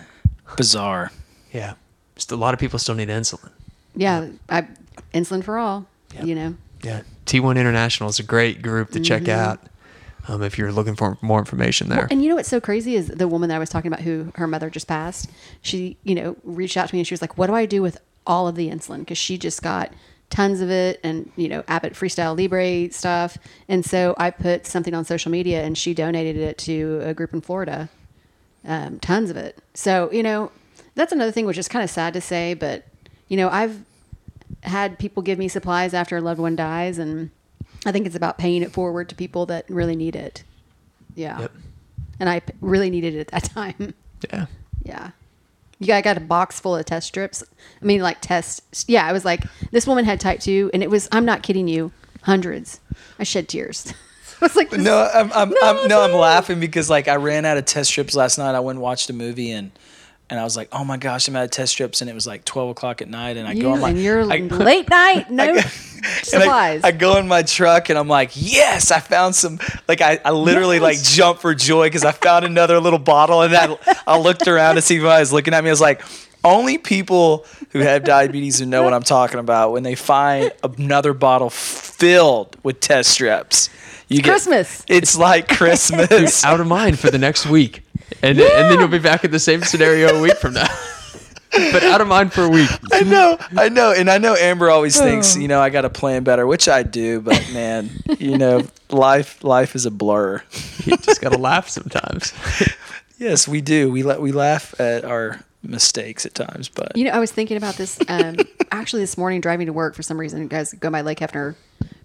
bizarre. 0.56 1.10
Yeah. 1.52 1.74
Just 2.14 2.30
a 2.32 2.36
lot 2.36 2.54
of 2.54 2.60
people 2.60 2.78
still 2.78 2.94
need 2.94 3.08
insulin. 3.08 3.50
Yeah, 3.96 4.28
I, 4.48 4.66
insulin 5.12 5.42
for 5.42 5.58
all. 5.58 5.86
You 6.22 6.34
know, 6.34 6.54
Yeah. 6.82 7.02
T1 7.26 7.56
International 7.58 8.08
is 8.08 8.18
a 8.20 8.22
great 8.22 8.62
group 8.62 8.90
to 8.92 9.00
check 9.00 9.22
Mm-hmm. 9.22 9.30
out 9.40 9.60
um, 10.28 10.42
if 10.42 10.56
you're 10.58 10.70
looking 10.72 10.94
for 10.94 11.18
more 11.22 11.38
information 11.40 11.88
there. 11.88 12.06
And 12.10 12.22
you 12.22 12.28
know 12.28 12.36
what's 12.36 12.48
so 12.48 12.60
crazy 12.60 12.94
is 12.94 13.08
the 13.08 13.26
woman 13.28 13.48
that 13.48 13.56
I 13.56 13.58
was 13.58 13.68
talking 13.70 13.88
about 13.92 14.02
who 14.04 14.32
her 14.36 14.46
mother 14.46 14.70
just 14.70 14.86
passed. 14.86 15.28
She, 15.62 15.96
you 16.04 16.14
know, 16.14 16.36
reached 16.44 16.76
out 16.76 16.88
to 16.88 16.94
me 16.94 17.00
and 17.00 17.06
she 17.06 17.12
was 17.14 17.20
like, 17.20 17.36
"What 17.36 17.48
do 17.48 17.54
I 17.54 17.66
do 17.66 17.82
with 17.82 17.98
all 18.26 18.46
of 18.48 18.54
the 18.54 18.70
insulin?" 18.70 19.00
Because 19.00 19.18
she 19.18 19.36
just 19.38 19.62
got 19.62 19.92
tons 20.34 20.60
of 20.60 20.68
it, 20.68 20.98
and 21.04 21.30
you 21.36 21.48
know, 21.48 21.62
Abbott 21.68 21.92
Freestyle 21.92 22.36
Libre 22.36 22.92
stuff. 22.92 23.38
And 23.68 23.84
so 23.84 24.16
I 24.18 24.30
put 24.30 24.66
something 24.66 24.92
on 24.92 25.04
social 25.04 25.30
media, 25.30 25.62
and 25.62 25.78
she 25.78 25.94
donated 25.94 26.36
it 26.36 26.58
to 26.58 27.00
a 27.04 27.14
group 27.14 27.32
in 27.32 27.40
Florida. 27.40 27.88
Um, 28.64 28.98
tons 28.98 29.30
of 29.30 29.36
it. 29.36 29.62
So 29.74 30.10
you 30.12 30.24
know, 30.24 30.50
that's 30.96 31.12
another 31.12 31.30
thing 31.30 31.46
which 31.46 31.56
is 31.56 31.68
kind 31.68 31.84
of 31.84 31.90
sad 31.90 32.14
to 32.14 32.20
say, 32.20 32.54
but 32.54 32.84
you 33.28 33.36
know, 33.36 33.48
I've 33.48 33.84
had 34.64 34.98
people 34.98 35.22
give 35.22 35.38
me 35.38 35.46
supplies 35.46 35.94
after 35.94 36.16
a 36.16 36.20
loved 36.20 36.40
one 36.40 36.56
dies, 36.56 36.98
and 36.98 37.30
I 37.86 37.92
think 37.92 38.04
it's 38.04 38.16
about 38.16 38.36
paying 38.36 38.62
it 38.62 38.72
forward 38.72 39.08
to 39.10 39.14
people 39.14 39.46
that 39.46 39.70
really 39.70 39.94
need 39.94 40.16
it. 40.16 40.42
Yeah. 41.14 41.42
Yep. 41.42 41.52
And 42.18 42.28
I 42.28 42.42
really 42.60 42.90
needed 42.90 43.14
it 43.14 43.20
at 43.20 43.28
that 43.28 43.44
time. 43.44 43.94
Yeah. 44.32 44.46
Yeah. 45.86 45.96
You 45.98 46.02
got, 46.02 46.10
I 46.10 46.14
got 46.14 46.16
a 46.22 46.26
box 46.26 46.60
full 46.60 46.76
of 46.76 46.84
test 46.84 47.06
strips. 47.08 47.42
I 47.80 47.84
mean, 47.84 48.00
like 48.00 48.20
test. 48.20 48.62
Yeah, 48.88 49.06
I 49.06 49.12
was 49.12 49.24
like, 49.24 49.44
this 49.70 49.86
woman 49.86 50.04
had 50.04 50.20
type 50.20 50.40
two, 50.40 50.70
and 50.74 50.82
it 50.82 50.90
was. 50.90 51.08
I'm 51.12 51.24
not 51.24 51.42
kidding 51.42 51.68
you, 51.68 51.92
hundreds. 52.22 52.80
I 53.18 53.24
shed 53.24 53.48
tears. 53.48 53.92
I 54.40 54.44
was 54.46 54.56
like, 54.56 54.70
this- 54.70 54.80
No, 54.80 55.08
I'm, 55.14 55.32
I'm, 55.32 55.50
No, 55.50 55.56
I'm, 55.62 55.88
no, 55.88 56.02
I'm 56.02 56.12
laughing 56.12 56.60
because 56.60 56.90
like 56.90 57.08
I 57.08 57.16
ran 57.16 57.44
out 57.44 57.56
of 57.56 57.64
test 57.64 57.90
strips 57.90 58.14
last 58.14 58.36
night. 58.38 58.54
I 58.54 58.60
went 58.60 58.76
and 58.76 58.82
watched 58.82 59.08
a 59.10 59.12
movie 59.12 59.50
and 59.52 59.70
and 60.30 60.40
I 60.40 60.44
was 60.44 60.56
like, 60.56 60.68
oh 60.72 60.84
my 60.84 60.96
gosh, 60.96 61.28
I'm 61.28 61.36
out 61.36 61.44
of 61.44 61.50
test 61.50 61.72
strips, 61.72 62.00
and 62.00 62.08
it 62.10 62.14
was 62.14 62.26
like 62.26 62.44
12 62.44 62.70
o'clock 62.70 63.02
at 63.02 63.08
night, 63.08 63.36
and 63.36 63.46
I 63.46 63.52
you 63.52 63.62
go 63.62 63.72
on 63.72 63.80
my 63.80 63.90
and 63.90 64.00
your 64.00 64.20
I- 64.22 64.36
late 64.38 64.88
night, 64.88 65.30
no 65.30 65.44
and 65.48 65.58
I- 65.58 65.62
supplies. 66.22 66.82
I, 66.84 66.92
go 66.92 67.16
in 67.18 67.28
my 67.28 67.42
truck 67.42 67.88
and 67.88 67.98
I'm 67.98 68.08
like, 68.08 68.30
yes, 68.34 68.90
I 68.90 69.00
found 69.00 69.34
some. 69.34 69.58
Like 69.88 70.00
I, 70.00 70.18
I 70.24 70.30
literally 70.32 70.78
like 70.80 71.02
jump 71.02 71.40
for 71.40 71.54
joy 71.54 71.86
because 71.86 72.04
I 72.04 72.12
found 72.12 72.44
another 72.44 72.80
little 72.80 72.98
bottle, 72.98 73.42
and 73.42 73.54
I, 73.54 73.76
I 74.06 74.18
looked 74.18 74.48
around 74.48 74.74
to 74.76 74.82
see 74.82 74.96
if 74.96 75.04
I 75.04 75.20
was 75.20 75.32
looking 75.32 75.54
at 75.54 75.62
me. 75.64 75.70
I 75.70 75.72
was 75.72 75.80
like, 75.80 76.02
only 76.42 76.76
people 76.78 77.46
who 77.70 77.78
have 77.80 78.04
diabetes 78.04 78.58
who 78.58 78.66
know 78.66 78.82
what 78.82 78.92
I'm 78.92 79.02
talking 79.02 79.40
about 79.40 79.72
when 79.72 79.82
they 79.82 79.94
find 79.94 80.52
another 80.62 81.14
bottle 81.14 81.48
filled 81.50 82.56
with 82.62 82.80
test 82.80 83.10
strips. 83.10 83.70
You 84.08 84.18
get 84.18 84.30
Christmas. 84.30 84.84
It's 84.88 85.16
like 85.16 85.48
Christmas. 85.56 86.44
Out 86.44 86.60
of 86.60 86.66
mind 86.66 86.98
for 86.98 87.10
the 87.10 87.18
next 87.18 87.46
week. 87.46 87.82
And, 88.22 88.38
and 88.40 88.70
then 88.70 88.78
you'll 88.78 88.88
be 88.88 88.98
back 88.98 89.24
in 89.24 89.30
the 89.30 89.38
same 89.38 89.62
scenario 89.62 90.16
a 90.16 90.20
week 90.20 90.36
from 90.36 90.54
now. 90.54 90.66
but 91.50 91.82
out 91.84 92.00
of 92.00 92.08
mind 92.08 92.32
for 92.32 92.42
a 92.42 92.48
week. 92.48 92.70
I 92.92 93.02
know, 93.02 93.38
I 93.56 93.68
know, 93.68 93.92
and 93.92 94.10
I 94.10 94.18
know 94.18 94.34
Amber 94.34 94.70
always 94.70 94.98
thinks, 94.98 95.36
you 95.36 95.48
know, 95.48 95.60
I 95.60 95.70
got 95.70 95.82
to 95.82 95.90
plan 95.90 96.24
better, 96.24 96.46
which 96.46 96.68
I 96.68 96.82
do, 96.82 97.20
but 97.20 97.50
man, 97.52 97.90
you 98.18 98.38
know, 98.38 98.66
life 98.90 99.42
life 99.44 99.74
is 99.74 99.86
a 99.86 99.90
blur. 99.90 100.42
You 100.84 100.96
just 100.96 101.20
got 101.20 101.32
to 101.32 101.38
laugh 101.38 101.68
sometimes. 101.68 102.32
Yes, 103.16 103.46
we 103.46 103.60
do. 103.60 103.92
We 103.92 104.02
la- 104.02 104.18
we 104.18 104.32
laugh 104.32 104.78
at 104.80 105.04
our 105.04 105.40
mistakes 105.62 106.26
at 106.26 106.34
times, 106.34 106.68
but 106.68 106.96
You 106.96 107.04
know, 107.04 107.12
I 107.12 107.20
was 107.20 107.30
thinking 107.30 107.56
about 107.56 107.76
this 107.76 107.96
um, 108.08 108.36
actually 108.72 109.02
this 109.02 109.16
morning 109.16 109.40
driving 109.40 109.66
to 109.66 109.72
work 109.72 109.94
for 109.94 110.02
some 110.02 110.18
reason. 110.18 110.42
You 110.42 110.48
guys 110.48 110.72
go 110.74 110.90
by 110.90 111.00
Lake 111.02 111.20
Hefner 111.20 111.54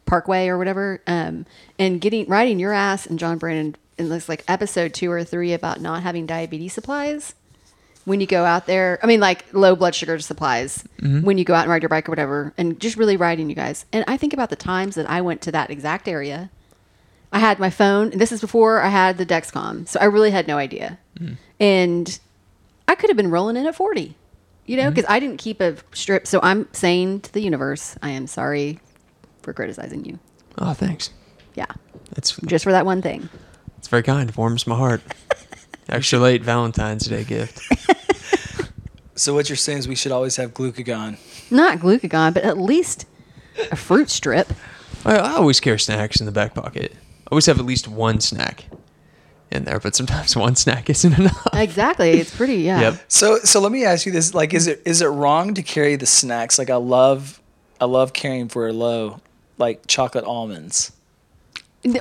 Parkway 0.06 0.48
or 0.50 0.58
whatever, 0.60 1.02
um, 1.08 1.48
and 1.80 2.00
getting 2.00 2.28
riding 2.28 2.60
your 2.60 2.74
ass 2.74 3.08
and 3.08 3.18
John 3.18 3.40
Brandon 3.40 3.76
in 4.00 4.10
this 4.10 4.30
like 4.30 4.44
episode 4.48 4.94
two 4.94 5.12
or 5.12 5.24
three 5.24 5.54
about 5.54 5.82
not 5.82 6.04
having 6.04 6.26
diabetes 6.26 6.74
supplies 6.74 7.36
when 8.06 8.22
you 8.22 8.28
go 8.28 8.46
out 8.46 8.66
there. 8.66 9.00
I 9.04 9.08
mean, 9.08 9.20
like 9.20 9.46
low 9.54 9.76
blood 9.76 9.94
sugar 9.94 10.18
supplies 10.20 10.84
mm-hmm. 11.02 11.22
when 11.22 11.38
you 11.38 11.46
go 11.46 11.54
out 11.54 11.64
and 11.64 11.70
ride 11.70 11.84
your 11.84 11.90
bike 11.90 12.08
or 12.08 12.12
whatever, 12.12 12.54
and 12.58 12.80
just 12.80 12.98
really 12.98 13.18
riding 13.18 13.50
you 13.50 13.56
guys. 13.56 13.86
And 13.94 14.04
I 14.08 14.18
think 14.18 14.34
about 14.34 14.50
the 14.50 14.56
times 14.56 14.96
that 14.96 15.10
I 15.10 15.22
went 15.22 15.42
to 15.42 15.52
that 15.52 15.70
exact 15.70 16.08
area. 16.08 16.50
I 17.32 17.38
had 17.38 17.60
my 17.60 17.70
phone. 17.70 18.12
And 18.12 18.20
this 18.20 18.32
is 18.32 18.42
before 18.42 18.82
I 18.82 18.90
had 18.90 19.20
the 19.20 19.26
Dexcom, 19.26 19.88
so 19.88 20.00
I 20.00 20.06
really 20.06 20.32
had 20.32 20.48
no 20.48 20.58
idea. 20.58 20.98
Mm-hmm. 21.20 21.34
And 21.60 22.20
I 22.88 22.96
could 22.96 23.10
have 23.10 23.18
been 23.18 23.30
rolling 23.30 23.56
in 23.56 23.68
at 23.68 23.76
40, 23.76 24.16
you 24.66 24.78
know, 24.78 24.84
mm-hmm. 24.84 24.90
because 24.90 25.06
I 25.08 25.20
didn't 25.20 25.38
keep 25.38 25.62
a 25.62 25.76
strip. 25.94 26.26
So 26.26 26.40
I'm 26.42 26.68
saying 26.72 27.22
to 27.22 27.34
the 27.34 27.42
universe, 27.42 27.98
I 28.02 28.10
am 28.10 28.26
sorry 28.26 28.80
for 29.44 29.54
criticizing 29.54 30.06
you. 30.06 30.18
Oh, 30.58 30.74
thanks. 30.74 31.12
Yeah. 31.54 31.68
It's 32.18 32.36
Just 32.38 32.64
for 32.64 32.72
that 32.72 32.86
one 32.86 33.02
thing. 33.04 33.30
It's 33.90 33.92
very 33.92 34.04
kind. 34.04 34.30
It 34.30 34.38
warms 34.38 34.68
my 34.68 34.76
heart. 34.76 35.02
Extra 35.90 36.20
late 36.20 36.44
Valentine's 36.44 37.08
Day 37.08 37.24
gift. 37.24 37.60
so 39.16 39.34
what 39.34 39.50
you're 39.50 39.56
saying 39.56 39.80
is 39.80 39.88
we 39.88 39.96
should 39.96 40.12
always 40.12 40.36
have 40.36 40.54
glucagon. 40.54 41.18
Not 41.50 41.80
glucagon, 41.80 42.36
but 42.36 42.44
at 42.44 42.60
least 42.60 43.08
a 43.72 43.76
fruit 43.76 44.12
strip. 44.12 44.54
I, 45.06 45.16
I 45.16 45.32
always 45.38 45.60
carry 45.60 45.80
snacks 45.80 46.20
in 46.20 46.28
the 46.28 46.32
back 46.32 46.54
pocket. 46.54 46.94
I 46.96 47.30
always 47.32 47.48
have 47.48 47.58
at 47.58 47.66
least 47.66 47.88
one 47.88 48.20
snack 48.20 48.66
in 49.50 49.64
there, 49.64 49.80
but 49.80 49.96
sometimes 49.96 50.36
one 50.36 50.56
snack 50.56 50.88
isn't 50.92 51.18
enough. 51.18 51.48
Exactly. 51.54 52.12
It's 52.12 52.36
pretty, 52.38 52.58
yeah. 52.58 52.82
Yep. 52.82 53.06
So 53.08 53.40
so 53.40 53.60
let 53.60 53.72
me 53.72 53.86
ask 53.86 54.06
you 54.06 54.12
this: 54.12 54.36
like, 54.36 54.54
is 54.54 54.68
it 54.68 54.84
is 54.86 55.02
it 55.02 55.08
wrong 55.08 55.56
to 55.56 55.64
carry 55.64 55.96
the 55.96 56.06
snacks? 56.06 56.60
Like, 56.60 56.70
I 56.70 56.76
love 56.76 57.42
I 57.82 57.86
love 57.86 58.14
carrying 58.14 58.50
for 58.50 58.68
a 58.68 58.72
low, 58.72 59.20
like 59.58 59.88
chocolate 59.88 60.26
almonds. 60.26 60.92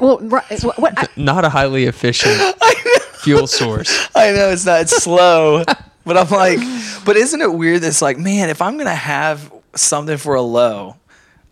Well, 0.01 0.19
right, 0.21 0.45
what, 0.63 0.79
what, 0.79 0.99
I, 0.99 1.07
Not 1.17 1.45
a 1.45 1.49
highly 1.49 1.85
efficient 1.85 2.37
fuel 3.21 3.47
source. 3.47 4.09
I 4.15 4.33
know 4.33 4.51
it's 4.51 4.67
not 4.67 4.81
it's 4.83 4.97
slow, 5.03 5.63
but 6.05 6.17
I'm 6.17 6.29
like, 6.31 6.59
but 7.05 7.17
isn't 7.17 7.41
it 7.41 7.53
weird? 7.53 7.83
That's 7.83 8.03
like, 8.03 8.19
man, 8.19 8.51
if 8.51 8.61
I'm 8.61 8.77
gonna 8.79 8.95
have 8.95 9.53
something 9.77 10.17
for 10.17 10.35
a 10.35 10.43
low, 10.43 10.97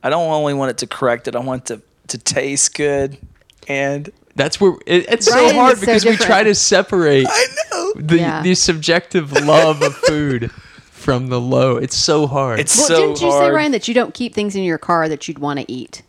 I 0.02 0.10
don't 0.10 0.28
only 0.28 0.54
want 0.54 0.70
it 0.70 0.78
to 0.78 0.86
correct 0.86 1.28
it. 1.28 1.36
I 1.36 1.40
want 1.40 1.70
it 1.70 1.76
to 1.76 1.82
to 2.08 2.18
taste 2.18 2.74
good, 2.74 3.16
and 3.68 4.10
That's 4.36 4.60
where 4.60 4.74
it, 4.86 5.06
it's 5.08 5.30
Ryan 5.30 5.48
so 5.50 5.54
hard 5.54 5.72
is 5.74 5.80
so 5.80 5.86
because 5.86 6.04
we 6.04 6.16
try 6.16 6.42
to 6.44 6.54
separate 6.54 7.26
I 7.28 7.46
know 7.72 7.92
the, 7.96 8.18
Yeah. 8.18 8.42
the 8.42 8.54
subjective 8.54 9.32
love 9.32 9.82
of 9.82 9.94
food 9.94 10.50
from 10.90 11.28
the 11.28 11.40
low. 11.40 11.76
It's 11.76 11.96
so 11.96 12.26
hard. 12.26 12.58
it's 12.60 12.76
well, 12.76 12.86
so 12.88 12.96
didn't 13.08 13.20
you 13.22 13.30
hard. 13.30 13.46
say, 13.46 13.50
Ryan, 13.50 13.72
that 13.72 13.86
you 13.88 13.94
don't 13.94 14.14
keep 14.14 14.34
things 14.34 14.54
in 14.56 14.62
your 14.64 14.78
car 14.78 15.08
that 15.08 15.26
you'd 15.28 15.38
want 15.38 15.60
to 15.60 15.70
eat 15.72 16.02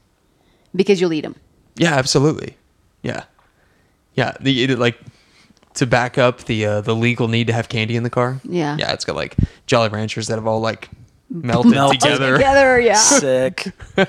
because 0.75 0.99
you'll 1.01 1.13
eat 1.13 1.21
them? 1.21 1.35
Yeah, 1.77 1.93
absolutely. 1.95 2.57
Yeah, 3.03 3.23
yeah. 4.15 4.33
The 4.39 4.63
it, 4.63 4.79
like 4.79 4.99
to 5.75 5.85
back 5.85 6.17
up 6.17 6.45
the 6.45 6.65
uh, 6.65 6.81
the 6.81 6.95
legal 6.95 7.27
need 7.27 7.47
to 7.47 7.53
have 7.53 7.69
candy 7.69 7.95
in 7.95 8.03
the 8.03 8.09
car. 8.09 8.39
Yeah. 8.43 8.75
yeah. 8.77 8.93
It's 8.93 9.05
got 9.05 9.15
like 9.15 9.35
Jolly 9.67 9.89
Ranchers 9.89 10.27
that 10.27 10.35
have 10.35 10.47
all 10.47 10.59
like 10.59 10.89
melted, 11.29 11.71
Melted. 11.71 12.01
together 12.01 12.35
Together, 12.37 12.79
yeah. 12.79 12.93
Sick. 12.95 13.67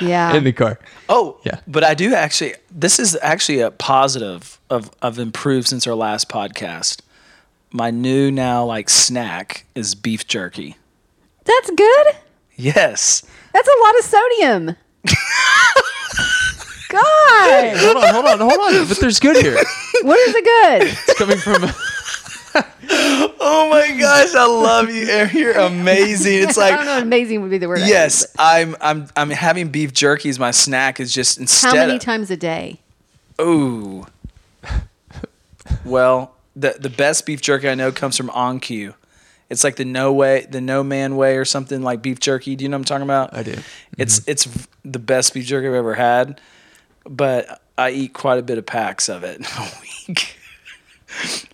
Yeah. 0.00 0.34
in 0.34 0.44
the 0.44 0.52
car. 0.52 0.78
Oh, 1.08 1.38
Yeah. 1.42 1.60
But 1.66 1.82
I 1.82 1.94
do 1.94 2.12
actually. 2.14 2.54
This 2.70 2.98
is 2.98 3.16
actually 3.22 3.60
a 3.60 3.70
positive 3.70 4.58
of 4.68 4.90
of 5.00 5.18
improved 5.18 5.68
since 5.68 5.86
our 5.86 5.94
last 5.94 6.28
podcast. 6.28 7.00
My 7.72 7.90
new 7.90 8.30
now 8.30 8.64
like 8.66 8.90
snack 8.90 9.64
is 9.74 9.94
beef 9.94 10.26
jerky. 10.26 10.76
That's 11.44 11.70
good. 11.70 12.06
Yes. 12.56 13.22
That's 13.54 13.68
a 13.68 13.82
lot 13.82 13.98
of 13.98 14.04
sodium. 14.04 14.76
God, 16.88 17.76
Hold 17.78 17.96
on, 18.02 18.14
hold 18.14 18.24
on, 18.26 18.38
hold 18.40 18.52
on. 18.60 18.88
But 18.88 18.98
there's 18.98 19.20
good 19.20 19.36
here. 19.36 19.56
what 20.02 20.18
is 20.28 20.34
it 20.34 20.44
good? 20.44 20.82
It's 20.88 21.14
coming 21.18 21.38
from. 21.38 21.64
Oh 23.40 23.68
my 23.70 23.96
gosh, 23.98 24.34
I 24.34 24.46
love 24.46 24.90
you. 24.90 25.06
Aaron. 25.08 25.36
You're 25.36 25.52
amazing. 25.58 26.42
It's 26.48 26.56
I 26.56 26.70
like 26.70 26.76
don't 26.78 26.86
know. 26.86 26.98
Amazing 27.02 27.42
would 27.42 27.50
be 27.50 27.58
the 27.58 27.68
word. 27.68 27.78
I 27.78 27.82
use, 27.82 27.88
yes, 27.90 28.26
I'm 28.38 28.74
I'm 28.80 29.08
I'm 29.16 29.30
having 29.30 29.68
beef 29.68 29.92
jerky 29.92 30.28
as 30.30 30.38
my 30.38 30.50
snack. 30.50 30.98
Is 30.98 31.12
just 31.12 31.38
instead 31.38 31.68
How 31.68 31.74
many 31.74 31.96
of- 31.96 32.00
times 32.00 32.30
a 32.30 32.36
day? 32.36 32.80
Oh. 33.38 34.06
well, 35.84 36.34
the 36.56 36.76
the 36.80 36.90
best 36.90 37.26
beef 37.26 37.40
jerky 37.42 37.68
I 37.68 37.74
know 37.74 37.92
comes 37.92 38.16
from 38.16 38.28
OnCue. 38.30 38.94
It's 39.50 39.64
like 39.64 39.76
the 39.76 39.84
no 39.84 40.12
way, 40.12 40.46
the 40.48 40.60
no 40.60 40.82
man 40.84 41.16
way, 41.16 41.36
or 41.36 41.44
something 41.44 41.82
like 41.82 42.02
beef 42.02 42.20
jerky. 42.20 42.54
Do 42.54 42.64
you 42.64 42.68
know 42.68 42.76
what 42.76 42.80
I'm 42.80 42.84
talking 42.84 43.04
about? 43.04 43.34
I 43.34 43.42
do. 43.42 43.54
It's 43.96 44.20
mm-hmm. 44.20 44.30
it's 44.30 44.68
the 44.84 44.98
best 44.98 45.32
beef 45.32 45.46
jerky 45.46 45.68
I've 45.68 45.74
ever 45.74 45.94
had, 45.94 46.40
but 47.04 47.62
I 47.78 47.90
eat 47.90 48.12
quite 48.12 48.38
a 48.38 48.42
bit 48.42 48.58
of 48.58 48.66
packs 48.66 49.08
of 49.08 49.24
it 49.24 49.40
a 49.58 49.70
week. 49.80 50.36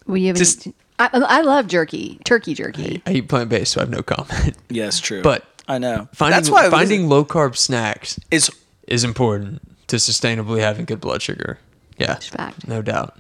Well, 0.07 0.17
you 0.17 0.29
haven't. 0.29 0.39
Just- 0.39 0.69
I, 0.99 1.09
I 1.13 1.41
love 1.41 1.67
jerky, 1.67 2.21
turkey 2.25 2.55
jerky. 2.55 3.03
I 3.05 3.15
eat 3.15 3.29
plant 3.29 3.51
based, 3.51 3.73
so 3.73 3.81
I 3.81 3.83
have 3.83 3.91
no 3.91 4.03
comment. 4.03 4.57
yes, 4.71 5.01
true. 5.01 5.23
But 5.23 5.45
I 5.67 5.79
know 5.79 6.09
Finding 6.13 6.37
that's 6.37 6.51
why 6.51 6.71
finding 6.71 7.09
low 7.09 7.25
carb 7.25 7.57
snacks 7.57 8.19
is 8.31 8.51
is 8.87 9.03
important 9.03 9.61
to 9.89 9.97
sustainably 9.97 10.61
having 10.61 10.85
good 10.85 11.01
blood 11.01 11.21
sugar. 11.23 11.59
Yeah, 11.99 12.17
Fact. 12.17 12.67
no 12.69 12.83
doubt. 12.83 13.17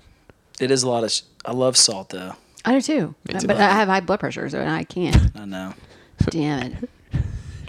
it 0.61 0.70
is 0.70 0.83
a 0.83 0.89
lot 0.89 1.05
of. 1.05 1.12
I 1.45 1.53
love 1.53 1.77
salt 1.77 2.11
though. 2.11 2.35
I 2.65 2.73
do 2.73 2.81
too, 2.81 3.15
Me 3.33 3.39
too. 3.41 3.47
but 3.47 3.57
I 3.59 3.71
have 3.71 3.89
high 3.89 4.01
blood 4.01 4.21
pressure, 4.21 4.49
so 4.49 4.65
I 4.65 4.85
can't. 4.85 5.17
I 5.37 5.45
know, 5.45 5.75
Damn 6.31 6.62
it! 6.73 6.91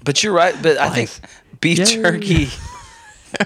but 0.03 0.23
you're 0.23 0.33
right. 0.33 0.55
But 0.61 0.77
I 0.77 0.89
think 0.89 1.11
beef 1.61 1.79
Yay. 1.79 1.85
jerky. 1.85 2.47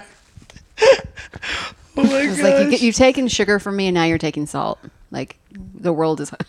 oh 1.96 2.04
my 2.04 2.20
It's 2.22 2.40
like 2.40 2.80
you, 2.80 2.86
you've 2.86 2.94
taken 2.94 3.28
sugar 3.28 3.58
from 3.58 3.76
me, 3.76 3.88
and 3.88 3.94
now 3.94 4.04
you're 4.04 4.18
taking 4.18 4.46
salt. 4.46 4.78
Like 5.10 5.36
the 5.74 5.92
world 5.92 6.20
is. 6.20 6.32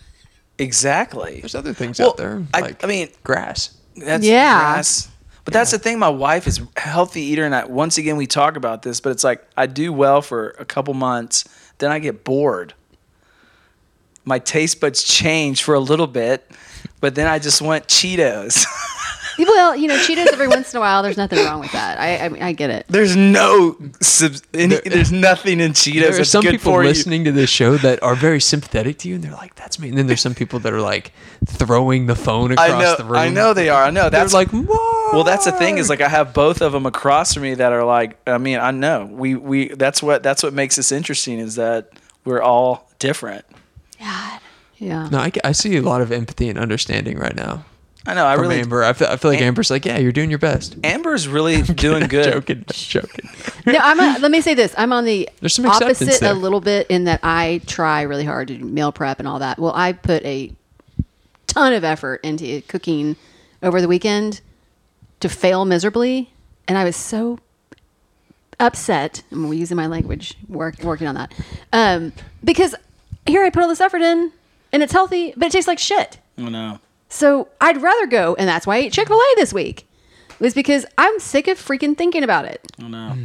Exactly. 0.58 1.40
There's 1.40 1.54
other 1.56 1.72
things 1.72 1.98
Well, 1.98 2.10
out 2.10 2.18
there. 2.18 2.42
I- 2.54 2.60
Like 2.60 2.84
I 2.84 2.86
mean- 2.86 3.08
grass. 3.24 3.74
That's 3.96 4.24
Yeah. 4.24 4.60
grass. 4.74 5.08
But 5.44 5.54
that's 5.54 5.72
the 5.72 5.78
thing. 5.78 5.98
My 5.98 6.10
wife 6.10 6.46
is 6.46 6.60
a 6.76 6.80
healthy 6.80 7.22
eater, 7.22 7.44
and 7.44 7.52
I, 7.54 7.64
once 7.64 7.98
again 7.98 8.16
we 8.16 8.26
talk 8.28 8.56
about 8.56 8.82
this. 8.82 9.00
But 9.00 9.10
it's 9.10 9.24
like 9.24 9.42
I 9.56 9.66
do 9.66 9.92
well 9.92 10.22
for 10.22 10.50
a 10.60 10.64
couple 10.64 10.94
months, 10.94 11.44
then 11.78 11.90
I 11.90 11.98
get 11.98 12.22
bored. 12.22 12.74
My 14.24 14.38
taste 14.38 14.80
buds 14.80 15.02
change 15.02 15.62
for 15.62 15.74
a 15.74 15.80
little 15.80 16.06
bit, 16.06 16.48
but 17.00 17.14
then 17.14 17.26
I 17.26 17.38
just 17.38 17.60
want 17.62 17.86
Cheetos. 17.88 18.64
Well, 19.38 19.74
you 19.74 19.88
know, 19.88 19.96
Cheetos 19.96 20.26
every 20.32 20.46
once 20.46 20.74
in 20.74 20.78
a 20.78 20.80
while. 20.80 21.02
There's 21.02 21.16
nothing 21.16 21.44
wrong 21.44 21.60
with 21.60 21.72
that. 21.72 21.98
I 21.98 22.18
I, 22.18 22.28
mean, 22.28 22.42
I 22.42 22.52
get 22.52 22.68
it. 22.68 22.84
there's 22.88 23.16
no, 23.16 23.76
subs- 24.00 24.42
any, 24.52 24.76
there's 24.84 25.10
nothing 25.10 25.58
in 25.58 25.72
Cheetos 25.72 26.00
There 26.00 26.08
are 26.10 26.16
that's 26.18 26.30
some 26.30 26.42
good 26.42 26.52
people 26.52 26.72
for 26.72 26.82
you. 26.82 26.88
listening 26.90 27.24
to 27.24 27.32
this 27.32 27.48
show 27.48 27.78
that 27.78 28.02
are 28.02 28.14
very 28.14 28.40
sympathetic 28.40 28.98
to 28.98 29.08
you, 29.08 29.14
and 29.14 29.24
they're 29.24 29.32
like, 29.32 29.54
"That's 29.54 29.78
me." 29.78 29.88
And 29.88 29.96
then 29.96 30.06
there's 30.06 30.20
some 30.20 30.34
people 30.34 30.58
that 30.60 30.72
are 30.72 30.82
like 30.82 31.12
throwing 31.46 32.06
the 32.06 32.14
phone 32.14 32.52
across 32.52 32.68
know, 32.82 32.96
the 32.96 33.04
room. 33.04 33.16
I 33.16 33.30
know 33.30 33.54
they 33.54 33.70
are. 33.70 33.82
I 33.82 33.90
know 33.90 34.02
They're 34.10 34.20
that's 34.20 34.34
like, 34.34 34.52
Well, 34.52 35.24
that's 35.24 35.46
the 35.46 35.52
thing 35.52 35.78
is 35.78 35.88
like 35.88 36.02
I 36.02 36.08
have 36.08 36.34
both 36.34 36.60
of 36.60 36.72
them 36.72 36.84
across 36.84 37.32
from 37.32 37.44
me 37.44 37.54
that 37.54 37.72
are 37.72 37.84
like 37.84 38.18
I 38.28 38.36
mean 38.36 38.58
I 38.58 38.70
know 38.70 39.06
we 39.10 39.34
we 39.34 39.68
that's 39.68 40.02
what 40.02 40.22
that's 40.22 40.42
what 40.42 40.52
makes 40.52 40.78
us 40.78 40.92
interesting 40.92 41.38
is 41.38 41.54
that 41.54 41.88
we're 42.26 42.42
all 42.42 42.90
different. 42.98 43.46
Yeah. 44.82 45.08
No, 45.10 45.18
I, 45.18 45.30
I 45.44 45.52
see 45.52 45.76
a 45.76 45.82
lot 45.82 46.00
of 46.00 46.10
empathy 46.10 46.48
and 46.48 46.58
understanding 46.58 47.16
right 47.18 47.36
now 47.36 47.64
I 48.04 48.14
know 48.14 48.26
I 48.26 48.34
from 48.34 48.42
really 48.42 48.60
Amber. 48.60 48.82
I 48.82 48.92
feel, 48.94 49.06
I 49.08 49.16
feel 49.16 49.30
like 49.30 49.40
Am- 49.40 49.48
Amber's 49.48 49.70
like, 49.70 49.84
"Yeah, 49.84 49.98
you're 49.98 50.10
doing 50.10 50.28
your 50.28 50.40
best." 50.40 50.74
Amber's 50.82 51.28
really 51.28 51.62
doing 51.86 52.08
good. 52.08 52.24
joking, 52.32 52.64
joking. 52.68 53.30
No, 53.64 53.78
I'm. 53.78 54.00
A, 54.00 54.18
let 54.18 54.32
me 54.32 54.40
say 54.40 54.54
this. 54.54 54.74
I'm 54.76 54.92
on 54.92 55.04
the 55.04 55.28
There's 55.40 55.54
some 55.54 55.66
opposite 55.66 56.18
there. 56.20 56.32
a 56.32 56.34
little 56.34 56.60
bit 56.60 56.88
in 56.88 57.04
that 57.04 57.20
I 57.22 57.60
try 57.66 58.02
really 58.02 58.24
hard 58.24 58.48
to 58.48 58.56
do 58.56 58.64
meal 58.64 58.90
prep 58.90 59.20
and 59.20 59.28
all 59.28 59.38
that. 59.38 59.58
Well, 59.60 59.72
I 59.76 59.92
put 59.92 60.24
a 60.24 60.52
ton 61.46 61.72
of 61.74 61.84
effort 61.84 62.20
into 62.24 62.60
cooking 62.62 63.14
over 63.62 63.80
the 63.80 63.86
weekend 63.88 64.40
to 65.20 65.28
fail 65.28 65.64
miserably, 65.64 66.32
and 66.66 66.76
I 66.76 66.82
was 66.82 66.96
so 66.96 67.38
upset. 68.58 69.22
I'm 69.30 69.52
using 69.52 69.76
my 69.76 69.86
language, 69.86 70.36
work, 70.48 70.82
working 70.82 71.06
on 71.06 71.14
that, 71.14 71.32
um, 71.72 72.12
because 72.42 72.74
here 73.26 73.44
I 73.44 73.50
put 73.50 73.62
all 73.62 73.68
this 73.68 73.80
effort 73.80 74.02
in, 74.02 74.32
and 74.72 74.82
it's 74.82 74.92
healthy, 74.92 75.32
but 75.36 75.46
it 75.46 75.52
tastes 75.52 75.68
like 75.68 75.78
shit. 75.78 76.18
I 76.38 76.48
know. 76.48 76.78
So 77.08 77.48
I'd 77.60 77.80
rather 77.82 78.06
go, 78.06 78.34
and 78.38 78.48
that's 78.48 78.66
why 78.66 78.76
I 78.76 78.78
ate 78.80 78.92
Chick 78.92 79.08
Fil 79.08 79.18
A 79.18 79.32
this 79.36 79.52
week. 79.52 79.86
Was 80.40 80.54
because 80.54 80.84
I'm 80.98 81.20
sick 81.20 81.46
of 81.46 81.58
freaking 81.58 81.96
thinking 81.96 82.24
about 82.24 82.46
it. 82.46 82.60
I 82.82 82.88
know. 82.88 83.16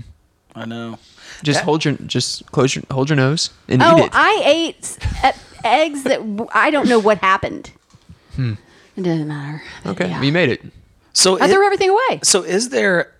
I 0.55 0.65
know. 0.65 0.99
Just 1.43 1.59
That- 1.59 1.65
hold 1.65 1.85
your, 1.85 1.93
just 1.95 2.45
close 2.51 2.75
your, 2.75 2.83
hold 2.91 3.09
your 3.09 3.15
nose 3.15 3.49
and 3.67 3.81
Oh, 3.81 3.97
eat 3.97 4.03
it. 4.05 4.09
I 4.13 4.41
ate 4.45 4.97
eggs 5.63 6.03
that 6.03 6.21
I 6.53 6.69
don't 6.69 6.87
know 6.89 6.99
what 6.99 7.17
happened. 7.19 7.71
It 8.37 8.57
doesn't 9.03 9.27
matter. 9.27 9.61
Okay, 9.85 10.09
yeah. 10.09 10.21
you 10.21 10.31
made 10.31 10.49
it. 10.49 10.61
So 11.13 11.39
I 11.39 11.45
it- 11.45 11.51
threw 11.51 11.65
everything 11.65 11.89
away. 11.89 12.19
so 12.23 12.43
is 12.43 12.69
there 12.69 13.13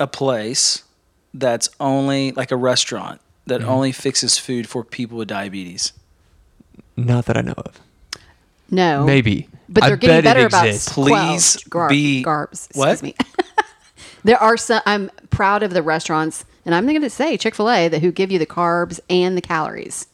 a 0.00 0.06
place 0.06 0.82
that's 1.32 1.68
only 1.80 2.32
like 2.32 2.50
a 2.50 2.56
restaurant 2.56 3.20
that 3.46 3.60
Mm-hmm. 3.60 3.70
only 3.70 3.92
fixes 3.92 4.38
food 4.38 4.68
for 4.68 4.82
people 4.84 5.18
with 5.18 5.28
diabetes? 5.28 5.92
Not 6.96 7.26
that 7.26 7.36
I 7.36 7.40
know 7.40 7.54
of. 7.56 7.80
No, 8.70 9.04
Maybe, 9.04 9.48
but 9.68 9.84
they're 9.84 9.96
getting 9.96 10.16
bet 10.16 10.24
better 10.24 10.40
it 10.40 10.46
about 10.46 10.66
exists. 10.66 10.92
Please 10.92 11.56
well, 11.56 11.70
gar- 11.70 11.88
be- 11.88 12.22
garbs. 12.22 12.66
Excuse 12.66 12.76
What? 12.76 13.02
me. 13.02 13.14
there 14.24 14.38
are 14.42 14.56
some. 14.56 14.80
I'm 14.86 15.10
proud 15.30 15.62
of 15.62 15.72
the 15.72 15.82
restaurants, 15.82 16.44
and 16.64 16.74
I'm 16.74 16.86
going 16.86 17.00
to 17.02 17.10
say 17.10 17.36
Chick 17.36 17.54
Fil 17.54 17.70
A 17.70 17.88
that 17.88 18.00
who 18.02 18.10
give 18.10 18.32
you 18.32 18.38
the 18.38 18.46
carbs 18.46 19.00
and 19.10 19.36
the 19.36 19.42
calories. 19.42 20.06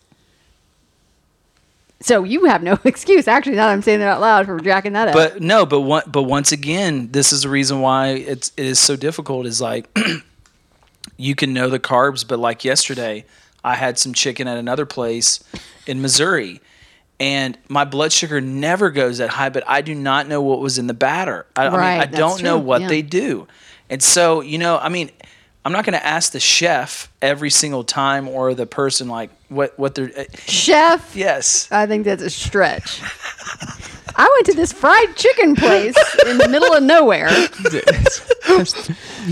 So 2.01 2.25
you 2.25 2.47
have 2.47 2.63
no 2.63 2.79
excuse. 2.85 3.29
Actually, 3.29 3.57
now 3.57 3.67
that 3.67 3.73
I'm 3.73 3.83
saying 3.83 4.01
that 4.01 4.09
out 4.09 4.21
loud 4.21 4.47
for 4.47 4.59
jacking 4.59 4.95
that 4.95 5.09
up. 5.09 5.15
But 5.15 5.41
no, 5.41 5.65
but 5.67 5.81
one, 5.83 6.03
but 6.07 6.25
once 6.25 6.51
again, 6.51 7.11
this 7.13 7.33
is 7.33 7.43
the 7.43 7.49
reason 7.49 7.81
why 7.81 8.09
it's 8.09 8.53
it 8.57 8.67
is 8.67 8.79
so 8.79 8.97
difficult. 8.97 9.47
Is 9.47 9.61
like 9.61 9.87
you 11.17 11.35
can 11.35 11.53
know 11.53 11.69
the 11.69 11.81
carbs, 11.81 12.27
but 12.27 12.39
like 12.39 12.65
yesterday, 12.65 13.25
I 13.63 13.77
had 13.77 13.99
some 13.99 14.13
chicken 14.15 14.49
at 14.49 14.59
another 14.59 14.87
place 14.87 15.43
in 15.87 16.01
Missouri, 16.03 16.61
and 17.21 17.57
my 17.69 17.85
blood 17.85 18.13
sugar 18.13 18.41
never 18.41 18.91
goes 18.91 19.19
that 19.19 19.31
high. 19.31 19.51
But 19.51 19.63
I 19.69 19.83
do 19.83 19.95
not 19.95 20.27
know 20.27 20.43
what 20.43 20.61
was 20.61 20.79
in 20.79 20.89
the 20.89 20.95
batter. 20.95 21.47
I, 21.55 21.67
I 21.67 21.71
mean, 21.71 21.81
I 21.81 22.07
don't 22.07 22.43
know 22.43 22.59
what 22.59 22.81
yeah. 22.81 22.89
they 22.89 23.03
do, 23.03 23.47
and 23.89 24.03
so 24.03 24.41
you 24.41 24.59
know, 24.59 24.79
I 24.79 24.89
mean. 24.89 25.11
I'm 25.63 25.73
not 25.73 25.85
going 25.85 25.93
to 25.93 26.07
ask 26.07 26.33
the 26.33 26.41
chef 26.41 27.13
every 27.21 27.51
single 27.51 27.85
time 27.85 28.27
or 28.29 28.55
the 28.55 28.65
person 28.65 29.09
like 29.09 29.29
what 29.51 29.79
what 29.79 29.95
they're. 29.95 30.11
uh, 30.17 30.25
Chef, 30.47 31.15
Yes, 31.15 31.71
I 31.71 31.87
think 31.87 32.07
that's 32.07 32.23
a 32.23 32.31
stretch. 32.31 33.03
I 34.17 34.29
went 34.37 34.47
to 34.47 34.55
this 34.55 34.73
fried 34.73 35.17
chicken 35.17 35.55
place 35.57 35.97
in 36.27 36.39
the 36.39 36.49
middle 36.49 36.73
of 36.73 36.83
nowhere. 36.83 37.29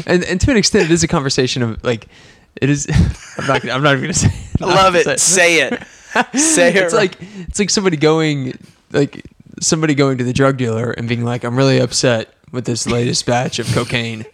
and, 0.07 0.24
and 0.24 0.41
to 0.41 0.51
an 0.51 0.57
extent, 0.57 0.84
it 0.84 0.91
is 0.91 1.03
a 1.03 1.09
conversation 1.09 1.62
of 1.62 1.82
like, 1.84 2.09
it 2.57 2.70
is. 2.70 2.86
I'm 3.39 3.47
not. 3.47 3.62
Gonna, 3.62 3.74
I'm 3.74 3.82
not 3.82 3.93
even 3.93 4.03
gonna 4.03 4.14
say. 4.14 4.32
I 4.61 4.64
love 4.64 4.97
it. 4.97 5.05
Say 5.05 5.12
it. 5.12 5.20
Say 5.20 5.61
it. 5.61 5.82
It's 6.35 6.95
like 6.95 7.17
it's 7.21 7.59
like 7.59 7.71
somebody 7.71 7.97
going 7.97 8.59
like 8.93 9.25
somebody 9.61 9.95
going 9.95 10.19
to 10.19 10.25
the 10.25 10.33
drug 10.33 10.57
dealer 10.57 10.91
and 10.93 11.09
being 11.09 11.25
like, 11.25 11.45
I'm 11.45 11.57
really 11.57 11.79
upset 11.79 12.33
with 12.53 12.65
this 12.65 12.87
latest 12.87 13.27
batch 13.27 13.59
of 13.59 13.67
cocaine 13.75 14.25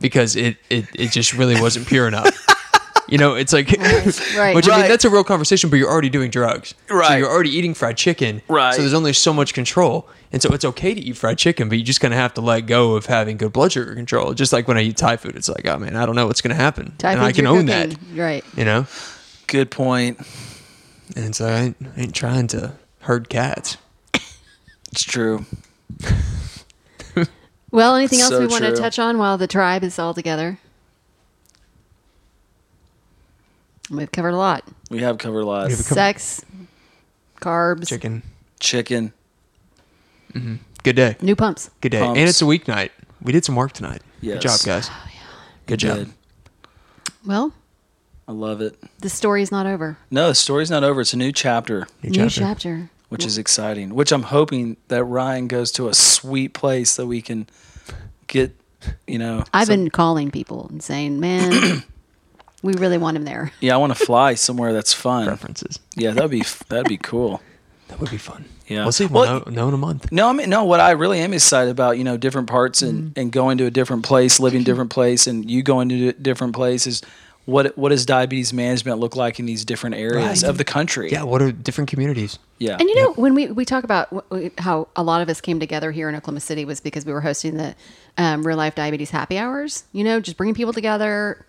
because 0.00 0.36
it 0.36 0.56
it, 0.70 0.86
it 0.94 1.10
just 1.12 1.32
really 1.34 1.60
wasn't 1.60 1.86
pure 1.86 2.08
enough. 2.08 2.46
You 3.08 3.18
know, 3.18 3.34
it's 3.34 3.52
like, 3.52 3.72
right. 3.72 4.06
which 4.54 4.68
I 4.68 4.70
mean, 4.70 4.80
Right. 4.82 4.88
that's 4.88 5.04
a 5.04 5.10
real 5.10 5.24
conversation, 5.24 5.68
but 5.68 5.80
you're 5.80 5.90
already 5.90 6.10
doing 6.10 6.30
drugs. 6.30 6.74
So 6.88 6.94
Right. 6.94 7.18
you're 7.18 7.28
already 7.28 7.50
eating 7.50 7.74
fried 7.74 7.96
chicken. 7.96 8.40
Right. 8.46 8.72
So 8.72 8.82
there's 8.82 8.94
only 8.94 9.12
so 9.14 9.32
much 9.32 9.52
control. 9.52 10.08
And 10.32 10.40
so 10.40 10.50
it's 10.54 10.64
okay 10.64 10.94
to 10.94 11.00
eat 11.00 11.16
fried 11.16 11.36
chicken, 11.36 11.68
but 11.68 11.76
you 11.76 11.82
just 11.82 12.00
kind 12.00 12.14
of 12.14 12.20
have 12.20 12.34
to 12.34 12.40
let 12.40 12.66
go 12.66 12.94
of 12.94 13.06
having 13.06 13.36
good 13.36 13.52
blood 13.52 13.72
sugar 13.72 13.96
control. 13.96 14.32
Just 14.32 14.52
like 14.52 14.68
when 14.68 14.78
I 14.78 14.82
eat 14.82 14.96
Thai 14.96 15.16
food, 15.16 15.34
it's 15.34 15.48
like, 15.48 15.66
oh 15.66 15.76
man, 15.76 15.96
I 15.96 16.06
don't 16.06 16.14
know 16.14 16.28
what's 16.28 16.40
going 16.40 16.56
to 16.56 16.62
happen. 16.62 16.94
Thai 16.98 17.12
and 17.14 17.20
I 17.20 17.32
can 17.32 17.48
own 17.48 17.66
cocaine. 17.66 17.90
that, 17.90 17.98
Right. 18.16 18.44
you 18.56 18.64
know? 18.64 18.86
good 19.48 19.72
point. 19.72 20.20
And 21.16 21.34
so 21.34 21.46
I 21.46 21.60
ain't, 21.60 21.76
ain't 21.96 22.14
trying 22.14 22.46
to 22.48 22.74
herd 23.00 23.28
cats. 23.28 23.76
It's 24.92 25.02
true. 25.04 25.44
Well, 27.72 27.94
anything 27.94 28.18
else 28.18 28.30
So 28.30 28.40
we 28.40 28.48
want 28.48 28.64
to 28.64 28.70
true. 28.70 28.76
touch 28.80 28.98
on 28.98 29.16
while 29.18 29.38
the 29.38 29.46
tribe 29.46 29.84
is 29.84 29.96
all 29.96 30.12
together? 30.12 30.58
We've 33.90 34.10
covered 34.10 34.30
a 34.30 34.36
lot. 34.36 34.64
We 34.90 34.98
have 35.00 35.18
covered 35.18 35.40
a 35.40 35.46
lot. 35.46 35.66
We 35.66 35.70
have 35.72 35.80
a 35.80 35.82
couple- 35.84 35.94
Sex, 35.94 36.44
carbs, 37.40 37.88
Chicken. 37.88 38.22
Chicken. 38.58 39.12
Mm-hmm. 40.32 40.56
Good 40.82 40.96
day. 40.96 41.16
new 41.20 41.36
pumps. 41.36 41.70
Good 41.80 41.90
day. 41.92 42.00
Pumps. 42.00 42.18
And 42.18 42.28
it's 42.28 42.42
a 42.42 42.44
weeknight. 42.44 42.90
We 43.22 43.32
did 43.32 43.44
some 43.44 43.54
work 43.56 43.72
tonight. 43.72 44.02
Good 44.20 44.40
job, 44.40 44.50
Yes. 44.50 44.64
guys. 44.64 44.88
Oh, 44.90 45.08
Good 45.66 45.78
job. 45.78 45.96
Good. 45.98 46.10
Well, 47.26 47.52
I 48.30 48.32
love 48.32 48.60
it. 48.60 48.76
the 49.00 49.10
story's 49.10 49.50
not 49.50 49.66
over. 49.66 49.96
No, 50.08 50.28
the 50.28 50.36
story's 50.36 50.70
not 50.70 50.84
over. 50.84 51.00
It's 51.00 51.12
a 51.12 51.16
new 51.16 51.32
chapter, 51.32 51.88
New 52.04 52.10
New 52.10 52.28
chapter. 52.30 52.40
chapter. 52.40 52.90
which 53.08 53.26
is 53.26 53.38
exciting. 53.38 53.92
Which 53.92 54.12
I'm 54.12 54.22
hoping 54.22 54.76
that 54.86 55.02
Ryan 55.02 55.48
goes 55.48 55.72
to 55.72 55.88
a 55.88 55.94
sweet 55.94 56.54
place 56.54 56.94
that 56.94 57.06
we 57.08 57.22
can 57.22 57.48
get, 58.28 58.54
you 59.08 59.18
know. 59.18 59.42
I've 59.52 59.66
some- 59.66 59.74
been 59.82 59.90
calling 59.90 60.30
people 60.30 60.68
and 60.70 60.80
saying, 60.80 61.18
man, 61.18 61.82
we 62.62 62.74
really 62.74 62.98
want 62.98 63.16
him 63.16 63.24
there. 63.24 63.50
Yeah, 63.58 63.74
I 63.74 63.78
want 63.78 63.96
to 63.96 64.04
fly 64.04 64.34
somewhere 64.34 64.72
that's 64.72 64.92
fun. 64.92 65.26
Preferences. 65.26 65.80
Yeah, 65.96 66.12
that'd 66.12 66.30
be 66.30 66.44
that'd 66.68 66.86
be 66.86 66.98
cool. 66.98 67.42
That 67.88 67.98
would 67.98 68.10
be 68.12 68.18
fun. 68.18 68.44
Yeah. 68.68 68.84
We'll 68.84 68.92
see. 68.92 69.06
We'll 69.06 69.22
Well, 69.22 69.42
know, 69.46 69.50
know 69.50 69.68
in 69.68 69.74
a 69.74 69.78
month. 69.78 70.12
No, 70.12 70.28
I 70.28 70.32
mean 70.32 70.48
no. 70.48 70.62
What 70.62 70.78
I 70.78 70.92
really 70.92 71.18
am 71.18 71.34
excited 71.34 71.72
about, 71.72 71.98
you 71.98 72.04
know, 72.04 72.16
different 72.16 72.46
parts 72.48 72.80
and 72.82 73.06
Mm-hmm. 73.10 73.18
and 73.20 73.32
going 73.32 73.58
to 73.58 73.66
a 73.66 73.70
different 73.72 74.04
place, 74.04 74.38
living 74.38 74.62
different 74.62 74.90
place, 74.90 75.26
and 75.26 75.50
you 75.50 75.64
going 75.64 75.88
to 75.88 76.08
a 76.10 76.12
different 76.12 76.54
places. 76.54 77.02
What 77.46 77.76
what 77.76 77.88
does 77.88 78.04
diabetes 78.06 78.52
management 78.52 78.98
look 78.98 79.16
like 79.16 79.40
in 79.40 79.46
these 79.46 79.64
different 79.64 79.96
areas 79.96 80.42
Right. 80.42 80.48
of 80.50 80.58
the 80.58 80.64
country? 80.64 81.10
Yeah, 81.10 81.22
what 81.24 81.40
are 81.42 81.50
different 81.52 81.88
communities? 81.90 82.38
yeah. 82.58 82.76
And 82.78 82.88
you 82.88 82.94
know, 82.96 83.12
when 83.14 83.34
we, 83.34 83.46
we 83.48 83.64
talk 83.64 83.82
about 83.84 84.08
wh- 84.12 84.34
wh- 84.36 84.60
how 84.62 84.88
a 84.94 85.02
lot 85.02 85.22
of 85.22 85.28
us 85.28 85.40
came 85.40 85.58
together 85.58 85.90
here 85.90 86.08
in 86.08 86.14
Oklahoma 86.14 86.40
City 86.40 86.64
was 86.64 86.80
because 86.80 87.04
we 87.06 87.12
were 87.12 87.22
hosting 87.22 87.56
the 87.56 87.74
um, 88.18 88.46
real 88.46 88.56
life 88.58 88.74
diabetes 88.74 89.10
happy 89.10 89.38
hours, 89.38 89.84
you 89.92 90.04
know, 90.04 90.20
just 90.20 90.36
bringing 90.36 90.54
people 90.54 90.72
together, 90.74 91.44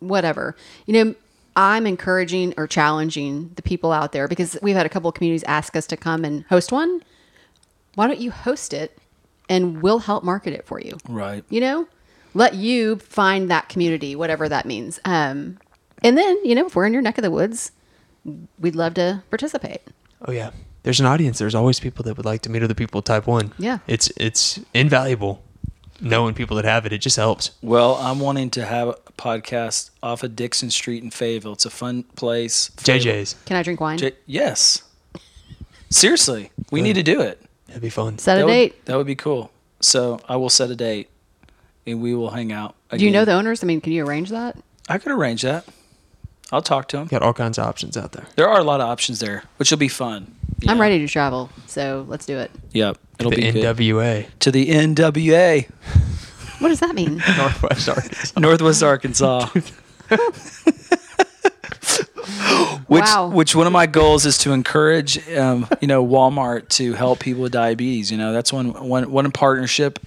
whatever. 0.00 0.56
You 0.86 1.04
know, 1.04 1.14
I'm 1.54 1.86
encouraging 1.86 2.54
or 2.56 2.66
challenging 2.66 3.50
the 3.56 3.62
people 3.62 3.92
out 3.92 4.12
there 4.12 4.28
because 4.28 4.58
we've 4.62 4.76
had 4.76 4.86
a 4.86 4.90
couple 4.90 5.08
of 5.08 5.14
communities 5.14 5.44
ask 5.44 5.76
us 5.76 5.86
to 5.88 5.96
come 5.96 6.24
and 6.24 6.44
host 6.44 6.72
one. 6.72 7.02
Why 7.94 8.06
don't 8.06 8.20
you 8.20 8.30
host 8.30 8.72
it 8.74 8.98
and 9.48 9.80
we'll 9.82 10.00
help 10.00 10.24
market 10.24 10.52
it 10.54 10.66
for 10.66 10.80
you? 10.80 10.98
right. 11.08 11.44
you 11.50 11.60
know 11.60 11.86
let 12.36 12.54
you 12.54 12.96
find 12.96 13.50
that 13.50 13.68
community 13.68 14.14
whatever 14.14 14.48
that 14.48 14.66
means 14.66 15.00
um, 15.04 15.58
and 16.02 16.16
then 16.18 16.38
you 16.44 16.54
know 16.54 16.66
if 16.66 16.76
we're 16.76 16.86
in 16.86 16.92
your 16.92 17.02
neck 17.02 17.18
of 17.18 17.22
the 17.22 17.30
woods 17.30 17.72
we'd 18.58 18.76
love 18.76 18.94
to 18.94 19.22
participate 19.30 19.80
Oh 20.26 20.32
yeah, 20.32 20.50
there's 20.82 21.00
an 21.00 21.06
audience. 21.06 21.38
There's 21.38 21.54
always 21.54 21.78
people 21.78 22.02
that 22.04 22.16
would 22.16 22.26
like 22.26 22.42
to 22.42 22.50
meet 22.50 22.62
other 22.62 22.74
people 22.74 23.02
type 23.02 23.26
one. 23.26 23.52
Yeah. 23.58 23.78
it's 23.86 24.10
it's 24.16 24.58
invaluable 24.72 25.42
knowing 26.00 26.34
people 26.34 26.56
that 26.56 26.64
have 26.64 26.86
it. 26.86 26.92
It 26.92 26.98
just 26.98 27.16
helps. 27.16 27.52
Well, 27.62 27.96
I'm 27.96 28.18
wanting 28.20 28.50
to 28.50 28.64
have 28.64 28.88
a 28.88 28.94
podcast 29.18 29.90
off 30.02 30.22
of 30.22 30.36
Dickson 30.36 30.70
Street 30.70 31.02
in 31.02 31.10
Fayetteville. 31.10 31.52
It's 31.52 31.66
a 31.66 31.70
fun 31.70 32.02
place. 32.16 32.70
JJ's, 32.78 33.34
can 33.44 33.56
i 33.56 33.62
drink 33.62 33.80
wine 33.80 33.98
J- 33.98 34.12
yes. 34.26 34.82
Seriously, 35.90 36.50
we 36.72 36.82
need 36.82 36.94
to 36.94 37.02
do 37.02 37.20
it. 37.20 37.40
that'd 37.68 37.80
be 37.80 37.90
fun. 37.90 38.18
set 38.18 38.38
a 38.38 38.40
that 38.40 38.46
date 38.46 38.74
Would, 38.74 38.86
that 38.86 38.96
would 38.96 39.06
be 39.06 39.14
cool. 39.14 39.52
So 39.80 40.18
I 40.28 40.36
will 40.36 40.50
set 40.50 40.70
a 40.70 40.76
date, 40.76 41.08
and 41.86 42.00
we 42.02 42.14
will 42.14 42.30
hang 42.30 42.52
out. 42.52 42.74
do 42.90 43.04
you 43.04 43.10
know 43.10 43.24
the 43.24 43.32
owners 43.32 43.62
i 43.62 43.66
mean 43.66 43.80
can 43.80 43.92
you 43.92 44.04
arrange 44.06 44.30
that 44.30 44.56
I 44.88 44.98
could 44.98 45.10
arrange 45.10 45.42
that. 45.42 45.64
I'll 46.52 46.62
talk 46.62 46.86
to 46.88 46.96
them. 46.96 47.08
Got 47.08 47.22
all 47.22 47.32
kinds 47.32 47.58
of 47.58 47.64
options 47.66 47.96
out 47.96 48.12
there. 48.12 48.24
There 48.36 48.48
are 48.48 48.60
a 48.60 48.62
lot 48.62 48.80
of 48.80 48.86
options 48.88 49.18
there, 49.18 49.42
which 49.56 49.72
will 49.72 49.78
be 49.78 49.88
fun. 49.88 50.32
i'm 50.68 50.80
ready 50.80 50.98
to 51.00 51.08
travel 51.08 51.50
so 51.66 52.04
let's 52.08 52.24
do 52.24 52.38
it 52.38 52.50
Yep, 52.72 52.96
it'll 53.18 53.30
the 53.30 53.36
be 53.36 53.50
good. 53.50 53.76
NWA, 53.76 54.26
to 54.40 54.50
the 54.52 54.66
NWA, 54.68 55.68
what 56.60 56.68
does 56.68 56.78
that 56.80 56.94
mean 56.94 57.16
Northwest 57.36 57.88
Arkansas. 57.88 58.38
Northwest 58.40 58.82
Arkansas. 58.84 59.48
which, 62.86 63.02
Wow. 63.04 63.28
which 63.28 63.54
one 63.56 63.66
of 63.66 63.72
my 63.72 63.86
goals 63.86 64.24
is 64.26 64.38
to 64.38 64.52
encourage, 64.52 65.28
um, 65.30 65.66
you 65.80 65.88
know, 65.88 66.04
Walmart 66.06 66.68
to 66.70 66.92
help 66.94 67.18
people 67.20 67.42
with 67.42 67.52
diabetes. 67.52 68.10
You 68.10 68.18
know, 68.18 68.32
that's 68.32 68.52
one 68.52 68.68
one 68.88 69.10
one 69.10 69.30
partnership 69.32 69.98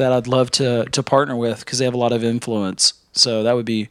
that 0.00 0.12
I'd 0.12 0.26
love 0.26 0.50
to 0.52 0.84
to 0.86 1.02
partner 1.02 1.36
with 1.36 1.60
because 1.60 1.78
they 1.78 1.84
have 1.84 1.94
a 1.94 1.98
lot 1.98 2.12
of 2.12 2.24
influence. 2.24 2.94
So 3.12 3.42
that 3.44 3.54
would 3.54 3.64
be 3.66 3.88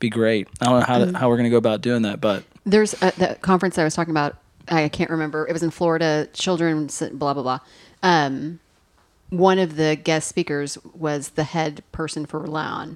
be 0.00 0.10
great. 0.10 0.48
I 0.60 0.64
don't 0.66 0.80
know 0.80 0.86
how 0.86 0.98
to, 1.04 1.18
how 1.18 1.28
we're 1.28 1.36
gonna 1.36 1.50
go 1.50 1.56
about 1.56 1.80
doing 1.80 2.02
that, 2.02 2.20
but 2.20 2.42
there's 2.66 2.92
a, 3.02 3.12
the 3.16 3.38
conference 3.40 3.78
i 3.78 3.84
was 3.84 3.94
talking 3.94 4.10
about 4.12 4.36
i 4.68 4.86
can't 4.90 5.08
remember 5.10 5.46
it 5.48 5.52
was 5.52 5.62
in 5.62 5.70
florida 5.70 6.28
Children, 6.34 6.88
blah 7.14 7.32
blah 7.32 7.42
blah 7.42 7.58
um, 8.02 8.60
one 9.30 9.58
of 9.58 9.76
the 9.76 9.96
guest 9.96 10.28
speakers 10.28 10.76
was 10.94 11.30
the 11.30 11.44
head 11.44 11.82
person 11.90 12.26
for 12.26 12.38
Rely 12.38 12.90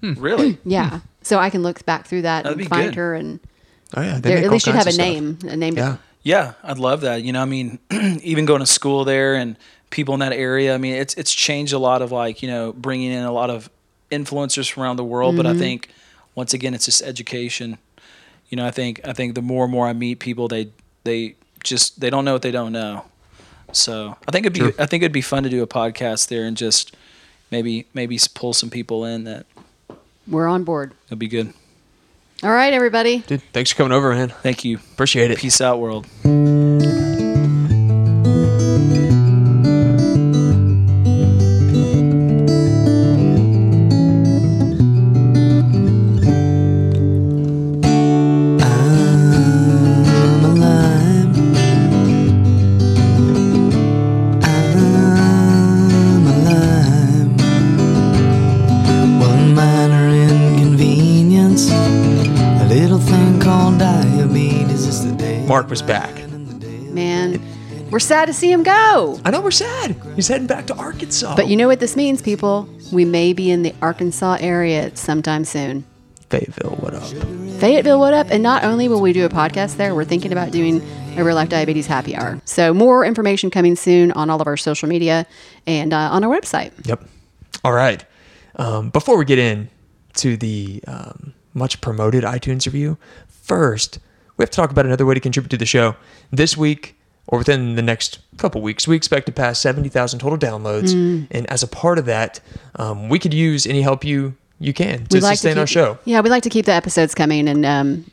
really, 0.00 0.58
Yeah. 0.64 1.00
So 1.22 1.38
I 1.38 1.50
can 1.50 1.62
look 1.62 1.84
back 1.84 2.06
through 2.06 2.22
that 2.22 2.44
That'd 2.44 2.58
and 2.60 2.68
find 2.68 2.86
good. 2.90 2.94
her 2.96 3.14
and 3.14 3.40
Oh 3.96 4.02
yeah, 4.02 4.14
they 4.20 4.28
there, 4.30 4.36
make 4.36 4.44
at 4.44 4.50
least 4.52 4.66
you'd 4.66 4.76
have 4.76 4.86
a 4.86 4.92
stuff. 4.92 5.04
name, 5.06 5.38
a 5.48 5.56
name. 5.56 5.74
to- 5.74 5.80
Yeah, 5.80 5.96
Yeah, 6.22 6.52
I'd 6.62 6.78
love 6.78 7.00
that. 7.02 7.22
You 7.22 7.32
know, 7.32 7.42
I 7.42 7.46
mean, 7.46 7.78
even 8.22 8.44
going 8.44 8.60
to 8.60 8.66
school 8.66 9.04
there 9.04 9.34
and 9.34 9.56
people 9.90 10.14
in 10.14 10.20
that 10.20 10.32
area. 10.32 10.74
I 10.74 10.78
mean, 10.78 10.94
it's 10.94 11.14
it's 11.14 11.34
changed 11.34 11.72
a 11.72 11.78
lot 11.78 12.02
of 12.02 12.12
like 12.12 12.42
you 12.42 12.48
know 12.48 12.72
bringing 12.72 13.12
in 13.12 13.24
a 13.24 13.32
lot 13.32 13.50
of 13.50 13.70
influencers 14.10 14.70
from 14.70 14.82
around 14.82 14.96
the 14.96 15.04
world. 15.04 15.36
But 15.36 15.46
I 15.46 15.50
mm-hmm. 15.50 15.58
think 15.58 15.88
once 16.34 16.54
again, 16.54 16.74
it's 16.74 16.84
just 16.84 17.02
education. 17.02 17.78
You 18.48 18.56
know, 18.56 18.66
I 18.66 18.70
think 18.70 19.00
I 19.04 19.12
think 19.12 19.34
the 19.34 19.42
more 19.42 19.64
and 19.64 19.72
more 19.72 19.86
I 19.86 19.92
meet 19.92 20.18
people, 20.18 20.48
they 20.48 20.70
they 21.04 21.34
just 21.64 22.00
they 22.00 22.10
don't 22.10 22.24
know 22.24 22.32
what 22.32 22.42
they 22.42 22.50
don't 22.50 22.72
know. 22.72 23.04
So 23.72 24.16
I 24.26 24.30
think 24.30 24.46
it'd 24.46 24.54
be 24.54 24.60
True. 24.60 24.74
I 24.78 24.86
think 24.86 25.02
it'd 25.02 25.12
be 25.12 25.20
fun 25.20 25.42
to 25.42 25.50
do 25.50 25.62
a 25.62 25.66
podcast 25.66 26.28
there 26.28 26.44
and 26.44 26.56
just 26.56 26.94
maybe 27.50 27.86
maybe 27.94 28.18
pull 28.34 28.52
some 28.52 28.70
people 28.70 29.04
in 29.04 29.24
that 29.24 29.46
We're 30.26 30.48
on 30.48 30.64
board. 30.64 30.94
It'd 31.06 31.18
be 31.18 31.28
good. 31.28 31.52
All 32.42 32.50
right, 32.50 32.72
everybody. 32.72 33.18
dude. 33.26 33.42
Thanks 33.52 33.72
for 33.72 33.78
coming 33.78 33.92
over, 33.92 34.14
man. 34.14 34.28
Thank 34.28 34.64
you. 34.64 34.76
Appreciate 34.76 35.32
it. 35.32 35.38
Peace 35.38 35.60
out, 35.60 35.80
world. 35.80 36.06
To 68.28 68.34
see 68.34 68.52
him 68.52 68.62
go. 68.62 69.18
I 69.24 69.30
know 69.30 69.40
we're 69.40 69.50
sad. 69.50 69.96
He's 70.14 70.28
heading 70.28 70.46
back 70.46 70.66
to 70.66 70.76
Arkansas. 70.76 71.34
But 71.34 71.48
you 71.48 71.56
know 71.56 71.66
what 71.66 71.80
this 71.80 71.96
means, 71.96 72.22
people? 72.22 72.68
We 72.92 73.04
may 73.04 73.32
be 73.32 73.50
in 73.50 73.62
the 73.62 73.74
Arkansas 73.80 74.36
area 74.40 74.94
sometime 74.94 75.44
soon. 75.44 75.84
Fayetteville, 76.28 76.76
what 76.76 76.92
up? 76.92 77.04
Fayetteville, 77.58 77.98
what 77.98 78.12
up? 78.12 78.26
And 78.30 78.42
not 78.42 78.64
only 78.64 78.86
will 78.86 79.00
we 79.00 79.14
do 79.14 79.24
a 79.24 79.30
podcast 79.30 79.76
there, 79.76 79.94
we're 79.94 80.04
thinking 80.04 80.30
about 80.30 80.52
doing 80.52 80.82
a 81.16 81.24
real 81.24 81.34
life 81.34 81.48
diabetes 81.48 81.86
happy 81.86 82.14
hour. 82.14 82.40
So 82.44 82.74
more 82.74 83.02
information 83.02 83.50
coming 83.50 83.76
soon 83.76 84.12
on 84.12 84.28
all 84.28 84.40
of 84.40 84.46
our 84.46 84.58
social 84.58 84.90
media 84.90 85.26
and 85.66 85.94
uh, 85.94 86.10
on 86.12 86.22
our 86.22 86.30
website. 86.30 86.72
Yep. 86.86 87.02
All 87.64 87.72
right. 87.72 88.04
Um, 88.56 88.90
before 88.90 89.16
we 89.16 89.24
get 89.24 89.38
in 89.38 89.70
to 90.16 90.36
the 90.36 90.82
um, 90.86 91.32
much 91.54 91.80
promoted 91.80 92.24
iTunes 92.24 92.66
review, 92.66 92.98
first 93.26 93.98
we 94.36 94.42
have 94.42 94.50
to 94.50 94.56
talk 94.56 94.70
about 94.70 94.84
another 94.84 95.06
way 95.06 95.14
to 95.14 95.20
contribute 95.20 95.48
to 95.50 95.56
the 95.56 95.66
show. 95.66 95.96
This 96.30 96.58
week, 96.58 96.97
or 97.28 97.38
within 97.38 97.76
the 97.76 97.82
next 97.82 98.18
couple 98.38 98.60
weeks, 98.62 98.88
we 98.88 98.96
expect 98.96 99.26
to 99.26 99.32
pass 99.32 99.60
seventy 99.60 99.88
thousand 99.88 100.18
total 100.18 100.38
downloads, 100.38 100.94
Mm. 100.94 101.26
and 101.30 101.46
as 101.50 101.62
a 101.62 101.68
part 101.68 101.98
of 101.98 102.06
that, 102.06 102.40
um, 102.76 103.08
we 103.08 103.18
could 103.18 103.32
use 103.34 103.66
any 103.66 103.82
help 103.82 104.02
you 104.04 104.34
you 104.58 104.72
can 104.72 105.04
to 105.06 105.20
like 105.20 105.36
sustain 105.36 105.52
keep, 105.52 105.60
our 105.60 105.66
show. 105.66 105.98
Yeah, 106.04 106.20
we 106.20 106.30
like 106.30 106.42
to 106.42 106.50
keep 106.50 106.64
the 106.66 106.72
episodes 106.72 107.14
coming, 107.14 107.46
and 107.48 107.64
um, 107.64 108.04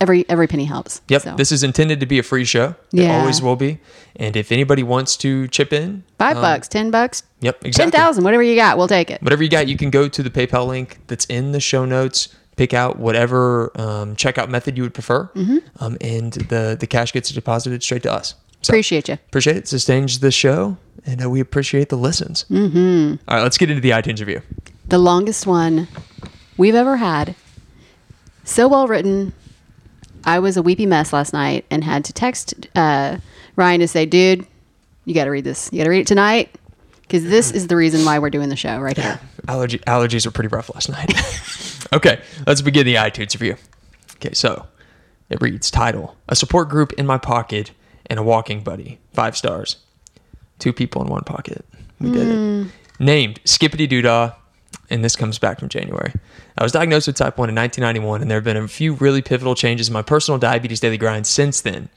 every 0.00 0.24
every 0.28 0.46
penny 0.46 0.64
helps. 0.64 1.00
Yep. 1.08 1.22
So, 1.22 1.34
This 1.36 1.52
is 1.52 1.62
intended 1.62 2.00
to 2.00 2.06
be 2.06 2.18
a 2.18 2.22
free 2.22 2.44
show. 2.44 2.74
It 2.92 3.08
always 3.10 3.40
will 3.40 3.56
be. 3.56 3.78
And 4.16 4.36
if 4.36 4.52
anybody 4.52 4.82
wants 4.82 5.16
to 5.18 5.48
chip 5.48 5.72
in, 5.72 6.04
five 6.18 6.36
um, 6.36 6.42
bucks, 6.42 6.68
ten 6.68 6.90
bucks, 6.90 7.22
Yep. 7.40 7.60
ten 7.60 7.68
Exactly. 7.68 7.90
thousand, 7.98 8.24
whatever 8.24 8.42
you 8.42 8.54
got, 8.56 8.76
we'll 8.76 8.88
take 8.88 9.10
it. 9.10 9.22
whatever 9.22 9.42
you 9.42 9.48
got, 9.50 9.66
you 9.68 9.76
can 9.76 9.90
go 9.90 10.08
to 10.08 10.22
the 10.22 10.30
PayPal 10.30 10.66
link 10.66 10.98
that's 11.06 11.24
in 11.26 11.52
the 11.52 11.60
show 11.60 11.84
notes. 11.84 12.28
Pick 12.56 12.72
out 12.72 12.98
whatever 12.98 13.72
um, 13.80 14.14
checkout 14.16 14.48
method 14.48 14.76
you 14.76 14.82
would 14.84 14.94
prefer, 14.94 15.24
Mm-hmm. 15.34 15.58
um, 15.80 15.96
and 16.00 16.32
the 16.34 16.76
the 16.78 16.86
cash 16.86 17.12
gets 17.12 17.30
deposited 17.30 17.82
straight 17.82 18.02
to 18.04 18.12
us. 18.12 18.34
So, 18.62 18.70
Appreciate 18.72 19.08
you. 19.08 19.14
appreciate 19.14 19.56
it. 19.56 19.68
Sustains 19.68 20.20
the 20.20 20.30
show, 20.30 20.76
and 21.04 21.22
uh, 21.22 21.28
we 21.28 21.40
appreciate 21.40 21.88
the 21.90 21.96
listens. 21.96 22.44
Mm-hmm. 22.50 23.16
All 23.28 23.36
right, 23.36 23.42
let's 23.42 23.58
get 23.58 23.70
into 23.70 23.80
the 23.82 23.90
iTunes 23.90 24.20
review. 24.20 24.40
The 24.88 24.98
longest 24.98 25.46
one 25.46 25.88
we've 26.56 26.74
ever 26.76 26.96
had. 26.96 27.34
So 28.44 28.68
well 28.68 28.86
written. 28.86 29.32
I 30.24 30.38
was 30.38 30.56
a 30.56 30.62
weepy 30.62 30.86
mess 30.86 31.12
last 31.12 31.32
night 31.32 31.66
and 31.70 31.82
had 31.84 32.04
to 32.06 32.12
text 32.12 32.54
uh, 32.74 33.18
Ryan 33.56 33.80
to 33.80 33.88
say, 33.88 34.06
"Dude, 34.06 34.46
you 35.04 35.12
got 35.14 35.24
to 35.24 35.30
read 35.30 35.44
this. 35.44 35.68
You 35.72 35.78
got 35.78 35.84
to 35.84 35.90
read 35.90 36.00
it 36.00 36.06
tonight." 36.06 36.54
Because 37.02 37.24
this 37.24 37.50
is 37.50 37.66
the 37.66 37.76
reason 37.76 38.04
why 38.06 38.18
we're 38.18 38.30
doing 38.30 38.48
the 38.48 38.56
show 38.56 38.78
right 38.80 38.96
here. 38.96 39.20
Allergy 39.46 39.78
allergies 39.80 40.24
were 40.24 40.32
pretty 40.32 40.48
rough 40.48 40.70
last 40.74 40.88
night. 40.88 41.12
okay, 41.94 42.20
let's 42.46 42.62
begin 42.62 42.86
the 42.86 42.96
iTunes 42.96 43.32
review. 43.32 43.56
Okay, 44.16 44.34
so 44.34 44.66
it 45.30 45.40
reads 45.40 45.70
title: 45.70 46.16
A 46.28 46.36
support 46.36 46.68
group 46.68 46.92
in 46.94 47.06
my 47.06 47.18
pocket 47.18 47.70
and 48.06 48.18
a 48.18 48.22
walking 48.22 48.62
buddy. 48.62 48.98
Five 49.12 49.36
stars. 49.36 49.76
Two 50.58 50.72
people 50.72 51.02
in 51.02 51.08
one 51.08 51.24
pocket. 51.24 51.64
We 52.00 52.10
did 52.10 52.28
it. 52.28 52.34
Hmm. 52.34 52.68
Named 53.00 53.40
Skippity 53.44 53.88
Doodah, 53.88 54.34
and 54.90 55.04
this 55.04 55.16
comes 55.16 55.38
back 55.38 55.58
from 55.58 55.68
January. 55.68 56.12
I 56.56 56.62
was 56.62 56.72
diagnosed 56.72 57.08
with 57.08 57.16
type 57.16 57.36
1 57.36 57.48
in 57.48 57.54
1991, 57.54 58.22
and 58.22 58.30
there 58.30 58.36
have 58.36 58.44
been 58.44 58.56
a 58.56 58.68
few 58.68 58.92
really 58.94 59.22
pivotal 59.22 59.54
changes 59.54 59.88
in 59.88 59.92
my 59.92 60.02
personal 60.02 60.38
diabetes 60.38 60.80
daily 60.80 60.98
grind 60.98 61.26
since 61.26 61.60
then. 61.60 61.88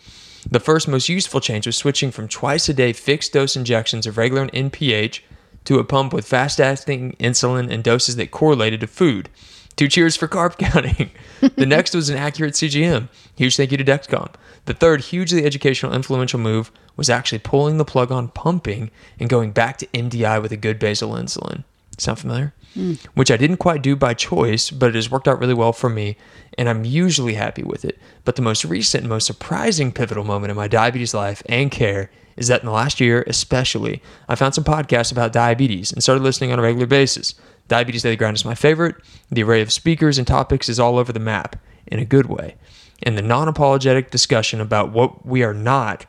The 0.50 0.60
first 0.60 0.88
most 0.88 1.10
useful 1.10 1.42
change 1.42 1.68
was 1.68 1.76
switching 1.76 2.10
from 2.10 2.28
twice 2.28 2.70
a 2.70 2.74
day 2.74 2.94
fixed 2.94 3.34
dose 3.34 3.56
injections 3.56 4.08
of 4.08 4.18
regular 4.18 4.48
NPH 4.48 5.22
to 5.66 5.80
a 5.80 5.84
pump 5.84 6.14
with 6.14 6.28
fast 6.28 6.62
acting 6.62 7.16
insulin 7.20 7.70
and 7.70 7.84
doses 7.84 8.16
that 8.16 8.32
correlated 8.32 8.80
to 8.80 8.88
food. 8.88 9.30
Two 9.78 9.88
cheers 9.88 10.18
for 10.18 10.28
carb 10.28 10.58
counting. 10.60 11.12
the 11.56 11.66
next 11.66 11.96
was 11.96 12.10
an 12.10 12.18
accurate 12.18 12.56
CGM. 12.56 13.08
Huge 13.36 13.56
thank 13.56 13.72
you 13.72 13.78
to 13.78 13.86
Dexcom. 13.86 14.34
The 14.66 14.74
third 14.74 15.02
hugely 15.02 15.46
educational 15.46 15.94
influential 15.94 16.40
move 16.40 16.72
was 16.98 17.10
actually 17.10 17.40
pulling 17.40 17.78
the 17.78 17.86
plug 17.86 18.12
on 18.12 18.28
pumping 18.30 18.92
and 19.20 19.30
going 19.30 19.52
back 19.52 19.78
to 19.78 19.88
MDI 19.88 20.42
with 20.42 20.52
a 20.52 20.58
good 20.58 20.80
basal 20.80 21.12
insulin. 21.12 21.64
Sound 21.98 22.20
familiar? 22.20 22.54
Hmm. 22.74 22.94
Which 23.14 23.32
I 23.32 23.38
didn't 23.38 23.58
quite 23.58 23.82
do 23.82 23.96
by 23.96 24.14
choice, 24.14 24.70
but 24.70 24.90
it 24.90 24.96
has 24.96 25.10
worked 25.10 25.28
out 25.28 25.40
really 25.40 25.54
well 25.54 25.74
for 25.74 25.90
me, 25.90 26.18
and 26.58 26.68
I'm 26.68 26.84
usually 26.84 27.36
happy 27.36 27.64
with 27.64 27.86
it. 27.86 27.98
But 28.26 28.36
the 28.36 28.42
most 28.42 28.66
recent 28.66 29.04
and 29.04 29.10
most 29.10 29.26
surprising 29.26 29.92
pivotal 29.92 30.24
moment 30.24 30.52
in 30.52 30.58
my 30.58 30.68
diabetes 30.68 31.14
life 31.14 31.42
and 31.48 31.72
care 31.72 32.12
is 32.36 32.48
that 32.48 32.62
in 32.62 32.68
the 32.68 32.72
last 32.72 33.00
year, 33.00 33.24
especially, 33.26 34.02
I 34.28 34.36
found 34.36 34.54
some 34.54 34.64
podcasts 34.64 35.12
about 35.12 35.34
diabetes 35.34 35.92
and 35.92 36.04
started 36.04 36.24
listening 36.24 36.52
on 36.52 36.60
a 36.60 36.62
regular 36.62 36.86
basis. 36.86 37.34
Diabetes 37.68 38.04
Daily 38.04 38.16
Grind 38.16 38.38
is 38.38 38.46
my 38.46 38.56
favorite. 38.56 38.96
The 39.30 39.44
array 39.44 39.62
of 39.62 39.72
speakers 39.72 40.18
and 40.18 40.26
topics 40.26 40.70
is 40.70 40.80
all 40.80 40.98
over 40.98 41.12
the 41.12 41.20
map 41.20 41.56
in 41.88 42.00
a 42.00 42.06
good 42.06 42.28
way. 42.28 42.56
And 43.04 43.18
the 43.18 43.22
non 43.22 43.48
apologetic 43.48 44.10
discussion 44.10 44.60
about 44.62 44.92
what 44.92 45.26
we 45.26 45.44
are 45.44 45.54
not, 45.54 46.06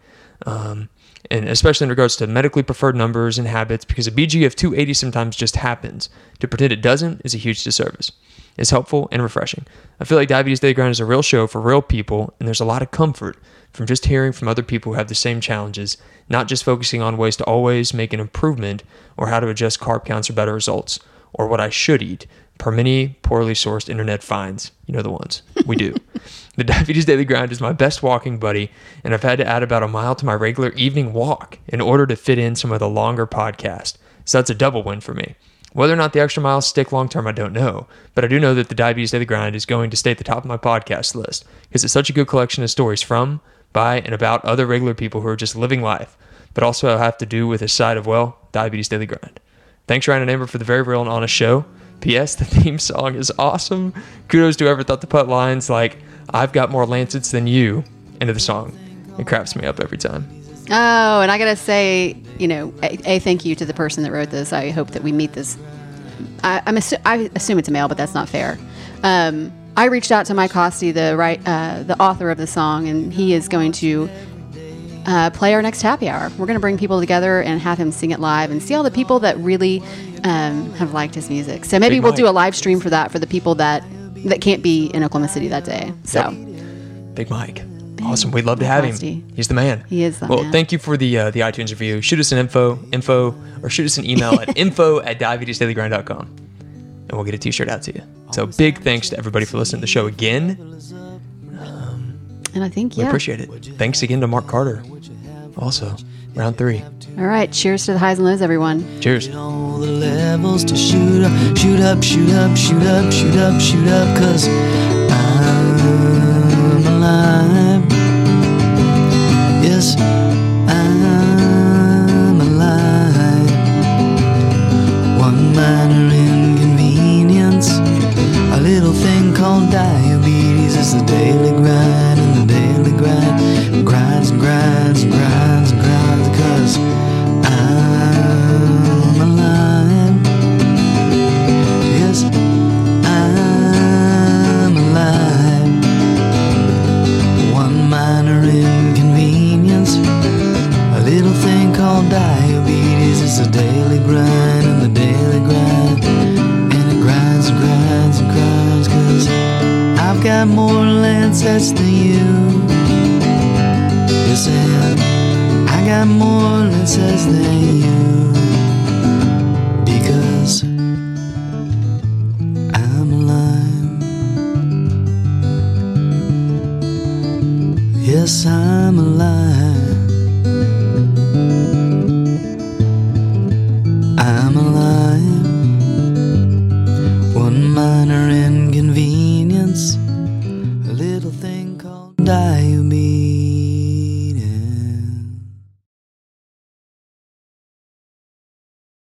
um, 0.47 0.89
and 1.31 1.49
especially 1.49 1.85
in 1.85 1.91
regards 1.91 2.17
to 2.17 2.27
medically 2.27 2.63
preferred 2.63 2.97
numbers 2.97 3.39
and 3.39 3.47
habits, 3.47 3.85
because 3.85 4.07
a 4.07 4.13
BG 4.13 4.47
of 4.47 4.57
280 4.57 4.95
sometimes 4.95 5.37
just 5.37 5.57
happens. 5.57 6.09
To 6.39 6.49
pretend 6.49 6.73
it 6.73 6.81
doesn't 6.81 7.23
is 7.25 7.35
a 7.35 7.39
huge 7.39 7.65
disservice. 7.65 8.13
It's 8.57 8.71
helpful 8.71 9.09
and 9.13 9.23
refreshing. 9.23 9.67
I 10.01 10.05
feel 10.05 10.19
like 10.19 10.29
Diabetes 10.29 10.61
Daily 10.61 10.75
Grind 10.75 10.91
is 10.91 11.01
a 11.01 11.05
real 11.05 11.23
show 11.23 11.47
for 11.47 11.61
real 11.61 11.83
people, 11.83 12.35
and 12.39 12.49
there's 12.49 12.61
a 12.61 12.65
lot 12.65 12.83
of 12.83 12.91
comfort 12.91 13.37
from 13.73 13.87
just 13.87 14.07
hearing 14.07 14.33
from 14.33 14.49
other 14.49 14.63
people 14.63 14.93
who 14.93 14.99
have 14.99 15.09
the 15.09 15.15
same 15.15 15.41
challenges, 15.41 15.97
not 16.29 16.49
just 16.49 16.65
focusing 16.65 17.03
on 17.03 17.17
ways 17.17 17.37
to 17.37 17.45
always 17.45 17.95
make 17.95 18.13
an 18.13 18.21
improvement 18.21 18.83
or 19.17 19.29
how 19.29 19.39
to 19.39 19.49
adjust 19.49 19.79
carb 19.79 20.05
counts 20.05 20.27
for 20.27 20.33
better 20.33 20.55
results, 20.55 20.99
or 21.33 21.47
what 21.47 21.61
I 21.61 21.69
should 21.69 22.03
eat, 22.03 22.27
per 22.59 22.71
many 22.71 23.17
poorly 23.23 23.55
sourced 23.55 23.89
internet 23.89 24.23
finds. 24.23 24.73
You 24.87 24.95
know 24.95 25.03
the 25.03 25.11
ones. 25.11 25.43
We 25.67 25.77
do. 25.77 25.95
the 26.57 26.65
Diabetes 26.65 27.05
Daily 27.05 27.25
Grind 27.25 27.53
is 27.53 27.61
my 27.61 27.73
best 27.73 28.03
walking 28.03 28.39
buddy, 28.39 28.71
and 29.05 29.15
I've 29.15 29.23
had 29.23 29.39
to 29.39 29.47
add 29.47 29.63
about 29.63 29.83
a 29.83 29.89
mile 29.89 30.15
to 30.17 30.27
my 30.27 30.35
regular 30.35 30.71
evening 30.71 31.13
walk 31.13 31.59
in 31.69 31.81
order 31.81 32.07
to 32.07 32.17
fit 32.17 32.39
in 32.39 32.57
some 32.57 32.73
of 32.73 32.81
the 32.81 32.89
longer 32.89 33.27
podcasts. 33.27 33.97
So 34.25 34.39
that's 34.39 34.51
a 34.51 34.55
double 34.55 34.83
win 34.83 35.01
for 35.01 35.15
me. 35.15 35.37
Whether 35.73 35.93
or 35.93 35.97
not 35.97 36.13
the 36.13 36.21
extra 36.21 36.43
miles 36.43 36.67
stick 36.67 36.93
long 36.93 37.09
term, 37.09 37.27
I 37.27 37.33
don't 37.33 37.53
know. 37.53 37.87
But 38.15 38.25
I 38.25 38.29
do 38.29 38.41
know 38.41 38.55
that 38.55 38.69
the 38.69 38.75
Diabetes 38.75 39.11
Daily 39.11 39.25
Grind 39.25 39.55
is 39.55 39.67
going 39.67 39.91
to 39.91 39.97
stay 39.97 40.11
at 40.11 40.19
the 40.19 40.25
top 40.25 40.39
of 40.39 40.47
my 40.47 40.57
podcast 40.57 41.15
list 41.15 41.45
because 41.69 41.85
it's 41.85 41.93
such 41.93 42.11
a 42.11 42.13
good 42.13 42.27
collection 42.27 42.65
of 42.65 42.71
stories 42.71 43.03
from, 43.03 43.41
by, 43.73 44.01
and 44.01 44.15
about 44.15 44.45
other 44.45 44.67
regular 44.67 44.95
people 44.95 45.21
who 45.21 45.29
are 45.29 45.37
just 45.37 45.55
living 45.55 45.83
life, 45.83 46.17
but 46.55 46.65
also 46.65 46.97
have 46.97 47.19
to 47.19 47.27
do 47.27 47.47
with 47.47 47.63
a 47.63 47.69
side 47.69 47.97
of, 47.97 48.07
well, 48.07 48.39
Diabetes 48.51 48.89
Daily 48.89 49.07
Grind. 49.07 49.41
Thanks, 49.89 50.07
Ryan 50.07 50.23
and 50.23 50.31
Amber, 50.31 50.47
for 50.47 50.59
the 50.59 50.67
very 50.67 50.83
real 50.83 51.01
and 51.01 51.09
honest 51.09 51.35
show. 51.35 51.65
P.S. 52.01 52.35
The 52.35 52.45
theme 52.45 52.79
song 52.79 53.15
is 53.15 53.33
awesome. 53.39 53.95
Kudos 54.29 54.57
to 54.57 54.65
whoever 54.65 54.83
thought 54.83 55.01
to 55.01 55.07
put 55.07 55.29
lines 55.29 55.69
like, 55.69 55.97
I've 56.31 56.53
got 56.53 56.71
more 56.71 56.85
lancets 56.85 57.31
than 57.31 57.47
you 57.47 57.83
into 58.21 58.35
the 58.35 58.41
song. 58.41 58.79
It 59.19 59.27
cracks 59.27 59.57
me 59.57 59.67
up 59.67 59.81
every 59.81 59.97
time. 59.99 60.29
Oh, 60.71 61.23
and 61.23 61.31
I 61.33 61.39
gotta 61.39 61.57
say, 61.57 62.23
you 62.39 62.47
know, 62.47 62.75
a, 62.83 63.15
a 63.15 63.19
thank 63.21 63.47
you 63.47 63.55
to 63.55 63.65
the 63.65 63.73
person 63.73 64.03
that 64.03 64.13
wrote 64.13 64.29
this. 64.29 64.53
I 64.53 64.71
hope 64.71 64.91
that 64.91 65.03
we 65.03 65.11
meet 65.11 65.33
this. 65.33 65.57
I, 66.45 66.63
I'm 66.67 66.77
assu- 66.77 67.01
I 67.07 67.31
assume 67.35 67.59
it's 67.59 67.69
a 67.69 67.73
male, 67.73 67.89
but 67.89 67.97
that's 67.97 68.13
not 68.13 68.29
fair. 68.29 68.59
Um, 69.03 69.51
I 69.79 69.87
reached 69.87 70.13
out 70.13 70.27
to 70.27 70.35
Mike 70.35 70.51
Costi, 70.51 70.93
the 70.93 71.17
right, 71.17 71.41
uh, 71.47 71.83
the 71.85 71.99
author 71.99 72.31
of 72.31 72.37
the 72.37 72.47
song, 72.47 72.89
and 72.89 73.13
he 73.15 73.33
is 73.33 73.49
going 73.49 73.73
to 73.73 74.11
uh, 75.09 75.31
play 75.31 75.55
our 75.55 75.63
next 75.63 75.81
happy 75.83 76.09
hour. 76.09 76.31
We're 76.39 76.47
going 76.47 76.55
to 76.55 76.61
bring 76.61 76.77
people 76.77 77.01
together 77.01 77.41
and 77.41 77.61
have 77.61 77.79
him 77.79 77.91
sing 77.91 78.11
it 78.11 78.21
live 78.21 78.51
and 78.51 78.63
see 78.63 78.75
all 78.75 78.83
the 78.83 78.91
people 78.91 79.19
that 79.21 79.39
really 79.39 79.81
um, 80.23 80.73
have 80.75 80.93
liked 80.93 81.15
his 81.15 81.31
music. 81.31 81.65
So 81.65 81.79
maybe 81.79 81.97
Big 81.97 82.03
we'll 82.03 82.13
Mike. 82.13 82.19
do 82.19 82.29
a 82.29 82.31
live 82.31 82.55
stream 82.55 82.79
for 82.79 82.91
that 82.91 83.11
for 83.11 83.19
the 83.19 83.27
people 83.27 83.55
that 83.57 83.83
that 84.27 84.41
can't 84.41 84.63
be 84.63 84.87
in 84.87 85.03
Oklahoma 85.05 85.29
City 85.29 85.49
that 85.49 85.65
day. 85.65 85.93
So. 86.05 86.31
Big 87.15 87.31
Mike. 87.31 87.63
Awesome. 88.03 88.31
We'd 88.31 88.45
love 88.45 88.59
to 88.61 88.67
have 88.67 88.85
him. 88.85 89.25
He's 89.35 89.49
the 89.49 89.55
man. 89.55 89.85
He 89.89 90.05
is 90.05 90.21
the 90.21 90.27
well, 90.27 90.43
man. 90.43 90.53
thank 90.53 90.71
you 90.71 90.79
for 90.79 90.97
the 90.97 91.19
uh, 91.19 91.31
the 91.31 91.41
iTunes 91.41 91.71
review. 91.71 92.01
Shoot 92.01 92.21
us 92.21 92.31
an 92.31 92.39
info, 92.39 92.79
info, 92.93 93.35
or 93.63 93.71
shoot 93.71 93.87
us 93.87 93.99
an 93.99 94.05
email 94.05 94.35
at 94.35 94.57
info 94.57 95.01
at 95.01 95.19
diabetesdailygrind.com 95.19 96.49
and 97.09 97.13
we'll 97.13 97.25
get 97.25 97.35
a 97.35 97.39
t-shirt 97.39 97.69
out 97.69 97.83
to 97.83 97.95
you. 97.95 98.03
So 98.33 98.47
big 98.47 98.81
thanks 98.83 99.09
to 99.11 99.19
everybody 99.19 99.47
for 99.47 99.57
listening 99.57 99.81
to 99.81 99.83
the 99.83 99.87
show 99.87 100.07
again. 100.07 100.59
And 102.55 102.65
I 102.65 102.69
think 102.69 102.97
yeah. 102.97 103.05
We 103.05 103.09
appreciate 103.09 103.41
it. 103.41 103.49
Thanks 103.79 104.03
again 104.03 104.21
to 104.21 104.27
Mark 104.27 104.47
Carter. 104.47 104.83
Also, 105.59 105.97
round 106.35 106.57
three. 106.57 106.83
All 107.19 107.25
right. 107.27 107.51
Cheers 107.53 107.87
to 107.87 107.93
the 107.93 107.99
highs 107.99 108.19
and 108.19 108.27
lows, 108.27 108.43
everyone. 108.43 109.01
Cheers. 109.01 109.35
all 109.35 109.79
the 109.79 109.87
levels 109.91 110.65
to 110.65 110.77
shoot 110.77 111.25
up, 111.25 111.57
shoot 111.57 111.81
up, 111.81 112.03
shoot 112.03 112.31
up, 112.31 112.57
shoot 112.57 112.83
up, 112.83 113.13
shoot 113.13 113.37
up, 113.37 113.61
shoot 113.61 113.89
up, 113.89 114.19
cause 114.19 114.47